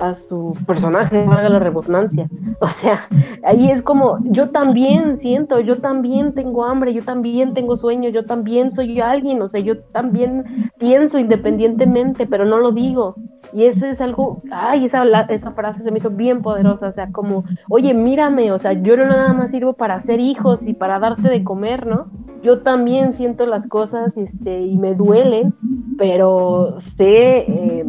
a 0.00 0.14
su 0.14 0.52
personaje, 0.66 1.24
valga 1.24 1.48
la 1.48 1.58
redundancia. 1.60 2.28
O 2.60 2.68
sea, 2.68 3.08
ahí 3.44 3.70
es 3.70 3.82
como, 3.82 4.18
yo 4.24 4.50
también 4.50 5.18
siento, 5.20 5.60
yo 5.60 5.78
también 5.80 6.34
tengo 6.34 6.64
hambre, 6.64 6.92
yo 6.92 7.04
también 7.04 7.54
tengo 7.54 7.76
sueño, 7.76 8.10
yo 8.10 8.24
también 8.24 8.72
soy 8.72 9.00
alguien, 9.00 9.40
o 9.40 9.48
sea, 9.48 9.60
yo 9.60 9.78
también 9.92 10.44
pienso 10.78 11.18
independientemente, 11.18 12.26
pero 12.26 12.44
no 12.44 12.58
lo 12.58 12.72
digo. 12.72 13.14
Y 13.52 13.64
ese 13.64 13.90
es 13.90 14.00
algo, 14.00 14.38
ay, 14.50 14.84
esa, 14.84 15.04
esa 15.28 15.52
frase 15.52 15.82
se 15.82 15.90
me 15.90 15.98
hizo 15.98 16.10
bien 16.10 16.42
poderosa, 16.42 16.88
o 16.88 16.92
sea, 16.92 17.10
como, 17.12 17.44
oye, 17.70 17.94
mírame, 17.94 18.52
o 18.52 18.58
sea, 18.58 18.72
yo 18.72 18.96
no 18.96 19.06
nada 19.06 19.32
más 19.32 19.50
sirvo 19.50 19.72
para 19.72 19.94
hacer 19.94 20.20
hijos 20.20 20.66
y 20.66 20.74
para 20.74 20.98
darte 20.98 21.28
de 21.28 21.44
comer, 21.44 21.86
¿no? 21.86 22.07
Yo 22.42 22.60
también 22.60 23.12
siento 23.12 23.46
las 23.46 23.66
cosas 23.66 24.16
este, 24.16 24.60
y 24.62 24.78
me 24.78 24.94
duelen, 24.94 25.54
pero 25.96 26.78
sé 26.96 27.38
eh, 27.38 27.84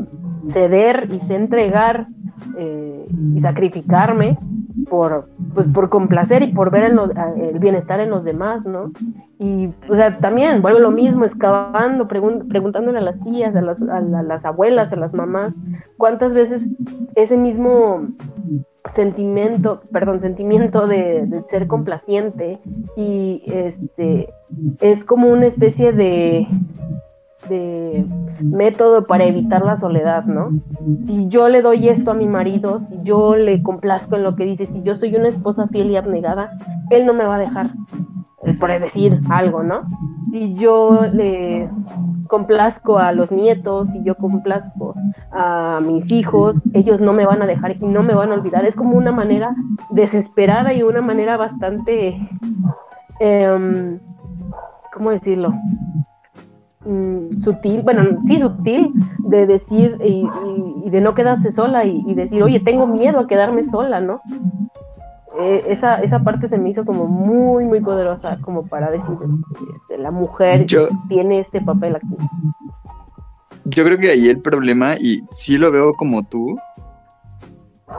ceder 0.51 1.07
y 1.11 1.19
sé 1.21 1.35
entregar 1.35 2.07
eh, 2.57 3.05
y 3.35 3.39
sacrificarme 3.39 4.37
por, 4.89 5.29
pues, 5.53 5.71
por 5.71 5.89
complacer 5.89 6.43
y 6.43 6.53
por 6.53 6.71
ver 6.71 6.91
el 6.91 7.59
bienestar 7.59 7.99
en 7.99 8.09
los 8.09 8.23
demás, 8.23 8.65
¿no? 8.65 8.91
Y, 9.39 9.69
o 9.87 9.95
sea, 9.95 10.17
también 10.17 10.61
vuelve 10.61 10.79
lo 10.79 10.91
mismo, 10.91 11.25
excavando, 11.25 12.07
preguntándole 12.07 12.97
a 12.97 13.01
las 13.01 13.19
tías, 13.21 13.55
a 13.55 13.61
las, 13.61 13.81
a 13.81 14.01
las 14.01 14.45
abuelas, 14.45 14.91
a 14.91 14.95
las 14.95 15.13
mamás, 15.13 15.53
cuántas 15.97 16.33
veces 16.33 16.65
ese 17.15 17.37
mismo 17.37 18.07
sentimiento, 18.95 19.81
perdón, 19.91 20.19
sentimiento 20.19 20.87
de, 20.87 21.43
ser 21.49 21.67
complaciente 21.67 22.59
y 22.95 23.43
este 23.45 24.33
es 24.81 25.03
como 25.05 25.29
una 25.29 25.47
especie 25.47 25.91
de 25.91 26.47
de 27.47 28.05
método 28.43 29.05
para 29.05 29.25
evitar 29.25 29.63
la 29.63 29.79
soledad, 29.79 30.25
¿no? 30.25 30.51
Si 31.05 31.27
yo 31.29 31.49
le 31.49 31.61
doy 31.61 31.89
esto 31.89 32.11
a 32.11 32.13
mi 32.13 32.27
marido, 32.27 32.81
si 32.89 33.03
yo 33.03 33.35
le 33.35 33.63
complazco 33.63 34.15
en 34.17 34.23
lo 34.23 34.35
que 34.35 34.45
dice, 34.45 34.65
si 34.65 34.81
yo 34.83 34.95
soy 34.95 35.15
una 35.15 35.29
esposa 35.29 35.67
fiel 35.69 35.89
y 35.89 35.95
abnegada, 35.95 36.51
él 36.89 37.05
no 37.05 37.13
me 37.13 37.25
va 37.25 37.35
a 37.35 37.39
dejar, 37.39 37.71
eh, 38.43 38.53
por 38.59 38.69
decir 38.79 39.19
algo, 39.29 39.63
¿no? 39.63 39.81
Si 40.31 40.53
yo 40.55 41.01
le 41.11 41.69
complazco 42.27 42.97
a 42.97 43.11
los 43.11 43.31
nietos, 43.31 43.89
si 43.89 44.03
yo 44.03 44.15
complazco 44.15 44.95
a 45.31 45.79
mis 45.81 46.11
hijos, 46.11 46.55
ellos 46.73 47.01
no 47.01 47.11
me 47.13 47.25
van 47.25 47.41
a 47.41 47.45
dejar 47.45 47.75
y 47.79 47.85
no 47.85 48.03
me 48.03 48.13
van 48.13 48.31
a 48.31 48.35
olvidar. 48.35 48.65
Es 48.65 48.75
como 48.75 48.97
una 48.97 49.11
manera 49.11 49.55
desesperada 49.89 50.73
y 50.73 50.83
una 50.83 51.01
manera 51.01 51.37
bastante, 51.37 52.19
eh, 53.19 53.99
¿cómo 54.93 55.09
decirlo? 55.09 55.53
Mm, 56.85 57.41
sutil, 57.43 57.81
bueno, 57.81 58.03
sí 58.25 58.39
sutil, 58.39 58.93
de 59.19 59.45
decir 59.45 59.97
y, 60.01 60.25
de 60.89 61.01
no 61.01 61.13
quedarse 61.13 61.51
sola 61.51 61.83
y, 61.83 62.13
decir, 62.13 62.41
oye, 62.41 62.61
tengo 62.61 62.87
miedo 62.87 63.19
a 63.19 63.27
quedarme 63.27 63.65
sola, 63.65 63.99
¿no? 63.99 64.21
Eh, 65.37 65.63
esa, 65.67 65.95
esa 65.95 66.23
parte 66.23 66.49
se 66.49 66.57
me 66.57 66.71
hizo 66.71 66.83
como 66.85 67.05
muy, 67.05 67.63
muy 67.65 67.79
poderosa, 67.81 68.39
como 68.41 68.65
para 68.65 68.89
decir, 68.91 69.15
este, 69.75 69.97
la 69.97 70.09
mujer 70.11 70.65
tiene 71.07 71.41
este 71.41 71.61
papel 71.61 71.95
aquí. 71.97 72.15
Yo 73.65 73.83
creo 73.83 73.97
que 73.99 74.09
ahí 74.09 74.29
el 74.29 74.41
problema, 74.41 74.95
y 74.95 75.21
sí 75.31 75.57
lo 75.57 75.71
veo 75.71 75.93
como 75.93 76.25
tú, 76.25 76.57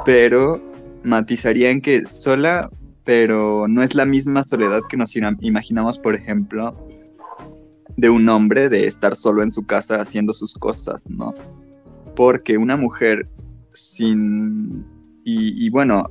pero 0.05 0.61
matizaría 1.05 1.71
en 1.71 1.81
que 1.81 2.05
sola, 2.05 2.69
pero 3.05 3.69
no 3.69 3.83
es 3.83 3.95
la 3.95 4.07
misma 4.07 4.43
soledad 4.43 4.81
que 4.89 4.97
nos 4.97 5.15
imaginamos, 5.15 5.99
por 5.99 6.17
ejemplo, 6.17 6.73
de 7.97 8.11
un 8.11 8.29
hombre 8.29 8.69
de 8.69 8.87
estar 8.87 9.15
solo 9.15 9.43
en 9.43 9.53
su 9.53 9.67
casa 9.67 10.01
haciendo 10.01 10.33
sus 10.33 10.55
cosas, 10.55 11.09
¿no? 11.09 11.33
Porque 12.17 12.59
una 12.59 12.77
mujer 12.77 13.29
sin... 13.73 14.85
Y, 15.25 15.69
bueno, 15.71 16.11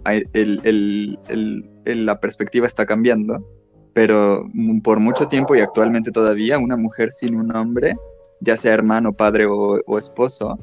la 1.85 2.19
perspectiva 2.19 2.67
está 2.67 2.85
cambiando, 2.85 3.43
pero 3.93 4.45
por 4.83 4.99
mucho 4.99 5.27
tiempo 5.27 5.55
y 5.55 5.61
actualmente 5.61 6.11
todavía 6.11 6.57
una 6.57 6.77
mujer 6.77 7.11
sin 7.11 7.35
un 7.35 7.55
hombre, 7.55 7.97
ya 8.41 8.55
sea 8.55 8.73
hermano, 8.73 9.11
padre 9.11 9.45
o, 9.47 9.97
esposo, 9.97 10.57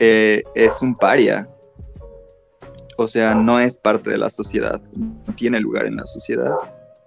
eh, 0.00 0.42
es 0.54 0.82
un 0.82 0.94
paria. 0.94 1.48
O 2.96 3.06
sea, 3.06 3.34
no 3.34 3.60
es 3.60 3.78
parte 3.78 4.10
de 4.10 4.18
la 4.18 4.28
sociedad, 4.28 4.80
no 4.96 5.34
tiene 5.36 5.60
lugar 5.60 5.86
en 5.86 5.96
la 5.96 6.06
sociedad. 6.06 6.54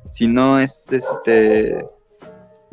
Si 0.10 0.28
no 0.28 0.60
es 0.60 0.92
este 0.92 1.86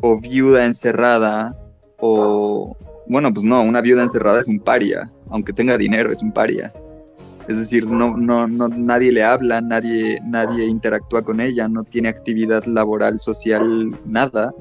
o 0.01 0.19
viuda 0.19 0.65
encerrada 0.65 1.53
o 1.99 2.77
bueno, 3.07 3.33
pues 3.33 3.43
no, 3.43 3.61
una 3.63 3.81
viuda 3.81 4.03
encerrada 4.03 4.39
es 4.39 4.47
un 4.47 4.59
paria, 4.59 5.09
aunque 5.29 5.51
tenga 5.51 5.77
dinero 5.77 6.11
es 6.11 6.21
un 6.21 6.31
paria. 6.31 6.71
Es 7.49 7.57
decir, 7.57 7.85
no, 7.87 8.15
no, 8.15 8.47
no, 8.47 8.69
nadie 8.69 9.11
le 9.11 9.23
habla, 9.23 9.59
nadie, 9.59 10.21
nadie 10.23 10.65
interactúa 10.65 11.23
con 11.23 11.41
ella, 11.41 11.67
no 11.67 11.83
tiene 11.83 12.07
actividad 12.07 12.63
laboral, 12.65 13.19
social, 13.19 13.91
nada. 14.05 14.53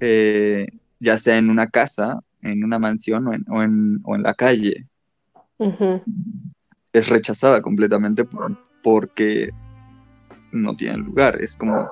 Eh, 0.00 0.66
ya 0.98 1.18
sea 1.18 1.36
en 1.36 1.50
una 1.50 1.68
casa, 1.68 2.20
en 2.42 2.64
una 2.64 2.78
mansión 2.78 3.28
o 3.28 3.34
en, 3.34 3.44
o 3.48 3.62
en, 3.62 4.00
o 4.02 4.16
en 4.16 4.22
la 4.22 4.34
calle. 4.34 4.86
Es 6.92 7.08
rechazada 7.08 7.62
completamente 7.62 8.26
porque 8.82 9.50
no 10.50 10.74
tiene 10.74 10.96
lugar. 10.96 11.40
Es 11.40 11.56
como 11.56 11.88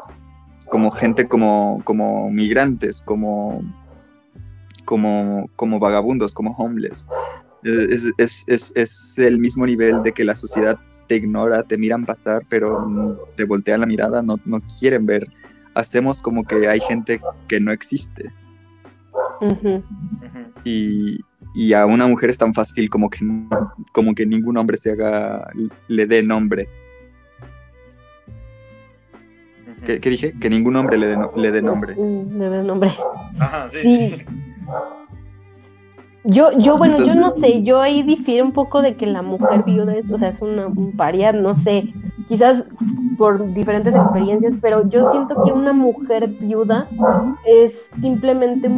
como 0.75 0.91
gente 0.91 1.29
como, 1.29 1.81
como 1.85 2.31
migrantes, 2.31 3.03
como, 3.03 3.63
como, 4.85 5.49
como 5.57 5.79
vagabundos, 5.79 6.35
como 6.35 6.53
homeless. 6.53 7.09
Es, 7.65 8.13
es, 8.19 8.49
es, 8.49 8.73
es, 8.77 9.19
el 9.19 9.39
mismo 9.39 9.65
nivel 9.65 10.03
de 10.03 10.13
que 10.13 10.23
la 10.23 10.37
sociedad 10.37 10.79
te 11.09 11.17
ignora, 11.17 11.63
te 11.63 11.79
miran 11.79 12.05
pasar, 12.05 12.43
pero 12.49 13.27
te 13.37 13.45
voltean 13.45 13.81
la 13.81 13.87
mirada, 13.87 14.23
no, 14.23 14.39
no 14.45 14.61
quieren 14.79 15.07
ver. 15.07 15.27
Hacemos 15.75 16.21
como 16.21 16.45
que 16.45 16.69
hay 16.69 16.81
gente 16.81 17.21
que 17.49 17.61
no 17.61 17.73
existe. 17.73 18.31
Y, 20.65 21.21
y, 21.55 21.73
a 21.73 21.87
una 21.87 22.07
mujer 22.07 22.31
es 22.31 22.39
tan 22.39 22.55
fácil 22.55 22.89
como 22.91 23.11
que, 23.11 23.21
como 23.93 24.15
que 24.15 24.27
ningún 24.27 24.57
hombre 24.57 24.77
se 24.77 24.93
haga, 24.93 25.51
le 25.89 26.07
dé 26.07 26.23
nombre. 26.23 26.69
¿Qué, 29.85 29.99
dije? 29.99 30.33
Que 30.41 30.49
ningún 30.49 30.77
hombre 30.77 30.97
le 30.97 31.09
dé 31.09 31.17
le 31.37 31.51
dé 31.51 31.61
nombre. 31.61 31.95
Mm, 31.95 32.39
le 32.39 32.49
dé 32.49 32.63
nombre. 32.63 32.95
Ajá, 33.39 33.69
sí. 33.69 34.17
Yo, 36.25 36.53
yo, 36.59 36.79
bueno, 36.79 36.97
yo 36.99 37.15
no 37.21 37.29
sé, 37.29 37.63
yo 37.65 37.83
ahí 37.83 38.03
difiero 38.03 38.47
un 38.47 38.53
poco 38.53 38.81
de 38.81 38.95
que 38.95 39.05
la 39.07 39.21
mujer 39.21 39.63
viuda 39.65 39.95
es, 39.95 40.11
o 40.11 40.19
sea, 40.19 40.31
es 40.31 40.41
una, 40.41 40.69
un 40.69 40.93
paria, 40.97 41.33
no 41.33 41.55
sé, 41.63 41.93
quizás 42.29 42.65
por 43.19 43.53
diferentes 43.53 43.95
experiencias, 43.95 44.55
pero 44.63 44.89
yo 44.89 45.11
siento 45.11 45.43
que 45.45 45.53
una 45.53 45.75
mujer 45.75 46.29
viuda 46.41 46.89
es 47.45 47.73
simplemente, 48.01 48.71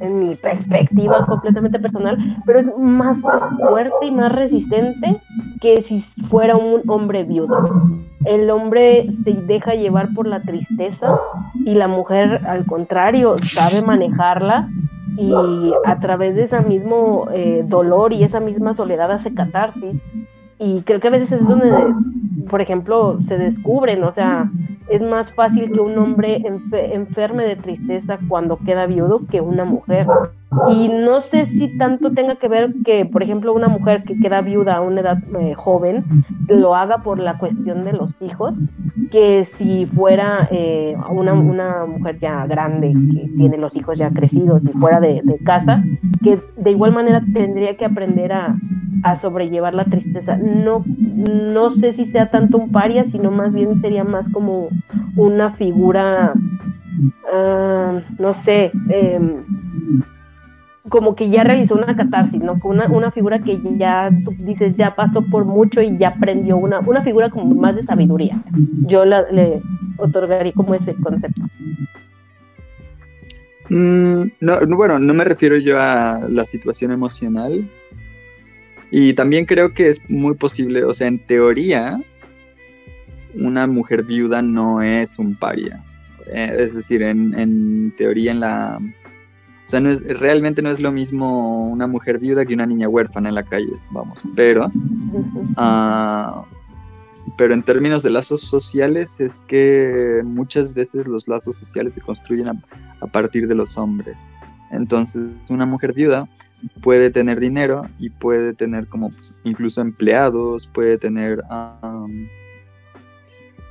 en 0.00 0.18
mi 0.18 0.34
perspectiva 0.36 1.26
completamente 1.26 1.78
personal, 1.78 2.16
pero 2.46 2.60
es 2.60 2.78
más 2.78 3.18
fuerte 3.20 4.06
y 4.06 4.10
más 4.10 4.32
resistente 4.32 5.20
que 5.60 5.82
si 5.82 6.00
fuera 6.28 6.56
un 6.56 6.82
hombre 6.88 7.24
viudo. 7.24 7.98
El 8.24 8.50
hombre 8.50 9.06
se 9.24 9.32
deja 9.32 9.74
llevar 9.74 10.08
por 10.14 10.26
la 10.26 10.40
tristeza 10.40 11.18
y 11.66 11.74
la 11.74 11.86
mujer, 11.86 12.40
al 12.46 12.64
contrario, 12.64 13.36
sabe 13.38 13.86
manejarla 13.86 14.68
y 15.18 15.72
a 15.84 15.98
través 15.98 16.36
de 16.36 16.44
ese 16.44 16.60
mismo 16.60 17.28
eh, 17.32 17.64
dolor 17.66 18.12
y 18.12 18.22
esa 18.22 18.38
misma 18.38 18.74
soledad 18.74 19.10
hace 19.10 19.34
catarsis. 19.34 20.00
Y 20.60 20.82
creo 20.82 21.00
que 21.00 21.08
a 21.08 21.12
veces 21.12 21.32
es 21.32 21.46
donde, 21.46 21.72
por 22.48 22.60
ejemplo, 22.60 23.18
se 23.26 23.36
descubren, 23.36 24.04
o 24.04 24.12
sea, 24.12 24.50
es 24.88 25.02
más 25.02 25.32
fácil 25.32 25.72
que 25.72 25.80
un 25.80 25.98
hombre 25.98 26.42
enferme 26.72 27.44
de 27.44 27.56
tristeza 27.56 28.18
cuando 28.28 28.58
queda 28.58 28.86
viudo 28.86 29.22
que 29.30 29.40
una 29.40 29.64
mujer. 29.64 30.06
Y 30.70 30.88
no 30.88 31.20
sé 31.30 31.46
si 31.46 31.76
tanto 31.76 32.12
tenga 32.12 32.36
que 32.36 32.48
ver 32.48 32.74
que, 32.84 33.04
por 33.04 33.22
ejemplo, 33.22 33.52
una 33.52 33.68
mujer 33.68 34.02
que 34.04 34.18
queda 34.18 34.40
viuda 34.40 34.76
a 34.76 34.80
una 34.80 35.02
edad 35.02 35.18
eh, 35.38 35.52
joven 35.54 36.04
lo 36.48 36.74
haga 36.74 36.98
por 36.98 37.18
la 37.18 37.36
cuestión 37.36 37.84
de 37.84 37.92
los 37.92 38.10
hijos, 38.22 38.54
que 39.10 39.46
si 39.58 39.84
fuera 39.86 40.48
eh, 40.50 40.96
una, 41.10 41.34
una, 41.34 41.84
mujer 41.84 42.18
ya 42.18 42.46
grande, 42.46 42.94
que 43.12 43.28
tiene 43.36 43.58
los 43.58 43.76
hijos 43.76 43.98
ya 43.98 44.10
crecidos 44.10 44.62
y 44.64 44.72
fuera 44.72 45.00
de, 45.00 45.22
casa, 45.44 45.82
que 46.22 46.40
de 46.56 46.70
igual 46.70 46.92
manera 46.92 47.22
tendría 47.34 47.76
que 47.76 47.84
aprender 47.84 48.32
a, 48.32 48.56
a 49.02 49.16
sobrellevar 49.16 49.74
la 49.74 49.84
tristeza. 49.84 50.38
No, 50.38 50.82
no 50.86 51.74
sé 51.74 51.92
si 51.92 52.06
sea 52.06 52.30
tanto 52.30 52.56
un 52.56 52.72
paria, 52.72 53.04
sino 53.10 53.30
más 53.30 53.52
bien 53.52 53.82
sería 53.82 54.04
más 54.04 54.26
como 54.30 54.68
una 55.16 55.52
figura, 55.52 56.32
uh, 56.32 58.00
no 58.18 58.34
sé, 58.44 58.70
eh, 58.90 59.20
como 60.88 61.14
que 61.14 61.28
ya 61.28 61.44
realizó 61.44 61.74
una 61.74 61.96
catarsis, 61.96 62.40
¿no? 62.42 62.58
Una, 62.62 62.86
una 62.86 63.10
figura 63.10 63.38
que 63.38 63.58
ya 63.76 64.10
tú 64.24 64.34
dices 64.38 64.76
ya 64.76 64.94
pasó 64.94 65.22
por 65.22 65.44
mucho 65.44 65.80
y 65.80 65.96
ya 65.98 66.08
aprendió 66.08 66.56
una, 66.56 66.80
una 66.80 67.02
figura 67.02 67.30
como 67.30 67.54
más 67.54 67.76
de 67.76 67.84
sabiduría. 67.84 68.42
Yo 68.86 69.04
la, 69.04 69.30
le 69.30 69.60
otorgaría 69.98 70.52
como 70.52 70.74
ese 70.74 70.94
concepto. 70.94 71.42
Mm, 73.70 74.22
no, 74.40 74.76
bueno, 74.76 74.98
no 74.98 75.14
me 75.14 75.24
refiero 75.24 75.56
yo 75.58 75.80
a 75.80 76.20
la 76.28 76.44
situación 76.44 76.92
emocional. 76.92 77.68
Y 78.90 79.12
también 79.12 79.44
creo 79.44 79.74
que 79.74 79.90
es 79.90 80.00
muy 80.08 80.34
posible, 80.34 80.82
o 80.84 80.94
sea, 80.94 81.08
en 81.08 81.18
teoría, 81.18 82.00
una 83.34 83.66
mujer 83.66 84.02
viuda 84.02 84.40
no 84.40 84.82
es 84.82 85.18
un 85.18 85.34
paria. 85.34 85.84
Eh, 86.32 86.54
es 86.58 86.74
decir, 86.74 87.02
en, 87.02 87.38
en 87.38 87.92
teoría, 87.98 88.30
en 88.30 88.40
la 88.40 88.78
o 89.68 89.70
sea, 89.70 89.80
no 89.80 89.90
es, 89.90 90.02
realmente 90.02 90.62
no 90.62 90.70
es 90.70 90.80
lo 90.80 90.90
mismo 90.90 91.68
una 91.68 91.86
mujer 91.86 92.18
viuda 92.18 92.46
que 92.46 92.54
una 92.54 92.64
niña 92.64 92.88
huérfana 92.88 93.28
en 93.28 93.34
la 93.34 93.42
calle, 93.42 93.68
vamos. 93.90 94.18
Pero, 94.34 94.68
uh, 95.58 96.42
pero 97.36 97.52
en 97.52 97.62
términos 97.62 98.02
de 98.02 98.08
lazos 98.08 98.40
sociales 98.40 99.20
es 99.20 99.42
que 99.46 100.22
muchas 100.24 100.74
veces 100.74 101.06
los 101.06 101.28
lazos 101.28 101.56
sociales 101.56 101.96
se 101.96 102.00
construyen 102.00 102.48
a, 102.48 102.54
a 103.02 103.06
partir 103.08 103.46
de 103.46 103.54
los 103.54 103.76
hombres. 103.76 104.16
Entonces, 104.70 105.32
una 105.50 105.66
mujer 105.66 105.92
viuda 105.92 106.26
puede 106.80 107.10
tener 107.10 107.38
dinero 107.38 107.82
y 107.98 108.08
puede 108.08 108.54
tener 108.54 108.86
como 108.86 109.10
pues, 109.10 109.36
incluso 109.44 109.82
empleados, 109.82 110.66
puede 110.66 110.96
tener 110.96 111.42
um, 111.50 112.26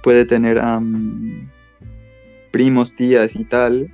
puede 0.04 0.26
tener 0.26 0.60
um, 0.60 1.50
primos, 2.52 2.96
tías 2.96 3.36
y 3.36 3.46
tal, 3.46 3.92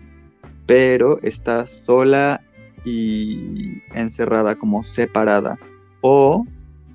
pero 0.65 1.19
está 1.21 1.65
sola 1.65 2.41
y 2.85 3.81
encerrada, 3.93 4.55
como 4.55 4.83
separada. 4.83 5.57
O, 6.01 6.45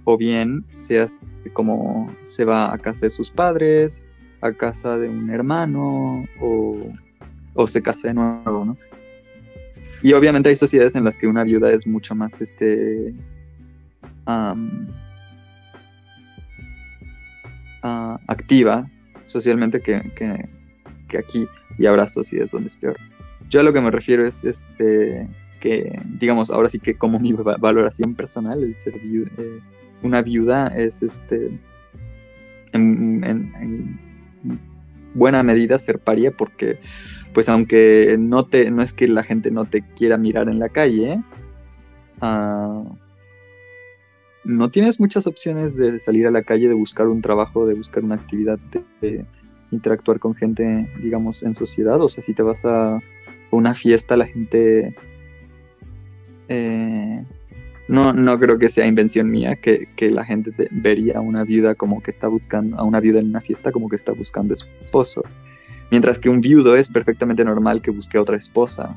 o 0.04 0.16
bien 0.16 0.64
sea 0.76 1.06
como 1.52 2.14
se 2.22 2.44
va 2.44 2.72
a 2.72 2.78
casa 2.78 3.06
de 3.06 3.10
sus 3.10 3.30
padres, 3.30 4.04
a 4.40 4.52
casa 4.52 4.98
de 4.98 5.08
un 5.08 5.30
hermano, 5.30 6.26
o, 6.40 6.92
o 7.54 7.66
se 7.66 7.82
casa 7.82 8.08
de 8.08 8.14
nuevo, 8.14 8.64
¿no? 8.64 8.76
Y 10.02 10.12
obviamente 10.12 10.48
hay 10.48 10.56
sociedades 10.56 10.94
en 10.94 11.04
las 11.04 11.18
que 11.18 11.26
una 11.26 11.44
viuda 11.44 11.72
es 11.72 11.86
mucho 11.86 12.14
más 12.14 12.40
este. 12.40 13.14
Uh, 14.26 14.54
activa 18.26 18.86
socialmente 19.24 19.80
que, 19.80 20.02
que, 20.14 20.48
que, 21.08 21.18
aquí. 21.18 21.48
Y 21.78 21.86
habrá 21.86 22.06
sociedades 22.06 22.50
donde 22.50 22.68
es 22.68 22.76
peor. 22.76 22.96
Yo 23.48 23.60
a 23.60 23.62
lo 23.62 23.72
que 23.72 23.80
me 23.80 23.90
refiero 23.90 24.26
es 24.26 24.44
este 24.44 25.28
que, 25.60 26.00
digamos, 26.18 26.50
ahora 26.50 26.68
sí 26.68 26.78
que 26.78 26.96
como 26.96 27.18
mi 27.18 27.32
valoración 27.32 28.14
personal, 28.14 28.62
el 28.62 28.76
ser 28.76 28.98
viuda, 29.00 29.30
eh, 29.38 29.60
una 30.02 30.22
viuda 30.22 30.68
es 30.68 31.02
este 31.02 31.58
en, 32.72 33.24
en, 33.24 33.98
buena 35.14 35.42
medida 35.42 35.78
ser 35.78 35.98
paria 35.98 36.30
porque 36.30 36.78
pues 37.32 37.48
aunque 37.48 38.16
no 38.18 38.44
te 38.44 38.70
no 38.70 38.82
es 38.82 38.92
que 38.92 39.08
la 39.08 39.24
gente 39.24 39.50
no 39.50 39.64
te 39.64 39.82
quiera 39.96 40.16
mirar 40.16 40.48
en 40.48 40.58
la 40.58 40.68
calle 40.68 41.20
uh, 42.20 42.84
no 44.44 44.70
tienes 44.70 45.00
muchas 45.00 45.26
opciones 45.26 45.76
de 45.76 45.98
salir 45.98 46.26
a 46.26 46.30
la 46.30 46.42
calle 46.42 46.68
de 46.68 46.74
buscar 46.74 47.08
un 47.08 47.22
trabajo 47.22 47.66
de 47.66 47.74
buscar 47.74 48.04
una 48.04 48.16
actividad 48.16 48.58
de 49.00 49.24
interactuar 49.70 50.18
con 50.18 50.34
gente 50.34 50.90
digamos 51.02 51.42
en 51.42 51.54
sociedad. 51.54 52.00
O 52.00 52.08
sea 52.08 52.22
si 52.22 52.34
te 52.34 52.42
vas 52.42 52.64
a 52.64 53.00
una 53.50 53.74
fiesta 53.74 54.16
la 54.16 54.26
gente... 54.26 54.94
Eh, 56.48 57.24
no, 57.88 58.12
no 58.12 58.38
creo 58.38 58.58
que 58.58 58.68
sea 58.68 58.86
invención 58.86 59.30
mía 59.30 59.56
que, 59.56 59.88
la 60.10 60.24
gente 60.24 60.52
vería 60.70 61.18
a 61.18 61.20
una 61.20 61.44
viuda 61.44 61.74
como 61.74 62.02
que 62.02 62.10
está 62.10 62.28
buscando, 62.28 62.78
a 62.78 62.82
una 62.82 63.00
viuda 63.00 63.20
en 63.20 63.28
una 63.28 63.40
fiesta 63.40 63.72
como 63.72 63.88
que 63.88 63.96
está 63.96 64.12
buscando 64.12 64.54
esposo. 64.54 65.22
Mientras 65.90 66.18
que 66.18 66.28
un 66.28 66.42
viudo 66.42 66.76
es 66.76 66.90
perfectamente 66.90 67.44
normal 67.44 67.80
que 67.80 67.90
busque 67.90 68.18
otra 68.18 68.36
esposa. 68.36 68.94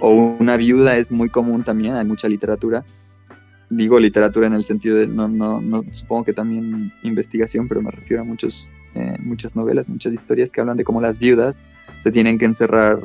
O 0.00 0.36
una 0.38 0.58
viuda 0.58 0.98
es 0.98 1.10
muy 1.10 1.30
común 1.30 1.64
también, 1.64 1.94
hay 1.94 2.04
mucha 2.04 2.28
literatura. 2.28 2.84
Digo 3.70 3.98
literatura 3.98 4.46
en 4.46 4.54
el 4.54 4.64
sentido 4.64 4.96
de, 4.96 5.06
no, 5.06 5.26
no, 5.26 5.62
no 5.62 5.82
supongo 5.92 6.24
que 6.24 6.32
también 6.34 6.92
investigación, 7.02 7.68
pero 7.68 7.80
me 7.80 7.90
refiero 7.90 8.22
a 8.22 8.24
muchos 8.24 8.68
eh, 8.94 9.16
muchas 9.20 9.54
novelas, 9.54 9.88
muchas 9.88 10.12
historias 10.12 10.50
que 10.50 10.60
hablan 10.60 10.76
de 10.76 10.84
cómo 10.84 11.00
las 11.00 11.18
viudas 11.18 11.62
se 11.98 12.10
tienen 12.10 12.38
que 12.38 12.44
encerrar 12.44 12.98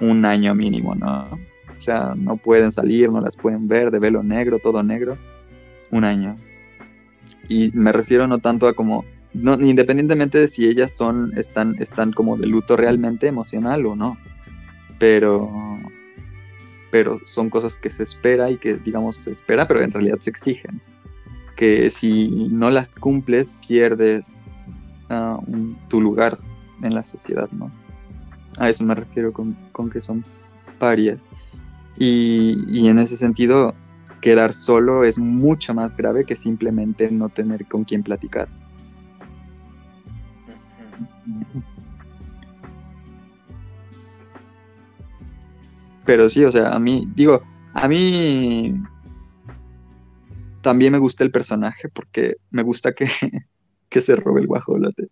un 0.00 0.24
año 0.24 0.54
mínimo, 0.54 0.94
¿no? 0.94 1.38
O 1.76 1.80
sea, 1.80 2.14
no 2.16 2.36
pueden 2.36 2.72
salir, 2.72 3.10
no 3.10 3.20
las 3.20 3.36
pueden 3.36 3.68
ver, 3.68 3.90
de 3.90 3.98
velo 3.98 4.22
negro, 4.22 4.58
todo 4.58 4.82
negro, 4.82 5.18
un 5.90 6.04
año. 6.04 6.34
Y 7.48 7.70
me 7.74 7.92
refiero 7.92 8.26
no 8.26 8.38
tanto 8.38 8.68
a 8.68 8.74
como, 8.74 9.04
no, 9.32 9.54
independientemente 9.54 10.38
de 10.38 10.48
si 10.48 10.66
ellas 10.66 10.96
son, 10.96 11.32
están, 11.36 11.76
están 11.78 12.12
como 12.12 12.36
de 12.36 12.46
luto 12.46 12.76
realmente 12.76 13.26
emocional 13.26 13.86
o 13.86 13.96
no, 13.96 14.18
pero, 14.98 15.50
pero 16.90 17.20
son 17.26 17.50
cosas 17.50 17.76
que 17.76 17.90
se 17.90 18.02
espera 18.02 18.50
y 18.50 18.56
que 18.56 18.74
digamos 18.74 19.16
se 19.16 19.30
espera, 19.30 19.68
pero 19.68 19.82
en 19.82 19.92
realidad 19.92 20.18
se 20.20 20.30
exigen. 20.30 20.80
Que 21.54 21.90
si 21.90 22.48
no 22.50 22.70
las 22.70 22.88
cumples, 22.98 23.58
pierdes 23.66 24.64
tu 25.88 26.00
lugar 26.00 26.36
en 26.82 26.94
la 26.94 27.02
sociedad, 27.02 27.48
¿no? 27.52 27.70
A 28.58 28.68
eso 28.68 28.84
me 28.84 28.94
refiero 28.94 29.32
con, 29.32 29.56
que 29.92 30.00
son 30.00 30.24
parias. 30.78 31.28
Y, 31.96 32.88
en 32.88 32.98
ese 32.98 33.16
sentido, 33.16 33.74
quedar 34.20 34.52
solo 34.52 35.04
es 35.04 35.18
mucho 35.18 35.74
más 35.74 35.96
grave 35.96 36.24
que 36.24 36.36
simplemente 36.36 37.10
no 37.10 37.28
tener 37.28 37.66
con 37.66 37.84
quién 37.84 38.02
platicar. 38.02 38.48
Pero 46.04 46.28
sí, 46.28 46.44
o 46.44 46.50
sea, 46.50 46.70
a 46.70 46.78
mí, 46.78 47.06
digo, 47.14 47.42
a 47.74 47.86
mí 47.86 48.74
también 50.62 50.92
me 50.92 50.98
gusta 50.98 51.22
el 51.22 51.30
personaje 51.30 51.88
porque 51.88 52.36
me 52.50 52.62
gusta 52.62 52.92
que, 52.92 53.06
que 53.88 54.00
se 54.00 54.14
robe 54.16 54.40
el 54.40 54.46
guajolote. 54.46 55.08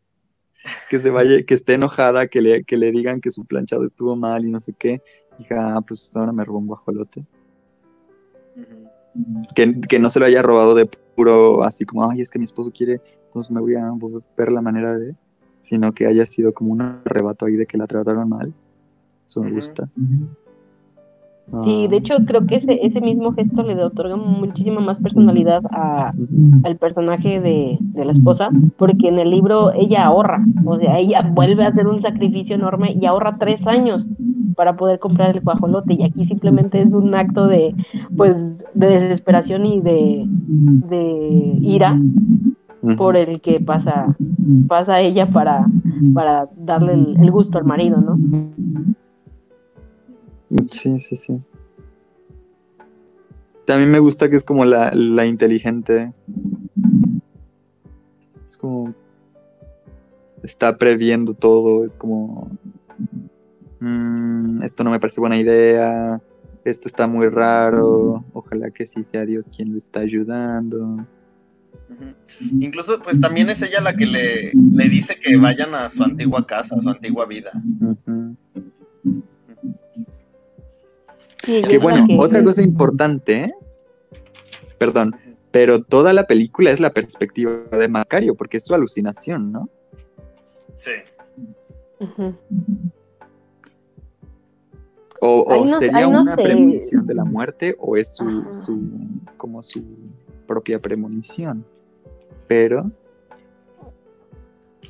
Que 0.90 0.98
se 0.98 1.10
vaya, 1.10 1.42
que 1.44 1.54
esté 1.54 1.74
enojada, 1.74 2.26
que 2.26 2.40
le, 2.40 2.64
que 2.64 2.76
le 2.76 2.90
digan 2.90 3.20
que 3.20 3.30
su 3.30 3.44
planchado 3.44 3.84
estuvo 3.84 4.16
mal 4.16 4.44
y 4.44 4.50
no 4.50 4.60
sé 4.60 4.72
qué. 4.72 5.00
Y 5.38 5.46
ah, 5.52 5.80
pues 5.86 6.14
ahora 6.16 6.32
me 6.32 6.44
robó 6.44 6.58
un 6.58 6.66
guajolote. 6.66 7.24
que, 9.54 9.98
no 9.98 10.10
se 10.10 10.18
lo 10.18 10.26
haya 10.26 10.42
robado 10.42 10.74
de 10.74 10.86
puro, 10.86 11.62
así 11.62 11.84
como, 11.84 12.10
ay, 12.10 12.20
es 12.20 12.30
que 12.30 12.38
mi 12.38 12.44
esposo 12.44 12.72
quiere, 12.72 13.00
entonces 13.26 13.50
me 13.50 13.60
voy 13.60 13.74
a 13.76 13.92
ver 14.36 14.52
la 14.52 14.60
manera 14.60 14.96
de, 14.98 15.14
sino 15.62 15.92
que 15.92 16.06
haya 16.06 16.26
sido 16.26 16.52
como 16.52 16.72
un 16.72 16.82
arrebato 16.82 17.46
ahí 17.46 17.56
de 17.56 17.66
que 17.66 17.78
la 17.78 17.86
trataron 17.86 18.28
mal. 18.28 18.52
Eso 19.28 19.42
me 19.42 19.52
gusta. 19.52 19.88
Sí, 21.62 21.86
de 21.86 21.98
hecho 21.98 22.16
creo 22.27 22.44
que 22.44 22.56
ese, 22.56 22.85
ese 22.85 23.01
mismo 23.01 23.32
gesto 23.32 23.62
le 23.62 23.81
otorga 23.82 24.16
muchísima 24.16 24.81
más 24.81 24.98
personalidad 24.98 25.62
a, 25.70 26.12
al 26.64 26.77
personaje 26.77 27.40
de, 27.40 27.78
la 27.94 28.10
esposa, 28.12 28.51
porque 28.77 29.09
en 29.09 29.20
el 29.20 29.31
libro 29.31 29.73
ella 29.73 30.06
ahorra, 30.06 30.44
o 30.64 30.77
sea, 30.77 30.98
ella 30.98 31.23
vuelve 31.32 31.64
a 31.64 31.68
hacer 31.68 31.86
un 31.86 32.02
sacrificio 32.02 32.56
enorme 32.56 32.97
y 33.01 33.06
ahorra 33.06 33.36
tres 33.39 33.64
años 33.66 34.06
para 34.56 34.77
poder 34.77 34.98
comprar 34.98 35.36
el 35.36 35.43
guajolote 35.43 35.94
y 35.94 36.02
aquí 36.02 36.27
simplemente 36.27 36.82
es 36.82 36.93
un 36.93 37.14
acto 37.14 37.47
de, 37.47 37.74
pues, 38.16 38.35
de 38.74 38.86
desesperación 38.86 39.66
y 39.66 39.81
de, 39.81 40.24
de 40.27 41.59
ira 41.60 41.97
por 42.97 43.16
el 43.16 43.40
que 43.40 43.60
pasa, 43.60 44.16
pasa 44.66 45.01
ella 45.01 45.31
para, 45.31 45.66
para 46.12 46.48
darle 46.56 46.94
el 46.94 47.31
gusto 47.31 47.59
al 47.59 47.64
marido, 47.64 48.01
¿no? 48.01 48.18
Sí, 50.70 51.01
sí, 51.01 51.16
sí. 51.16 51.40
También 53.64 53.90
me 53.90 53.98
gusta 53.98 54.28
que 54.28 54.36
es 54.36 54.44
como 54.44 54.64
la, 54.64 55.27
inteligente. 55.27 56.12
Es 58.48 58.56
como. 58.56 58.94
Está 60.43 60.78
previendo 60.78 61.35
todo. 61.35 61.85
Es 61.85 61.94
como. 61.97 62.51
Mm, 63.81 64.62
esto 64.62 64.85
no 64.85 64.90
me 64.90 65.01
parece 65.01 65.20
buena 65.20 65.39
idea. 65.39 66.20
esto 66.64 66.89
está 66.89 67.06
muy 67.06 67.28
raro, 67.28 68.24
ojalá 68.32 68.70
que 68.70 68.86
sí 68.86 69.05
sea 69.05 69.24
Dios 69.24 69.51
quien 69.55 69.73
lo 69.73 69.78
está 69.78 70.01
ayudando. 70.01 71.06
Incluso, 72.60 73.01
pues 73.02 73.20
también 73.20 73.51
es 73.51 73.62
ella 73.62 73.81
la 73.81 73.97
que 73.97 74.06
le, 74.06 74.52
le 74.52 74.89
dice 74.89 75.16
que 75.20 75.36
vayan 75.36 75.74
a 75.74 75.89
su 75.89 76.02
antigua 76.02 76.47
casa, 76.47 76.77
a 76.77 76.81
su 76.81 76.89
antigua 76.89 77.27
vida. 77.27 77.51
Ujú. 77.81 78.36
Sí, 81.47 81.62
Que 81.62 81.78
bueno, 81.78 82.06
que- 82.06 82.16
otra 82.18 82.43
cosa 82.44 82.60
importante, 82.60 83.36
¿eh? 83.44 83.55
perdón, 84.78 85.14
pero 85.52 85.81
toda 85.82 86.12
la 86.12 86.27
película 86.27 86.70
es 86.70 86.81
la 86.81 86.90
perspectiva 86.90 87.52
de 87.70 87.89
Macario, 87.89 88.35
porque 88.35 88.59
es 88.59 88.64
su 88.64 88.74
alucinación, 88.74 89.52
¿no? 89.52 89.68
Sí. 90.74 90.90
O, 95.20 95.40
o 95.40 95.52
Ahí 95.52 95.70
no- 95.70 95.78
sería 95.78 96.01
no 96.09 96.20
una 96.23 96.36
sé. 96.36 96.43
premonición 96.43 97.06
de 97.06 97.14
la 97.14 97.24
muerte, 97.24 97.74
o 97.78 97.97
es 97.97 98.09
su, 98.16 98.44
su 98.51 98.78
como 99.36 99.62
su 99.62 99.82
propia 100.47 100.78
premonición. 100.78 101.64
Pero, 102.48 102.90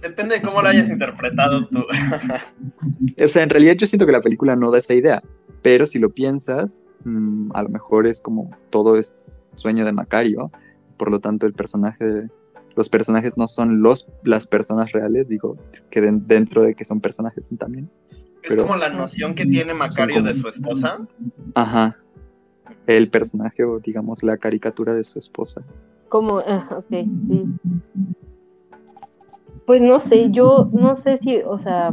Depende 0.02 0.36
de 0.36 0.42
cómo 0.42 0.62
lo 0.62 0.68
hayas 0.68 0.88
interpretado 0.90 1.66
tú. 1.68 1.84
o 3.24 3.28
sea, 3.28 3.42
en 3.42 3.50
realidad 3.50 3.74
yo 3.76 3.86
siento 3.86 4.06
que 4.06 4.12
la 4.12 4.20
película 4.22 4.56
no 4.56 4.70
da 4.70 4.78
esa 4.78 4.94
idea, 4.94 5.22
pero 5.62 5.86
si 5.86 5.98
lo 5.98 6.10
piensas, 6.10 6.82
mm, 7.04 7.50
a 7.54 7.62
lo 7.62 7.68
mejor 7.68 8.06
es 8.06 8.20
como 8.22 8.50
todo 8.70 8.96
es 8.98 9.36
sueño 9.56 9.84
de 9.84 9.92
Macario, 9.92 10.50
por 10.96 11.10
lo 11.10 11.20
tanto 11.20 11.46
el 11.46 11.52
personaje, 11.54 12.28
los 12.74 12.88
personajes 12.88 13.36
no 13.36 13.48
son 13.48 13.82
los, 13.82 14.10
las 14.22 14.46
personas 14.46 14.92
reales, 14.92 15.28
digo, 15.28 15.56
que 15.90 16.00
den- 16.00 16.26
dentro 16.26 16.62
de 16.62 16.74
que 16.74 16.84
son 16.84 17.00
personajes 17.00 17.50
también. 17.58 17.90
Es 18.42 18.50
Pero- 18.50 18.62
como 18.64 18.76
la 18.76 18.90
noción 18.90 19.34
que 19.34 19.46
tiene 19.46 19.74
Macario 19.74 20.22
de 20.22 20.34
su 20.34 20.46
esposa. 20.48 21.06
Ajá. 21.54 21.96
El 22.86 23.08
personaje 23.10 23.64
o 23.64 23.78
digamos 23.80 24.22
la 24.22 24.36
caricatura 24.36 24.94
de 24.94 25.02
su 25.04 25.18
esposa. 25.18 25.62
Como, 26.08 26.38
ah, 26.38 26.68
ok, 26.78 26.86
sí. 26.90 27.44
Pues 29.66 29.82
no 29.82 29.98
sé, 29.98 30.30
yo 30.30 30.68
no 30.72 30.96
sé 30.96 31.18
si, 31.18 31.38
o 31.38 31.58
sea, 31.58 31.92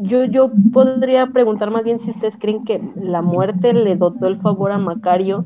yo, 0.00 0.24
yo 0.24 0.50
podría 0.72 1.26
preguntar 1.26 1.70
más 1.70 1.84
bien 1.84 2.00
si 2.00 2.10
ustedes 2.10 2.36
creen 2.38 2.64
que 2.64 2.80
la 2.96 3.20
muerte 3.22 3.74
le 3.74 3.96
dotó 3.96 4.26
el 4.26 4.40
favor 4.40 4.72
a 4.72 4.78
Macario 4.78 5.44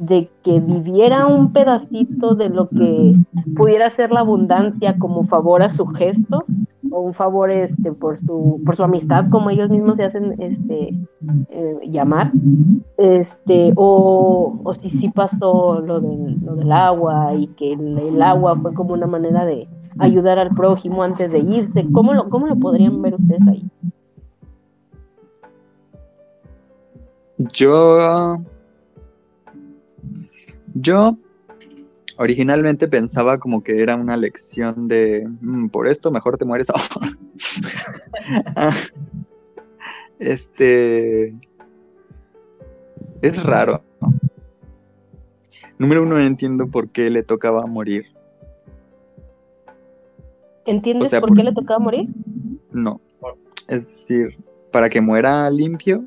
de 0.00 0.30
que 0.42 0.60
viviera 0.60 1.26
un 1.26 1.52
pedacito 1.52 2.34
de 2.34 2.48
lo 2.48 2.68
que 2.70 3.14
pudiera 3.54 3.90
ser 3.90 4.10
la 4.10 4.20
abundancia 4.20 4.96
como 4.98 5.24
favor 5.24 5.62
a 5.62 5.70
su 5.72 5.86
gesto 5.86 6.44
o 6.90 7.00
un 7.00 7.12
favor 7.12 7.50
este 7.50 7.92
por 7.92 8.18
su 8.18 8.62
por 8.64 8.76
su 8.76 8.82
amistad 8.82 9.26
como 9.30 9.50
ellos 9.50 9.68
mismos 9.68 9.96
se 9.96 10.04
hacen 10.04 10.34
este 10.38 10.94
eh, 11.50 11.78
llamar 11.86 12.32
este 12.96 13.72
o, 13.76 14.58
o 14.64 14.74
si 14.74 14.88
sí 14.90 15.10
pasó 15.10 15.80
lo 15.80 16.00
del, 16.00 16.40
lo 16.44 16.56
del 16.56 16.72
agua 16.72 17.34
y 17.34 17.48
que 17.48 17.74
el, 17.74 17.98
el 17.98 18.22
agua 18.22 18.56
fue 18.56 18.72
como 18.72 18.94
una 18.94 19.06
manera 19.06 19.44
de 19.44 19.68
ayudar 19.98 20.38
al 20.38 20.50
prójimo 20.54 21.02
antes 21.02 21.32
de 21.32 21.40
irse 21.40 21.86
cómo 21.92 22.14
lo 22.14 22.28
cómo 22.28 22.46
lo 22.46 22.56
podrían 22.56 23.02
ver 23.02 23.14
ustedes 23.14 23.46
ahí 23.48 23.70
Yo. 27.52 28.38
Yo 30.74 31.16
originalmente 32.18 32.86
pensaba 32.86 33.38
como 33.38 33.62
que 33.62 33.82
era 33.82 33.96
una 33.96 34.16
lección 34.16 34.88
de 34.88 35.26
"Mm, 35.40 35.68
por 35.68 35.88
esto 35.88 36.10
mejor 36.10 36.36
te 36.36 36.44
mueres 36.44 36.70
ahora". 36.70 37.16
Ah, 38.56 38.74
este 40.18 41.34
es 43.22 43.42
raro. 43.42 43.82
¿no? 44.00 44.12
Número 45.78 46.02
uno, 46.02 46.18
no 46.18 46.26
entiendo 46.26 46.66
por 46.66 46.90
qué 46.90 47.08
le 47.08 47.22
tocaba 47.22 47.66
morir. 47.66 48.04
¿Entiendes 50.66 51.08
O 51.08 51.10
sea, 51.10 51.20
por 51.20 51.30
por- 51.30 51.38
qué 51.38 51.44
le 51.44 51.52
tocaba 51.52 51.78
morir? 51.78 52.08
No. 52.72 53.00
Es 53.68 53.84
decir, 53.86 54.36
para 54.72 54.88
que 54.88 55.00
muera 55.00 55.48
limpio. 55.50 56.04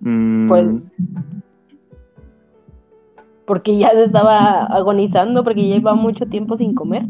Mm, 0.00 0.48
Pues 0.48 0.66
porque 3.46 3.78
ya 3.78 3.90
se 3.92 4.04
estaba 4.04 4.64
agonizando 4.66 5.42
porque 5.42 5.66
ya 5.68 5.76
iba 5.76 5.94
mucho 5.94 6.26
tiempo 6.26 6.56
sin 6.58 6.74
comer 6.74 7.04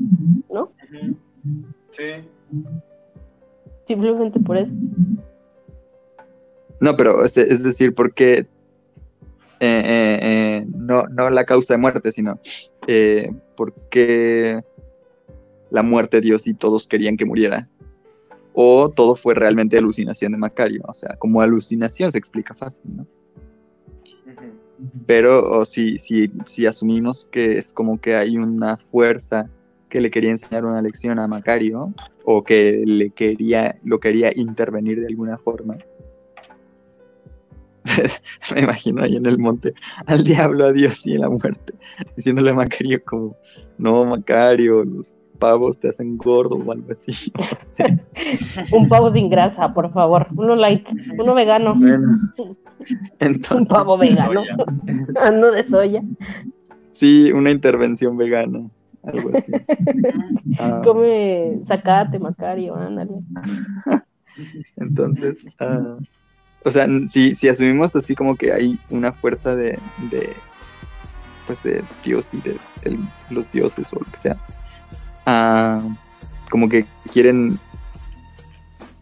¿no? 0.51 0.71
Sí. 1.91 2.05
simplemente 3.89 4.39
por 4.41 4.57
eso 4.57 4.73
No, 6.81 6.97
pero 6.97 7.25
es, 7.25 7.37
es 7.37 7.65
decir, 7.65 7.93
porque 7.95 8.39
eh, 8.39 8.47
eh, 9.61 10.19
eh, 10.23 10.67
no, 10.73 11.09
no 11.09 11.29
la 11.29 11.45
causa 11.45 11.75
de 11.75 11.79
muerte, 11.79 12.13
sino 12.13 12.39
eh, 12.87 13.33
porque 13.57 14.63
la 15.71 15.83
muerte 15.83 16.21
dio 16.21 16.39
si 16.39 16.55
todos 16.55 16.87
querían 16.87 17.17
que 17.17 17.25
muriera. 17.25 17.69
O 18.53 18.91
todo 18.91 19.15
fue 19.15 19.35
realmente 19.35 19.79
alucinación 19.79 20.33
de 20.33 20.39
Macario. 20.39 20.83
O 20.89 20.95
sea, 20.95 21.17
como 21.17 21.41
alucinación 21.41 22.11
se 22.11 22.19
explica 22.19 22.55
fácil, 22.55 22.97
¿no? 22.97 23.07
Pero 25.07 25.59
o 25.59 25.65
si, 25.65 25.99
si, 25.99 26.31
si 26.47 26.67
asumimos 26.67 27.25
que 27.25 27.59
es 27.59 27.73
como 27.73 28.01
que 28.01 28.15
hay 28.15 28.37
una 28.37 28.77
fuerza 28.77 29.49
que 29.89 30.01
le 30.01 30.11
quería 30.11 30.31
enseñar 30.31 30.65
una 30.65 30.83
lección 30.83 31.19
a 31.19 31.27
Macario, 31.27 31.93
o 32.25 32.45
que 32.45 32.83
le 32.85 33.11
quería, 33.11 33.79
lo 33.85 34.01
quería 34.01 34.31
intervenir 34.37 35.01
de 35.01 35.07
alguna 35.07 35.39
forma. 35.39 35.79
Me 38.55 38.61
imagino 38.61 39.03
ahí 39.03 39.17
en 39.17 39.25
el 39.25 39.39
monte 39.39 39.73
al 40.07 40.25
diablo, 40.25 40.67
a 40.67 40.73
Dios 40.73 41.07
y 41.07 41.17
a 41.17 41.21
la 41.21 41.31
muerte, 41.31 41.73
diciéndole 42.17 42.51
a 42.51 42.55
Macario 42.55 43.03
como, 43.03 43.37
no 43.79 44.05
Macario, 44.05 44.85
los 44.85 45.17
pavos 45.39 45.79
te 45.79 45.89
hacen 45.89 46.17
gordo 46.17 46.57
o 46.57 46.73
algo 46.73 46.91
así. 46.91 47.33
un 48.73 48.89
pavo 48.89 49.13
sin 49.13 49.31
grasa 49.31 49.73
por 49.73 49.93
favor 49.93 50.27
uno 50.37 50.57
light 50.57 50.87
uno 51.19 51.35
vegano 51.35 51.75
Bueno, 51.75 52.17
un 52.39 52.57
entonces, 53.21 53.69
pavo 53.69 53.97
vegano 53.97 54.43
ando 55.23 55.51
de 55.53 55.69
soya 55.69 56.03
sí, 56.93 57.31
una 57.33 57.51
intervención 57.53 58.17
vegana, 58.17 58.69
algo 59.05 59.31
así. 59.37 59.53
Ah. 60.59 60.83
come 60.85 61.61
sacate 61.69 62.19
Macario 62.19 62.75
ándale 62.75 63.13
Entonces, 64.77 65.47
ah, 65.61 65.97
o 66.65 66.71
sea, 66.71 66.87
si, 67.07 67.35
si 67.35 67.49
asumimos 67.49 67.95
así 67.95 68.15
como 68.15 68.37
que 68.37 68.53
hay 68.53 68.79
una 68.91 69.13
fuerza 69.13 69.55
de, 69.55 69.79
de 70.11 70.33
pues 71.47 71.63
de 71.63 71.83
Dios 72.05 72.35
y 72.35 72.41
de 72.43 72.57
los 73.31 73.51
dioses 73.51 73.93
o 73.93 74.01
lo 74.01 74.05
que 74.05 74.19
sea, 74.19 74.37
ah, 75.29 75.79
como 76.51 76.69
que 76.69 76.87
quieren 77.13 77.59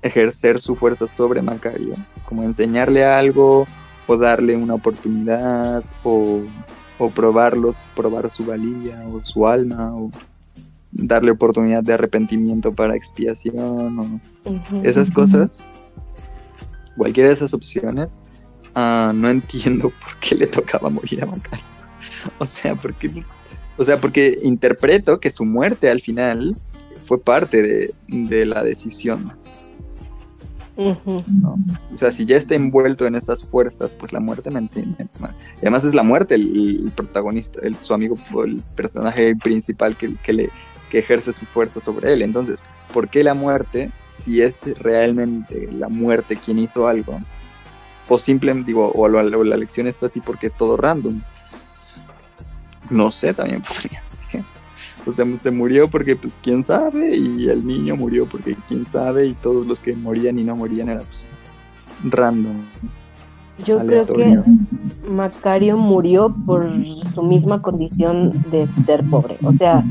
ejercer 0.02 0.60
su 0.60 0.74
fuerza 0.74 1.06
sobre 1.06 1.40
Macario, 1.40 1.94
como 2.24 2.42
enseñarle 2.42 3.04
algo 3.04 3.66
o 4.06 4.16
darle 4.16 4.56
una 4.56 4.74
oportunidad 4.74 5.84
o, 6.02 6.40
o 6.98 7.10
probarlos, 7.10 7.86
probar 7.94 8.28
su 8.30 8.44
valía 8.44 9.04
o 9.12 9.24
su 9.24 9.46
alma 9.46 9.94
o 9.94 10.10
darle 10.90 11.30
oportunidad 11.30 11.82
de 11.82 11.94
arrepentimiento 11.94 12.72
para 12.72 12.96
expiación 12.96 13.98
o 13.98 14.20
esas 14.82 15.10
cosas, 15.10 15.68
cualquiera 16.96 17.28
de 17.28 17.34
esas 17.34 17.54
opciones, 17.54 18.16
ah, 18.74 19.12
no 19.14 19.28
entiendo 19.28 19.90
por 20.00 20.16
qué 20.20 20.34
le 20.34 20.46
tocaba 20.46 20.90
morir 20.90 21.22
a 21.22 21.26
Macario. 21.26 21.64
O 22.38 22.44
sea, 22.44 22.74
porque, 22.74 23.24
o 23.76 23.84
sea, 23.84 24.00
porque 24.00 24.38
interpreto 24.42 25.20
que 25.20 25.30
su 25.30 25.44
muerte 25.44 25.90
al 25.90 26.00
final 26.00 26.56
fue 27.00 27.20
parte 27.20 27.62
de, 27.62 27.94
de 28.08 28.46
la 28.46 28.62
decisión. 28.62 29.32
¿no? 30.76 31.58
O 31.92 31.96
sea, 31.96 32.12
si 32.12 32.26
ya 32.26 32.36
está 32.36 32.54
envuelto 32.54 33.06
en 33.06 33.14
esas 33.14 33.42
fuerzas, 33.44 33.94
pues 33.94 34.12
la 34.12 34.20
muerte 34.20 34.50
me 34.50 34.58
entiende. 34.58 35.08
Y 35.56 35.60
además 35.60 35.84
es 35.84 35.94
la 35.94 36.02
muerte 36.02 36.34
el, 36.34 36.84
el 36.84 36.90
protagonista, 36.94 37.60
el, 37.62 37.74
su 37.76 37.94
amigo, 37.94 38.16
el 38.44 38.60
personaje 38.74 39.34
principal 39.36 39.96
que, 39.96 40.14
que 40.16 40.32
le 40.32 40.50
que 40.90 40.98
ejerce 40.98 41.32
su 41.32 41.46
fuerza 41.46 41.80
sobre 41.80 42.12
él. 42.12 42.22
Entonces, 42.22 42.62
¿por 42.92 43.08
qué 43.08 43.24
la 43.24 43.34
muerte 43.34 43.90
si 44.08 44.40
es 44.40 44.62
realmente 44.78 45.68
la 45.72 45.88
muerte 45.88 46.36
quien 46.36 46.58
hizo 46.58 46.86
algo? 46.88 47.18
O 48.08 48.18
simplemente, 48.18 48.68
digo, 48.68 48.92
o 48.94 49.08
la, 49.08 49.36
o 49.36 49.44
la 49.44 49.56
lección 49.56 49.86
está 49.86 50.06
así 50.06 50.20
porque 50.20 50.46
es 50.46 50.56
todo 50.56 50.76
random. 50.76 51.22
No 52.90 53.10
sé, 53.10 53.34
también 53.34 53.62
podría 53.62 54.00
ser. 54.00 54.44
O 55.06 55.12
sea, 55.12 55.24
se 55.36 55.50
murió 55.52 55.88
porque, 55.88 56.16
pues, 56.16 56.38
quién 56.42 56.64
sabe, 56.64 57.16
y 57.16 57.48
el 57.48 57.64
niño 57.64 57.94
murió 57.94 58.26
porque 58.26 58.56
quién 58.66 58.84
sabe, 58.86 59.26
y 59.26 59.34
todos 59.34 59.64
los 59.64 59.80
que 59.80 59.94
morían 59.94 60.38
y 60.38 60.44
no 60.44 60.56
morían 60.56 60.88
era, 60.88 61.00
pues, 61.00 61.30
random. 62.04 62.56
Yo 63.64 63.78
creo 63.86 64.04
que. 64.16 64.24
Macario 65.08 65.76
murió 65.76 66.34
por 66.46 66.68
su 67.14 67.22
misma 67.22 67.62
condición 67.62 68.32
de 68.50 68.66
ser 68.84 69.02
pobre. 69.04 69.36
O 69.44 69.52
sea, 69.52 69.84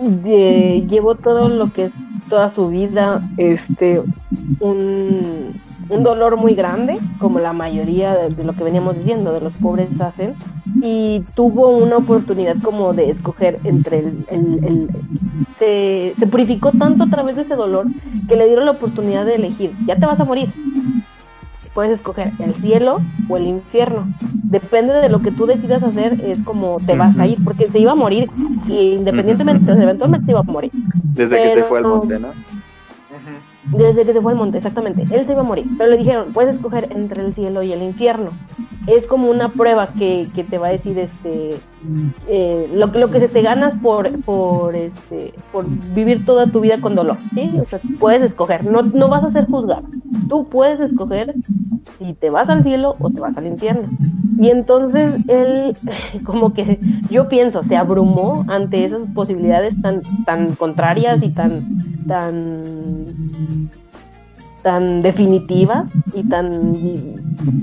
de- 0.00 0.86
llevó 0.88 1.14
todo 1.16 1.48
lo 1.48 1.70
que 1.72 1.86
es 1.86 1.92
toda 2.28 2.50
su 2.54 2.68
vida, 2.68 3.22
este, 3.36 4.00
un, 4.60 5.52
un 5.90 6.02
dolor 6.02 6.36
muy 6.36 6.54
grande, 6.54 6.98
como 7.18 7.40
la 7.40 7.52
mayoría 7.52 8.14
de, 8.14 8.30
de 8.34 8.44
lo 8.44 8.52
que 8.54 8.64
veníamos 8.64 8.96
diciendo, 8.96 9.32
de 9.32 9.40
los 9.40 9.52
pobres 9.54 9.88
hacen, 10.00 10.34
y 10.82 11.20
tuvo 11.34 11.76
una 11.76 11.96
oportunidad 11.98 12.56
como 12.62 12.94
de 12.94 13.10
escoger 13.10 13.58
entre 13.64 13.98
el... 13.98 14.24
el- 14.30 14.64
el- 14.64 14.88
se, 15.58 16.14
se 16.18 16.26
purificó 16.26 16.70
tanto 16.72 17.04
a 17.04 17.08
través 17.08 17.36
de 17.36 17.42
ese 17.42 17.54
dolor 17.54 17.86
que 18.28 18.36
le 18.36 18.46
dieron 18.46 18.64
la 18.64 18.72
oportunidad 18.72 19.24
de 19.26 19.34
elegir, 19.36 19.72
ya 19.86 19.96
te 19.96 20.06
vas 20.06 20.18
a 20.18 20.24
morir. 20.24 20.48
Puedes 21.74 21.98
escoger 21.98 22.32
el 22.38 22.54
cielo 22.54 23.00
o 23.28 23.36
el 23.36 23.46
infierno. 23.46 24.06
Depende 24.44 24.92
de 24.94 25.08
lo 25.08 25.20
que 25.20 25.30
tú 25.30 25.46
decidas 25.46 25.82
hacer, 25.82 26.20
es 26.24 26.38
como 26.44 26.78
te 26.84 26.94
vas 26.96 27.18
a 27.18 27.26
ir, 27.26 27.38
porque 27.42 27.66
se 27.68 27.78
iba 27.78 27.92
a 27.92 27.94
morir, 27.94 28.30
y 28.68 28.94
independientemente, 28.94 29.70
o 29.70 29.74
sea, 29.74 29.84
eventualmente 29.84 30.26
se 30.26 30.32
iba 30.32 30.40
a 30.40 30.42
morir. 30.42 30.70
Desde 31.14 31.42
que 31.42 31.50
se 31.50 31.62
fue 31.62 31.78
al 31.78 31.86
monte, 31.86 32.18
¿no? 32.18 32.28
Desde 33.64 34.04
que 34.04 34.12
se 34.12 34.20
fue 34.20 34.32
al 34.32 34.38
monte, 34.38 34.58
exactamente. 34.58 35.02
Él 35.02 35.24
se 35.24 35.32
iba 35.32 35.40
a 35.40 35.44
morir. 35.44 35.66
Pero 35.78 35.90
le 35.90 35.96
dijeron, 35.96 36.32
puedes 36.32 36.56
escoger 36.56 36.88
entre 36.90 37.24
el 37.24 37.34
cielo 37.34 37.62
y 37.62 37.72
el 37.72 37.82
infierno. 37.82 38.30
Es 38.86 39.06
como 39.06 39.30
una 39.30 39.48
prueba 39.48 39.88
que, 39.98 40.26
que 40.34 40.44
te 40.44 40.58
va 40.58 40.68
a 40.68 40.72
decir 40.72 40.98
este 40.98 41.60
eh, 42.28 42.70
lo, 42.74 42.86
lo 42.86 43.10
que 43.10 43.20
se 43.20 43.28
te 43.28 43.42
ganas 43.42 43.74
por, 43.74 44.08
por 44.22 44.74
este 44.74 45.34
por 45.50 45.66
vivir 45.94 46.24
toda 46.24 46.46
tu 46.46 46.60
vida 46.60 46.78
con 46.80 46.94
dolor. 46.94 47.16
¿sí? 47.34 47.50
O 47.60 47.66
sea, 47.66 47.80
puedes 47.98 48.22
escoger. 48.22 48.64
No, 48.64 48.82
no 48.82 49.08
vas 49.08 49.24
a 49.24 49.30
ser 49.30 49.46
juzgado. 49.46 49.84
Tú 50.28 50.48
puedes 50.48 50.80
escoger 50.80 51.34
si 51.98 52.12
te 52.14 52.30
vas 52.30 52.48
al 52.48 52.62
cielo 52.62 52.94
o 53.00 53.10
te 53.10 53.20
vas 53.20 53.36
al 53.36 53.46
infierno. 53.46 53.88
Y 54.38 54.50
entonces 54.50 55.14
él, 55.28 55.76
como 56.24 56.52
que 56.52 56.78
yo 57.10 57.28
pienso, 57.28 57.62
se 57.64 57.76
abrumó 57.76 58.44
ante 58.48 58.84
esas 58.84 59.02
posibilidades 59.14 59.80
tan, 59.82 60.02
tan 60.24 60.54
contrarias 60.54 61.22
y 61.22 61.30
tan, 61.30 61.78
tan, 62.06 62.62
tan 64.62 65.02
definitivas 65.02 65.90
y 66.14 66.22
tan, 66.24 66.72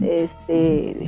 este, 0.02 1.04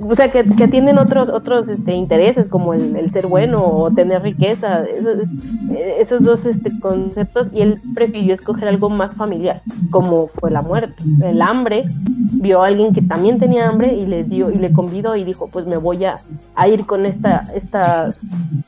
o 0.00 0.14
sea, 0.16 0.30
que, 0.30 0.44
que 0.56 0.68
tienen 0.68 0.98
otros, 0.98 1.28
otros 1.28 1.68
este, 1.68 1.92
intereses 1.94 2.46
como 2.46 2.74
el, 2.74 2.94
el 2.96 3.10
ser 3.12 3.26
bueno 3.26 3.64
o 3.64 3.90
tener 3.90 4.22
riqueza, 4.22 4.84
esos, 4.84 5.20
esos 5.98 6.22
dos 6.22 6.44
este, 6.44 6.70
conceptos, 6.80 7.48
y 7.52 7.62
él 7.62 7.80
prefirió 7.94 8.34
escoger 8.34 8.68
algo 8.68 8.90
más 8.90 9.14
familiar, 9.16 9.62
como 9.90 10.28
fue 10.28 10.50
la 10.50 10.62
muerte, 10.62 10.94
el 11.24 11.40
hambre, 11.40 11.84
vio 12.32 12.62
a 12.62 12.66
alguien 12.66 12.92
que 12.94 13.02
también 13.02 13.38
tenía 13.38 13.68
hambre 13.68 13.94
y 13.94 14.06
le 14.06 14.24
dio 14.24 14.50
y 14.50 14.56
le 14.56 14.72
convidó 14.72 15.16
y 15.16 15.24
dijo, 15.24 15.48
pues 15.48 15.66
me 15.66 15.76
voy 15.76 16.04
a, 16.04 16.16
a 16.54 16.68
ir 16.68 16.84
con 16.86 17.06
esta, 17.06 17.44
esta 17.54 18.12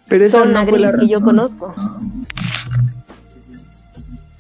Pero 0.08 0.24
esa 0.24 0.38
zona 0.40 0.64
no 0.64 0.72
gris 0.72 0.90
que 1.00 1.08
yo 1.08 1.20
conozco. 1.20 1.74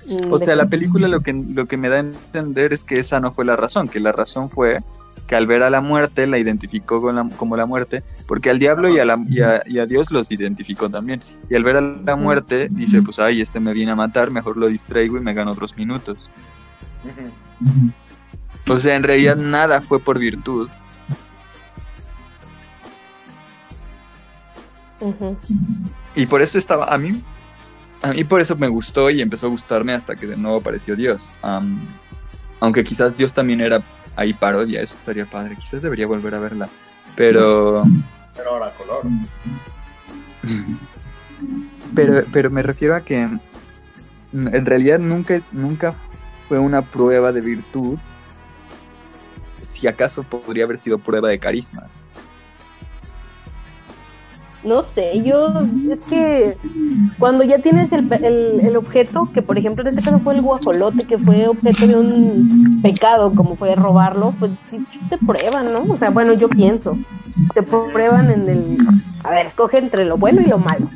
Mm, 0.08 0.32
O 0.32 0.38
de- 0.38 0.44
sea, 0.44 0.56
la 0.56 0.66
película 0.66 1.08
lo 1.08 1.20
que, 1.20 1.32
lo 1.32 1.66
que 1.66 1.76
me 1.76 1.88
da 1.88 1.96
a 1.96 2.00
entender 2.00 2.72
es 2.72 2.84
que 2.84 2.98
esa 2.98 3.20
no 3.20 3.30
fue 3.32 3.44
la 3.44 3.56
razón, 3.56 3.88
que 3.88 4.00
la 4.00 4.12
razón 4.12 4.48
fue 4.48 4.80
que 5.28 5.36
al 5.36 5.46
ver 5.46 5.62
a 5.62 5.70
la 5.70 5.80
muerte 5.80 6.26
la 6.26 6.38
identificó 6.38 7.00
con 7.00 7.14
la- 7.14 7.28
como 7.36 7.56
la 7.56 7.66
muerte, 7.66 8.02
porque 8.26 8.48
al 8.50 8.58
diablo 8.58 8.88
y 8.88 8.98
a, 8.98 9.04
la- 9.04 9.22
y 9.28 9.40
a- 9.42 9.62
y 9.66 9.78
a 9.78 9.86
Dios 9.86 10.10
los 10.10 10.32
identificó 10.32 10.88
también. 10.90 11.20
Y 11.48 11.54
al 11.54 11.62
ver 11.62 11.76
a 11.76 11.80
la 11.82 12.16
muerte 12.16 12.68
dice, 12.70 13.02
pues 13.02 13.18
ay, 13.18 13.40
este 13.42 13.60
me 13.60 13.72
viene 13.74 13.92
a 13.92 13.94
matar, 13.94 14.30
mejor 14.30 14.56
lo 14.56 14.66
distraigo 14.68 15.18
y 15.18 15.20
me 15.20 15.34
gano 15.34 15.52
otros 15.52 15.76
minutos. 15.76 16.28
O 18.66 18.80
sea, 18.80 18.96
en 18.96 19.02
realidad 19.02 19.36
nada 19.36 19.80
fue 19.82 20.00
por 20.00 20.18
virtud. 20.18 20.68
Y 26.14 26.26
por 26.26 26.42
eso 26.42 26.58
estaba, 26.58 26.86
a 26.92 26.98
mí, 26.98 27.22
a 28.02 28.12
mí 28.12 28.24
por 28.24 28.40
eso 28.40 28.56
me 28.56 28.68
gustó 28.68 29.10
y 29.10 29.20
empezó 29.20 29.46
a 29.46 29.50
gustarme 29.50 29.92
hasta 29.92 30.14
que 30.16 30.26
de 30.26 30.36
nuevo 30.36 30.58
apareció 30.58 30.96
Dios. 30.96 31.32
Aunque 32.60 32.82
quizás 32.82 33.16
Dios 33.16 33.32
también 33.32 33.60
era 33.60 33.82
ahí 34.18 34.32
parodia, 34.32 34.82
eso 34.82 34.96
estaría 34.96 35.24
padre. 35.24 35.56
Quizás 35.56 35.80
debería 35.80 36.06
volver 36.06 36.34
a 36.34 36.40
verla. 36.40 36.68
Pero, 37.14 37.84
Pero 38.36 38.50
ahora 38.50 38.72
color. 38.74 39.02
pero, 41.94 42.24
pero 42.32 42.50
me 42.50 42.62
refiero 42.62 42.96
a 42.96 43.00
que 43.00 43.26
mm, 43.26 44.48
en 44.48 44.66
realidad 44.66 44.98
nunca 44.98 45.34
es, 45.34 45.52
nunca 45.52 45.94
fue 46.48 46.58
una 46.58 46.82
prueba 46.82 47.32
de 47.32 47.40
virtud. 47.40 47.98
Si 49.62 49.86
acaso 49.86 50.24
podría 50.24 50.64
haber 50.64 50.78
sido 50.78 50.98
prueba 50.98 51.28
de 51.28 51.38
carisma. 51.38 51.86
No 54.64 54.84
sé, 54.94 55.20
yo 55.22 55.54
es 55.90 56.00
que 56.08 56.56
cuando 57.18 57.44
ya 57.44 57.58
tienes 57.58 57.92
el, 57.92 58.12
el, 58.12 58.60
el 58.60 58.76
objeto, 58.76 59.30
que 59.32 59.40
por 59.40 59.56
ejemplo 59.56 59.82
en 59.82 59.96
este 59.96 60.10
caso 60.10 60.18
fue 60.18 60.34
el 60.34 60.42
guajolote, 60.42 61.06
que 61.06 61.16
fue 61.16 61.46
objeto 61.46 61.86
de 61.86 61.94
un 61.94 62.80
pecado, 62.82 63.32
como 63.34 63.54
fue 63.54 63.76
robarlo, 63.76 64.34
pues 64.38 64.50
sí 64.68 64.84
te 65.08 65.16
prueban, 65.18 65.72
¿no? 65.72 65.84
O 65.92 65.96
sea, 65.96 66.10
bueno, 66.10 66.32
yo 66.32 66.48
pienso, 66.48 66.98
te 67.54 67.62
prueban 67.62 68.30
en 68.30 68.48
el... 68.48 68.78
A 69.22 69.30
ver, 69.30 69.46
escoge 69.46 69.78
entre 69.78 70.04
lo 70.04 70.16
bueno 70.16 70.40
y 70.40 70.46
lo 70.46 70.58
malo. 70.58 70.88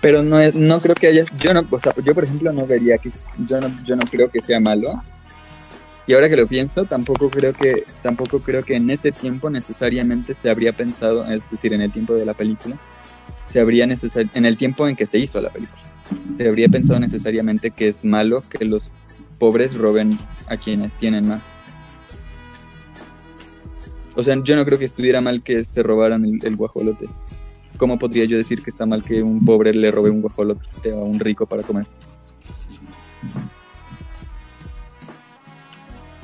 Pero 0.00 0.22
no, 0.22 0.36
no 0.54 0.80
creo 0.80 0.94
que 0.94 1.08
haya, 1.08 1.24
yo 1.38 1.52
no, 1.52 1.62
yo 2.04 2.14
por 2.14 2.24
ejemplo 2.24 2.52
no 2.52 2.66
vería 2.66 2.98
que, 2.98 3.10
yo 3.48 3.60
no, 3.60 3.74
yo 3.84 3.96
no 3.96 4.04
creo 4.04 4.30
que 4.30 4.40
sea 4.40 4.60
malo. 4.60 5.02
Y 6.06 6.12
ahora 6.12 6.28
que 6.28 6.36
lo 6.36 6.46
pienso, 6.46 6.84
tampoco 6.84 7.30
creo 7.30 7.54
que, 7.54 7.84
tampoco 8.02 8.40
creo 8.40 8.62
que 8.62 8.76
en 8.76 8.90
ese 8.90 9.10
tiempo 9.10 9.48
necesariamente 9.48 10.34
se 10.34 10.50
habría 10.50 10.72
pensado, 10.72 11.26
es 11.26 11.48
decir, 11.50 11.72
en 11.72 11.80
el 11.80 11.90
tiempo 11.90 12.14
de 12.14 12.26
la 12.26 12.34
película, 12.34 12.78
se 13.46 13.60
habría 13.60 13.86
necesar, 13.86 14.26
en 14.34 14.44
el 14.44 14.56
tiempo 14.56 14.86
en 14.86 14.96
que 14.96 15.06
se 15.06 15.18
hizo 15.18 15.40
la 15.40 15.50
película, 15.50 15.80
se 16.34 16.46
habría 16.46 16.68
pensado 16.68 17.00
necesariamente 17.00 17.70
que 17.70 17.88
es 17.88 18.04
malo 18.04 18.42
que 18.42 18.64
los 18.66 18.90
pobres 19.38 19.74
roben 19.76 20.18
a 20.46 20.58
quienes 20.58 20.94
tienen 20.96 21.26
más. 21.26 21.56
O 24.14 24.22
sea, 24.22 24.40
yo 24.42 24.56
no 24.56 24.64
creo 24.64 24.78
que 24.78 24.84
estuviera 24.84 25.20
mal 25.20 25.42
que 25.42 25.64
se 25.64 25.82
robaran 25.82 26.24
el, 26.24 26.38
el 26.44 26.54
guajolote. 26.54 27.08
¿Cómo 27.78 27.98
podría 27.98 28.26
yo 28.26 28.36
decir 28.36 28.62
que 28.62 28.70
está 28.70 28.86
mal 28.86 29.02
que 29.02 29.22
un 29.22 29.44
pobre 29.44 29.74
le 29.74 29.90
robe 29.90 30.10
un 30.10 30.20
guajolote 30.20 30.92
a 30.92 30.96
un 30.96 31.18
rico 31.18 31.46
para 31.46 31.62
comer? 31.62 31.86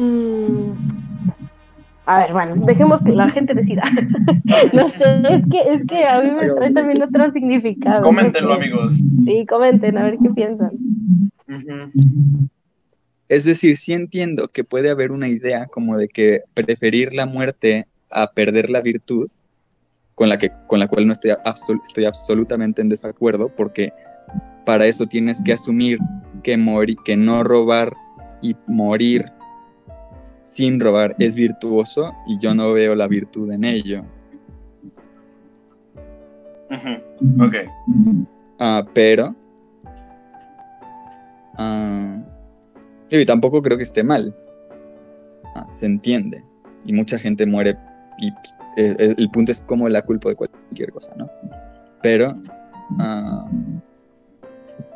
Mm. 0.01 0.73
A 2.07 2.19
ver, 2.21 2.33
bueno, 2.33 2.57
dejemos 2.67 3.01
que 3.03 3.11
la 3.13 3.29
gente 3.31 3.55
decida. 3.55 3.83
no 4.73 4.89
sé, 4.89 5.21
es 5.35 5.45
que, 5.49 5.75
es 5.75 5.87
que 5.87 6.05
a 6.05 6.21
mí 6.23 6.31
me 6.33 6.49
trae 6.49 6.71
también 6.71 7.03
otro 7.03 7.31
significado. 7.33 8.03
Coméntenlo, 8.03 8.49
no 8.51 8.55
amigos. 8.57 8.95
Sí, 9.25 9.47
comenten, 9.49 9.97
a 9.99 10.03
ver 10.05 10.17
qué 10.21 10.31
piensan. 10.31 10.71
Es 13.29 13.45
decir, 13.45 13.77
sí 13.77 13.93
entiendo 13.93 14.49
que 14.49 14.65
puede 14.65 14.91
haber 14.91 15.13
una 15.13 15.29
idea 15.29 15.67
como 15.67 15.97
de 15.97 16.09
que 16.09 16.41
preferir 16.55 17.13
la 17.13 17.27
muerte 17.27 17.87
a 18.11 18.33
perder 18.33 18.71
la 18.71 18.81
virtud, 18.81 19.29
con 20.17 20.29
la, 20.29 20.37
que, 20.39 20.51
con 20.67 20.81
la 20.81 20.89
cual 20.89 21.07
no 21.07 21.13
estoy, 21.13 21.31
absol- 21.31 21.81
estoy 21.85 22.07
absolutamente 22.07 22.83
en 22.83 22.89
desacuerdo, 22.89 23.49
porque 23.57 23.93
para 24.67 24.85
eso 24.87 25.07
tienes 25.07 25.41
que 25.43 25.53
asumir 25.53 25.99
que, 26.43 26.59
mori- 26.59 26.99
que 27.05 27.17
no 27.17 27.45
robar 27.45 27.93
y 28.43 28.57
morir 28.67 29.27
sin 30.43 30.81
robar 30.81 31.15
es 31.19 31.35
virtuoso 31.35 32.13
y 32.27 32.39
yo 32.39 32.55
no 32.55 32.73
veo 32.73 32.95
la 32.95 33.09
virtud 33.09 33.51
en 33.53 33.65
ello. 33.65 34.03
Ujú. 36.71 37.45
Ok. 37.45 37.55
Ah, 38.59 38.85
pero. 38.95 39.35
ah, 41.59 42.23
y 43.11 43.25
tampoco 43.27 43.61
creo 43.63 43.77
que 43.77 43.83
esté 43.83 44.03
mal. 44.05 44.35
Ah, 45.57 45.67
se 45.71 45.87
entiende. 45.87 46.45
Y 46.85 46.93
mucha 46.93 47.19
gente 47.19 47.45
muere. 47.47 47.77
Y 48.19 48.29
eh, 48.77 48.95
eh, 48.99 49.15
el 49.19 49.31
punto 49.31 49.51
es 49.53 49.63
como 49.63 49.89
la 49.89 50.03
culpa 50.03 50.29
de 50.29 50.37
cualquier 50.37 50.93
cosa, 50.93 51.13
¿no? 51.17 51.29
Pero. 52.03 52.35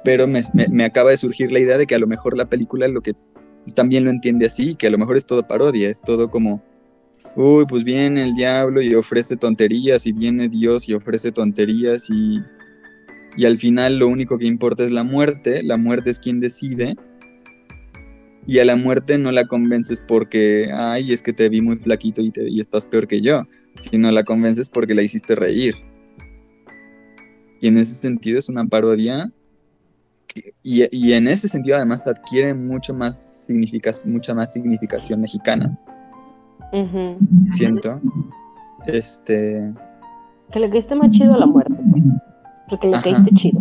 pero 0.05 0.27
me, 0.27 0.43
me- 0.53 0.69
me 0.69 0.85
acaba 0.85 1.11
de 1.11 1.17
surgir 1.17 1.51
la 1.53 1.61
idea 1.61 1.77
de 1.79 1.87
que 1.87 1.95
a 1.95 1.99
lo 1.99 2.07
mejor 2.07 2.37
la 2.37 2.45
película 2.47 2.87
lo 2.89 3.01
que 3.01 3.15
también 3.73 4.05
lo 4.05 4.11
entiende 4.11 4.47
así, 4.47 4.75
que 4.75 4.87
a 4.87 4.91
lo 4.91 4.99
mejor 4.99 5.17
es 5.17 5.27
todo 5.27 5.47
parodia, 5.47 5.89
es 5.89 6.01
todo 6.01 6.31
como. 6.31 6.63
Uy, 7.37 7.65
pues 7.69 7.83
viene 7.83 8.23
el 8.23 8.35
diablo 8.35 8.81
y 8.81 8.95
ofrece 8.95 9.37
tonterías, 9.37 10.07
y 10.07 10.13
viene 10.13 10.49
Dios 10.49 10.89
y 10.89 10.95
ofrece 10.95 11.33
tonterías, 11.33 12.09
y, 12.11 12.41
y 13.37 13.45
al 13.45 13.59
final 13.59 13.97
lo 13.97 14.09
único 14.09 14.39
que 14.39 14.47
importa 14.47 14.85
es 14.85 14.93
la 14.93 15.03
muerte, 15.03 15.63
la 15.63 15.77
muerte 15.77 16.11
es 16.11 16.21
quien 16.21 16.41
decide, 16.41 16.95
y 18.47 18.59
a 18.59 18.65
la 18.65 18.77
muerte 18.77 19.19
no 19.19 19.33
la 19.33 19.47
convences 19.47 20.01
porque, 20.01 20.69
ay, 20.73 21.13
es 21.13 21.23
que 21.23 21.33
te 21.33 21.49
vi 21.49 21.61
muy 21.61 21.77
flaquito 21.77 22.21
y, 22.21 22.31
te, 22.31 22.49
y 22.49 22.61
estás 22.61 22.87
peor 22.87 23.09
que 23.09 23.21
yo, 23.21 23.43
sino 23.81 24.11
la 24.11 24.25
convences 24.25 24.69
porque 24.69 24.95
la 24.95 25.03
hiciste 25.03 25.35
reír. 25.35 25.75
Y 27.61 27.69
en 27.69 27.79
ese 27.79 27.95
sentido 27.95 28.39
es 28.39 28.49
una 28.49 28.67
parodia, 28.67 29.33
y, 30.63 30.85
y 30.97 31.13
en 31.13 31.29
ese 31.29 31.47
sentido 31.49 31.77
además 31.77 32.07
adquiere 32.07 32.55
mucho 32.55 32.93
más 32.95 33.49
mucha 34.07 34.35
más 34.35 34.53
significación 34.53 35.21
mexicana, 35.21 35.79
Ujú. 36.73 37.17
siento. 37.53 38.01
Este, 38.87 39.73
Que 40.53 40.59
le 40.61 40.71
caíste 40.71 40.95
más 40.95 41.11
chido 41.13 41.35
a 41.35 41.39
la 41.39 41.47
muerte. 41.47 41.75
pues. 41.91 42.03
Porque 42.69 42.89
le 42.89 42.97
Ajá. 42.97 43.03
caíste 43.05 43.31
chido. 43.35 43.61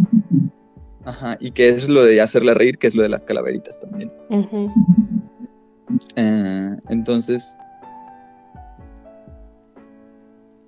Ajá, 1.06 1.38
y 1.40 1.52
que 1.52 1.68
es 1.70 1.88
lo 1.90 2.04
de 2.04 2.22
hacerla 2.22 2.54
reír, 2.54 2.78
que 2.78 2.88
es 2.88 2.96
lo 2.96 3.04
de 3.04 3.10
las 3.10 3.26
calaveritas 3.26 3.80
también. 3.80 4.12
Eh, 6.16 6.76
entonces. 6.90 7.58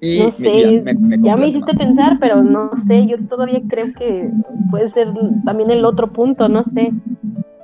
Y 0.05 0.19
No 0.19 0.31
sé, 0.31 0.59
ya 0.61 0.71
me, 0.71 0.93
me 0.93 1.17
Ya 1.17 1.35
me 1.35 1.47
complace 1.47 1.47
hiciste 1.47 1.59
más. 1.59 1.77
pensar, 1.77 2.11
pero 2.19 2.43
no 2.43 2.69
sé, 2.87 3.07
yo 3.07 3.17
todavía 3.27 3.61
creo 3.67 3.87
que 3.97 4.29
puede 4.69 4.91
ser 4.91 5.07
también 5.45 5.71
el 5.71 5.83
otro 5.83 6.11
punto, 6.11 6.47
no 6.47 6.63
sé. 6.63 6.91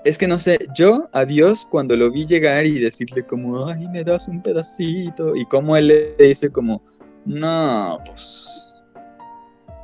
Es 0.04 0.18
que 0.18 0.28
no 0.28 0.40
sé, 0.40 0.58
yo 0.76 1.08
a 1.14 1.26
Dios 1.26 1.68
cuando 1.70 1.96
lo 1.96 2.10
vi 2.12 2.26
llegar 2.26 2.66
y 2.66 2.80
decirle 2.80 3.24
como, 3.24 3.68
ay, 3.68 3.88
me 3.90 4.04
das 4.04 4.28
un 4.28 4.42
pedacito, 4.42 5.36
y 5.36 5.46
como 5.46 5.78
él 5.78 5.90
le 5.90 6.16
dice 6.18 6.50
como, 6.50 6.82
no, 7.26 8.00
pues... 8.06 8.82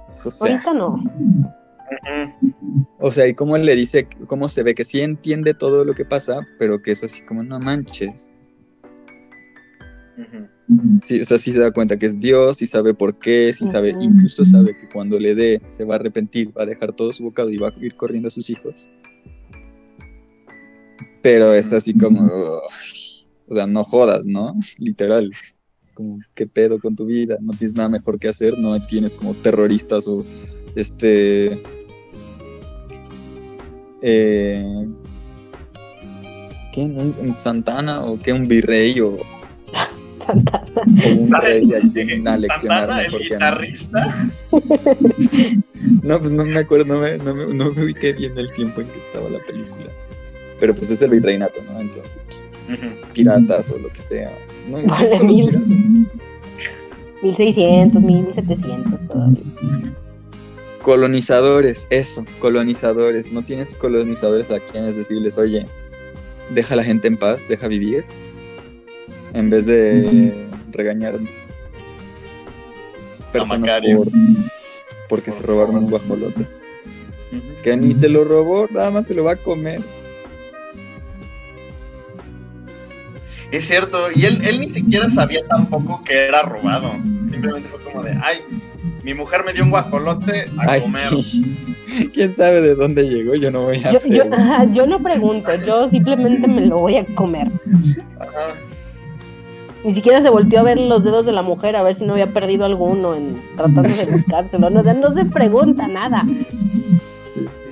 O 0.10 0.32
sea, 0.32 0.54
Ahorita 0.54 0.74
no. 0.74 1.04
O 3.00 3.12
sea, 3.12 3.28
y 3.28 3.34
cómo 3.36 3.56
él 3.56 3.66
le 3.66 3.76
dice, 3.76 4.08
cómo 4.26 4.50
se 4.50 4.64
ve 4.64 4.74
que 4.74 4.84
sí 4.84 5.02
entiende 5.02 5.54
todo 5.54 5.86
lo 5.86 5.94
que 5.94 6.06
pasa, 6.06 6.40
pero 6.58 6.82
que 6.82 6.92
es 6.92 7.04
así 7.04 7.24
como, 7.26 7.44
no 7.44 7.60
manches. 7.60 8.32
Sí, 11.02 11.22
o 11.22 11.26
sea, 11.26 11.39
sí 11.39 11.53
se 11.53 11.60
da 11.60 11.72
cuenta 11.72 11.98
que 11.98 12.07
es 12.07 12.19
Dios, 12.19 12.57
sí 12.57 12.65
sabe 12.65 12.94
por 12.94 13.18
qué, 13.19 13.53
sí 13.53 13.65
sabe, 13.65 13.95
incluso 14.02 14.44
sabe 14.44 14.76
que 14.77 14.89
cuando 14.89 15.18
le 15.18 15.34
dé 15.34 15.61
se 15.68 15.85
va 15.85 15.95
a 15.95 15.98
arrepentir, 15.98 16.49
va 16.57 16.64
a 16.64 16.65
dejar 16.65 16.91
todo 16.91 17.14
su 17.14 17.23
bocado 17.23 17.49
y 17.49 17.57
va 17.57 17.69
a 17.69 17.73
ir 17.80 17.95
corriendo 17.95 18.27
a 18.27 18.31
sus 18.31 18.49
hijos. 18.49 18.89
Pero 21.22 21.53
es 21.53 21.72
así 21.72 21.94
como, 21.94 22.30
o 23.48 23.56
sea, 23.56 23.65
no 23.65 23.84
jodas, 23.85 24.26
¿no? 24.26 24.56
Literal. 24.77 25.31
Como, 25.94 26.19
¿qué 26.35 26.45
pedo 26.45 26.80
con 26.80 26.98
tu 26.98 27.06
vida? 27.06 27.38
No 27.39 27.53
tienes 27.53 27.76
nada 27.76 27.88
mejor 27.88 28.19
que 28.19 28.27
hacer, 28.27 28.60
no 28.60 28.77
tienes 28.88 29.15
como 29.15 29.34
terroristas 29.35 30.06
o 30.07 30.26
este... 30.76 31.61
Eh, 34.02 34.88
¿Qué? 36.73 36.81
¿Un, 36.81 37.15
un 37.19 37.39
Santana 37.39 38.03
o 38.03 38.19
qué? 38.19 38.34
¿Un 38.34 38.44
virrey 38.44 38.99
o, 38.99 39.18
Santana. 40.28 40.66
o 40.76 41.10
un 41.10 41.30
rey 41.41 41.70
a 41.74 41.80
quien 41.91 42.28
aleccionar 42.28 42.80
Santana, 42.88 43.02
el 43.02 43.06
mejor 43.06 43.20
mí? 43.22 43.26
guitarrista. 43.30 44.30
No, 46.04 46.20
pues 46.20 46.32
no 46.34 46.45
me 46.45 46.60
acuerdo, 46.60 46.86
no 46.86 46.99
me, 47.02 47.18
no, 47.18 47.34
me, 47.34 47.54
no 47.54 47.72
me 47.74 47.84
ubiqué 47.86 48.14
bien 48.14 48.38
el 48.38 48.52
tiempo 48.54 48.82
en 48.82 48.88
que 48.88 48.99
estaba 48.99 49.30
la 49.30 49.40
película. 49.40 49.86
Pero 50.60 50.74
pues 50.74 50.90
es 50.91 51.02
el 51.02 51.12
virreinato, 51.12 51.60
¿no? 51.72 51.80
Entonces, 51.80 52.18
pues, 52.26 52.62
Ujú. 52.68 52.88
piratas 53.14 53.72
o 53.72 53.78
lo 53.78 53.90
que 53.90 53.99
sea. 54.02 54.32
No, 54.70 54.82
Vale, 54.84 55.20
mil. 55.24 55.45
piratas. 55.49 55.68
1600, 57.24 58.02
1700 58.04 59.08
todavía. 59.08 59.41
Colonizadores, 60.82 61.88
eso, 61.90 62.24
colonizadores. 62.40 63.32
No 63.32 63.41
tienes 63.44 63.76
colonizadores 63.76 64.52
a 64.52 64.60
quienes 64.60 64.95
decirles, 64.95 65.38
oye, 65.38 65.66
deja 66.54 66.74
a 66.74 66.78
la 66.78 66.84
gente 66.84 67.08
en 67.08 67.18
paz, 67.18 67.48
deja 67.48 67.68
vivir. 67.68 68.06
En 69.38 69.50
vez 69.52 69.68
de 69.68 70.34
regañar 70.72 71.14
personas 73.32 73.60
Macario. 73.62 73.98
por, 74.04 74.12
porque 75.10 75.32
se 75.32 75.44
robaron 75.44 75.76
un 75.78 75.90
guajolote. 75.90 76.48
Que 77.62 77.78
ni 77.78 77.94
se 77.94 78.10
lo 78.10 78.24
robó, 78.24 78.68
nada 78.72 78.90
más 78.90 79.06
se 79.08 79.14
lo 79.14 79.24
va 79.26 79.34
a 79.34 79.36
comer. 79.36 79.82
Es 83.52 83.66
cierto, 83.66 83.98
y 84.14 84.26
él, 84.26 84.40
él 84.44 84.60
ni 84.60 84.70
siquiera 84.70 85.10
sabía 85.10 85.42
tampoco 85.48 86.02
que 86.06 86.26
era 86.28 86.42
robado. 86.42 86.92
Simplemente 87.32 87.70
fue 87.70 87.82
como 87.82 88.04
de, 88.04 88.12
ay, 88.22 88.38
mi 89.04 89.14
mujer 89.14 89.44
me 89.46 89.54
dio 89.54 89.64
un 89.64 89.70
guajolote 89.70 90.50
a 90.58 90.72
Ay, 90.72 90.82
comer. 90.82 91.24
sí. 91.24 91.56
¿Quién 92.14 92.34
sabe 92.34 92.62
de 92.62 92.76
dónde 92.76 93.04
llegó? 93.08 93.36
Yo 93.36 93.50
no 93.52 93.64
voy 93.64 93.78
a 93.84 93.94
Yo, 93.94 94.00
yo, 94.10 94.24
ver. 94.30 94.34
ajá, 94.34 94.66
yo 94.74 94.86
no 94.86 95.02
pregunto, 95.02 95.50
yo 95.66 95.90
simplemente 95.90 96.48
me 96.48 96.62
lo 96.62 96.80
voy 96.80 96.98
a 96.98 97.06
comer. 97.16 97.50
Ajá. 98.20 98.56
Ni 99.84 99.95
siquiera 99.95 100.22
se 100.22 100.30
volteó 100.30 100.60
a 100.60 100.64
ver 100.64 100.78
los 100.78 101.04
dedos 101.04 101.26
de 101.26 101.32
la 101.32 101.41
mujer 101.41 101.76
a 101.76 101.84
ver 101.84 101.95
si 101.95 102.04
no 102.04 102.14
había 102.14 102.28
perdido 102.28 102.66
alguno 102.66 103.16
en 103.16 103.41
tratando 103.56 103.90
de 103.90 104.12
buscárselo. 104.12 104.70
No, 104.70 104.82
no 104.82 105.14
se 105.14 105.26
pregunta 105.26 105.88
nada. 105.88 106.24
Sí, 107.28 107.45
sí. 107.49 107.64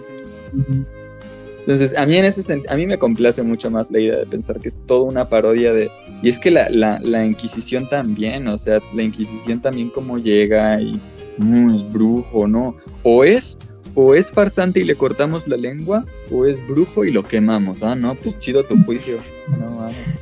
Entonces, 1.60 1.98
a 1.98 2.06
mí 2.06 2.16
en 2.16 2.26
ese 2.26 2.62
a 2.70 2.76
mí 2.76 2.86
me 2.86 3.00
complace 3.00 3.42
mucho 3.42 3.72
más 3.72 3.90
la 3.90 4.00
idea 4.00 4.18
de 4.18 4.26
pensar 4.28 4.60
que 4.60 4.68
es 4.68 4.80
toda 4.86 5.02
una 5.02 5.28
parodia 5.28 5.74
de... 5.74 5.90
Y 6.22 6.30
es 6.30 6.40
que 6.40 6.52
la, 6.52 6.70
la, 6.70 7.00
la 7.00 7.26
Inquisición 7.26 7.90
también, 7.90 8.48
o 8.48 8.58
sea, 8.58 8.80
la 8.94 9.02
Inquisición 9.02 9.60
también 9.62 9.90
como 9.90 10.20
llega 10.20 10.80
y... 10.80 11.00
No, 11.40 11.74
es 11.74 11.92
brujo, 11.92 12.48
¿no? 12.48 12.76
O 13.04 13.24
es... 13.24 13.58
O 13.98 14.14
es 14.14 14.30
farsante 14.30 14.82
y 14.82 14.84
le 14.84 14.94
cortamos 14.94 15.48
la 15.48 15.56
lengua, 15.56 16.06
o 16.30 16.46
es 16.46 16.60
brujo 16.68 17.06
y 17.06 17.12
lo 17.12 17.24
quemamos. 17.24 17.82
Ah, 17.82 17.96
no, 17.96 18.14
pues 18.14 18.38
chido 18.40 18.62
tu 18.66 18.76
juicio. 18.84 19.18
No, 19.58 19.78
vamos. 19.78 20.22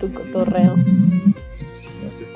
Tu 0.00 0.12
cotorreo. 0.12 0.76
Sí, 1.54 1.90
no 2.04 2.12
sé. 2.12 2.26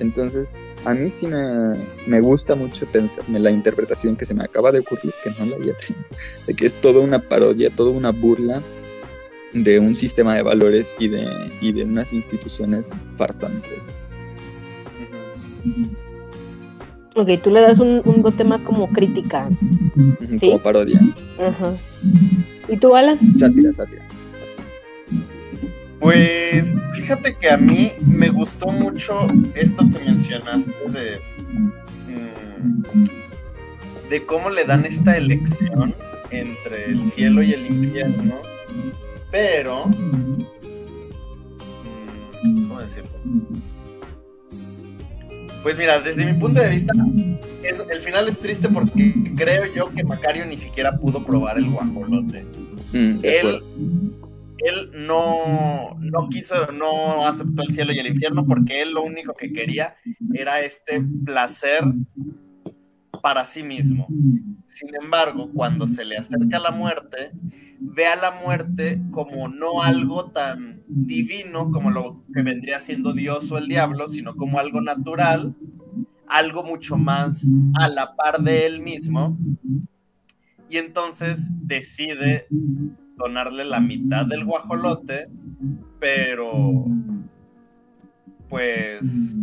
Entonces, 0.00 0.52
a 0.84 0.94
mí 0.94 1.10
sí 1.10 1.26
me, 1.26 1.74
me 2.06 2.20
gusta 2.20 2.54
mucho 2.54 2.86
pensar 2.86 3.28
la 3.28 3.50
interpretación 3.50 4.16
que 4.16 4.24
se 4.24 4.34
me 4.34 4.44
acaba 4.44 4.70
de 4.70 4.80
ocurrir, 4.80 5.12
que 5.24 5.30
no 5.38 5.46
la 5.46 5.56
había 5.56 5.74
tenido, 5.76 6.04
de 6.46 6.54
que 6.54 6.66
es 6.66 6.74
toda 6.80 7.00
una 7.00 7.18
parodia, 7.18 7.70
toda 7.70 7.90
una 7.90 8.10
burla 8.10 8.62
de 9.54 9.78
un 9.78 9.94
sistema 9.94 10.34
de 10.34 10.42
valores 10.42 10.94
y 10.98 11.08
de, 11.08 11.26
y 11.60 11.72
de 11.72 11.84
unas 11.84 12.12
instituciones 12.12 13.02
farsantes. 13.16 13.98
Ok, 17.16 17.28
tú 17.42 17.50
le 17.50 17.60
das 17.60 17.80
un, 17.80 18.00
un 18.04 18.22
bote 18.22 18.44
más 18.44 18.60
como 18.60 18.88
crítica. 18.90 19.48
Sí. 20.30 20.38
Como 20.38 20.62
parodia. 20.62 21.00
Ajá. 21.40 21.74
¿Y 22.68 22.76
tú, 22.76 22.94
Alan? 22.94 23.18
Sátira, 23.36 23.72
sátira. 23.72 24.06
Pues 26.00 26.74
fíjate 26.92 27.36
que 27.36 27.50
a 27.50 27.56
mí 27.56 27.92
me 28.06 28.28
gustó 28.28 28.68
mucho 28.68 29.26
esto 29.54 29.84
que 29.90 29.98
mencionaste 29.98 30.72
de, 30.88 31.20
mm, 32.08 33.04
de 34.08 34.26
cómo 34.26 34.48
le 34.50 34.64
dan 34.64 34.84
esta 34.84 35.16
elección 35.16 35.94
entre 36.30 36.84
el 36.86 37.02
cielo 37.02 37.42
y 37.42 37.52
el 37.52 37.66
infierno, 37.66 38.36
pero, 39.30 39.86
mm, 39.86 40.44
¿cómo 42.68 42.80
decirlo? 42.80 43.10
Pues 45.62 45.76
mira, 45.76 46.00
desde 46.00 46.24
mi 46.24 46.38
punto 46.38 46.60
de 46.60 46.68
vista, 46.68 46.92
es, 47.64 47.84
el 47.90 48.00
final 48.00 48.28
es 48.28 48.38
triste 48.38 48.68
porque 48.68 49.12
creo 49.36 49.64
yo 49.74 49.92
que 49.92 50.04
Macario 50.04 50.46
ni 50.46 50.56
siquiera 50.56 50.96
pudo 50.96 51.24
probar 51.24 51.58
el 51.58 51.68
guajolote 51.68 52.44
Mm, 52.92 53.18
él. 53.22 53.60
Él 54.58 54.90
no, 54.94 55.96
no 56.00 56.28
quiso, 56.28 56.72
no 56.72 57.26
aceptó 57.26 57.62
el 57.62 57.70
cielo 57.70 57.92
y 57.92 57.98
el 57.98 58.08
infierno 58.08 58.44
porque 58.46 58.82
él 58.82 58.92
lo 58.92 59.02
único 59.02 59.32
que 59.34 59.52
quería 59.52 59.94
era 60.34 60.60
este 60.60 61.02
placer 61.24 61.84
para 63.22 63.44
sí 63.44 63.62
mismo. 63.62 64.06
Sin 64.66 64.94
embargo, 65.00 65.50
cuando 65.52 65.86
se 65.86 66.04
le 66.04 66.16
acerca 66.16 66.58
la 66.58 66.70
muerte, 66.70 67.32
ve 67.80 68.06
a 68.06 68.16
la 68.16 68.30
muerte 68.42 69.00
como 69.10 69.48
no 69.48 69.82
algo 69.82 70.30
tan 70.30 70.82
divino 70.88 71.70
como 71.70 71.90
lo 71.90 72.24
que 72.34 72.42
vendría 72.42 72.80
siendo 72.80 73.12
Dios 73.12 73.50
o 73.52 73.58
el 73.58 73.68
diablo, 73.68 74.08
sino 74.08 74.36
como 74.36 74.58
algo 74.58 74.80
natural, 74.80 75.54
algo 76.26 76.62
mucho 76.64 76.96
más 76.96 77.52
a 77.80 77.88
la 77.88 78.14
par 78.16 78.40
de 78.40 78.66
él 78.66 78.80
mismo. 78.80 79.36
Y 80.70 80.76
entonces 80.76 81.50
decide 81.62 82.44
donarle 83.18 83.64
la 83.64 83.80
mitad 83.80 84.24
del 84.24 84.44
guajolote, 84.44 85.28
pero 86.00 86.86
pues 88.48 89.34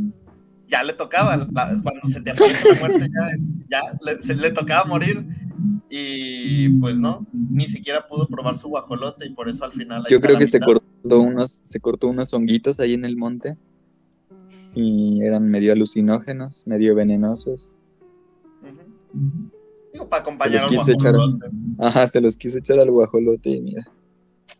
ya 0.67 0.83
le 0.83 0.93
tocaba, 0.93 1.37
la- 1.37 1.47
cuando 1.83 2.07
se 2.07 2.21
te 2.21 2.31
la 2.33 2.79
muerte 2.79 3.07
ya, 3.07 3.29
ya 3.69 3.81
le, 4.03 4.21
se- 4.23 4.35
le 4.35 4.49
tocaba 4.51 4.85
morir 4.85 5.23
y 5.89 6.69
pues 6.79 6.97
no, 6.99 7.25
ni 7.31 7.67
siquiera 7.67 8.07
pudo 8.07 8.27
probar 8.27 8.55
su 8.55 8.69
guajolote 8.69 9.27
y 9.27 9.33
por 9.33 9.47
eso 9.47 9.63
al 9.63 9.71
final... 9.71 10.03
Yo 10.09 10.19
creo 10.19 10.37
que 10.39 10.47
se 10.47 10.59
cortó 10.59 11.19
unos, 11.21 11.61
se 11.63 11.79
cortó 11.79 12.07
unos 12.07 12.33
honguitos 12.33 12.79
ahí 12.79 12.93
en 12.95 13.05
el 13.05 13.15
monte 13.15 13.57
y 14.73 15.21
eran 15.21 15.47
medio 15.49 15.71
alucinógenos, 15.71 16.65
medio 16.65 16.95
venenosos. 16.95 17.73
Digo, 19.95 20.09
para 20.09 20.21
Se 20.23 20.29
acompañar 20.29 20.53
los 20.55 20.63
al 20.65 20.69
quiso 20.69 20.91
echar. 20.91 21.13
guajolote. 21.15 21.47
Ajá, 21.79 22.07
se 22.07 22.19
los 22.19 22.35
quiso 22.35 22.57
echar 22.57 22.79
al 22.79 22.91
guajolote 22.91 23.49
y 23.49 23.61
mira. 23.61 23.83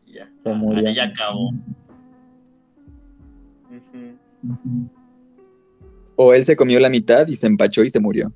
Ya, 0.08 0.32
Se 0.42 0.54
murió. 0.54 0.88
ahí 0.88 0.96
ya 0.96 1.04
acabó. 1.08 1.52
O 6.16 6.34
él 6.34 6.46
se 6.46 6.56
comió 6.56 6.80
la 6.80 6.90
mitad 6.90 7.28
y 7.28 7.36
se 7.36 7.48
empachó 7.48 7.84
y 7.84 7.90
se 7.90 8.00
murió. 8.00 8.32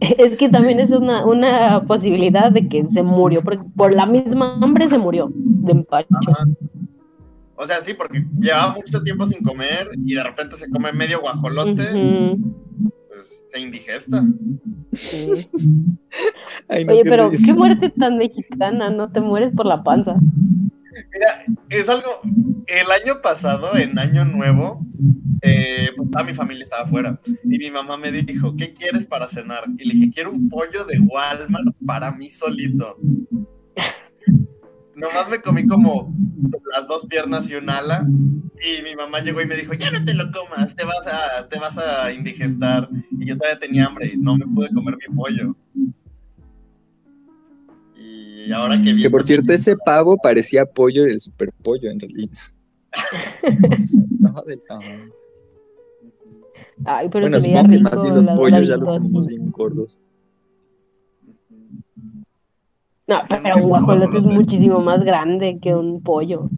Es 0.00 0.36
que 0.36 0.48
también 0.50 0.78
es 0.80 0.90
una, 0.90 1.24
una 1.24 1.82
posibilidad 1.86 2.52
de 2.52 2.68
que 2.68 2.84
se 2.92 3.02
murió, 3.02 3.42
porque 3.42 3.64
por 3.74 3.94
la 3.94 4.04
misma 4.06 4.58
hambre 4.60 4.88
se 4.90 4.98
murió 4.98 5.30
de 5.34 5.72
empacho. 5.72 6.08
Ajá. 6.28 6.44
O 7.56 7.64
sea, 7.64 7.80
sí, 7.80 7.94
porque 7.94 8.22
llevaba 8.38 8.74
mucho 8.74 9.02
tiempo 9.02 9.26
sin 9.26 9.42
comer 9.42 9.88
y 10.04 10.14
de 10.14 10.22
repente 10.22 10.56
se 10.56 10.68
come 10.70 10.92
medio 10.92 11.20
guajolote. 11.20 11.82
Pues, 11.90 12.38
pues 13.18 13.44
se 13.48 13.60
indigesta. 13.60 14.22
Sí. 14.92 15.32
Ay, 16.68 16.84
no, 16.84 16.92
Oye, 16.92 17.02
qué 17.02 17.10
pero 17.10 17.30
risa. 17.30 17.46
qué 17.46 17.52
muerte 17.52 17.90
tan 17.90 18.18
mexicana, 18.18 18.90
no 18.90 19.10
te 19.10 19.20
mueres 19.20 19.52
por 19.54 19.66
la 19.66 19.82
panza. 19.82 20.14
Mira, 21.12 21.44
es 21.70 21.88
algo. 21.88 22.20
El 22.66 22.90
año 22.90 23.20
pasado, 23.22 23.76
en 23.76 23.98
Año 23.98 24.24
Nuevo, 24.24 24.84
eh, 25.42 25.90
pues, 25.96 26.10
toda 26.10 26.24
mi 26.24 26.34
familia 26.34 26.64
estaba 26.64 26.82
afuera. 26.82 27.20
Y 27.44 27.58
mi 27.58 27.70
mamá 27.70 27.96
me 27.96 28.10
dijo: 28.12 28.54
¿Qué 28.56 28.72
quieres 28.72 29.06
para 29.06 29.26
cenar? 29.28 29.64
Y 29.78 29.84
le 29.88 29.94
dije: 29.94 30.10
Quiero 30.14 30.30
un 30.32 30.48
pollo 30.48 30.84
de 30.84 30.98
Walmart 31.00 31.74
para 31.86 32.12
mí 32.12 32.30
solito. 32.30 32.96
Nomás 34.98 35.30
me 35.30 35.40
comí 35.40 35.64
como 35.64 36.12
las 36.72 36.88
dos 36.88 37.06
piernas 37.06 37.48
y 37.50 37.54
un 37.54 37.70
ala. 37.70 38.04
Y 38.60 38.82
mi 38.82 38.96
mamá 38.96 39.20
llegó 39.20 39.40
y 39.40 39.46
me 39.46 39.54
dijo: 39.54 39.72
Ya 39.74 39.92
no 39.92 40.04
te 40.04 40.12
lo 40.14 40.24
comas, 40.32 40.74
te 40.74 40.84
vas 40.84 41.06
a, 41.06 41.48
te 41.48 41.58
vas 41.58 41.78
a 41.78 42.12
indigestar. 42.12 42.88
Y 43.12 43.26
yo 43.26 43.36
todavía 43.36 43.60
tenía 43.60 43.86
hambre 43.86 44.10
y 44.12 44.16
no 44.16 44.36
me 44.36 44.44
pude 44.46 44.68
comer 44.70 44.96
mi 44.96 45.14
pollo. 45.14 45.54
Y 47.94 48.50
ahora 48.52 48.76
que 48.82 48.92
vi. 48.94 49.02
Que 49.02 49.10
por 49.10 49.24
cierto, 49.24 49.52
ese 49.52 49.76
pavo 49.76 50.16
parecía 50.20 50.66
pollo 50.66 51.04
del 51.04 51.20
super 51.20 51.52
pollo 51.62 51.90
en 51.90 52.00
realidad. 52.00 52.38
Estaba 53.72 54.42
del 54.46 54.62
tamaño. 54.64 55.12
Ay, 56.84 57.08
pero 57.08 57.24
Bueno, 57.24 57.40
supongo 57.40 57.70
que 57.70 57.78
más 57.80 58.02
bien 58.02 58.14
los 58.14 58.28
pollos 58.28 58.68
ya 58.68 58.76
los 58.76 58.90
tenemos 58.90 59.26
bien 59.26 59.50
gordos. 59.50 60.00
No, 63.08 63.18
pero 63.28 63.56
un 63.56 63.68
guajolote 63.68 64.18
es 64.18 64.24
muchísimo 64.24 64.80
más 64.80 65.02
grande 65.02 65.58
que 65.62 65.74
un 65.74 66.02
pollo. 66.02 66.50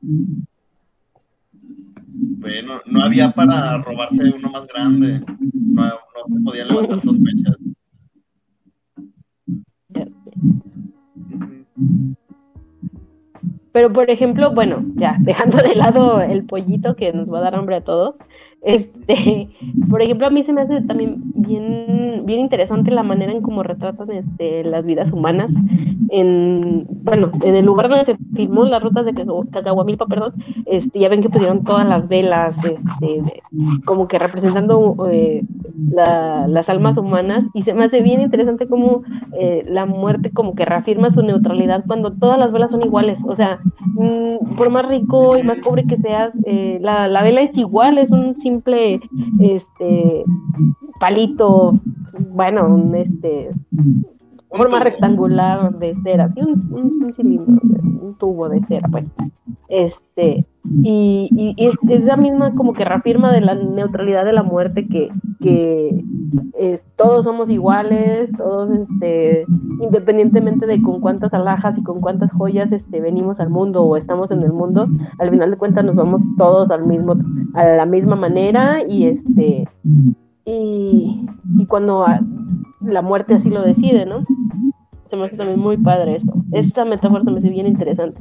Bueno, 2.12 2.80
no 2.86 3.02
había 3.02 3.30
para 3.30 3.78
robarse 3.78 4.32
uno 4.36 4.50
más 4.50 4.66
grande. 4.66 5.20
No, 5.54 5.82
no 5.82 5.90
se 6.26 6.44
podían 6.44 6.68
levantar 6.68 7.00
sospechas. 7.02 7.56
Pero, 13.72 13.92
por 13.92 14.10
ejemplo, 14.10 14.52
bueno, 14.52 14.84
ya, 14.96 15.16
dejando 15.20 15.58
de 15.58 15.76
lado 15.76 16.20
el 16.20 16.44
pollito 16.44 16.96
que 16.96 17.12
nos 17.12 17.32
va 17.32 17.38
a 17.38 17.42
dar 17.42 17.54
hambre 17.54 17.76
a 17.76 17.84
todos, 17.84 18.16
este, 18.62 19.48
por 19.90 20.02
ejemplo, 20.02 20.26
a 20.26 20.30
mí 20.30 20.42
se 20.44 20.52
me 20.52 20.62
hace 20.62 20.80
también 20.82 21.16
bien, 21.34 22.22
bien 22.24 22.40
interesante 22.40 22.90
la 22.90 23.02
manera 23.02 23.32
en 23.32 23.42
cómo 23.42 23.62
retratan 23.62 24.10
este, 24.12 24.64
las 24.64 24.84
vidas 24.84 25.12
humanas. 25.12 25.50
En, 26.12 26.86
bueno, 27.04 27.30
en 27.44 27.54
el 27.54 27.64
lugar 27.64 27.88
donde 27.88 28.04
se 28.04 28.16
filmó 28.34 28.64
las 28.64 28.82
rutas 28.82 29.04
de 29.06 29.12
Cacahu- 29.14 29.48
Cacahuamilpa, 29.50 30.06
perdón, 30.06 30.32
este, 30.66 30.98
ya 30.98 31.08
ven 31.08 31.22
que 31.22 31.28
pusieron 31.28 31.62
todas 31.62 31.86
las 31.86 32.08
velas, 32.08 32.54
este, 32.64 33.42
como 33.84 34.08
que 34.08 34.18
representando 34.18 34.96
eh, 35.10 35.42
la- 35.92 36.46
las 36.48 36.68
almas 36.68 36.96
humanas, 36.96 37.44
y 37.54 37.62
se 37.62 37.74
me 37.74 37.84
hace 37.84 38.00
bien 38.02 38.20
interesante 38.20 38.66
cómo 38.66 39.02
eh, 39.38 39.64
la 39.68 39.86
muerte 39.86 40.30
como 40.32 40.54
que 40.54 40.64
reafirma 40.64 41.10
su 41.12 41.22
neutralidad 41.22 41.84
cuando 41.86 42.12
todas 42.12 42.38
las 42.38 42.50
velas 42.52 42.72
son 42.72 42.82
iguales. 42.82 43.20
O 43.26 43.36
sea, 43.36 43.60
mm, 43.94 44.56
por 44.56 44.68
más 44.70 44.86
rico 44.88 45.38
y 45.38 45.42
más 45.44 45.58
pobre 45.58 45.84
que 45.86 45.96
seas, 45.98 46.32
eh, 46.44 46.78
la, 46.82 47.06
la 47.06 47.22
vela 47.22 47.42
es 47.42 47.56
igual, 47.56 47.98
es 47.98 48.10
un 48.10 48.34
simple 48.50 49.00
este 49.38 50.24
palito, 50.98 51.78
bueno, 52.30 52.66
un 52.66 52.94
este 52.96 53.50
forma 54.58 54.78
tubo. 54.78 54.84
rectangular 54.84 55.72
de 55.78 55.94
cera, 56.02 56.28
sí, 56.34 56.40
un, 56.40 56.68
un- 56.72 57.04
un 57.04 57.12
cilindro, 57.14 57.60
un 58.02 58.14
tubo 58.18 58.48
de 58.48 58.60
cera, 58.66 58.88
pues. 58.90 59.04
Este, 59.68 60.44
y, 60.82 61.28
y- 61.32 61.54
y 61.56 61.66
es, 61.66 61.74
es 61.88 62.04
la 62.04 62.16
misma 62.16 62.54
como 62.54 62.72
que 62.72 62.84
reafirma 62.84 63.32
de 63.32 63.40
la 63.40 63.54
neutralidad 63.54 64.24
de 64.24 64.32
la 64.32 64.42
muerte 64.42 64.86
que, 64.88 65.08
que 65.40 66.04
eh, 66.58 66.80
todos 66.96 67.24
somos 67.24 67.48
iguales, 67.48 68.30
todos 68.36 68.68
este, 68.70 69.44
independientemente 69.80 70.66
de 70.66 70.82
con 70.82 71.00
cuántas 71.00 71.32
alhajas 71.32 71.78
y 71.78 71.82
con 71.84 72.00
cuántas 72.00 72.30
joyas 72.32 72.70
este, 72.72 73.00
venimos 73.00 73.38
al 73.40 73.48
mundo 73.50 73.84
o 73.84 73.96
estamos 73.96 74.30
en 74.32 74.42
el 74.42 74.52
mundo, 74.52 74.86
al 75.18 75.30
final 75.30 75.50
de 75.52 75.56
cuentas 75.56 75.84
nos 75.84 75.94
vamos 75.94 76.20
todos 76.36 76.68
al 76.70 76.84
mismo, 76.86 77.14
a 77.54 77.64
la 77.64 77.86
misma 77.86 78.16
manera 78.16 78.82
y 78.86 79.06
este 79.06 79.68
y, 80.44 81.26
y 81.56 81.66
cuando 81.66 82.04
la 82.80 83.02
muerte 83.02 83.34
así 83.34 83.50
lo 83.50 83.62
decide, 83.62 84.06
¿no? 84.06 84.24
Se 85.08 85.16
me 85.16 85.24
hace 85.24 85.36
también 85.36 85.58
muy 85.58 85.76
padre 85.76 86.16
eso. 86.16 86.32
Esta 86.52 86.84
metáfora 86.84 87.24
se 87.24 87.30
me 87.30 87.38
hace 87.38 87.50
bien 87.50 87.66
interesante. 87.66 88.20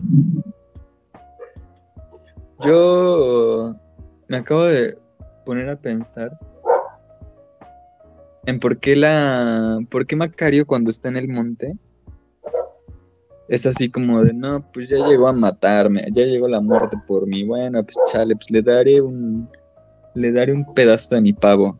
Yo 2.62 3.74
me 4.28 4.38
acabo 4.38 4.66
de 4.66 4.98
poner 5.46 5.70
a 5.70 5.76
pensar 5.76 6.38
en 8.46 8.60
por 8.60 8.80
qué 8.80 8.96
la. 8.96 9.80
por 9.90 10.06
qué 10.06 10.16
Macario 10.16 10.66
cuando 10.66 10.90
está 10.90 11.10
en 11.10 11.18
el 11.18 11.30
monte 11.30 11.78
es 13.50 13.66
así 13.66 13.90
como 13.90 14.24
de 14.24 14.34
no, 14.34 14.64
pues 14.72 14.90
ya 14.90 15.08
llegó 15.08 15.28
a 15.28 15.34
matarme, 15.34 16.04
ya 16.14 16.24
llegó 16.24 16.48
la 16.48 16.62
muerte 16.62 16.98
por 17.08 17.26
mí. 17.26 17.44
Bueno, 17.44 17.84
pues 17.84 17.98
chale, 18.12 18.36
pues 18.36 18.52
le 18.52 18.62
daré 18.62 19.02
un. 19.02 19.50
le 20.14 20.32
daré 20.32 20.54
un 20.54 20.74
pedazo 20.74 21.16
de 21.16 21.22
mi 21.22 21.34
pavo. 21.34 21.80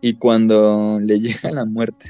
Y 0.00 0.14
cuando 0.14 0.98
le 1.00 1.18
llega 1.20 1.50
la 1.52 1.64
muerte. 1.64 2.06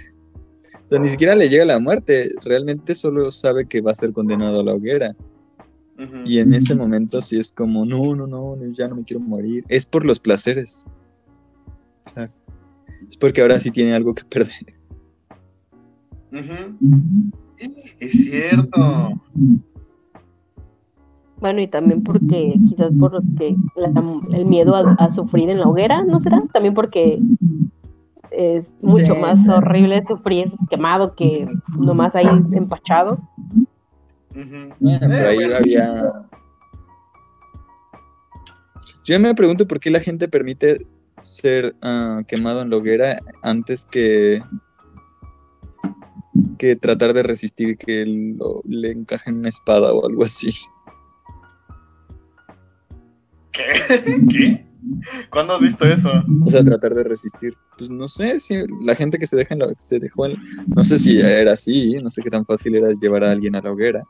O 0.84 0.88
sea, 0.88 0.98
ni 0.98 1.08
siquiera 1.08 1.34
le 1.34 1.48
llega 1.50 1.64
la 1.66 1.78
muerte, 1.78 2.30
realmente 2.42 2.94
solo 2.94 3.30
sabe 3.30 3.66
que 3.66 3.80
va 3.82 3.90
a 3.92 3.94
ser 3.94 4.12
condenado 4.12 4.60
a 4.60 4.64
la 4.64 4.74
hoguera. 4.74 5.14
Y 6.24 6.38
en 6.38 6.54
ese 6.54 6.76
momento 6.76 7.20
sí 7.20 7.36
es 7.38 7.50
como, 7.50 7.84
no, 7.84 8.14
no, 8.14 8.26
no, 8.28 8.56
ya 8.70 8.86
no 8.86 8.94
me 8.94 9.02
quiero 9.04 9.20
morir. 9.20 9.64
Es 9.68 9.84
por 9.84 10.04
los 10.04 10.20
placeres. 10.20 10.84
Claro. 12.14 12.32
Es 13.08 13.16
porque 13.16 13.40
ahora 13.40 13.58
sí 13.58 13.70
tiene 13.72 13.94
algo 13.94 14.14
que 14.14 14.22
perder. 14.24 14.74
Es 17.98 18.12
cierto. 18.12 19.20
Bueno, 21.40 21.60
y 21.62 21.68
también 21.68 22.02
porque, 22.02 22.54
quizás 22.68 22.92
porque 22.98 23.56
la- 23.76 24.20
el 24.36 24.46
miedo 24.46 24.74
a, 24.76 24.92
a 24.94 25.12
sufrir 25.12 25.50
en 25.50 25.58
la 25.60 25.68
hoguera, 25.68 26.04
¿no 26.04 26.20
será? 26.20 26.42
También 26.52 26.74
porque 26.74 27.20
es 28.38 28.64
mucho 28.80 29.14
Sí. 29.14 29.20
más 29.20 29.36
horrible 29.48 30.04
sufrir 30.06 30.52
quemado 30.70 31.14
que 31.16 31.44
nomás 31.76 32.14
ahí 32.14 32.26
empachado. 32.52 33.18
Bueno, 34.32 34.68
Eh, 34.80 34.98
pero 35.00 35.28
ahí 35.28 35.36
bueno. 35.36 35.56
había... 35.56 35.88
Yo 39.04 39.18
me 39.18 39.34
pregunto 39.34 39.66
por 39.66 39.80
qué 39.80 39.90
la 39.90 39.98
gente 40.00 40.28
permite 40.28 40.86
ser 41.20 41.74
ah, 41.82 42.22
quemado 42.28 42.62
en 42.62 42.70
la 42.70 42.76
hoguera 42.76 43.18
antes 43.42 43.84
que 43.86 44.40
que 46.58 46.76
tratar 46.76 47.12
de 47.14 47.22
resistir 47.24 47.76
que 47.76 48.04
lo- 48.06 48.62
le 48.64 48.92
encajen 48.92 49.38
una 49.38 49.48
espada 49.48 49.92
o 49.92 50.06
algo 50.06 50.24
así. 50.24 50.52
¿Qué? 53.52 53.64
¿Qué? 54.30 54.67
¿Cuándo 55.30 55.54
has 55.54 55.60
visto 55.60 55.84
eso? 55.86 56.10
O 56.44 56.50
sea, 56.50 56.62
tratar 56.64 56.94
de 56.94 57.04
resistir. 57.04 57.54
Pues 57.76 57.90
no 57.90 58.08
sé 58.08 58.40
si 58.40 58.54
la 58.82 58.94
gente 58.94 59.18
que 59.18 59.26
se 59.26 59.36
deja 59.36 59.54
en 59.54 59.60
la- 59.60 59.74
se 59.78 59.98
dejó 59.98 60.26
en- 60.26 60.36
no 60.74 60.82
sé 60.84 60.98
si 60.98 61.20
era 61.20 61.52
así, 61.52 61.96
no 62.02 62.10
sé 62.10 62.22
qué 62.22 62.30
tan 62.30 62.44
fácil 62.44 62.74
era 62.76 62.88
llevar 63.00 63.24
a 63.24 63.30
alguien 63.30 63.54
a 63.56 63.60
la 63.60 63.72
hoguera. 63.72 64.02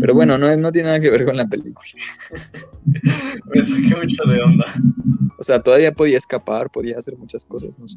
Pero 0.00 0.14
bueno, 0.14 0.38
no, 0.38 0.48
es- 0.48 0.58
no 0.58 0.70
tiene 0.72 0.86
nada 0.88 1.00
que 1.00 1.10
ver 1.10 1.24
con 1.24 1.36
la 1.36 1.46
película. 1.46 1.86
Me 3.54 3.64
saqué 3.64 3.94
mucho 3.96 4.24
de 4.24 4.40
onda. 4.42 4.66
O 5.38 5.44
sea, 5.44 5.60
todavía 5.62 5.92
podía 5.92 6.18
escapar, 6.18 6.70
podía 6.70 6.98
hacer 6.98 7.16
muchas 7.16 7.44
cosas, 7.44 7.78
no 7.78 7.88
sé. 7.88 7.96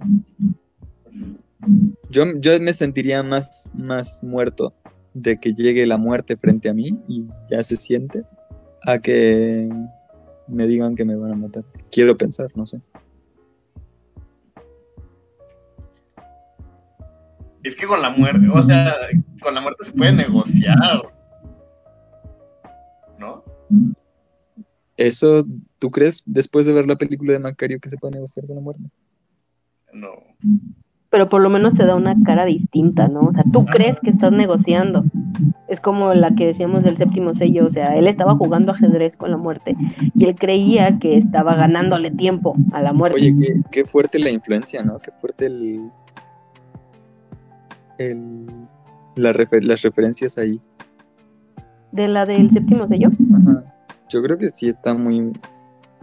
Yo, 2.10 2.26
yo 2.40 2.60
me 2.60 2.74
sentiría 2.74 3.24
más, 3.24 3.70
más 3.76 4.24
muerto 4.24 4.74
de 5.14 5.40
que 5.40 5.54
llegue 5.54 5.86
la 5.86 5.98
muerte 5.98 6.38
frente 6.38 6.70
a 6.70 6.74
mí 6.74 6.98
y 7.08 7.26
ya 7.50 7.64
se 7.64 7.76
siente, 7.76 8.24
a 8.86 9.00
que 9.00 9.68
me 10.48 10.68
digan 10.68 10.96
que 10.96 11.06
me 11.06 11.16
van 11.16 11.32
a 11.32 11.36
matar. 11.36 11.64
Quiero 11.92 12.18
pensar, 12.18 12.50
no 12.56 12.66
sé. 12.66 12.82
Es 17.64 17.76
que 17.76 17.86
con 17.86 18.02
la 18.02 18.10
muerte, 18.10 18.48
o 18.50 18.62
sea, 18.64 18.96
con 19.42 19.54
la 19.54 19.62
muerte 19.62 19.84
se 19.84 19.92
puede 19.92 20.14
negociar. 20.14 21.02
¿No? 23.20 23.44
¿Eso 24.96 25.46
tú 25.80 25.92
crees 25.92 26.24
después 26.26 26.66
de 26.66 26.74
ver 26.74 26.88
la 26.88 26.96
película 26.96 27.34
de 27.34 27.40
Macario 27.40 27.80
que 27.80 27.90
se 27.90 27.98
puede 27.98 28.16
negociar 28.16 28.48
con 28.48 28.56
la 28.56 28.62
muerte? 28.62 28.84
No. 29.94 30.12
Pero 31.18 31.30
por 31.30 31.42
lo 31.42 31.50
menos 31.50 31.74
te 31.74 31.84
da 31.84 31.96
una 31.96 32.16
cara 32.24 32.46
distinta, 32.46 33.08
¿no? 33.08 33.22
O 33.22 33.34
sea, 33.34 33.44
tú 33.52 33.66
crees 33.66 33.98
que 34.04 34.12
estás 34.12 34.32
negociando. 34.32 35.04
Es 35.68 35.80
como 35.82 36.14
la 36.14 36.30
que 36.36 36.46
decíamos 36.46 36.84
del 36.84 36.96
séptimo 36.96 37.34
sello, 37.34 37.66
o 37.66 37.72
sea, 37.72 37.98
él 37.98 38.06
estaba 38.06 38.36
jugando 38.36 38.72
ajedrez 38.72 39.18
con 39.18 39.32
la 39.32 39.38
muerte 39.38 39.76
y 40.14 40.26
él 40.26 40.36
creía 40.36 41.00
que 41.00 41.18
estaba 41.18 41.56
ganándole 41.56 42.12
tiempo 42.12 42.56
a 42.72 42.84
la 42.84 42.94
muerte. 42.94 43.18
Oye, 43.18 43.36
qué, 43.42 43.62
qué 43.72 43.86
fuerte 43.86 44.20
la 44.20 44.30
influencia, 44.30 44.84
¿no? 44.84 45.00
Qué 45.00 45.10
fuerte 45.20 45.48
el. 45.48 45.90
el 47.98 48.46
la 49.16 49.34
refer- 49.34 49.64
las 49.64 49.82
referencias 49.82 50.38
ahí. 50.38 50.62
De 51.94 52.08
la 52.08 52.28
del 52.28 52.52
séptimo 52.52 52.88
sello. 52.88 53.10
Ajá. 53.34 53.64
Yo 54.10 54.22
creo 54.22 54.38
que 54.38 54.50
sí 54.50 54.70
está 54.70 54.94
muy. 54.94 55.32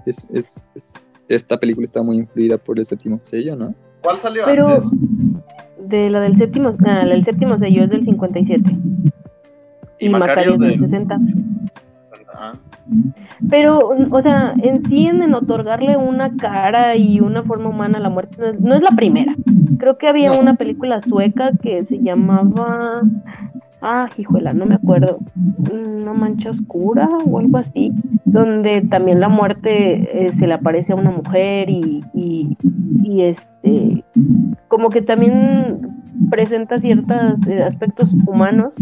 Es, 0.07 0.27
es- 0.35 0.69
es- 0.75 1.21
esta 1.29 1.57
película 1.61 1.85
está 1.85 2.03
muy 2.03 2.17
influida 2.19 2.59
por 2.59 2.81
el 2.81 2.85
séptimo 2.85 3.21
sello, 3.23 3.55
¿no? 3.55 3.75
¿Cuál 4.05 4.17
salió 4.19 4.43
Pero 4.45 4.69
antes? 4.69 4.91
de 5.89 6.11
la 6.11 6.21
del 6.21 6.37
séptimo, 6.37 6.71
ah, 6.87 7.05
la 7.05 7.15
del 7.15 7.25
séptimo 7.25 7.59
sello 7.59 7.85
es 7.85 7.91
del 7.91 8.05
57 8.05 8.77
y, 10.01 10.09
Macario 10.09 10.53
es 10.55 10.59
del 10.61 10.79
60. 10.79 11.19
Ah, 12.37 12.53
Pero, 13.49 13.79
o 14.11 14.23
sea, 14.23 14.55
en 14.63 14.85
sí 14.87 15.07
en, 15.07 15.23
en 15.23 15.35
otorgarle 15.35 15.97
una 15.97 16.37
cara 16.37 16.97
y 16.97 17.21
una 17.21 17.43
forma 17.45 17.69
humana 17.71 17.99
a 17.99 18.01
la 18.01 18.09
muerte 18.11 18.37
no 18.39 18.47
es, 18.49 18.61
no 18.61 18.75
es 18.75 18.83
la 18.83 18.91
primera. 18.91 19.35
Creo 19.79 19.97
que 19.99 20.09
había 20.09 20.31
No. 20.33 20.41
una 20.41 20.55
película 20.57 21.01
sueca 21.01 21.53
que 21.63 21.85
se 21.85 21.99
llamaba 22.03 23.03
Ah, 23.87 24.09
hijuela, 24.17 24.55
no 24.55 24.65
me 24.65 24.77
acuerdo. 24.77 25.19
Una 25.71 26.15
mancha 26.15 26.53
oscura 26.53 27.07
o 27.27 27.39
algo 27.39 27.59
así, 27.59 27.93
donde 28.25 28.81
también 28.81 29.21
la 29.21 29.29
muerte 29.29 30.25
eh, 30.25 30.33
se 30.39 30.47
le 30.47 30.55
aparece 30.55 30.95
a 30.95 30.97
una 30.97 31.11
mujer 31.11 31.69
y, 31.69 32.03
y, 32.15 33.21
este, 33.21 34.03
como 34.69 34.89
que 34.89 35.03
también 35.03 36.01
presenta 36.31 36.81
ciertos 36.81 37.15
aspectos 37.67 38.09
humanos, 38.27 38.73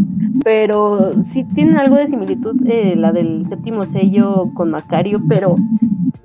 pero 0.41 1.11
sí 1.25 1.43
tiene 1.53 1.77
algo 1.79 1.97
de 1.97 2.07
similitud 2.07 2.55
eh, 2.65 2.95
la 2.95 3.11
del 3.11 3.45
séptimo 3.49 3.83
sello 3.83 4.51
con 4.53 4.71
Macario, 4.71 5.21
pero 5.27 5.57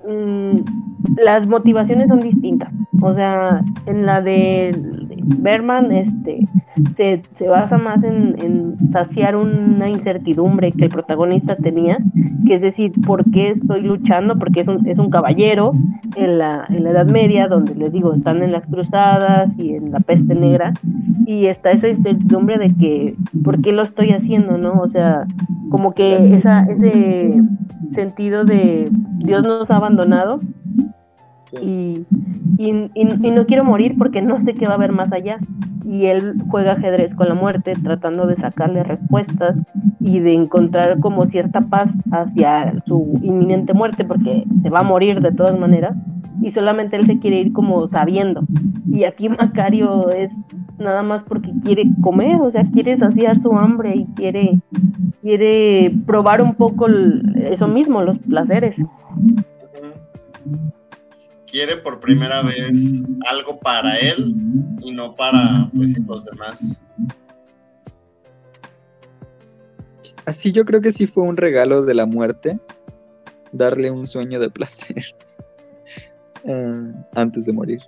mm, 0.09 1.19
las 1.23 1.47
motivaciones 1.47 2.09
son 2.09 2.21
distintas. 2.21 2.73
O 3.01 3.15
sea, 3.15 3.63
en 3.87 4.07
la 4.07 4.21
de 4.21 4.71
Berman, 5.39 5.93
este, 5.93 6.49
se, 6.97 7.23
se 7.39 7.49
basa 7.49 7.79
más 7.79 8.03
en, 8.03 8.35
en, 8.41 8.91
saciar 8.91 9.37
una 9.37 9.89
incertidumbre 9.89 10.73
que 10.73 10.85
el 10.85 10.91
protagonista 10.91 11.57
tenía, 11.57 11.99
que 12.47 12.55
es 12.55 12.63
decir, 12.63 12.93
¿por 13.07 13.31
qué 13.31 13.51
estoy 13.51 13.83
luchando? 13.83 14.39
Porque 14.39 14.61
es 14.61 14.69
un, 14.69 14.87
es 14.87 14.99
un 14.99 15.11
caballero 15.11 15.73
en 16.17 16.39
la, 16.39 16.67
en 16.71 16.85
la 16.85 16.91
Edad 16.91 17.07
Media, 17.07 17.47
donde 17.47 17.75
les 17.75 17.93
digo, 17.93 18.13
están 18.15 18.43
en 18.43 18.53
las 18.53 18.67
cruzadas 18.67 19.57
y 19.59 19.75
en 19.75 19.93
la 19.93 20.01
peste 20.01 20.35
negra, 20.35 20.73
y 21.27 21.47
está 21.47 21.71
esa 21.71 21.89
incertidumbre 21.89 22.59
de 22.59 22.75
que, 22.75 23.15
¿por 23.45 23.61
qué 23.61 23.73
lo 23.73 23.83
estoy 23.83 24.11
haciendo? 24.13 24.57
¿no? 24.57 24.81
O 24.81 24.89
sea, 24.89 25.27
como 25.71 25.93
que 25.93 26.35
esa, 26.35 26.63
ese 26.63 27.43
sentido 27.91 28.45
de 28.45 28.91
Dios 29.19 29.47
nos 29.47 29.71
ha 29.71 29.79
abandonado 29.99 30.41
y, 31.53 32.07
y, 32.59 32.71
y, 32.95 33.03
y, 33.27 33.31
no 33.31 33.47
quiero 33.47 33.65
morir 33.65 33.97
porque 33.97 34.23
no 34.23 34.39
sé 34.39 34.55
qué 34.55 34.67
va 34.67 34.73
a 34.73 34.77
haber 34.77 34.93
más 34.93 35.13
allá. 35.13 35.39
Y 35.85 36.07
él 36.07 36.35
juega 36.51 36.73
ajedrez 36.73 37.15
con 37.15 37.29
la 37.29 37.35
muerte, 37.35 37.73
tratando 37.83 38.27
de 38.27 38.37
sacarle 38.37 38.83
respuestas 38.83 39.57
y 40.01 40.21
de 40.21 40.35
encontrar 40.35 41.01
como 41.01 41.25
cierta 41.25 41.63
paz 41.63 41.91
hacia 42.13 42.75
su 42.85 43.19
inminente 43.23 43.73
muerte, 43.73 44.05
porque 44.05 44.45
se 44.63 44.69
va 44.69 44.81
a 44.81 44.85
morir 44.85 45.23
de 45.23 45.33
todas 45.33 45.59
maneras. 45.59 45.97
Y 46.43 46.51
solamente 46.51 46.97
él 46.97 47.07
se 47.07 47.19
quiere 47.19 47.41
ir 47.41 47.53
como 47.55 47.89
sabiendo. 47.89 48.43
Y 48.87 49.05
aquí 49.05 49.29
Macario 49.31 50.11
es 50.11 50.31
nada 50.79 51.03
más 51.03 51.23
porque 51.23 51.51
quiere 51.65 51.85
comer, 52.03 52.37
o 52.43 52.51
sea, 52.51 52.65
quiere 52.71 52.99
saciar 52.99 53.39
su 53.39 53.53
hambre 53.53 53.97
y 53.97 54.05
quiere, 54.15 54.61
quiere 55.23 55.93
probar 56.07 56.43
un 56.43 56.55
poco 56.55 56.87
el, 56.87 57.49
eso 57.51 57.67
mismo, 57.67 58.03
los 58.03 58.19
placeres 58.19 58.77
quiere 61.47 61.77
por 61.79 61.99
primera 62.01 62.43
vez 62.43 63.03
algo 63.29 63.59
para 63.59 63.97
él 63.99 64.35
y 64.81 64.93
no 64.93 65.15
para 65.15 65.71
pues, 65.75 65.95
los 66.07 66.25
demás. 66.25 66.81
Así 70.27 70.53
yo 70.53 70.65
creo 70.65 70.81
que 70.81 70.93
sí 70.93 71.07
fue 71.07 71.25
un 71.25 71.37
regalo 71.37 71.85
de 71.85 71.95
la 71.95 72.07
muerte 72.07 72.59
darle 73.53 73.91
un 73.91 74.07
sueño 74.07 74.39
de 74.41 74.51
placer 74.51 75.03
uh, 76.45 76.93
antes 77.15 77.47
de 77.47 77.53
morir. 77.53 77.81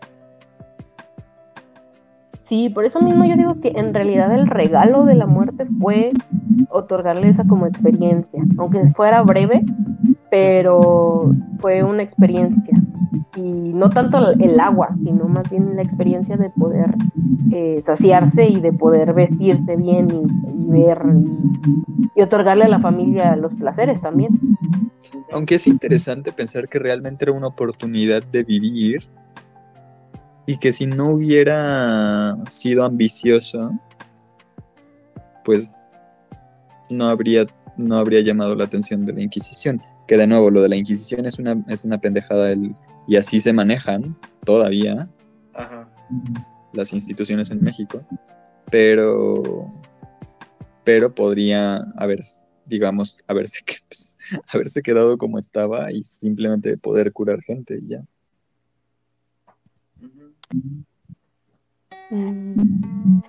Sí, 2.45 2.69
por 2.69 2.85
eso 2.85 3.01
mismo 3.01 3.25
yo 3.27 3.37
digo 3.37 3.61
que 3.61 3.69
en 3.77 3.95
realidad 3.95 4.35
el 4.35 4.49
regalo 4.49 5.05
de 5.05 5.15
la 5.15 5.27
muerte 5.27 5.67
fue 5.81 6.11
otorgarle 6.69 7.29
esa 7.29 7.45
como 7.45 7.67
experiencia, 7.67 8.43
aunque 8.59 8.91
fuera 8.97 9.23
breve, 9.23 9.63
pero 10.31 11.33
fue 11.61 11.83
una 11.83 12.03
experiencia. 12.03 12.75
Y 13.37 13.41
no 13.41 13.91
tanto 13.91 14.33
el 14.33 14.59
agua, 14.59 14.91
sino 15.03 15.25
más 15.27 15.49
bien 15.51 15.77
la 15.77 15.83
experiencia 15.83 16.37
de 16.37 16.51
poder 16.51 16.95
eh, 17.53 17.83
saciarse 17.87 18.47
y 18.47 18.61
de 18.61 18.73
poder 18.73 19.13
vestirse 19.13 19.77
bien 19.77 20.09
y, 20.11 20.63
y 20.63 20.67
ver 20.69 21.01
y, 21.15 22.19
y, 22.19 22.23
otorgarle 22.23 22.65
a 22.65 22.69
la 22.69 22.81
familia 22.81 23.37
los 23.37 23.55
placeres 23.55 24.01
también. 24.01 24.39
Aunque 25.33 25.57
es 25.57 25.67
interesante 25.67 26.33
pensar 26.33 26.69
que 26.69 26.79
realmente 26.79 27.25
era 27.25 27.33
una 27.33 27.47
oportunidad 27.47 28.23
de 28.25 28.43
vivir 28.43 29.09
y 30.47 30.59
que 30.59 30.73
si 30.73 30.87
no 30.87 31.11
hubiera 31.11 32.37
sido 32.47 32.85
ambicioso, 32.85 33.71
pues 35.45 35.87
no 36.89 37.09
habría, 37.09 37.47
no 37.77 37.99
habría 37.99 38.21
llamado 38.21 38.55
la 38.55 38.65
atención 38.65 39.07
de 39.07 39.13
la 39.13 39.23
Inquisición. 39.23 39.81
Que 40.11 40.17
de 40.17 40.27
nuevo, 40.27 40.51
lo 40.51 40.61
de 40.63 40.69
la 40.69 40.75
Inquisición 40.75 41.25
es 41.25 41.39
una, 41.39 41.65
es 41.69 41.85
una 41.85 41.97
pendejada 41.97 42.51
el, 42.51 42.75
y 43.07 43.15
así 43.15 43.39
se 43.39 43.53
manejan 43.53 44.17
todavía 44.45 45.09
Ajá. 45.55 45.89
las 46.73 46.93
instituciones 46.93 47.53
en 47.53 47.63
México, 47.63 48.05
pero, 48.73 49.69
pero 50.83 51.15
podría 51.15 51.77
haber, 51.97 52.19
digamos, 52.67 53.23
haberse, 53.29 53.61
pues, 53.89 54.19
haberse 54.53 54.83
quedado 54.83 55.17
como 55.17 55.39
estaba 55.39 55.93
y 55.93 56.03
simplemente 56.03 56.77
poder 56.77 57.13
curar 57.13 57.41
gente 57.43 57.79
y 57.81 57.91
ya. 57.91 58.03
Mm, 62.11 63.21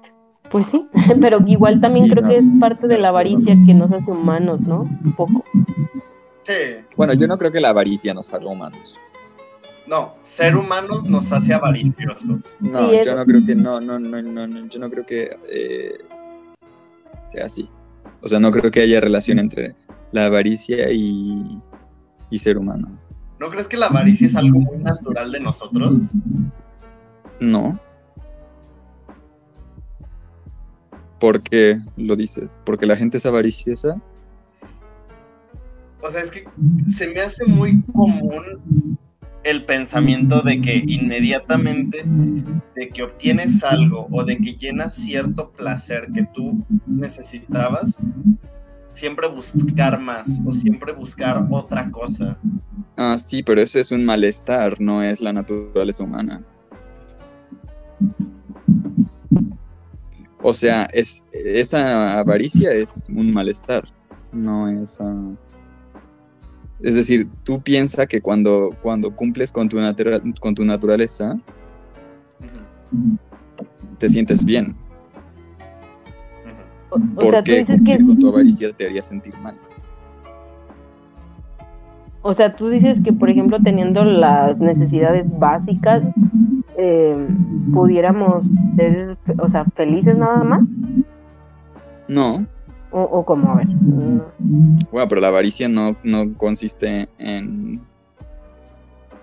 Pues 0.49 0.65
sí, 0.71 0.87
pero 1.21 1.43
igual 1.45 1.79
también 1.79 2.09
creo 2.09 2.27
que 2.27 2.37
es 2.37 2.43
parte 2.59 2.87
de 2.87 2.97
la 2.97 3.09
avaricia 3.09 3.55
que 3.67 3.75
nos 3.75 3.91
hace 3.91 4.09
humanos, 4.09 4.61
¿no? 4.61 4.81
Un 4.81 5.13
poco. 5.15 5.43
Sí. 6.43 6.83
Bueno, 6.95 7.13
yo 7.13 7.27
no 7.27 7.37
creo 7.37 7.51
que 7.51 7.59
la 7.59 7.69
avaricia 7.69 8.13
nos 8.13 8.33
haga 8.33 8.47
humanos. 8.47 8.99
No, 9.87 10.15
ser 10.21 10.55
humanos 10.55 11.03
nos 11.03 11.31
hace 11.31 11.53
avariciosos. 11.53 12.57
No, 12.59 12.89
Sí, 12.89 12.99
yo 13.03 13.15
no 13.15 13.25
creo 13.25 13.45
que, 13.45 13.55
no, 13.55 13.81
no, 13.81 13.99
no, 13.99 14.21
no, 14.21 14.47
no, 14.47 14.67
yo 14.67 14.79
no 14.79 14.89
creo 14.89 15.05
que 15.05 15.35
eh, 15.51 15.97
sea 17.29 17.45
así. 17.45 17.69
O 18.21 18.27
sea, 18.27 18.39
no 18.39 18.51
creo 18.51 18.71
que 18.71 18.81
haya 18.81 19.01
relación 19.01 19.39
entre 19.39 19.75
la 20.11 20.27
avaricia 20.27 20.91
y, 20.91 21.61
y 22.29 22.37
ser 22.37 22.57
humano. 22.57 22.89
¿No 23.39 23.49
crees 23.49 23.67
que 23.67 23.77
la 23.77 23.87
avaricia 23.87 24.27
es 24.27 24.35
algo 24.35 24.59
muy 24.59 24.77
natural 24.77 25.31
de 25.31 25.39
nosotros? 25.39 26.11
No. 27.39 27.79
¿Por 31.19 31.41
qué 31.41 31.79
lo 31.97 32.15
dices? 32.15 32.61
¿Porque 32.65 32.85
la 32.85 32.95
gente 32.95 33.17
es 33.17 33.25
avariciosa? 33.25 33.99
O 36.03 36.09
sea, 36.09 36.21
es 36.21 36.31
que 36.31 36.45
se 36.89 37.07
me 37.09 37.21
hace 37.21 37.45
muy 37.45 37.81
común 37.83 38.97
el 39.43 39.65
pensamiento 39.65 40.41
de 40.41 40.61
que 40.61 40.83
inmediatamente 40.85 42.03
de 42.75 42.89
que 42.89 43.03
obtienes 43.03 43.63
algo 43.63 44.07
o 44.11 44.23
de 44.23 44.37
que 44.37 44.53
llenas 44.53 44.93
cierto 44.93 45.51
placer 45.51 46.07
que 46.13 46.27
tú 46.33 46.63
necesitabas, 46.87 47.97
siempre 48.91 49.27
buscar 49.27 49.99
más 49.99 50.39
o 50.45 50.51
siempre 50.51 50.93
buscar 50.93 51.45
otra 51.49 51.89
cosa. 51.89 52.37
Ah, 52.97 53.17
sí, 53.17 53.41
pero 53.41 53.61
eso 53.61 53.79
es 53.79 53.91
un 53.91 54.03
malestar, 54.05 54.79
no 54.79 55.01
es 55.01 55.21
la 55.21 55.33
naturaleza 55.33 56.03
humana. 56.03 56.43
O 60.43 60.53
sea, 60.53 60.85
es, 60.93 61.23
esa 61.31 62.19
avaricia 62.19 62.71
es 62.73 63.07
un 63.09 63.31
malestar, 63.31 63.87
no 64.31 64.67
es... 64.67 64.99
ah, 65.01 65.35
Es 66.83 66.95
decir, 66.95 67.27
tú 67.43 67.61
piensas 67.61 68.07
que 68.07 68.21
cuando, 68.21 68.71
cuando 68.81 69.15
cumples 69.15 69.51
con 69.51 69.69
tu, 69.69 69.77
natura- 69.79 70.21
con 70.39 70.55
tu 70.55 70.65
naturaleza, 70.65 71.37
te 73.99 74.09
sientes 74.09 74.43
bien. 74.43 74.75
O, 76.89 76.95
o 76.95 76.99
sea, 76.99 77.05
tú 77.15 77.19
Porque 77.27 77.59
dices 77.59 77.81
que, 77.85 77.97
con 77.97 78.19
tu 78.19 78.27
avaricia 78.29 78.73
te 78.73 78.85
haría 78.87 79.03
sentir 79.03 79.37
mal. 79.39 79.55
o 82.23 82.33
sea, 82.33 82.55
tú 82.55 82.69
dices 82.69 82.99
que, 83.03 83.13
por 83.13 83.29
ejemplo, 83.29 83.57
teniendo 83.63 84.03
las 84.03 84.59
necesidades 84.59 85.25
básicas, 85.39 86.03
eh, 86.77 87.27
pudiéramos 87.73 88.43
ser, 88.75 89.17
o 89.39 89.49
sea, 89.49 89.65
felices 89.75 90.17
nada 90.17 90.43
más, 90.43 90.61
No, 92.07 92.45
o, 92.91 93.01
o 93.01 93.25
como, 93.25 93.51
a 93.51 93.55
ver, 93.55 93.67
Bueno, 94.91 95.07
pero 95.07 95.21
la 95.21 95.27
avaricia 95.29 95.67
no, 95.69 95.95
no 96.03 96.33
consiste 96.37 97.07
en, 97.17 97.81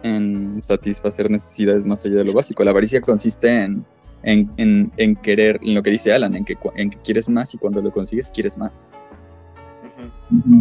en 0.02 0.60
satisfacer 0.62 1.30
necesidades 1.30 1.84
más 1.84 2.04
allá 2.04 2.16
de 2.18 2.24
lo 2.24 2.32
básico. 2.32 2.64
La 2.64 2.70
avaricia 2.70 3.00
consiste 3.00 3.48
en, 3.64 3.84
en, 4.22 4.50
en- 4.56 4.92
en 4.96 5.16
querer, 5.16 5.58
en 5.62 5.74
lo 5.74 5.82
que 5.82 5.90
dice 5.90 6.12
Alan, 6.12 6.34
en 6.34 6.44
que, 6.44 6.56
en 6.76 6.90
que 6.90 6.98
quieres 6.98 7.28
más 7.28 7.54
y 7.54 7.58
cuando 7.58 7.80
lo 7.82 7.90
consigues 7.90 8.30
quieres 8.30 8.56
más. 8.58 8.92
Mm, 10.30 10.60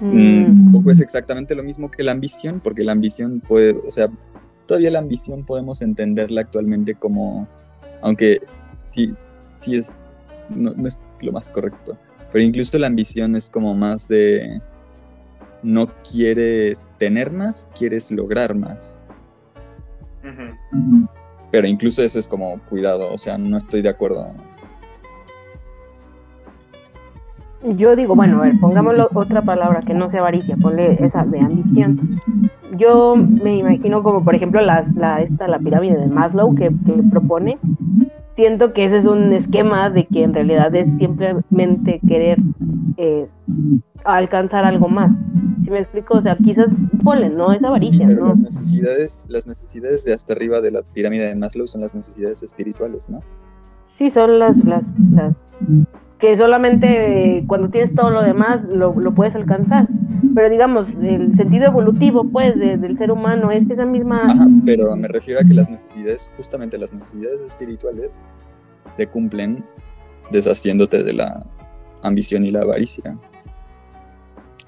mm, 0.00 0.66
Un 0.66 0.72
poco 0.72 0.90
es 0.90 1.00
exactamente 1.00 1.54
lo 1.54 1.62
mismo 1.62 1.90
que 1.90 2.02
la 2.02 2.12
ambición, 2.12 2.60
porque 2.60 2.84
la 2.84 2.92
ambición 2.92 3.40
puede, 3.46 3.72
o 3.86 3.90
sea, 3.90 4.08
todavía 4.66 4.90
la 4.90 4.98
ambición 5.00 5.44
podemos 5.44 5.82
entenderla 5.82 6.42
actualmente 6.42 6.94
como, 6.94 7.46
aunque 8.02 8.40
sí, 8.86 9.10
sí 9.56 9.76
es, 9.76 10.02
no, 10.50 10.72
no 10.74 10.88
es 10.88 11.06
lo 11.20 11.32
más 11.32 11.50
correcto, 11.50 11.96
pero 12.32 12.44
incluso 12.44 12.78
la 12.78 12.86
ambición 12.86 13.34
es 13.34 13.50
como 13.50 13.74
más 13.74 14.08
de, 14.08 14.60
no 15.62 15.86
quieres 16.10 16.88
tener 16.98 17.30
más, 17.30 17.68
quieres 17.76 18.10
lograr 18.10 18.54
más. 18.54 19.04
Pero 21.50 21.66
incluso 21.66 22.02
eso 22.02 22.18
es 22.18 22.28
como 22.28 22.58
cuidado, 22.68 23.12
o 23.12 23.18
sea, 23.18 23.36
no 23.38 23.56
estoy 23.56 23.82
de 23.82 23.88
acuerdo. 23.88 24.32
Yo 27.76 27.94
digo, 27.94 28.16
bueno, 28.16 28.38
a 28.38 28.46
ver, 28.46 28.58
pongámoslo 28.58 29.08
otra 29.14 29.42
palabra 29.42 29.82
que 29.82 29.94
no 29.94 30.10
sea 30.10 30.20
avaricia, 30.20 30.56
ponle 30.56 30.96
esa 31.04 31.24
de 31.24 31.38
ambición. 31.38 32.20
Yo 32.76 33.14
me 33.16 33.58
imagino 33.58 34.02
como, 34.02 34.24
por 34.24 34.34
ejemplo, 34.34 34.60
la, 34.60 34.84
la, 34.96 35.22
esta, 35.22 35.46
la 35.46 35.60
pirámide 35.60 35.96
de 35.96 36.06
Maslow 36.06 36.54
que, 36.56 36.70
que 36.86 37.02
propone. 37.10 37.58
Siento 38.36 38.72
que 38.72 38.86
ese 38.86 38.98
es 38.98 39.04
un 39.04 39.32
esquema 39.32 39.90
de 39.90 40.06
que 40.06 40.22
en 40.22 40.32
realidad 40.32 40.74
es 40.74 40.86
simplemente 40.98 42.00
querer 42.08 42.38
eh, 42.96 43.28
alcanzar 44.04 44.64
algo 44.64 44.88
más. 44.88 45.14
Si 45.64 45.70
me 45.70 45.80
explico, 45.80 46.14
o 46.14 46.22
sea, 46.22 46.36
quizás 46.36 46.66
ponle, 47.04 47.28
no 47.28 47.52
es 47.52 47.60
Sí, 47.60 47.66
avaricia, 47.66 48.06
pero 48.06 48.22
¿no? 48.22 48.28
las 48.30 48.38
necesidades, 48.38 49.26
las 49.28 49.46
necesidades 49.46 50.04
de 50.04 50.14
hasta 50.14 50.32
arriba 50.32 50.60
de 50.60 50.70
la 50.70 50.82
pirámide 50.82 51.26
de 51.28 51.34
Maslow 51.34 51.66
son 51.66 51.82
las 51.82 51.94
necesidades 51.94 52.42
espirituales, 52.42 53.10
¿no? 53.10 53.20
Sí, 53.98 54.08
son 54.10 54.38
las, 54.38 54.56
las, 54.64 54.92
las 55.12 55.34
que 56.22 56.36
solamente 56.36 57.38
eh, 57.38 57.44
cuando 57.48 57.68
tienes 57.68 57.92
todo 57.96 58.08
lo 58.10 58.22
demás 58.22 58.62
lo, 58.68 58.94
lo 58.98 59.12
puedes 59.12 59.34
alcanzar. 59.34 59.88
Pero 60.36 60.48
digamos, 60.48 60.88
el 61.02 61.34
sentido 61.36 61.66
evolutivo, 61.66 62.22
pues, 62.22 62.56
de- 62.56 62.76
del 62.76 62.96
ser 62.96 63.10
humano 63.10 63.50
es 63.50 63.68
esa 63.68 63.84
misma... 63.84 64.22
Ajá, 64.26 64.46
pero 64.64 64.94
me 64.94 65.08
refiero 65.08 65.40
a 65.40 65.42
que 65.44 65.52
las 65.52 65.68
necesidades, 65.68 66.32
justamente 66.36 66.78
las 66.78 66.92
necesidades 66.94 67.40
espirituales, 67.44 68.24
se 68.90 69.08
cumplen 69.08 69.64
deshaciéndote 70.30 71.02
de 71.02 71.12
la 71.12 71.44
ambición 72.04 72.44
y 72.44 72.52
la 72.52 72.60
avaricia. 72.62 73.18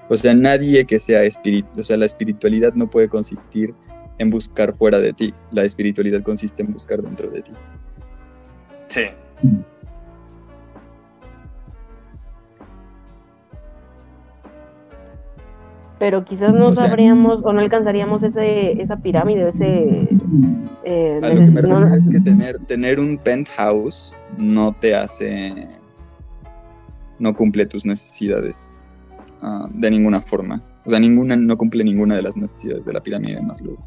O 0.09 0.17
sea, 0.17 0.33
nadie 0.35 0.83
que 0.85 0.99
sea 0.99 1.23
espiritual, 1.23 1.79
o 1.79 1.83
sea, 1.83 1.95
la 1.95 2.05
espiritualidad 2.05 2.73
no 2.73 2.87
puede 2.87 3.07
consistir 3.07 3.73
en 4.17 4.29
buscar 4.29 4.73
fuera 4.73 4.99
de 4.99 5.13
ti. 5.13 5.33
La 5.51 5.63
espiritualidad 5.63 6.21
consiste 6.21 6.63
en 6.63 6.73
buscar 6.73 7.01
dentro 7.01 7.29
de 7.31 7.41
ti. 7.41 7.51
Sí. 8.87 9.05
Pero 15.97 16.25
quizás 16.25 16.53
no 16.53 16.67
O 16.67 16.75
sea- 16.75 16.87
sabríamos 16.89 17.39
o 17.43 17.53
no 17.53 17.59
alcanzaríamos 17.61 18.21
ese, 18.23 18.81
esa 18.81 18.97
pirámide, 18.97 19.47
ese... 19.49 20.09
eh, 20.83 21.19
A 21.23 21.29
lo 21.29 21.35
que 21.35 21.41
me 21.41 21.61
no- 21.61 21.79
refiero 21.79 21.95
es 21.95 22.09
que 22.09 22.19
tener, 22.19 22.59
tener 22.65 22.99
un 22.99 23.17
penthouse 23.17 24.15
no 24.37 24.73
te 24.73 24.93
hace, 24.93 25.67
no 27.19 27.33
cumple 27.33 27.65
tus 27.65 27.85
necesidades 27.85 28.77
ah, 29.41 29.69
de 29.73 29.89
ninguna 29.89 30.19
forma. 30.21 30.61
O 30.85 30.89
sea, 30.89 30.99
ninguna, 30.99 31.35
no 31.37 31.57
cumple 31.57 31.83
ninguna 31.83 32.15
de 32.15 32.21
las 32.23 32.35
necesidades 32.37 32.85
de 32.85 32.93
la 32.93 33.01
pirámide 33.01 33.35
de 33.35 33.41
Maslow. 33.41 33.77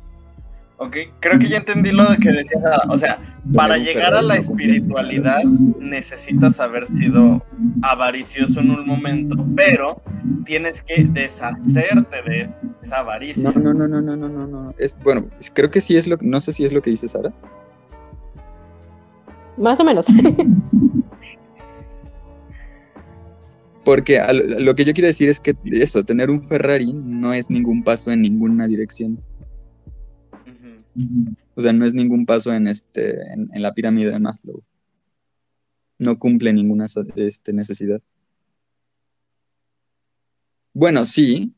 Ok, 0.80 0.96
creo 1.18 1.40
que 1.40 1.48
ya 1.48 1.56
entendí 1.56 1.90
lo 1.90 2.08
de 2.08 2.18
que 2.18 2.30
decías 2.30 2.62
Sara. 2.62 2.82
O 2.88 2.96
sea, 2.96 3.18
para 3.52 3.78
llegar 3.78 4.14
a 4.14 4.22
la 4.22 4.36
espiritualidad 4.36 5.42
necesitas 5.80 6.60
haber 6.60 6.86
sido 6.86 7.44
avaricioso 7.82 8.60
en 8.60 8.70
un 8.70 8.86
momento, 8.86 9.44
pero 9.56 10.00
tienes 10.44 10.80
que 10.80 11.02
deshacerte 11.02 12.22
de 12.22 12.48
esa 12.80 12.98
avaricia. 13.00 13.50
No, 13.50 13.60
no, 13.60 13.74
no, 13.74 13.88
no, 13.88 14.00
no, 14.00 14.16
no, 14.16 14.28
no, 14.28 14.46
no. 14.46 14.72
Es, 14.78 14.96
bueno, 15.02 15.28
creo 15.52 15.68
que 15.68 15.80
sí 15.80 15.96
es 15.96 16.06
lo, 16.06 16.16
no 16.20 16.40
sé 16.40 16.52
si 16.52 16.64
es 16.64 16.72
lo 16.72 16.80
que 16.80 16.90
dice 16.90 17.08
Sara. 17.08 17.32
Más 19.56 19.80
o 19.80 19.84
menos. 19.84 20.06
Porque 23.84 24.20
lo 24.30 24.76
que 24.76 24.84
yo 24.84 24.92
quiero 24.92 25.08
decir 25.08 25.28
es 25.28 25.40
que 25.40 25.56
eso, 25.64 26.04
tener 26.04 26.30
un 26.30 26.44
Ferrari 26.44 26.92
no 26.92 27.32
es 27.32 27.50
ningún 27.50 27.82
paso 27.82 28.12
en 28.12 28.22
ninguna 28.22 28.68
dirección. 28.68 29.18
O 31.54 31.62
sea, 31.62 31.72
no 31.72 31.84
es 31.84 31.94
ningún 31.94 32.26
paso 32.26 32.52
en 32.52 32.66
este, 32.66 33.20
en, 33.32 33.48
en 33.52 33.62
la 33.62 33.72
pirámide 33.74 34.10
de 34.10 34.18
Maslow. 34.20 34.62
No 35.98 36.18
cumple 36.18 36.52
ninguna 36.52 36.86
este, 37.16 37.52
necesidad. 37.52 38.00
Bueno, 40.72 41.04
sí. 41.04 41.52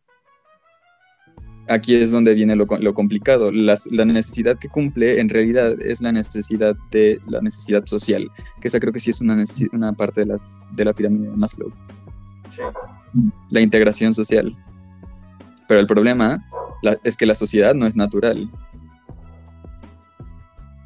Aquí 1.68 1.94
es 1.94 2.10
donde 2.10 2.34
viene 2.34 2.56
lo, 2.56 2.66
lo 2.66 2.94
complicado. 2.94 3.52
Las- 3.52 3.90
la 3.92 4.04
necesidad 4.04 4.58
que 4.58 4.68
cumple 4.68 5.20
en 5.20 5.28
realidad 5.28 5.80
es 5.82 6.00
la 6.00 6.10
necesidad 6.10 6.74
de 6.90 7.20
la 7.28 7.40
necesidad 7.40 7.84
social, 7.86 8.28
que 8.60 8.68
esa 8.68 8.80
creo 8.80 8.92
que 8.92 8.98
sí 9.00 9.10
es 9.10 9.20
una, 9.20 9.36
una 9.72 9.92
parte 9.92 10.22
de, 10.22 10.26
las, 10.26 10.58
de 10.72 10.84
la 10.84 10.92
pirámide 10.92 11.30
de 11.30 11.36
Maslow. 11.36 11.72
Sí. 12.48 12.62
La 13.50 13.60
integración 13.60 14.12
social. 14.14 14.56
Pero 15.68 15.78
el 15.80 15.86
problema 15.86 16.44
la- 16.82 16.98
es 17.04 17.16
que 17.16 17.26
la 17.26 17.34
sociedad 17.36 17.74
no 17.74 17.86
es 17.86 17.96
natural. 17.96 18.50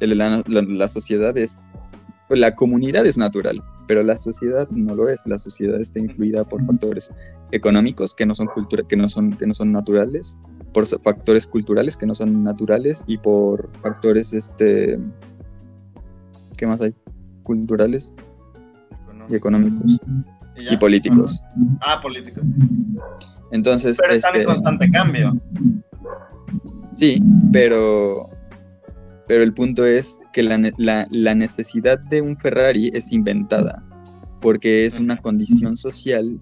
La, 0.07 0.41
la- 0.47 0.61
la 0.61 0.87
sociedad 0.87 1.37
es. 1.37 1.71
La 2.29 2.51
comunidad 2.55 3.05
es 3.05 3.19
natural, 3.19 3.63
pero 3.87 4.01
la 4.01 4.17
sociedad 4.17 4.67
no 4.71 4.95
lo 4.95 5.07
es. 5.09 5.27
La 5.27 5.37
sociedad 5.37 5.79
está 5.79 5.99
influida 5.99 6.43
por 6.43 6.65
factores 6.65 7.11
económicos 7.51 8.15
que 8.15 8.25
no 8.25 8.33
son, 8.33 8.47
cultura, 8.47 8.81
que 8.87 8.95
no 8.97 9.07
son, 9.09 9.33
que 9.37 9.45
no 9.45 9.53
son 9.53 9.71
naturales, 9.71 10.35
por 10.73 10.87
factores 10.87 11.45
culturales 11.45 11.95
que 11.95 12.07
no 12.07 12.15
son 12.15 12.43
naturales 12.43 13.03
y 13.07 13.17
por 13.19 13.69
factores. 13.83 14.33
este 14.33 14.99
¿Qué 16.57 16.65
más 16.65 16.81
hay? 16.81 16.95
Culturales 17.43 18.11
y 19.29 19.35
económicos 19.35 19.99
¿Y 20.57 20.77
políticos. 20.77 21.43
Ah, 21.85 21.99
político. 22.01 22.41
Entonces, 23.51 23.97
Pero 24.01 24.13
están 24.13 24.33
en 24.35 24.41
este, 24.41 24.51
constante 24.53 24.89
cambio. 24.89 25.37
Sí, 26.91 27.21
pero, 27.51 28.29
pero 29.27 29.43
el 29.43 29.53
punto 29.53 29.85
es 29.85 30.19
que 30.33 30.43
la, 30.43 30.57
ne- 30.57 30.73
la- 30.77 31.07
la 31.11 31.33
necesidad 31.35 31.99
de 31.99 32.21
un 32.21 32.35
Ferrari 32.35 32.89
es 32.93 33.11
inventada, 33.11 33.83
porque 34.41 34.85
es 34.85 34.99
una 34.99 35.17
condición 35.17 35.77
social 35.77 36.39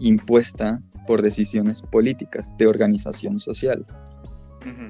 impuesta 0.00 0.80
por 1.06 1.22
decisiones 1.22 1.82
políticas 1.82 2.52
de 2.58 2.66
organización 2.66 3.38
social. 3.38 3.84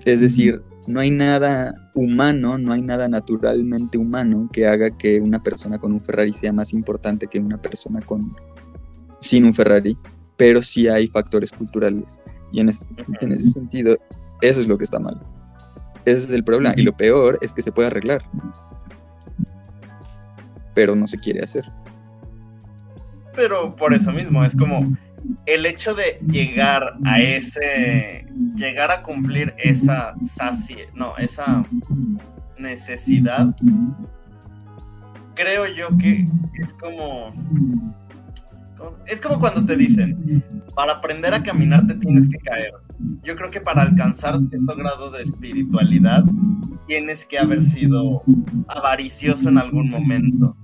Es 0.06 0.20
decir, 0.20 0.62
no 0.86 1.00
hay 1.00 1.10
nada 1.10 1.74
humano, 1.94 2.56
no 2.58 2.72
hay 2.72 2.80
nada 2.82 3.08
naturalmente 3.08 3.98
humano 3.98 4.48
que 4.52 4.66
haga 4.66 4.90
que 4.96 5.20
una 5.20 5.42
persona 5.42 5.78
con 5.78 5.92
un 5.92 6.00
Ferrari 6.00 6.32
sea 6.32 6.52
más 6.52 6.72
importante 6.72 7.26
que 7.26 7.38
una 7.38 7.60
persona 7.60 8.00
con 8.00 8.34
sin 9.20 9.44
un 9.44 9.52
Ferrari, 9.54 9.96
pero 10.36 10.62
sí 10.62 10.88
hay 10.88 11.08
factores 11.08 11.52
culturales. 11.52 12.20
Y 12.52 12.60
en 12.60 12.68
ese 12.68 12.94
sentido, 13.50 13.96
eso 14.40 14.60
es 14.60 14.68
lo 14.68 14.78
que 14.78 14.84
está 14.84 14.98
mal. 14.98 15.20
Ese 16.06 16.18
es 16.28 16.32
el 16.32 16.42
problema. 16.44 16.72
Y 16.76 16.82
lo 16.82 16.96
peor 16.96 17.38
es 17.42 17.52
que 17.52 17.62
se 17.62 17.70
puede 17.72 17.88
arreglar. 17.88 18.22
Pero 20.74 20.94
no 20.96 21.06
se 21.06 21.18
quiere 21.18 21.40
hacer. 21.40 21.64
Pero 23.34 23.74
por 23.76 23.92
eso 23.92 24.12
mismo, 24.12 24.42
es 24.44 24.54
como 24.56 24.96
el 25.44 25.66
hecho 25.66 25.94
de 25.94 26.18
llegar 26.26 26.94
a 27.04 27.20
ese, 27.20 28.24
llegar 28.54 28.90
a 28.90 29.02
cumplir 29.02 29.52
esa 29.58 30.14
sacie, 30.24 30.88
no, 30.94 31.16
esa 31.18 31.64
necesidad, 32.58 33.54
creo 35.34 35.66
yo 35.66 35.88
que 35.98 36.26
es 36.62 36.72
como, 36.74 37.34
como- 38.78 38.96
es 39.06 39.20
como 39.20 39.38
cuando 39.40 39.64
te 39.66 39.76
dicen, 39.76 40.42
para 40.74 40.92
aprender 40.92 41.34
a 41.34 41.42
caminar 41.42 41.86
te 41.86 41.94
tienes 41.96 42.28
que 42.28 42.38
caer. 42.38 42.72
Yo 43.22 43.36
creo 43.36 43.50
que 43.50 43.60
para 43.60 43.82
alcanzar 43.82 44.38
cierto 44.38 44.76
grado 44.76 45.10
de 45.10 45.22
espiritualidad 45.22 46.24
tienes 46.86 47.24
que 47.24 47.38
haber 47.38 47.62
sido 47.62 48.22
avaricioso 48.68 49.48
en 49.48 49.58
algún 49.58 49.90
momento. 49.90 50.56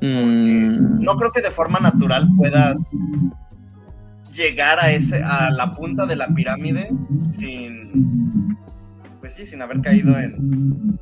Mm, 0.00 1.02
no 1.02 1.16
creo 1.16 1.32
que 1.32 1.42
de 1.42 1.50
forma 1.50 1.78
natural 1.78 2.28
puedas 2.36 2.76
llegar 4.32 4.78
a 4.80 4.90
ese 4.90 5.22
a 5.22 5.50
la 5.50 5.72
punta 5.72 6.06
de 6.06 6.16
la 6.16 6.26
pirámide 6.28 6.90
sin 7.30 8.56
pues 9.20 9.34
sí 9.34 9.46
sin 9.46 9.62
haber 9.62 9.80
caído 9.80 10.18
en 10.18 10.98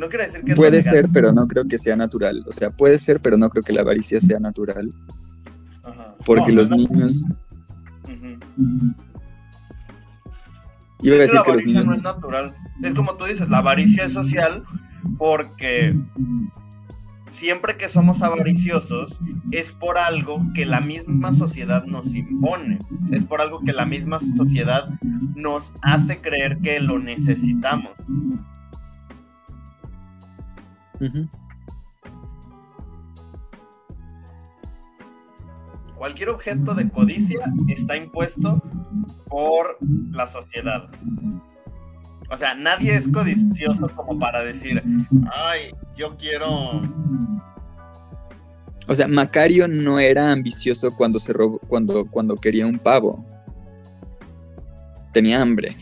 no 0.00 0.08
quiero 0.08 0.24
decir 0.24 0.42
que 0.44 0.54
puede 0.54 0.82
ser, 0.82 1.08
pero 1.12 1.30
no 1.30 1.46
creo 1.46 1.66
que 1.66 1.78
sea 1.78 1.94
natural. 1.94 2.42
O 2.48 2.52
sea, 2.52 2.70
puede 2.70 2.98
ser, 2.98 3.20
pero 3.20 3.36
no 3.36 3.50
creo 3.50 3.62
que 3.62 3.72
la 3.72 3.82
avaricia 3.82 4.18
sea 4.20 4.40
natural. 4.40 4.90
Ajá. 5.82 6.14
Porque 6.24 6.52
No, 6.52 6.62
los 6.62 6.70
no, 6.70 6.76
niños. 6.76 7.24
Es 11.02 11.30
que 11.30 11.34
la 11.34 11.40
avaricia 11.40 11.72
niños. 11.72 11.86
no 11.86 11.94
es 11.94 12.02
natural 12.02 12.54
es 12.82 12.94
como 12.94 13.14
tú 13.14 13.24
dices 13.24 13.48
la 13.48 13.58
avaricia 13.58 14.04
es 14.04 14.12
social 14.12 14.64
porque 15.18 15.94
siempre 17.28 17.76
que 17.76 17.88
somos 17.88 18.22
avariciosos 18.22 19.18
es 19.50 19.72
por 19.72 19.98
algo 19.98 20.42
que 20.54 20.66
la 20.66 20.80
misma 20.80 21.32
sociedad 21.32 21.84
nos 21.84 22.14
impone, 22.14 22.78
es 23.12 23.24
por 23.24 23.40
algo 23.40 23.60
que 23.60 23.72
la 23.72 23.86
misma 23.86 24.18
sociedad 24.36 24.90
nos 25.34 25.72
hace 25.82 26.20
creer 26.20 26.58
que 26.58 26.80
lo 26.80 26.98
necesitamos. 26.98 27.92
Cualquier 36.00 36.30
objeto 36.30 36.74
de 36.74 36.88
codicia 36.88 37.40
está 37.68 37.94
impuesto 37.94 38.58
por 39.28 39.76
la 40.12 40.26
sociedad. 40.26 40.88
O 42.30 42.36
sea, 42.38 42.54
nadie 42.54 42.94
es 42.94 43.06
codicioso 43.06 43.86
como 43.94 44.18
para 44.18 44.42
decir, 44.42 44.82
ay, 45.30 45.74
yo 45.98 46.16
quiero. 46.16 46.80
O 48.88 48.96
sea, 48.96 49.08
Macario 49.08 49.68
no 49.68 49.98
era 49.98 50.32
ambicioso 50.32 50.90
cuando 50.90 51.18
se 51.18 51.34
robó, 51.34 51.58
cuando, 51.68 52.06
cuando 52.06 52.34
quería 52.34 52.66
un 52.66 52.78
pavo. 52.78 53.22
Tenía 55.12 55.42
hambre. 55.42 55.76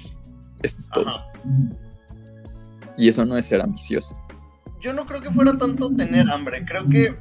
Eso 0.64 0.80
es 0.80 0.90
todo. 0.92 1.22
Y 2.96 3.08
eso 3.08 3.24
no 3.24 3.36
es 3.36 3.46
ser 3.46 3.60
ambicioso. 3.60 4.18
Yo 4.80 4.92
no 4.92 5.06
creo 5.06 5.20
que 5.20 5.30
fuera 5.30 5.56
tanto 5.56 5.94
tener 5.94 6.28
hambre. 6.28 6.64
Creo 6.64 6.84
que 6.86 7.16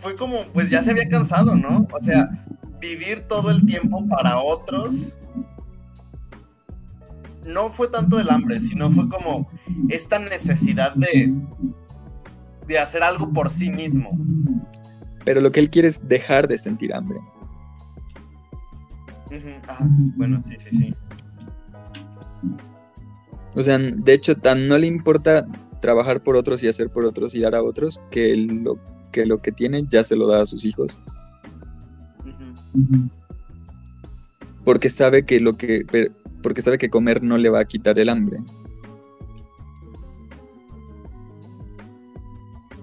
fue 0.00 0.16
como, 0.16 0.44
pues 0.54 0.70
ya 0.70 0.82
se 0.82 0.92
había 0.92 1.08
cansado, 1.08 1.54
¿no? 1.54 1.86
O 1.92 2.02
sea, 2.02 2.30
vivir 2.80 3.20
todo 3.28 3.50
el 3.50 3.66
tiempo 3.66 4.06
para 4.08 4.40
otros 4.40 5.16
no 7.44 7.68
fue 7.68 7.88
tanto 7.88 8.18
el 8.18 8.30
hambre, 8.30 8.60
sino 8.60 8.90
fue 8.90 9.08
como 9.08 9.50
esta 9.90 10.18
necesidad 10.18 10.94
de, 10.94 11.34
de 12.66 12.78
hacer 12.78 13.02
algo 13.02 13.30
por 13.30 13.50
sí 13.50 13.70
mismo. 13.70 14.10
Pero 15.24 15.42
lo 15.42 15.52
que 15.52 15.60
él 15.60 15.68
quiere 15.68 15.88
es 15.88 16.08
dejar 16.08 16.48
de 16.48 16.56
sentir 16.56 16.94
hambre. 16.94 17.18
bueno, 20.16 20.42
sí, 20.42 20.56
sí, 20.58 20.76
sí. 20.76 20.94
O 23.54 23.62
sea, 23.62 23.78
de 23.78 24.12
hecho, 24.14 24.34
tan 24.36 24.66
no 24.66 24.78
le 24.78 24.86
importa 24.86 25.46
trabajar 25.82 26.22
por 26.22 26.36
otros 26.36 26.62
y 26.62 26.68
hacer 26.68 26.88
por 26.90 27.04
otros 27.04 27.34
y 27.34 27.40
dar 27.40 27.54
a 27.54 27.62
otros 27.62 28.00
que 28.10 28.34
lo 28.36 28.78
que, 29.10 29.26
lo 29.26 29.40
que 29.40 29.52
tiene 29.52 29.84
ya 29.88 30.04
se 30.04 30.16
lo 30.16 30.26
da 30.28 30.42
a 30.42 30.46
sus 30.46 30.64
hijos. 30.64 30.98
Porque 34.64 34.88
sabe 34.88 35.24
que 35.24 35.40
lo 35.40 35.56
que 35.56 35.84
porque 36.42 36.62
sabe 36.62 36.78
que 36.78 36.90
comer 36.90 37.22
no 37.22 37.36
le 37.36 37.50
va 37.50 37.60
a 37.60 37.64
quitar 37.64 37.98
el 37.98 38.08
hambre. 38.08 38.38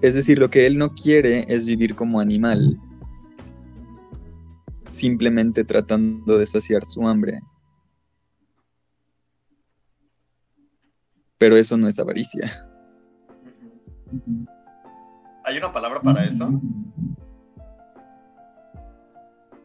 Es 0.01 0.13
decir, 0.13 0.37
lo 0.37 0.49
que 0.49 0.65
él 0.65 0.77
no 0.77 0.93
quiere 0.93 1.45
es 1.47 1.65
vivir 1.65 1.95
como 1.95 2.19
animal, 2.19 2.79
simplemente 4.89 5.63
tratando 5.63 6.37
de 6.37 6.45
saciar 6.45 6.85
su 6.85 7.07
hambre. 7.07 7.39
Pero 11.39 11.55
eso 11.55 11.77
no 11.77 11.87
es 11.87 11.99
avaricia. 11.99 12.51
¿Hay 15.47 15.57
una 15.57 15.71
palabra 15.71 16.01
para 16.01 16.25
eso? 16.25 16.61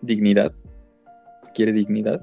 Dignidad. 0.01 0.53
¿Quiere 1.55 1.73
dignidad? 1.73 2.21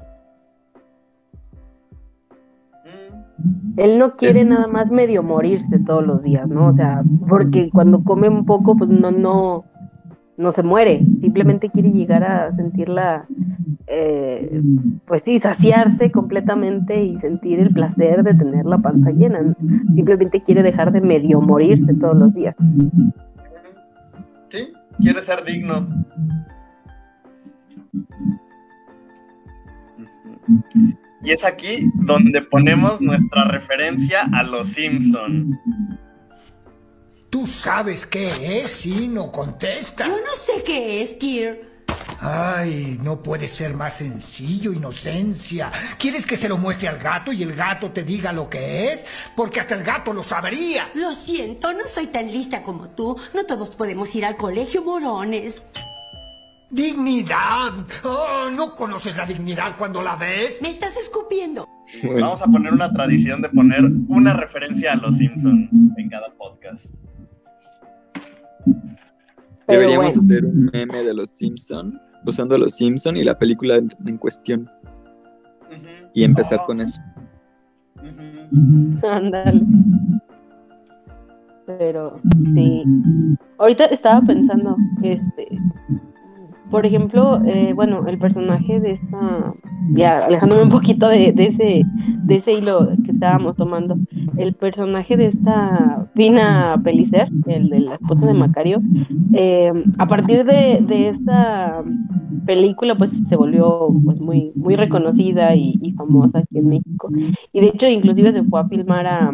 él 3.75 3.97
no 3.97 4.09
quiere 4.09 4.43
nada 4.43 4.67
más 4.67 4.91
medio 4.91 5.23
morirse 5.23 5.79
todos 5.79 6.05
los 6.05 6.21
días, 6.21 6.47
¿no? 6.49 6.67
O 6.67 6.73
sea, 6.73 7.01
porque 7.29 7.69
cuando 7.69 8.03
come 8.03 8.27
un 8.27 8.45
poco, 8.45 8.75
pues 8.75 8.89
no, 8.89 9.11
no, 9.11 9.63
no 10.37 10.51
se 10.51 10.63
muere, 10.63 10.99
simplemente 11.21 11.69
quiere 11.69 11.91
llegar 11.91 12.23
a 12.23 12.53
sentirla, 12.55 13.25
eh, 13.87 14.61
pues 15.05 15.21
sí, 15.23 15.39
saciarse 15.39 16.11
completamente 16.11 17.01
y 17.01 17.17
sentir 17.19 17.59
el 17.59 17.71
placer 17.71 18.23
de 18.23 18.33
tener 18.33 18.65
la 18.65 18.79
panza 18.79 19.11
llena. 19.11 19.55
Simplemente 19.95 20.41
quiere 20.41 20.61
dejar 20.61 20.91
de 20.91 20.99
medio 20.99 21.39
morirse 21.39 21.93
todos 21.93 22.17
los 22.17 22.33
días. 22.33 22.55
Sí, 24.49 24.73
quiere 24.99 25.21
ser 25.21 25.43
digno. 25.43 25.87
Y 31.23 31.31
es 31.31 31.45
aquí 31.45 31.91
donde 31.95 32.41
ponemos 32.41 33.01
nuestra 33.01 33.45
referencia 33.45 34.27
a 34.33 34.43
los 34.43 34.67
Simpson. 34.67 35.59
¿Tú 37.29 37.45
sabes 37.45 38.05
qué 38.07 38.61
es? 38.61 38.71
Sí, 38.71 39.07
no 39.07 39.31
contesta. 39.31 40.07
Yo 40.07 40.13
no 40.13 40.35
sé 40.35 40.63
qué 40.63 41.01
es, 41.01 41.13
Kier. 41.13 41.68
Ay, 42.21 42.99
no 43.01 43.23
puede 43.23 43.47
ser 43.47 43.75
más 43.75 43.93
sencillo, 43.93 44.73
inocencia. 44.73 45.71
¿Quieres 45.97 46.25
que 46.25 46.35
se 46.35 46.49
lo 46.49 46.57
muestre 46.57 46.89
al 46.89 46.97
gato 46.97 47.31
y 47.31 47.43
el 47.43 47.55
gato 47.55 47.91
te 47.91 48.03
diga 48.03 48.33
lo 48.33 48.49
que 48.49 48.91
es? 48.91 49.05
Porque 49.35 49.61
hasta 49.61 49.75
el 49.75 49.83
gato 49.83 50.11
lo 50.11 50.21
sabría. 50.21 50.89
Lo 50.95 51.11
siento, 51.11 51.71
no 51.71 51.85
soy 51.85 52.07
tan 52.07 52.29
lista 52.29 52.61
como 52.61 52.89
tú. 52.89 53.17
No 53.33 53.45
todos 53.45 53.75
podemos 53.75 54.13
ir 54.15 54.25
al 54.25 54.35
colegio, 54.35 54.83
morones. 54.83 55.65
Dignidad. 56.69 57.73
Oh, 58.03 58.49
¿No 58.51 58.73
conoces 58.73 59.15
la 59.15 59.25
dignidad 59.25 59.75
cuando 59.77 60.01
la 60.01 60.17
ves? 60.17 60.61
Me 60.61 60.69
estás 60.69 60.97
escupiendo. 60.97 61.65
Vamos 62.03 62.41
a 62.41 62.47
poner 62.47 62.73
una 62.73 62.91
tradición 62.91 63.41
de 63.41 63.49
poner 63.49 63.81
una 64.09 64.33
referencia 64.33 64.91
a 64.91 64.95
los 64.97 65.17
Simpson 65.17 65.69
en 65.97 66.09
cada 66.09 66.31
podcast. 66.33 66.93
Deberíamos 69.67 70.17
hacer 70.17 70.45
un 70.45 70.69
meme 70.73 71.03
de 71.03 71.13
los 71.13 71.29
Simpson 71.29 71.99
usando 72.25 72.57
los 72.57 72.75
Simpson 72.75 73.17
y 73.17 73.23
la 73.23 73.37
película 73.37 73.75
en 73.77 74.17
cuestión. 74.17 74.69
Y 76.13 76.23
empezar 76.23 76.59
con 76.65 76.81
eso. 76.81 77.01
Ándale. 79.03 79.61
Pero 81.65 82.19
sí. 82.55 82.83
Ahorita 83.59 83.85
estaba 83.85 84.21
pensando, 84.21 84.75
este, 85.03 85.47
por 86.71 86.85
ejemplo, 86.85 87.43
eh, 87.45 87.73
bueno, 87.73 88.07
el 88.07 88.17
personaje 88.17 88.79
de 88.79 88.93
esta, 88.93 89.53
ya 89.91 90.25
alejándome 90.25 90.63
un 90.63 90.69
poquito 90.69 91.07
de, 91.07 91.29
ese, 91.37 91.83
de 92.23 92.35
ese 92.35 92.53
hilo 92.53 92.89
estábamos 93.19 93.57
tomando, 93.57 93.97
el 94.37 94.53
personaje 94.53 95.17
de 95.17 95.25
esta 95.25 96.07
Pina 96.15 96.79
Pelicer, 96.81 97.27
el 97.47 97.67
de 97.69 97.81
la 97.81 97.95
esposa 97.95 98.25
de 98.25 98.33
Macario, 98.33 98.81
eh, 99.33 99.73
a 99.97 100.07
partir 100.07 100.45
de, 100.45 100.79
de 100.81 101.09
esta 101.09 101.83
película, 102.45 102.95
pues 102.95 103.11
se 103.27 103.35
volvió 103.35 103.89
pues 104.05 104.19
muy, 104.21 104.51
muy 104.55 104.75
reconocida 104.75 105.53
y, 105.55 105.77
famosa 105.97 106.39
aquí 106.39 106.59
en 106.59 106.69
México. 106.69 107.09
Y 107.51 107.59
de 107.59 107.67
hecho, 107.67 107.87
inclusive 107.87 108.31
se 108.31 108.43
fue 108.43 108.61
a 108.61 108.67
filmar 108.67 109.05
a, 109.05 109.33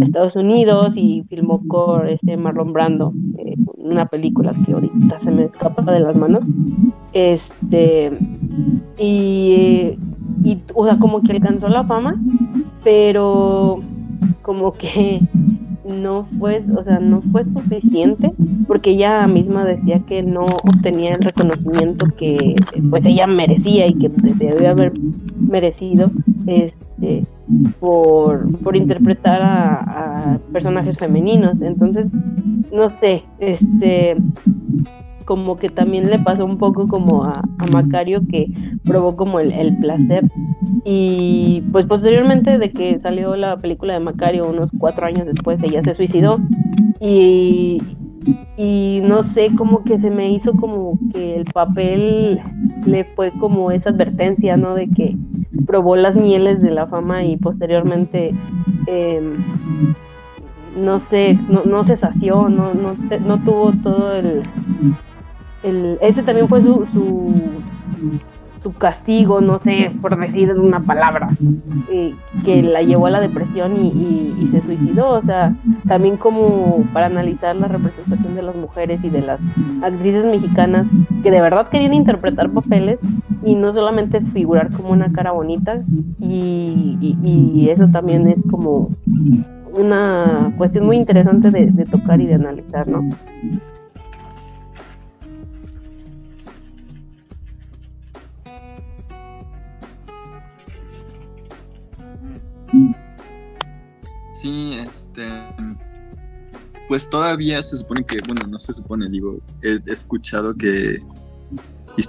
Estados 0.00 0.36
Unidos 0.36 0.94
y 0.96 1.24
filmó 1.28 1.66
con 1.66 2.08
este 2.08 2.36
Marlon 2.36 2.72
Brando, 2.72 3.12
eh, 3.38 3.54
una 3.76 4.06
película 4.06 4.52
que 4.64 4.72
ahorita 4.72 5.18
se 5.18 5.30
me 5.30 5.44
escapa 5.44 5.90
de 5.92 6.00
las 6.00 6.16
manos. 6.16 6.44
Este, 7.12 8.10
y, 8.98 9.96
y, 10.44 10.58
o 10.74 10.86
sea, 10.86 10.98
como 10.98 11.22
que 11.22 11.32
alcanzó 11.32 11.68
la 11.68 11.84
fama, 11.84 12.20
pero 12.82 13.78
como 14.42 14.72
que 14.72 15.20
no 15.84 16.26
fue, 16.38 16.62
o 16.76 16.84
sea, 16.84 16.98
no 16.98 17.18
fue 17.32 17.44
suficiente 17.44 18.32
porque 18.66 18.90
ella 18.90 19.26
misma 19.26 19.64
decía 19.64 20.00
que 20.06 20.22
no 20.22 20.44
obtenía 20.44 21.14
el 21.14 21.22
reconocimiento 21.22 22.06
que 22.16 22.54
pues 22.90 23.04
ella 23.04 23.26
merecía 23.26 23.86
y 23.86 23.94
que 23.94 24.08
debía 24.08 24.70
haber 24.70 24.92
merecido 25.38 26.10
este 26.46 27.22
por, 27.80 28.58
por 28.58 28.76
interpretar 28.76 29.42
a, 29.42 29.72
a 30.34 30.38
personajes 30.52 30.96
femeninos. 30.96 31.60
Entonces, 31.62 32.06
no 32.72 32.88
sé, 32.88 33.24
este 33.38 34.16
como 35.30 35.54
que 35.54 35.68
también 35.68 36.10
le 36.10 36.18
pasó 36.18 36.44
un 36.44 36.58
poco 36.58 36.88
como 36.88 37.22
a, 37.22 37.40
Macario 37.70 38.20
que 38.28 38.48
probó 38.84 39.14
como 39.14 39.38
el, 39.38 39.76
placer 39.78 40.24
y 40.84 41.62
pues 41.70 41.86
posteriormente 41.86 42.58
de 42.58 42.72
que 42.72 42.98
salió 42.98 43.36
la 43.36 43.56
película 43.56 43.92
de 43.92 44.04
Macario 44.04 44.50
unos 44.50 44.70
cuatro 44.76 45.06
años 45.06 45.28
después 45.28 45.62
ella 45.62 45.84
se 45.84 45.94
suicidó 45.94 46.40
y, 46.98 47.80
y 48.56 49.02
no 49.06 49.22
sé, 49.22 49.54
como 49.56 49.84
que 49.84 50.00
se 50.00 50.10
me 50.10 50.32
hizo 50.32 50.52
como 50.54 50.98
que 51.12 51.36
el 51.36 51.44
papel 51.44 52.40
le 52.84 53.04
fue 53.14 53.30
como 53.38 53.70
esa 53.70 53.90
advertencia, 53.90 54.56
¿no? 54.56 54.74
De 54.74 54.88
que 54.88 55.16
probó 55.64 55.94
las 55.94 56.16
mieles 56.16 56.60
de 56.60 56.72
la 56.72 56.88
fama 56.88 57.22
y 57.22 57.36
posteriormente, 57.36 58.34
em, 58.88 59.36
no 60.82 60.98
sé, 60.98 61.38
no, 61.48 61.62
no 61.62 61.84
se 61.84 61.96
sació, 61.96 62.48
no, 62.48 62.74
no, 62.74 62.96
no 63.24 63.38
tuvo 63.44 63.72
todo 63.84 64.12
el, 64.14 64.42
ese 65.62 66.22
también 66.22 66.48
fue 66.48 66.62
su, 66.62 66.86
su 68.62 68.72
castigo, 68.74 69.40
no 69.40 69.58
sé, 69.60 69.90
por 70.02 70.18
decir 70.18 70.52
una 70.52 70.80
palabra, 70.80 71.28
eh, 71.90 72.14
que 72.44 72.62
la 72.62 72.82
llevó 72.82 73.06
a 73.06 73.10
la 73.10 73.20
depresión 73.20 73.76
y, 73.82 73.88
y- 73.88 74.34
y 74.38 74.46
se 74.48 74.60
suicidó. 74.60 75.12
O 75.18 75.22
sea, 75.22 75.54
también 75.88 76.16
como 76.18 76.84
para 76.92 77.06
analizar 77.06 77.56
la 77.56 77.68
representación 77.68 78.34
de 78.34 78.42
las 78.42 78.54
mujeres 78.56 79.00
y 79.02 79.08
de 79.08 79.22
las 79.22 79.40
actrices 79.82 80.24
mexicanas 80.24 80.86
que 81.22 81.30
de 81.30 81.40
verdad 81.40 81.68
querían 81.68 81.94
interpretar 81.94 82.50
papeles 82.50 82.98
y 83.44 83.54
no 83.54 83.72
solamente 83.72 84.20
figurar 84.20 84.70
como 84.72 84.90
una 84.90 85.10
cara 85.12 85.32
bonita. 85.32 85.80
Y, 86.20 87.68
eso 87.70 87.86
también 87.92 88.28
es 88.28 88.38
como 88.50 88.88
una 89.72 90.52
cuestión 90.58 90.84
muy 90.86 90.96
interesante 90.96 91.50
de 91.50 91.84
tocar 91.84 92.20
y 92.20 92.26
de 92.26 92.34
analizar, 92.34 92.88
¿no? 92.88 93.08
Sí, 104.32 104.78
este. 104.78 105.28
Pues 106.88 107.08
todavía 107.08 107.62
se 107.62 107.76
supone 107.76 108.04
que, 108.04 108.18
bueno, 108.26 108.48
no 108.48 108.58
se 108.58 108.72
supone, 108.72 109.08
digo, 109.08 109.40
he, 109.62 109.78
escuchado 109.86 110.54
que 110.54 110.98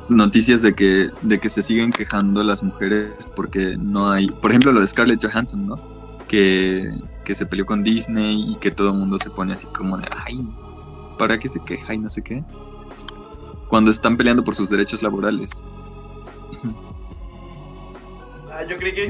noticias 0.10 0.62
de 0.62 0.74
que, 0.74 1.10
de 1.22 1.40
que 1.40 1.50
se 1.50 1.62
siguen 1.62 1.92
quejando 1.92 2.44
las 2.44 2.64
mujeres 2.64 3.28
porque 3.36 3.76
no 3.78 4.10
hay, 4.10 4.28
por 4.28 4.52
ejemplo, 4.52 4.72
lo 4.72 4.82
de 4.82 4.88
Scarlett 4.88 5.24
Johansson, 5.24 5.66
¿no? 5.68 5.76
Que, 6.28 6.90
que 7.26 7.36
se 7.36 7.46
peleó 7.46 7.66
con 7.66 7.84
Disney 7.84 8.52
y 8.52 8.56
que 8.56 8.72
todo 8.72 8.92
el 8.92 8.98
mundo 8.98 9.20
se 9.20 9.30
pone 9.30 9.54
así 9.54 9.68
como 9.68 9.98
de, 9.98 10.08
ay, 10.26 10.40
¿para 11.20 11.38
qué 11.38 11.48
se 11.48 11.60
queja 11.62 11.94
y 11.94 12.00
no 12.00 12.10
sé 12.10 12.24
qué? 12.24 12.44
Cuando 13.70 13.92
están 13.92 14.18
peleando 14.18 14.44
por 14.44 14.56
sus 14.56 14.70
derechos 14.70 15.04
laborales. 15.04 15.64
Ah, 18.52 18.64
yo 18.68 18.78
creí 18.78 18.94
que. 18.94 19.10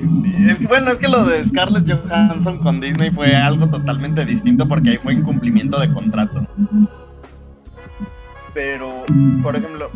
bueno, 0.68 0.92
es 0.92 0.98
que 1.00 1.08
lo 1.08 1.26
de 1.26 1.44
Scarlett 1.44 1.90
Johansson 1.90 2.60
con 2.60 2.80
Disney 2.80 3.10
fue 3.10 3.36
algo 3.36 3.68
totalmente 3.70 4.24
distinto 4.26 4.68
porque 4.68 4.92
ahí 4.92 4.98
fue 4.98 5.14
incumplimiento 5.14 5.80
de 5.80 5.92
contrato. 5.92 6.48
Pero, 8.54 9.06
por 9.42 9.56
ejemplo, 9.56 9.90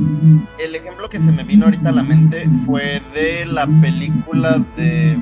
el 0.58 0.76
ejemplo 0.76 1.10
que 1.10 1.20
se 1.20 1.32
me 1.32 1.44
vino 1.44 1.66
ahorita 1.66 1.90
a 1.90 1.92
la 1.92 2.04
mente 2.04 2.50
fue 2.66 3.02
de 3.14 3.46
la 3.46 3.68
película 3.68 4.64
de. 4.76 5.20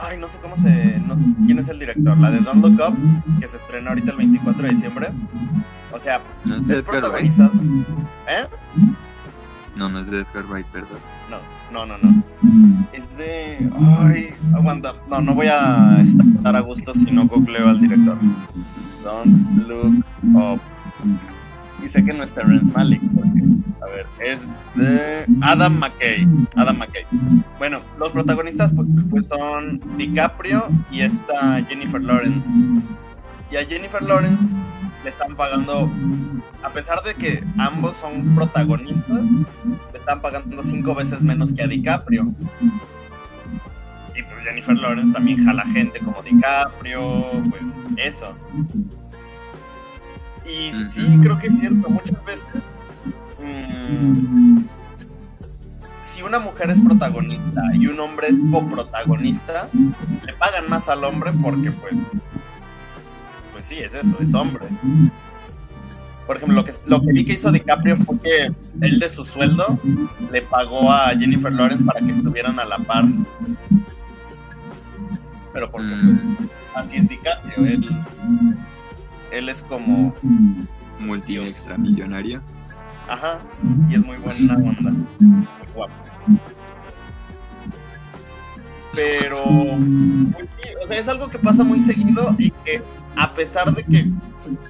Ay, 0.00 0.16
no 0.16 0.28
sé 0.28 0.38
cómo 0.38 0.56
se. 0.56 0.98
No 1.06 1.16
sé 1.16 1.26
quién 1.44 1.58
es 1.58 1.68
el 1.68 1.78
director. 1.78 2.16
La 2.18 2.30
de 2.30 2.40
Don't 2.40 2.64
Look 2.64 2.80
Up, 2.88 2.96
que 3.40 3.48
se 3.48 3.58
estrena 3.58 3.90
ahorita 3.90 4.12
el 4.12 4.16
24 4.16 4.62
de 4.62 4.68
diciembre. 4.70 5.08
O 5.92 5.98
sea, 5.98 6.22
¿No 6.44 6.72
es 6.72 6.82
protagonizado. 6.82 7.52
¿Eh? 8.28 8.46
No, 9.78 9.88
no 9.88 10.00
es 10.00 10.10
de 10.10 10.18
Edgar 10.20 10.44
Wright, 10.46 10.66
perdón. 10.66 10.98
No, 11.30 11.86
no, 11.86 11.86
no, 11.86 11.98
no. 11.98 12.22
Es 12.92 13.16
de. 13.16 13.70
Ay, 14.00 14.24
aguanta. 14.54 14.94
No, 15.08 15.20
no 15.20 15.34
voy 15.34 15.46
a 15.46 16.00
estar 16.00 16.56
a 16.56 16.60
gusto 16.60 16.92
si 16.94 17.10
no 17.10 17.26
googleo 17.26 17.68
al 17.68 17.80
director. 17.80 18.18
Don't 19.04 19.66
look 19.68 20.04
up. 20.34 20.60
Y 21.84 21.88
sé 21.88 22.04
que 22.04 22.12
no 22.12 22.24
es 22.24 22.32
Terrence 22.32 22.72
Malick, 22.72 23.00
porque, 23.14 23.40
a 23.82 23.86
ver, 23.86 24.06
es 24.18 24.44
de 24.74 25.24
Adam 25.42 25.78
McKay. 25.78 26.26
Adam 26.56 26.76
McKay. 26.78 27.04
Bueno, 27.58 27.78
los 28.00 28.10
protagonistas 28.10 28.74
pu- 28.74 29.08
pues 29.08 29.26
son 29.26 29.80
DiCaprio 29.96 30.66
y 30.90 31.02
esta 31.02 31.62
Jennifer 31.68 32.02
Lawrence. 32.02 32.50
Y 33.52 33.56
a 33.56 33.64
Jennifer 33.64 34.02
Lawrence 34.02 34.52
le 35.08 35.12
están 35.12 35.34
pagando, 35.36 35.90
a 36.62 36.68
pesar 36.68 37.02
de 37.02 37.14
que 37.14 37.42
ambos 37.56 37.96
son 37.96 38.34
protagonistas, 38.34 39.22
le 39.22 39.98
están 39.98 40.20
pagando 40.20 40.62
cinco 40.62 40.94
veces 40.94 41.22
menos 41.22 41.50
que 41.50 41.62
a 41.62 41.66
DiCaprio. 41.66 42.30
Y 44.14 44.22
pues 44.22 44.44
Jennifer 44.44 44.76
Lawrence 44.76 45.10
también 45.14 45.42
jala 45.46 45.64
gente 45.72 45.98
como 46.00 46.22
DiCaprio, 46.22 47.22
pues 47.48 47.80
eso. 47.96 48.36
Y 50.44 50.72
sí, 50.90 51.18
creo 51.22 51.38
que 51.38 51.46
es 51.46 51.58
cierto, 51.58 51.88
muchas 51.88 52.22
veces 52.26 52.62
mm, 53.40 54.58
si 56.02 56.22
una 56.22 56.38
mujer 56.38 56.68
es 56.68 56.80
protagonista 56.80 57.62
y 57.72 57.86
un 57.86 57.98
hombre 57.98 58.28
es 58.28 58.36
coprotagonista, 58.50 59.70
le 60.26 60.34
pagan 60.34 60.68
más 60.68 60.90
al 60.90 61.02
hombre 61.04 61.32
porque 61.42 61.72
pues 61.72 61.94
pues 63.58 63.66
sí, 63.66 63.78
es 63.82 63.92
eso, 63.92 64.16
es 64.20 64.32
hombre. 64.34 64.68
Por 66.28 66.36
ejemplo, 66.36 66.58
lo 66.58 66.64
que, 66.64 66.72
lo 66.86 67.00
que 67.00 67.12
vi 67.12 67.24
que 67.24 67.32
hizo 67.32 67.50
DiCaprio 67.50 67.96
fue 67.96 68.16
que 68.20 68.52
él 68.82 69.00
de 69.00 69.08
su 69.08 69.24
sueldo 69.24 69.80
le 70.30 70.42
pagó 70.42 70.92
a 70.92 71.08
Jennifer 71.08 71.52
Lawrence 71.52 71.82
para 71.82 71.98
que 71.98 72.12
estuvieran 72.12 72.60
a 72.60 72.64
la 72.64 72.78
par. 72.78 73.04
Pero 75.52 75.68
porque 75.72 75.88
pues, 75.88 76.48
así 76.76 76.98
es 76.98 77.08
DiCaprio, 77.08 77.66
él, 77.66 77.90
él 79.32 79.48
es 79.48 79.60
como, 79.62 80.14
Multi 81.00 81.38
extramillonario. 81.38 82.40
ajá, 83.08 83.40
y 83.90 83.94
es 83.94 84.04
muy 84.04 84.18
buena 84.18 84.54
onda, 84.54 84.92
muy 85.18 85.46
guapo. 85.74 85.94
Pero, 88.94 89.44
pues 90.86 91.00
es 91.00 91.08
algo 91.08 91.28
que 91.28 91.38
pasa 91.38 91.62
muy 91.62 91.80
seguido 91.80 92.34
y 92.38 92.50
que 92.50 92.82
a 93.16 93.32
pesar 93.34 93.74
de 93.74 93.84
que 93.84 94.10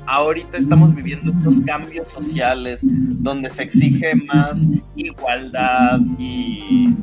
ahorita 0.06 0.58
estamos 0.58 0.94
viviendo 0.94 1.30
estos 1.30 1.60
cambios 1.60 2.10
sociales 2.10 2.80
donde 2.84 3.48
se 3.50 3.62
exige 3.62 4.14
más 4.26 4.68
igualdad 4.96 6.00
y, 6.18 6.94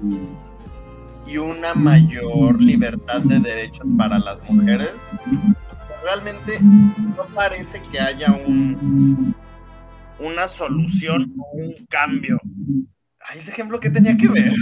y 1.27 1.37
una 1.37 1.73
mayor 1.73 2.61
libertad 2.61 3.21
de 3.21 3.39
derechos 3.39 3.85
para 3.97 4.19
las 4.19 4.47
mujeres, 4.49 5.05
realmente 6.03 6.59
no 6.61 7.25
parece 7.33 7.81
que 7.91 7.99
haya 7.99 8.31
un 8.31 9.33
una 10.19 10.47
solución 10.47 11.33
o 11.37 11.57
un 11.57 11.85
cambio. 11.89 12.39
Ay, 13.27 13.39
ese 13.39 13.51
ejemplo 13.51 13.79
que 13.79 13.89
tenía 13.89 14.15
que 14.15 14.27
ver. 14.27 14.53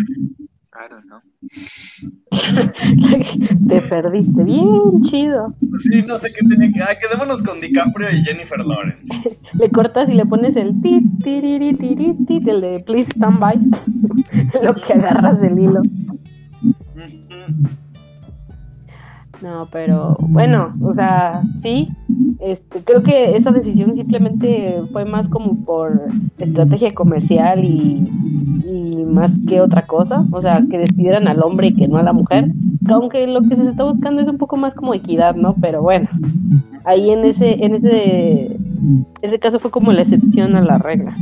Claro, 0.73 0.99
¿no? 1.05 1.21
Te 3.69 3.81
perdiste, 3.81 4.43
bien 4.43 5.03
chido. 5.03 5.53
Sí, 5.81 6.03
no 6.07 6.17
sé 6.17 6.29
qué 6.33 6.47
tenía 6.49 6.73
que. 6.73 6.81
Ay, 6.81 6.95
quedémonos 6.99 7.43
con 7.43 7.61
DiCaprio 7.61 8.09
y 8.09 8.23
Jennifer 8.23 8.57
Lawrence. 8.57 9.13
Le 9.53 9.69
cortas 9.69 10.09
y 10.09 10.13
le 10.13 10.25
pones 10.25 10.55
el 10.55 10.81
tit, 10.81 11.03
tiriri, 11.23 11.77
tiri, 11.77 12.15
tit, 12.25 12.47
el 12.47 12.61
de 12.61 12.79
please 12.87 13.11
stand 13.15 13.39
by. 13.39 13.55
Lo 14.63 14.73
que 14.73 14.93
agarras 14.93 15.39
del 15.41 15.59
hilo. 15.59 15.83
No, 19.43 19.67
pero 19.73 20.15
bueno, 20.21 20.73
o 20.81 20.93
sea, 20.93 21.43
sí, 21.61 21.89
este, 22.39 22.81
creo 22.81 23.03
que 23.03 23.35
esa 23.35 23.51
decisión 23.51 23.93
simplemente 23.93 24.79
fue 24.93 25.03
más 25.03 25.27
como 25.27 25.65
por 25.65 26.01
estrategia 26.37 26.91
comercial 26.91 27.61
y, 27.65 28.09
más 29.05 29.31
que 29.47 29.59
otra 29.59 29.85
cosa, 29.85 30.25
o 30.31 30.41
sea, 30.41 30.63
que 30.71 30.79
despidieran 30.79 31.27
al 31.27 31.41
hombre 31.43 31.67
y 31.67 31.73
que 31.73 31.87
no 31.89 31.97
a 31.97 32.03
la 32.03 32.13
mujer, 32.13 32.45
aunque 32.87 33.27
lo 33.27 33.41
que 33.41 33.57
se 33.57 33.69
está 33.69 33.83
buscando 33.83 34.21
es 34.21 34.27
un 34.27 34.37
poco 34.37 34.55
más 34.55 34.73
como 34.73 34.93
equidad, 34.93 35.35
¿no? 35.35 35.53
Pero 35.61 35.81
bueno, 35.81 36.09
ahí 36.85 37.11
en 37.11 37.25
ese, 37.25 37.63
en 37.63 37.75
ese, 37.75 38.57
ese 39.21 39.39
caso 39.39 39.59
fue 39.59 39.69
como 39.69 39.91
la 39.91 40.01
excepción 40.01 40.55
a 40.55 40.61
la 40.61 40.77
regla. 40.79 41.15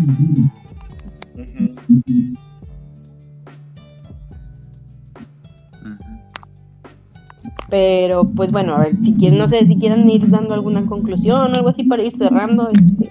Pero 7.72 8.26
pues 8.26 8.52
bueno, 8.52 8.76
a 8.76 8.82
ver, 8.82 8.98
si 8.98 9.14
quieren, 9.14 9.40
no 9.40 9.50
sé, 9.50 9.66
si 9.66 9.78
quieren 9.78 10.08
ir 10.10 10.30
dando 10.30 10.54
alguna 10.54 10.86
conclusión 10.86 11.40
o 11.40 11.56
algo 11.56 11.70
así 11.70 11.84
para 11.84 12.04
ir 12.04 12.16
cerrando, 12.18 12.70
este, 12.70 13.10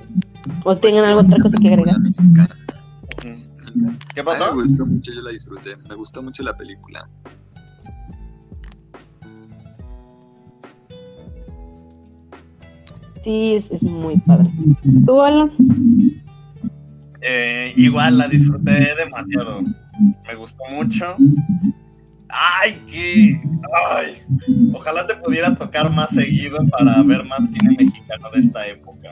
o 0.64 0.76
tengan 0.76 1.06
algo 1.06 1.20
otra 1.22 1.38
cosa 1.38 1.56
que 1.60 1.68
agregar. 1.68 1.96
¿Qué 4.14 4.20
Ay, 4.20 4.22
pasó? 4.22 4.54
me 4.54 4.64
gustó 4.64 4.84
mucho, 4.84 5.12
yo 5.14 5.22
la 5.22 5.30
disfruté. 5.30 5.76
Me 5.88 5.94
gustó 5.94 6.22
mucho 6.22 6.42
la 6.42 6.54
película. 6.54 7.08
Sí, 13.24 13.54
es, 13.54 13.70
es 13.70 13.82
muy 13.82 14.18
padre. 14.18 14.50
¿Tú, 15.06 15.20
Alan? 15.22 15.50
Eh, 17.22 17.72
igual 17.76 18.18
la 18.18 18.28
disfruté 18.28 18.94
demasiado. 18.96 19.62
Me 20.26 20.34
gustó 20.34 20.62
mucho. 20.70 21.16
Ay, 22.32 22.74
que. 22.86 23.40
Ay. 23.90 24.14
Ojalá 24.74 25.06
te 25.06 25.14
pudiera 25.16 25.54
tocar 25.54 25.92
más 25.92 26.10
seguido 26.10 26.58
para 26.68 27.02
ver 27.02 27.24
más 27.24 27.48
cine 27.48 27.76
mexicano 27.78 28.30
de 28.34 28.40
esta 28.40 28.66
época. 28.66 29.08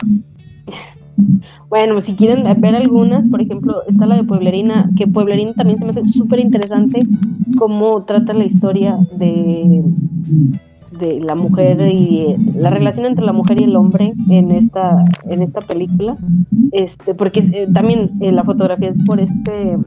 Bueno, 1.68 2.00
si 2.00 2.14
quieren 2.14 2.44
ver 2.60 2.74
algunas, 2.74 3.28
por 3.28 3.42
ejemplo, 3.42 3.82
está 3.88 4.06
la 4.06 4.16
de 4.16 4.24
Pueblerina, 4.24 4.88
que 4.96 5.06
Pueblerina 5.06 5.52
también 5.52 5.78
se 5.78 5.84
me 5.84 5.90
hace 5.90 6.02
súper 6.12 6.38
interesante 6.38 7.02
cómo 7.58 8.04
trata 8.04 8.32
la 8.32 8.44
historia 8.44 8.96
de, 9.18 9.82
de 10.98 11.20
la 11.20 11.34
mujer 11.34 11.80
y 11.92 12.36
la 12.54 12.70
relación 12.70 13.06
entre 13.06 13.24
la 13.24 13.32
mujer 13.32 13.60
y 13.60 13.64
el 13.64 13.76
hombre 13.76 14.12
en 14.28 14.50
esta 14.50 15.04
en 15.28 15.42
esta 15.42 15.60
película 15.60 16.14
este 16.72 17.14
porque 17.14 17.40
eh, 17.40 17.68
también 17.72 18.10
eh, 18.20 18.32
la 18.32 18.44
fotografía 18.44 18.90
es 18.90 19.04
por 19.04 19.20
este 19.20 19.78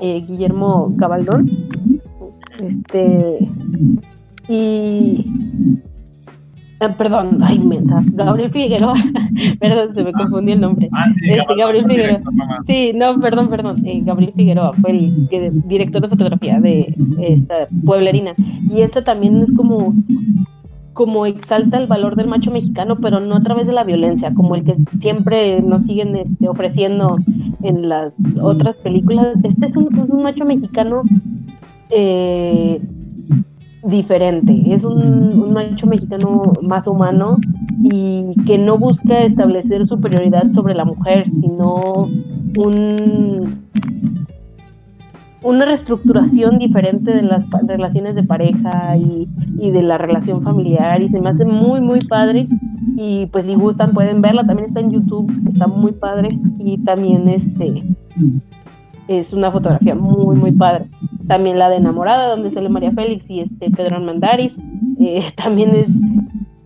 eh, 0.00 0.24
Guillermo 0.26 0.94
Cabaldón 0.98 1.46
este 2.62 3.48
y 4.48 5.24
ah, 6.80 6.94
perdón, 6.98 7.38
ay, 7.42 7.58
mensa, 7.60 8.02
Gabriel 8.12 8.50
Figueroa, 8.50 8.94
perdón, 9.60 9.94
se 9.94 10.02
me 10.04 10.12
confundió 10.12 10.54
el 10.54 10.60
nombre. 10.60 10.88
Ah, 10.92 11.04
sí, 11.20 11.30
Este, 11.30 11.54
Gabriel 11.54 11.84
Figueroa. 11.86 12.18
director. 12.18 12.34
Sí, 12.66 12.92
no, 12.94 13.20
perdón, 13.20 13.48
perdón. 13.50 13.86
eh, 13.86 14.02
Gabriel 14.04 14.32
Figueroa 14.32 14.72
fue 14.74 14.90
el 14.90 15.28
que- 15.30 15.52
director 15.66 16.02
de 16.02 16.08
fotografía 16.08 16.60
de 16.60 16.92
esta 17.20 17.66
pueblerina. 17.84 18.32
Y 18.68 18.80
esta 18.82 19.04
también 19.04 19.36
es 19.42 19.56
como, 19.56 19.94
como 20.92 21.24
exalta 21.26 21.78
el 21.78 21.86
valor 21.86 22.16
del 22.16 22.26
macho 22.26 22.50
mexicano, 22.50 22.96
pero 23.00 23.20
no 23.20 23.36
a 23.36 23.42
través 23.42 23.66
de 23.66 23.72
la 23.72 23.84
violencia, 23.84 24.34
como 24.34 24.56
el 24.56 24.64
que 24.64 24.74
siempre 25.00 25.62
nos 25.62 25.84
siguen 25.86 26.16
este, 26.16 26.48
ofreciendo 26.48 27.16
en 27.62 27.88
las 27.88 28.12
otras 28.40 28.74
películas. 28.78 29.28
Este 29.44 29.68
es 29.68 29.76
un, 29.76 29.86
es 29.96 30.10
un 30.10 30.22
macho 30.22 30.44
mexicano 30.44 31.02
eh, 31.92 32.80
diferente. 33.84 34.74
Es 34.74 34.84
un, 34.84 35.52
macho 35.52 35.86
mexicano 35.86 36.52
más 36.62 36.86
humano 36.86 37.36
y 37.82 38.34
que 38.46 38.56
no 38.56 38.78
busca 38.78 39.24
establecer 39.24 39.86
superioridad 39.86 40.48
sobre 40.50 40.74
la 40.74 40.84
mujer, 40.84 41.26
sino 41.34 42.08
un 42.56 43.62
una 45.44 45.64
reestructuración 45.64 46.58
diferente 46.60 47.12
de 47.12 47.22
las 47.22 47.44
relaciones 47.66 48.14
de 48.14 48.22
pareja 48.22 48.96
y, 48.96 49.28
y 49.58 49.72
de 49.72 49.82
la 49.82 49.98
relación 49.98 50.40
familiar. 50.42 51.02
Y 51.02 51.08
se 51.08 51.20
me 51.20 51.30
hace 51.30 51.44
muy 51.44 51.80
muy 51.80 52.00
padre. 52.00 52.46
Y 52.96 53.26
pues 53.26 53.44
si 53.44 53.54
gustan 53.54 53.92
pueden 53.92 54.22
verla. 54.22 54.44
También 54.44 54.68
está 54.68 54.80
en 54.80 54.92
YouTube 54.92 55.32
está 55.48 55.66
muy 55.66 55.92
padre. 55.92 56.28
Y 56.58 56.78
también 56.78 57.28
este 57.28 57.82
es 59.08 59.32
una 59.32 59.50
fotografía 59.50 59.96
muy 59.96 60.36
muy 60.36 60.52
padre 60.52 60.86
también 61.26 61.58
la 61.58 61.68
de 61.68 61.76
enamorada 61.76 62.28
donde 62.28 62.50
sale 62.50 62.68
María 62.68 62.90
Félix 62.90 63.24
y 63.28 63.40
este 63.40 63.70
Pedro 63.70 63.96
Armendáriz 63.96 64.54
eh, 65.00 65.24
también 65.36 65.70
es 65.74 65.88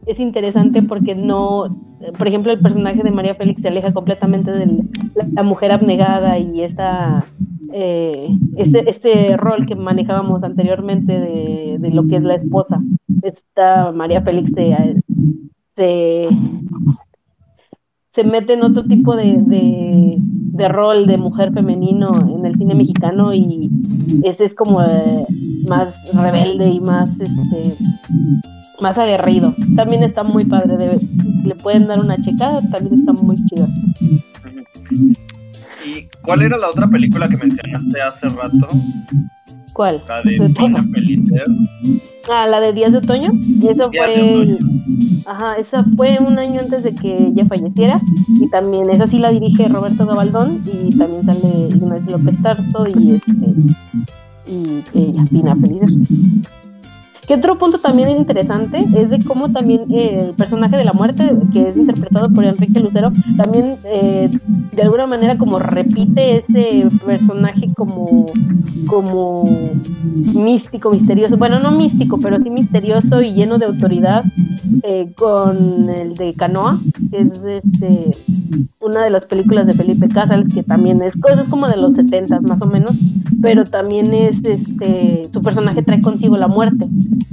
es 0.07 0.21
interesante 0.21 0.83
porque 0.83 1.15
no 1.15 1.65
por 2.17 2.29
ejemplo 2.29 2.53
el 2.53 2.61
personaje 2.61 3.03
de 3.03 3.11
María 3.11 3.35
Félix 3.35 3.61
se 3.61 3.69
aleja 3.69 3.93
completamente 3.93 4.53
de 4.53 4.85
la, 5.33 5.43
mujer 5.43 5.73
abnegada 5.73 6.39
y 6.39 6.63
esta 6.63 7.27
eh, 7.73 8.29
este, 8.57 8.89
este 8.89 9.37
rol 9.37 9.67
que 9.67 9.75
manejábamos 9.75 10.43
anteriormente 10.45 11.13
de, 11.13 11.77
de 11.81 11.91
lo 11.91 12.07
que 12.07 12.17
es 12.17 12.23
la 12.23 12.37
esposa. 12.37 12.81
Esta 13.23 13.91
María 13.93 14.23
Félix 14.23 14.53
se, 15.75 16.29
se 18.17 18.25
mete 18.25 18.55
en 18.55 18.63
otro 18.63 18.83
tipo 18.85 19.15
de, 19.15 19.37
de, 19.43 20.17
de 20.19 20.69
rol 20.69 21.07
de 21.07 21.19
mujer 21.19 21.53
femenino 21.53 22.13
en 22.35 22.47
el 22.47 22.57
cine 22.57 22.75
mexicano 22.75 23.35
y 23.35 23.71
ese 24.25 24.47
es 24.47 24.55
como 24.55 24.83
eh, 24.83 25.27
más 25.69 25.95
rebelde 26.15 26.67
y 26.67 26.81
más 26.81 27.11
este 27.21 27.77
más 28.81 28.99
aguerrido. 28.99 29.55
También 29.77 30.03
está 30.03 30.23
muy 30.23 30.45
padre 30.47 30.77
de 30.77 30.99
le 31.45 31.55
pueden 31.57 31.87
dar 31.87 32.01
una 32.01 32.17
checada, 32.23 32.61
también 32.71 33.01
está 33.01 33.13
muy 33.13 33.37
chido. 33.47 33.69
¿Y 35.85 36.09
cuál 36.23 36.43
era 36.43 36.57
la 36.57 36.71
otra 36.71 36.89
película 36.89 37.29
que 37.29 37.37
mencionaste 37.37 38.01
hace 38.01 38.29
rato? 38.31 38.69
¿Cuál? 39.73 40.03
La 40.09 40.23
de 40.23 40.49
Tina 40.55 40.83
todo. 40.83 41.45
Ah, 42.29 42.47
la 42.47 42.61
de 42.61 42.73
Días 42.73 42.93
de 42.93 42.99
Otoño. 42.99 43.31
Y 43.35 43.69
eso 43.69 43.89
Días 43.91 44.07
fue. 44.07 44.59
Ajá, 45.27 45.57
esa 45.57 45.85
fue 45.97 46.19
un 46.21 46.39
año 46.39 46.61
antes 46.61 46.83
de 46.83 46.95
que 46.95 47.29
ella 47.29 47.47
falleciera. 47.47 48.01
Y 48.29 48.49
también, 48.49 48.89
esa 48.91 49.07
sí 49.07 49.19
la 49.19 49.31
dirige 49.31 49.69
Roberto 49.69 50.07
Gabaldón. 50.07 50.63
Y 50.67 50.97
también 50.97 51.25
sale 51.25 51.69
Ignacio 51.71 52.19
López 52.19 52.43
Tarso 52.43 52.87
y 52.87 53.13
este. 53.13 53.55
Y 54.47 54.85
ella, 54.95 55.25
Pina 55.31 55.57
Pelicer. 55.57 55.89
Que 57.27 57.35
otro 57.35 57.59
punto 57.59 57.79
también 57.79 58.09
es 58.09 58.19
interesante 58.19 58.79
es 58.79 59.11
de 59.11 59.25
cómo 59.25 59.51
también 59.51 59.83
eh, 59.91 60.27
el 60.29 60.35
personaje 60.35 60.77
de 60.77 60.85
la 60.85 60.93
muerte, 60.93 61.29
que 61.53 61.71
es 61.71 61.77
interpretado 61.77 62.33
por 62.33 62.45
Enrique 62.45 62.79
Lucero, 62.79 63.13
también 63.37 63.77
eh, 63.85 64.31
de 64.73 64.83
alguna 64.83 65.07
manera 65.07 65.37
como 65.37 65.59
repite 65.59 66.45
ese 66.49 66.89
personaje 67.05 67.69
como, 67.77 68.27
como 68.87 69.45
místico, 70.35 70.91
misterioso, 70.91 71.37
bueno, 71.37 71.59
no 71.59 71.73
místico, 71.73 72.19
pero 72.21 72.41
sí 72.41 72.49
misterioso 72.49 73.21
y 73.21 73.33
lleno 73.33 73.59
de 73.59 73.67
autoridad, 73.67 74.25
eh, 74.83 75.13
con 75.17 75.89
el 75.89 76.15
de 76.15 76.35
Canoa, 76.35 76.79
que 77.11 77.21
es 77.21 77.43
este 77.45 78.17
una 78.81 79.03
de 79.03 79.11
las 79.11 79.27
películas 79.27 79.67
de 79.67 79.73
Felipe 79.73 80.09
Casals, 80.09 80.53
que 80.53 80.63
también 80.63 81.03
es, 81.03 81.13
es 81.15 81.49
como 81.49 81.67
de 81.69 81.77
los 81.77 81.95
70 81.97 82.41
más 82.43 82.61
o 82.63 82.67
menos, 82.67 82.93
pero 83.43 83.65
también 83.65 84.13
es 84.15 84.37
este 84.45 85.29
su 85.33 85.41
personaje 85.41 85.83
trae 85.83 86.01
consigo 86.01 86.37
la 86.37 86.49
muerte. 86.49 86.87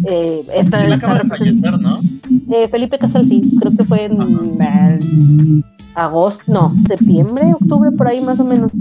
Eh, 0.05 0.45
esta, 0.55 0.83
Él 0.83 0.93
esta 0.93 0.95
acaba 0.95 1.19
de 1.19 1.29
fallecer, 1.29 1.79
¿no? 1.79 1.99
eh, 2.51 2.67
Felipe 2.67 2.97
Casal 2.97 3.25
sí, 3.25 3.41
creo 3.59 3.75
que 3.75 3.83
fue 3.83 4.05
en 4.05 5.63
agosto, 5.95 6.43
no, 6.47 6.73
septiembre, 6.87 7.53
octubre, 7.53 7.91
por 7.91 8.07
ahí 8.07 8.21
más 8.21 8.39
o 8.39 8.43
menos. 8.45 8.71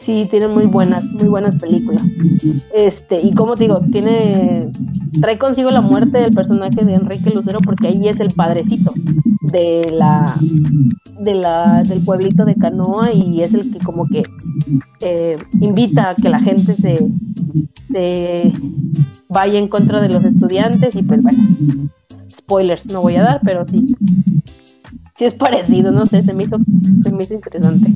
Sí, 0.00 0.26
tiene 0.30 0.48
muy 0.48 0.66
buenas, 0.66 1.04
muy 1.04 1.28
buenas 1.28 1.54
películas. 1.56 2.02
Este, 2.74 3.20
y 3.20 3.32
como 3.34 3.54
te 3.54 3.64
digo, 3.64 3.80
tiene, 3.92 4.72
trae 5.20 5.38
consigo 5.38 5.70
la 5.70 5.80
muerte 5.80 6.18
del 6.18 6.32
personaje 6.32 6.84
de 6.84 6.94
Enrique 6.94 7.30
Lucero 7.30 7.60
porque 7.60 7.88
ahí 7.88 8.08
es 8.08 8.18
el 8.18 8.32
padrecito 8.34 8.92
de 9.52 9.92
la, 9.92 10.34
de 11.20 11.34
la, 11.34 11.84
del 11.86 12.00
pueblito 12.02 12.44
de 12.44 12.56
Canoa 12.56 13.12
y 13.12 13.42
es 13.42 13.54
el 13.54 13.70
que 13.70 13.78
como 13.78 14.08
que 14.08 14.24
eh, 15.00 15.38
invita 15.60 16.10
a 16.10 16.14
que 16.16 16.28
la 16.28 16.40
gente 16.40 16.74
se, 16.74 16.98
se 17.92 18.52
vaya 19.28 19.58
en 19.58 19.68
contra 19.68 20.00
de 20.00 20.08
los 20.08 20.24
estudiantes 20.24 20.94
y 20.96 21.02
pues 21.02 21.22
bueno, 21.22 21.42
spoilers 22.36 22.86
no 22.86 23.02
voy 23.02 23.16
a 23.16 23.22
dar, 23.22 23.40
pero 23.44 23.66
sí, 23.68 23.94
sí 25.18 25.24
es 25.24 25.34
parecido, 25.34 25.90
no 25.90 26.06
sé, 26.06 26.22
se 26.22 26.32
me 26.32 26.44
hizo, 26.44 26.58
se 27.02 27.10
me 27.10 27.22
hizo 27.24 27.34
interesante. 27.34 27.92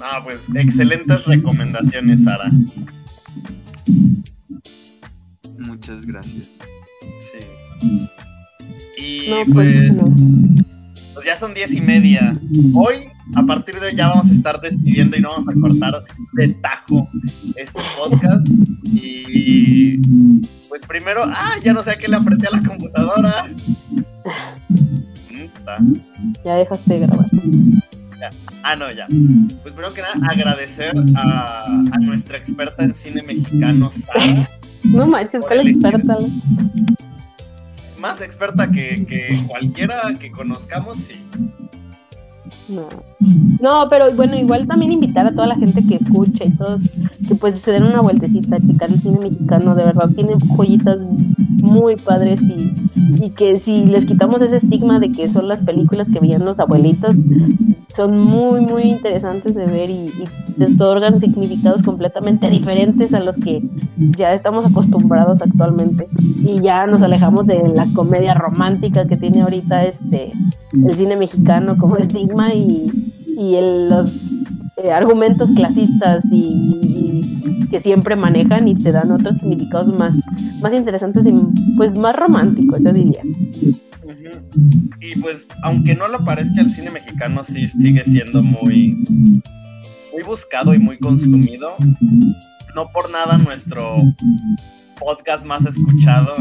Ah, 0.00 0.20
pues 0.22 0.46
excelentes 0.54 1.24
recomendaciones, 1.24 2.24
Sara. 2.24 2.50
Muchas 5.58 6.06
gracias. 6.06 6.58
Sí. 7.20 8.08
Y 8.98 9.30
No, 9.30 9.36
pues, 9.52 9.90
pues 9.90 10.06
no. 10.06 10.64
pues 11.14 11.26
ya 11.26 11.36
son 11.36 11.54
diez 11.54 11.74
y 11.74 11.80
media. 11.80 12.32
Hoy, 12.74 12.94
a 13.34 13.42
partir 13.44 13.80
de 13.80 13.88
hoy, 13.88 13.96
ya 13.96 14.08
vamos 14.08 14.30
a 14.30 14.32
estar 14.32 14.60
despidiendo 14.60 15.16
y 15.16 15.20
no 15.20 15.30
vamos 15.30 15.48
a 15.48 15.52
cortar 15.54 16.04
de 16.34 16.48
tajo 16.54 17.08
este 17.56 17.80
podcast. 17.96 18.46
Y 18.84 19.98
pues 20.68 20.82
primero, 20.86 21.22
ah, 21.26 21.54
ya 21.62 21.72
no 21.72 21.82
sé 21.82 21.92
a 21.92 21.98
qué 21.98 22.08
le 22.08 22.16
apreté 22.16 22.46
a 22.46 22.50
la 22.52 22.62
computadora. 22.62 23.46
Puta. 25.28 25.78
Ya 26.44 26.54
dejaste 26.56 26.94
de 26.94 27.00
grabar. 27.00 27.26
Ah, 28.62 28.76
no, 28.76 28.90
ya. 28.90 29.06
Pues 29.62 29.74
primero 29.74 29.92
que 29.92 30.02
nada, 30.02 30.14
agradecer 30.28 30.94
a, 31.16 31.64
a 31.66 31.98
nuestra 31.98 32.38
experta 32.38 32.84
en 32.84 32.94
cine 32.94 33.22
mexicano, 33.22 33.90
Sara. 33.92 34.48
No 34.84 35.06
manches, 35.06 35.44
¿cuál 35.46 35.68
experta? 35.68 36.16
Más 37.98 38.20
experta 38.20 38.70
que, 38.70 39.04
que 39.06 39.42
cualquiera 39.46 40.00
que 40.18 40.30
conozcamos, 40.30 40.98
sí. 40.98 41.16
No. 42.68 42.88
No, 43.60 43.86
pero 43.88 44.10
bueno, 44.12 44.36
igual 44.36 44.66
también 44.66 44.92
invitar 44.92 45.26
a 45.26 45.32
toda 45.32 45.46
la 45.46 45.56
gente 45.56 45.84
que 45.84 45.96
escucha 45.96 46.44
y 46.44 46.50
todos 46.50 46.82
que 47.28 47.34
pues 47.34 47.60
se 47.60 47.70
den 47.70 47.84
una 47.84 48.00
vueltecita 48.00 48.58
checar 48.58 48.90
el 48.90 49.00
cine 49.00 49.18
mexicano, 49.20 49.74
de 49.74 49.84
verdad 49.84 50.10
tiene 50.14 50.34
joyitas 50.56 50.98
muy 51.62 51.96
padres 51.96 52.40
y, 52.42 52.74
y 52.96 53.30
que 53.30 53.56
si 53.56 53.84
les 53.84 54.04
quitamos 54.06 54.40
ese 54.40 54.56
estigma 54.56 54.98
de 54.98 55.12
que 55.12 55.28
son 55.32 55.48
las 55.48 55.60
películas 55.60 56.08
que 56.12 56.20
veían 56.20 56.44
los 56.44 56.58
abuelitos, 56.58 57.14
son 57.94 58.18
muy 58.18 58.60
muy 58.60 58.82
interesantes 58.84 59.54
de 59.54 59.66
ver 59.66 59.90
y, 59.90 59.94
y 60.12 60.24
te 60.58 60.64
otorgan 60.72 61.18
significados 61.20 61.82
completamente 61.82 62.48
diferentes 62.50 63.12
a 63.14 63.20
los 63.20 63.36
que 63.36 63.62
ya 64.18 64.32
estamos 64.34 64.64
acostumbrados 64.66 65.40
actualmente. 65.42 66.06
Y 66.42 66.60
ya 66.60 66.86
nos 66.86 67.02
alejamos 67.02 67.46
de 67.46 67.72
la 67.74 67.86
comedia 67.94 68.34
romántica 68.34 69.06
que 69.06 69.16
tiene 69.16 69.42
ahorita 69.42 69.84
este 69.84 70.30
el 70.72 70.94
cine 70.94 71.16
mexicano 71.16 71.76
como 71.78 71.96
estigma 71.96 72.52
y, 72.54 72.90
y 73.38 73.54
el- 73.56 73.88
los 73.88 74.12
eh, 74.76 74.90
argumentos 74.92 75.48
clasistas 75.54 76.24
y, 76.30 77.66
que 77.70 77.80
siempre 77.80 78.14
manejan 78.14 78.68
y 78.68 78.74
te 78.76 78.92
dan 78.92 79.10
otros 79.10 79.36
significados 79.38 79.88
más, 79.98 80.14
más 80.60 80.72
interesantes 80.72 81.26
y 81.26 81.32
pues 81.76 81.96
más 81.96 82.14
románticos, 82.16 82.78
yo 82.82 82.92
diría. 82.92 83.22
Y 85.00 85.18
pues, 85.20 85.46
aunque 85.62 85.94
no 85.94 86.08
lo 86.08 86.24
parezca, 86.24 86.60
el 86.60 86.70
cine 86.70 86.90
mexicano 86.90 87.42
sí 87.44 87.68
sigue 87.68 88.04
siendo 88.04 88.42
muy, 88.42 88.96
muy 90.12 90.22
buscado 90.24 90.74
y 90.74 90.78
muy 90.78 90.98
consumido. 90.98 91.70
no 92.74 92.86
por 92.92 93.10
nada 93.10 93.38
nuestro 93.38 93.96
podcast 94.98 95.44
más 95.44 95.64
escuchado, 95.66 96.34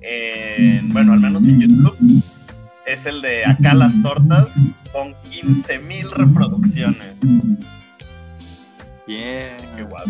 en- 0.00 0.92
bueno, 0.92 1.12
al 1.12 1.20
menos 1.20 1.44
en 1.44 1.60
YouTube, 1.60 2.22
es 2.86 3.06
el 3.06 3.22
de 3.22 3.44
Acá 3.46 3.72
las 3.74 4.00
Tortas, 4.02 4.48
con 4.94 5.12
15.000 5.30 6.10
reproducciones. 6.12 7.14
Bien. 9.06 9.50
Qué 9.76 9.82
guapo. 9.82 10.08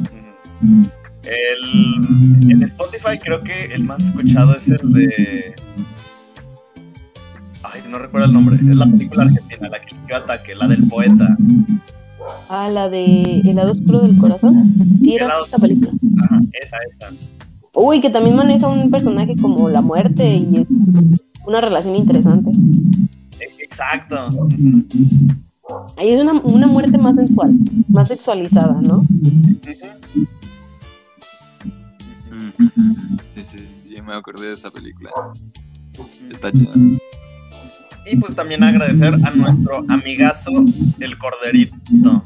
Ujú. 0.00 0.88
El, 1.22 2.50
en 2.50 2.62
Spotify 2.64 3.18
creo 3.22 3.40
que 3.42 3.66
el 3.66 3.84
más 3.84 4.00
escuchado 4.00 4.56
es 4.56 4.68
el 4.68 4.92
de... 4.92 5.54
Ay, 7.62 7.82
no 7.88 7.98
recuerdo 7.98 8.26
el 8.26 8.32
nombre. 8.32 8.56
Es 8.56 8.62
la 8.76 8.86
película 8.86 9.24
argentina, 9.24 9.68
la 9.68 9.80
que 9.80 9.94
yo 10.08 10.16
ataque, 10.16 10.54
la 10.54 10.66
del 10.66 10.86
poeta. 10.88 11.36
Ah, 12.48 12.68
la 12.70 12.88
de 12.88 13.40
El 13.40 13.56
lado 13.56 13.72
oscuro 13.72 14.00
del 14.00 14.16
corazón. 14.18 14.74
Sí, 15.02 15.14
era 15.14 15.28
lado- 15.28 15.44
esta 15.44 15.58
película. 15.58 15.92
Ajá, 16.24 16.40
esa, 16.62 16.76
esa. 16.90 17.10
Uy, 17.74 18.00
que 18.00 18.10
también 18.10 18.36
maneja 18.36 18.66
un 18.68 18.90
personaje 18.90 19.34
como 19.40 19.68
la 19.68 19.80
muerte 19.82 20.36
y 20.36 20.56
es 20.60 20.66
una 21.46 21.60
relación 21.60 21.96
interesante. 21.96 22.50
E- 23.40 23.62
Exacto. 23.62 24.28
Ahí 25.96 26.10
es 26.10 26.20
una, 26.20 26.32
una 26.34 26.66
muerte 26.66 26.96
más 26.98 27.16
sensual, 27.16 27.54
más 27.88 28.08
sexualizada, 28.08 28.80
¿no? 28.82 29.04
Sí, 33.28 33.42
sí, 33.44 33.58
sí, 33.82 34.02
me 34.02 34.14
acordé 34.14 34.48
de 34.48 34.54
esa 34.54 34.70
película. 34.70 35.10
Está 36.30 36.52
chida. 36.52 36.70
Y 38.06 38.16
pues 38.16 38.34
también 38.34 38.62
agradecer 38.62 39.14
a 39.14 39.30
nuestro 39.30 39.84
amigazo, 39.88 40.50
el 41.00 41.18
Corderito, 41.18 42.22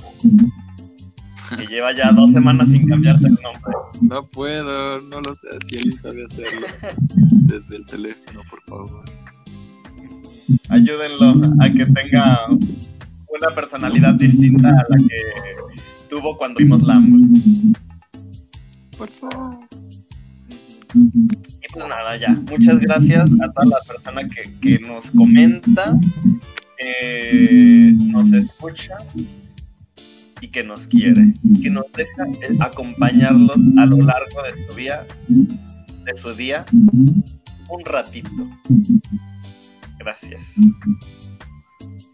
que 1.56 1.66
lleva 1.66 1.92
ya 1.92 2.12
dos 2.12 2.32
semanas 2.32 2.70
sin 2.70 2.88
cambiarse 2.88 3.28
el 3.28 3.38
nombre. 3.42 3.72
No 4.00 4.24
puedo, 4.24 5.00
no 5.02 5.20
lo 5.20 5.34
sé 5.34 5.48
si 5.66 5.76
alguien 5.76 5.98
sabe 5.98 6.24
hacerlo. 6.24 6.66
Desde 7.30 7.76
el 7.76 7.86
teléfono, 7.86 8.42
por 8.50 8.62
favor. 8.62 9.04
Ayúdenlo 10.68 11.52
a 11.60 11.70
que 11.70 11.86
tenga 11.86 12.46
una 12.48 13.54
personalidad 13.54 14.14
distinta 14.14 14.68
a 14.68 14.86
la 14.88 14.96
que 14.96 15.22
tuvo 16.08 16.36
cuando 16.36 16.58
vimos 16.58 16.82
Lamb. 16.82 17.74
Por 18.96 19.10
favor. 19.10 19.58
Y 20.94 21.72
pues 21.72 21.88
nada, 21.88 22.16
ya. 22.16 22.30
Muchas 22.50 22.78
gracias 22.80 23.30
a 23.42 23.52
toda 23.52 23.66
la 23.66 23.78
persona 23.86 24.28
que, 24.28 24.50
que 24.60 24.78
nos 24.78 25.10
comenta, 25.10 25.98
que 26.78 27.94
nos 27.98 28.32
escucha 28.32 28.96
y 30.40 30.48
que 30.48 30.62
nos 30.62 30.86
quiere. 30.86 31.34
Que 31.62 31.70
nos 31.70 31.84
deja 31.92 32.64
acompañarlos 32.64 33.56
a 33.76 33.86
lo 33.86 33.98
largo 33.98 34.42
de 34.42 34.66
su 34.66 34.76
día, 34.76 35.06
de 35.28 36.16
su 36.16 36.34
día, 36.34 36.64
un 36.72 37.84
ratito. 37.84 38.30
Gracias. 39.98 40.56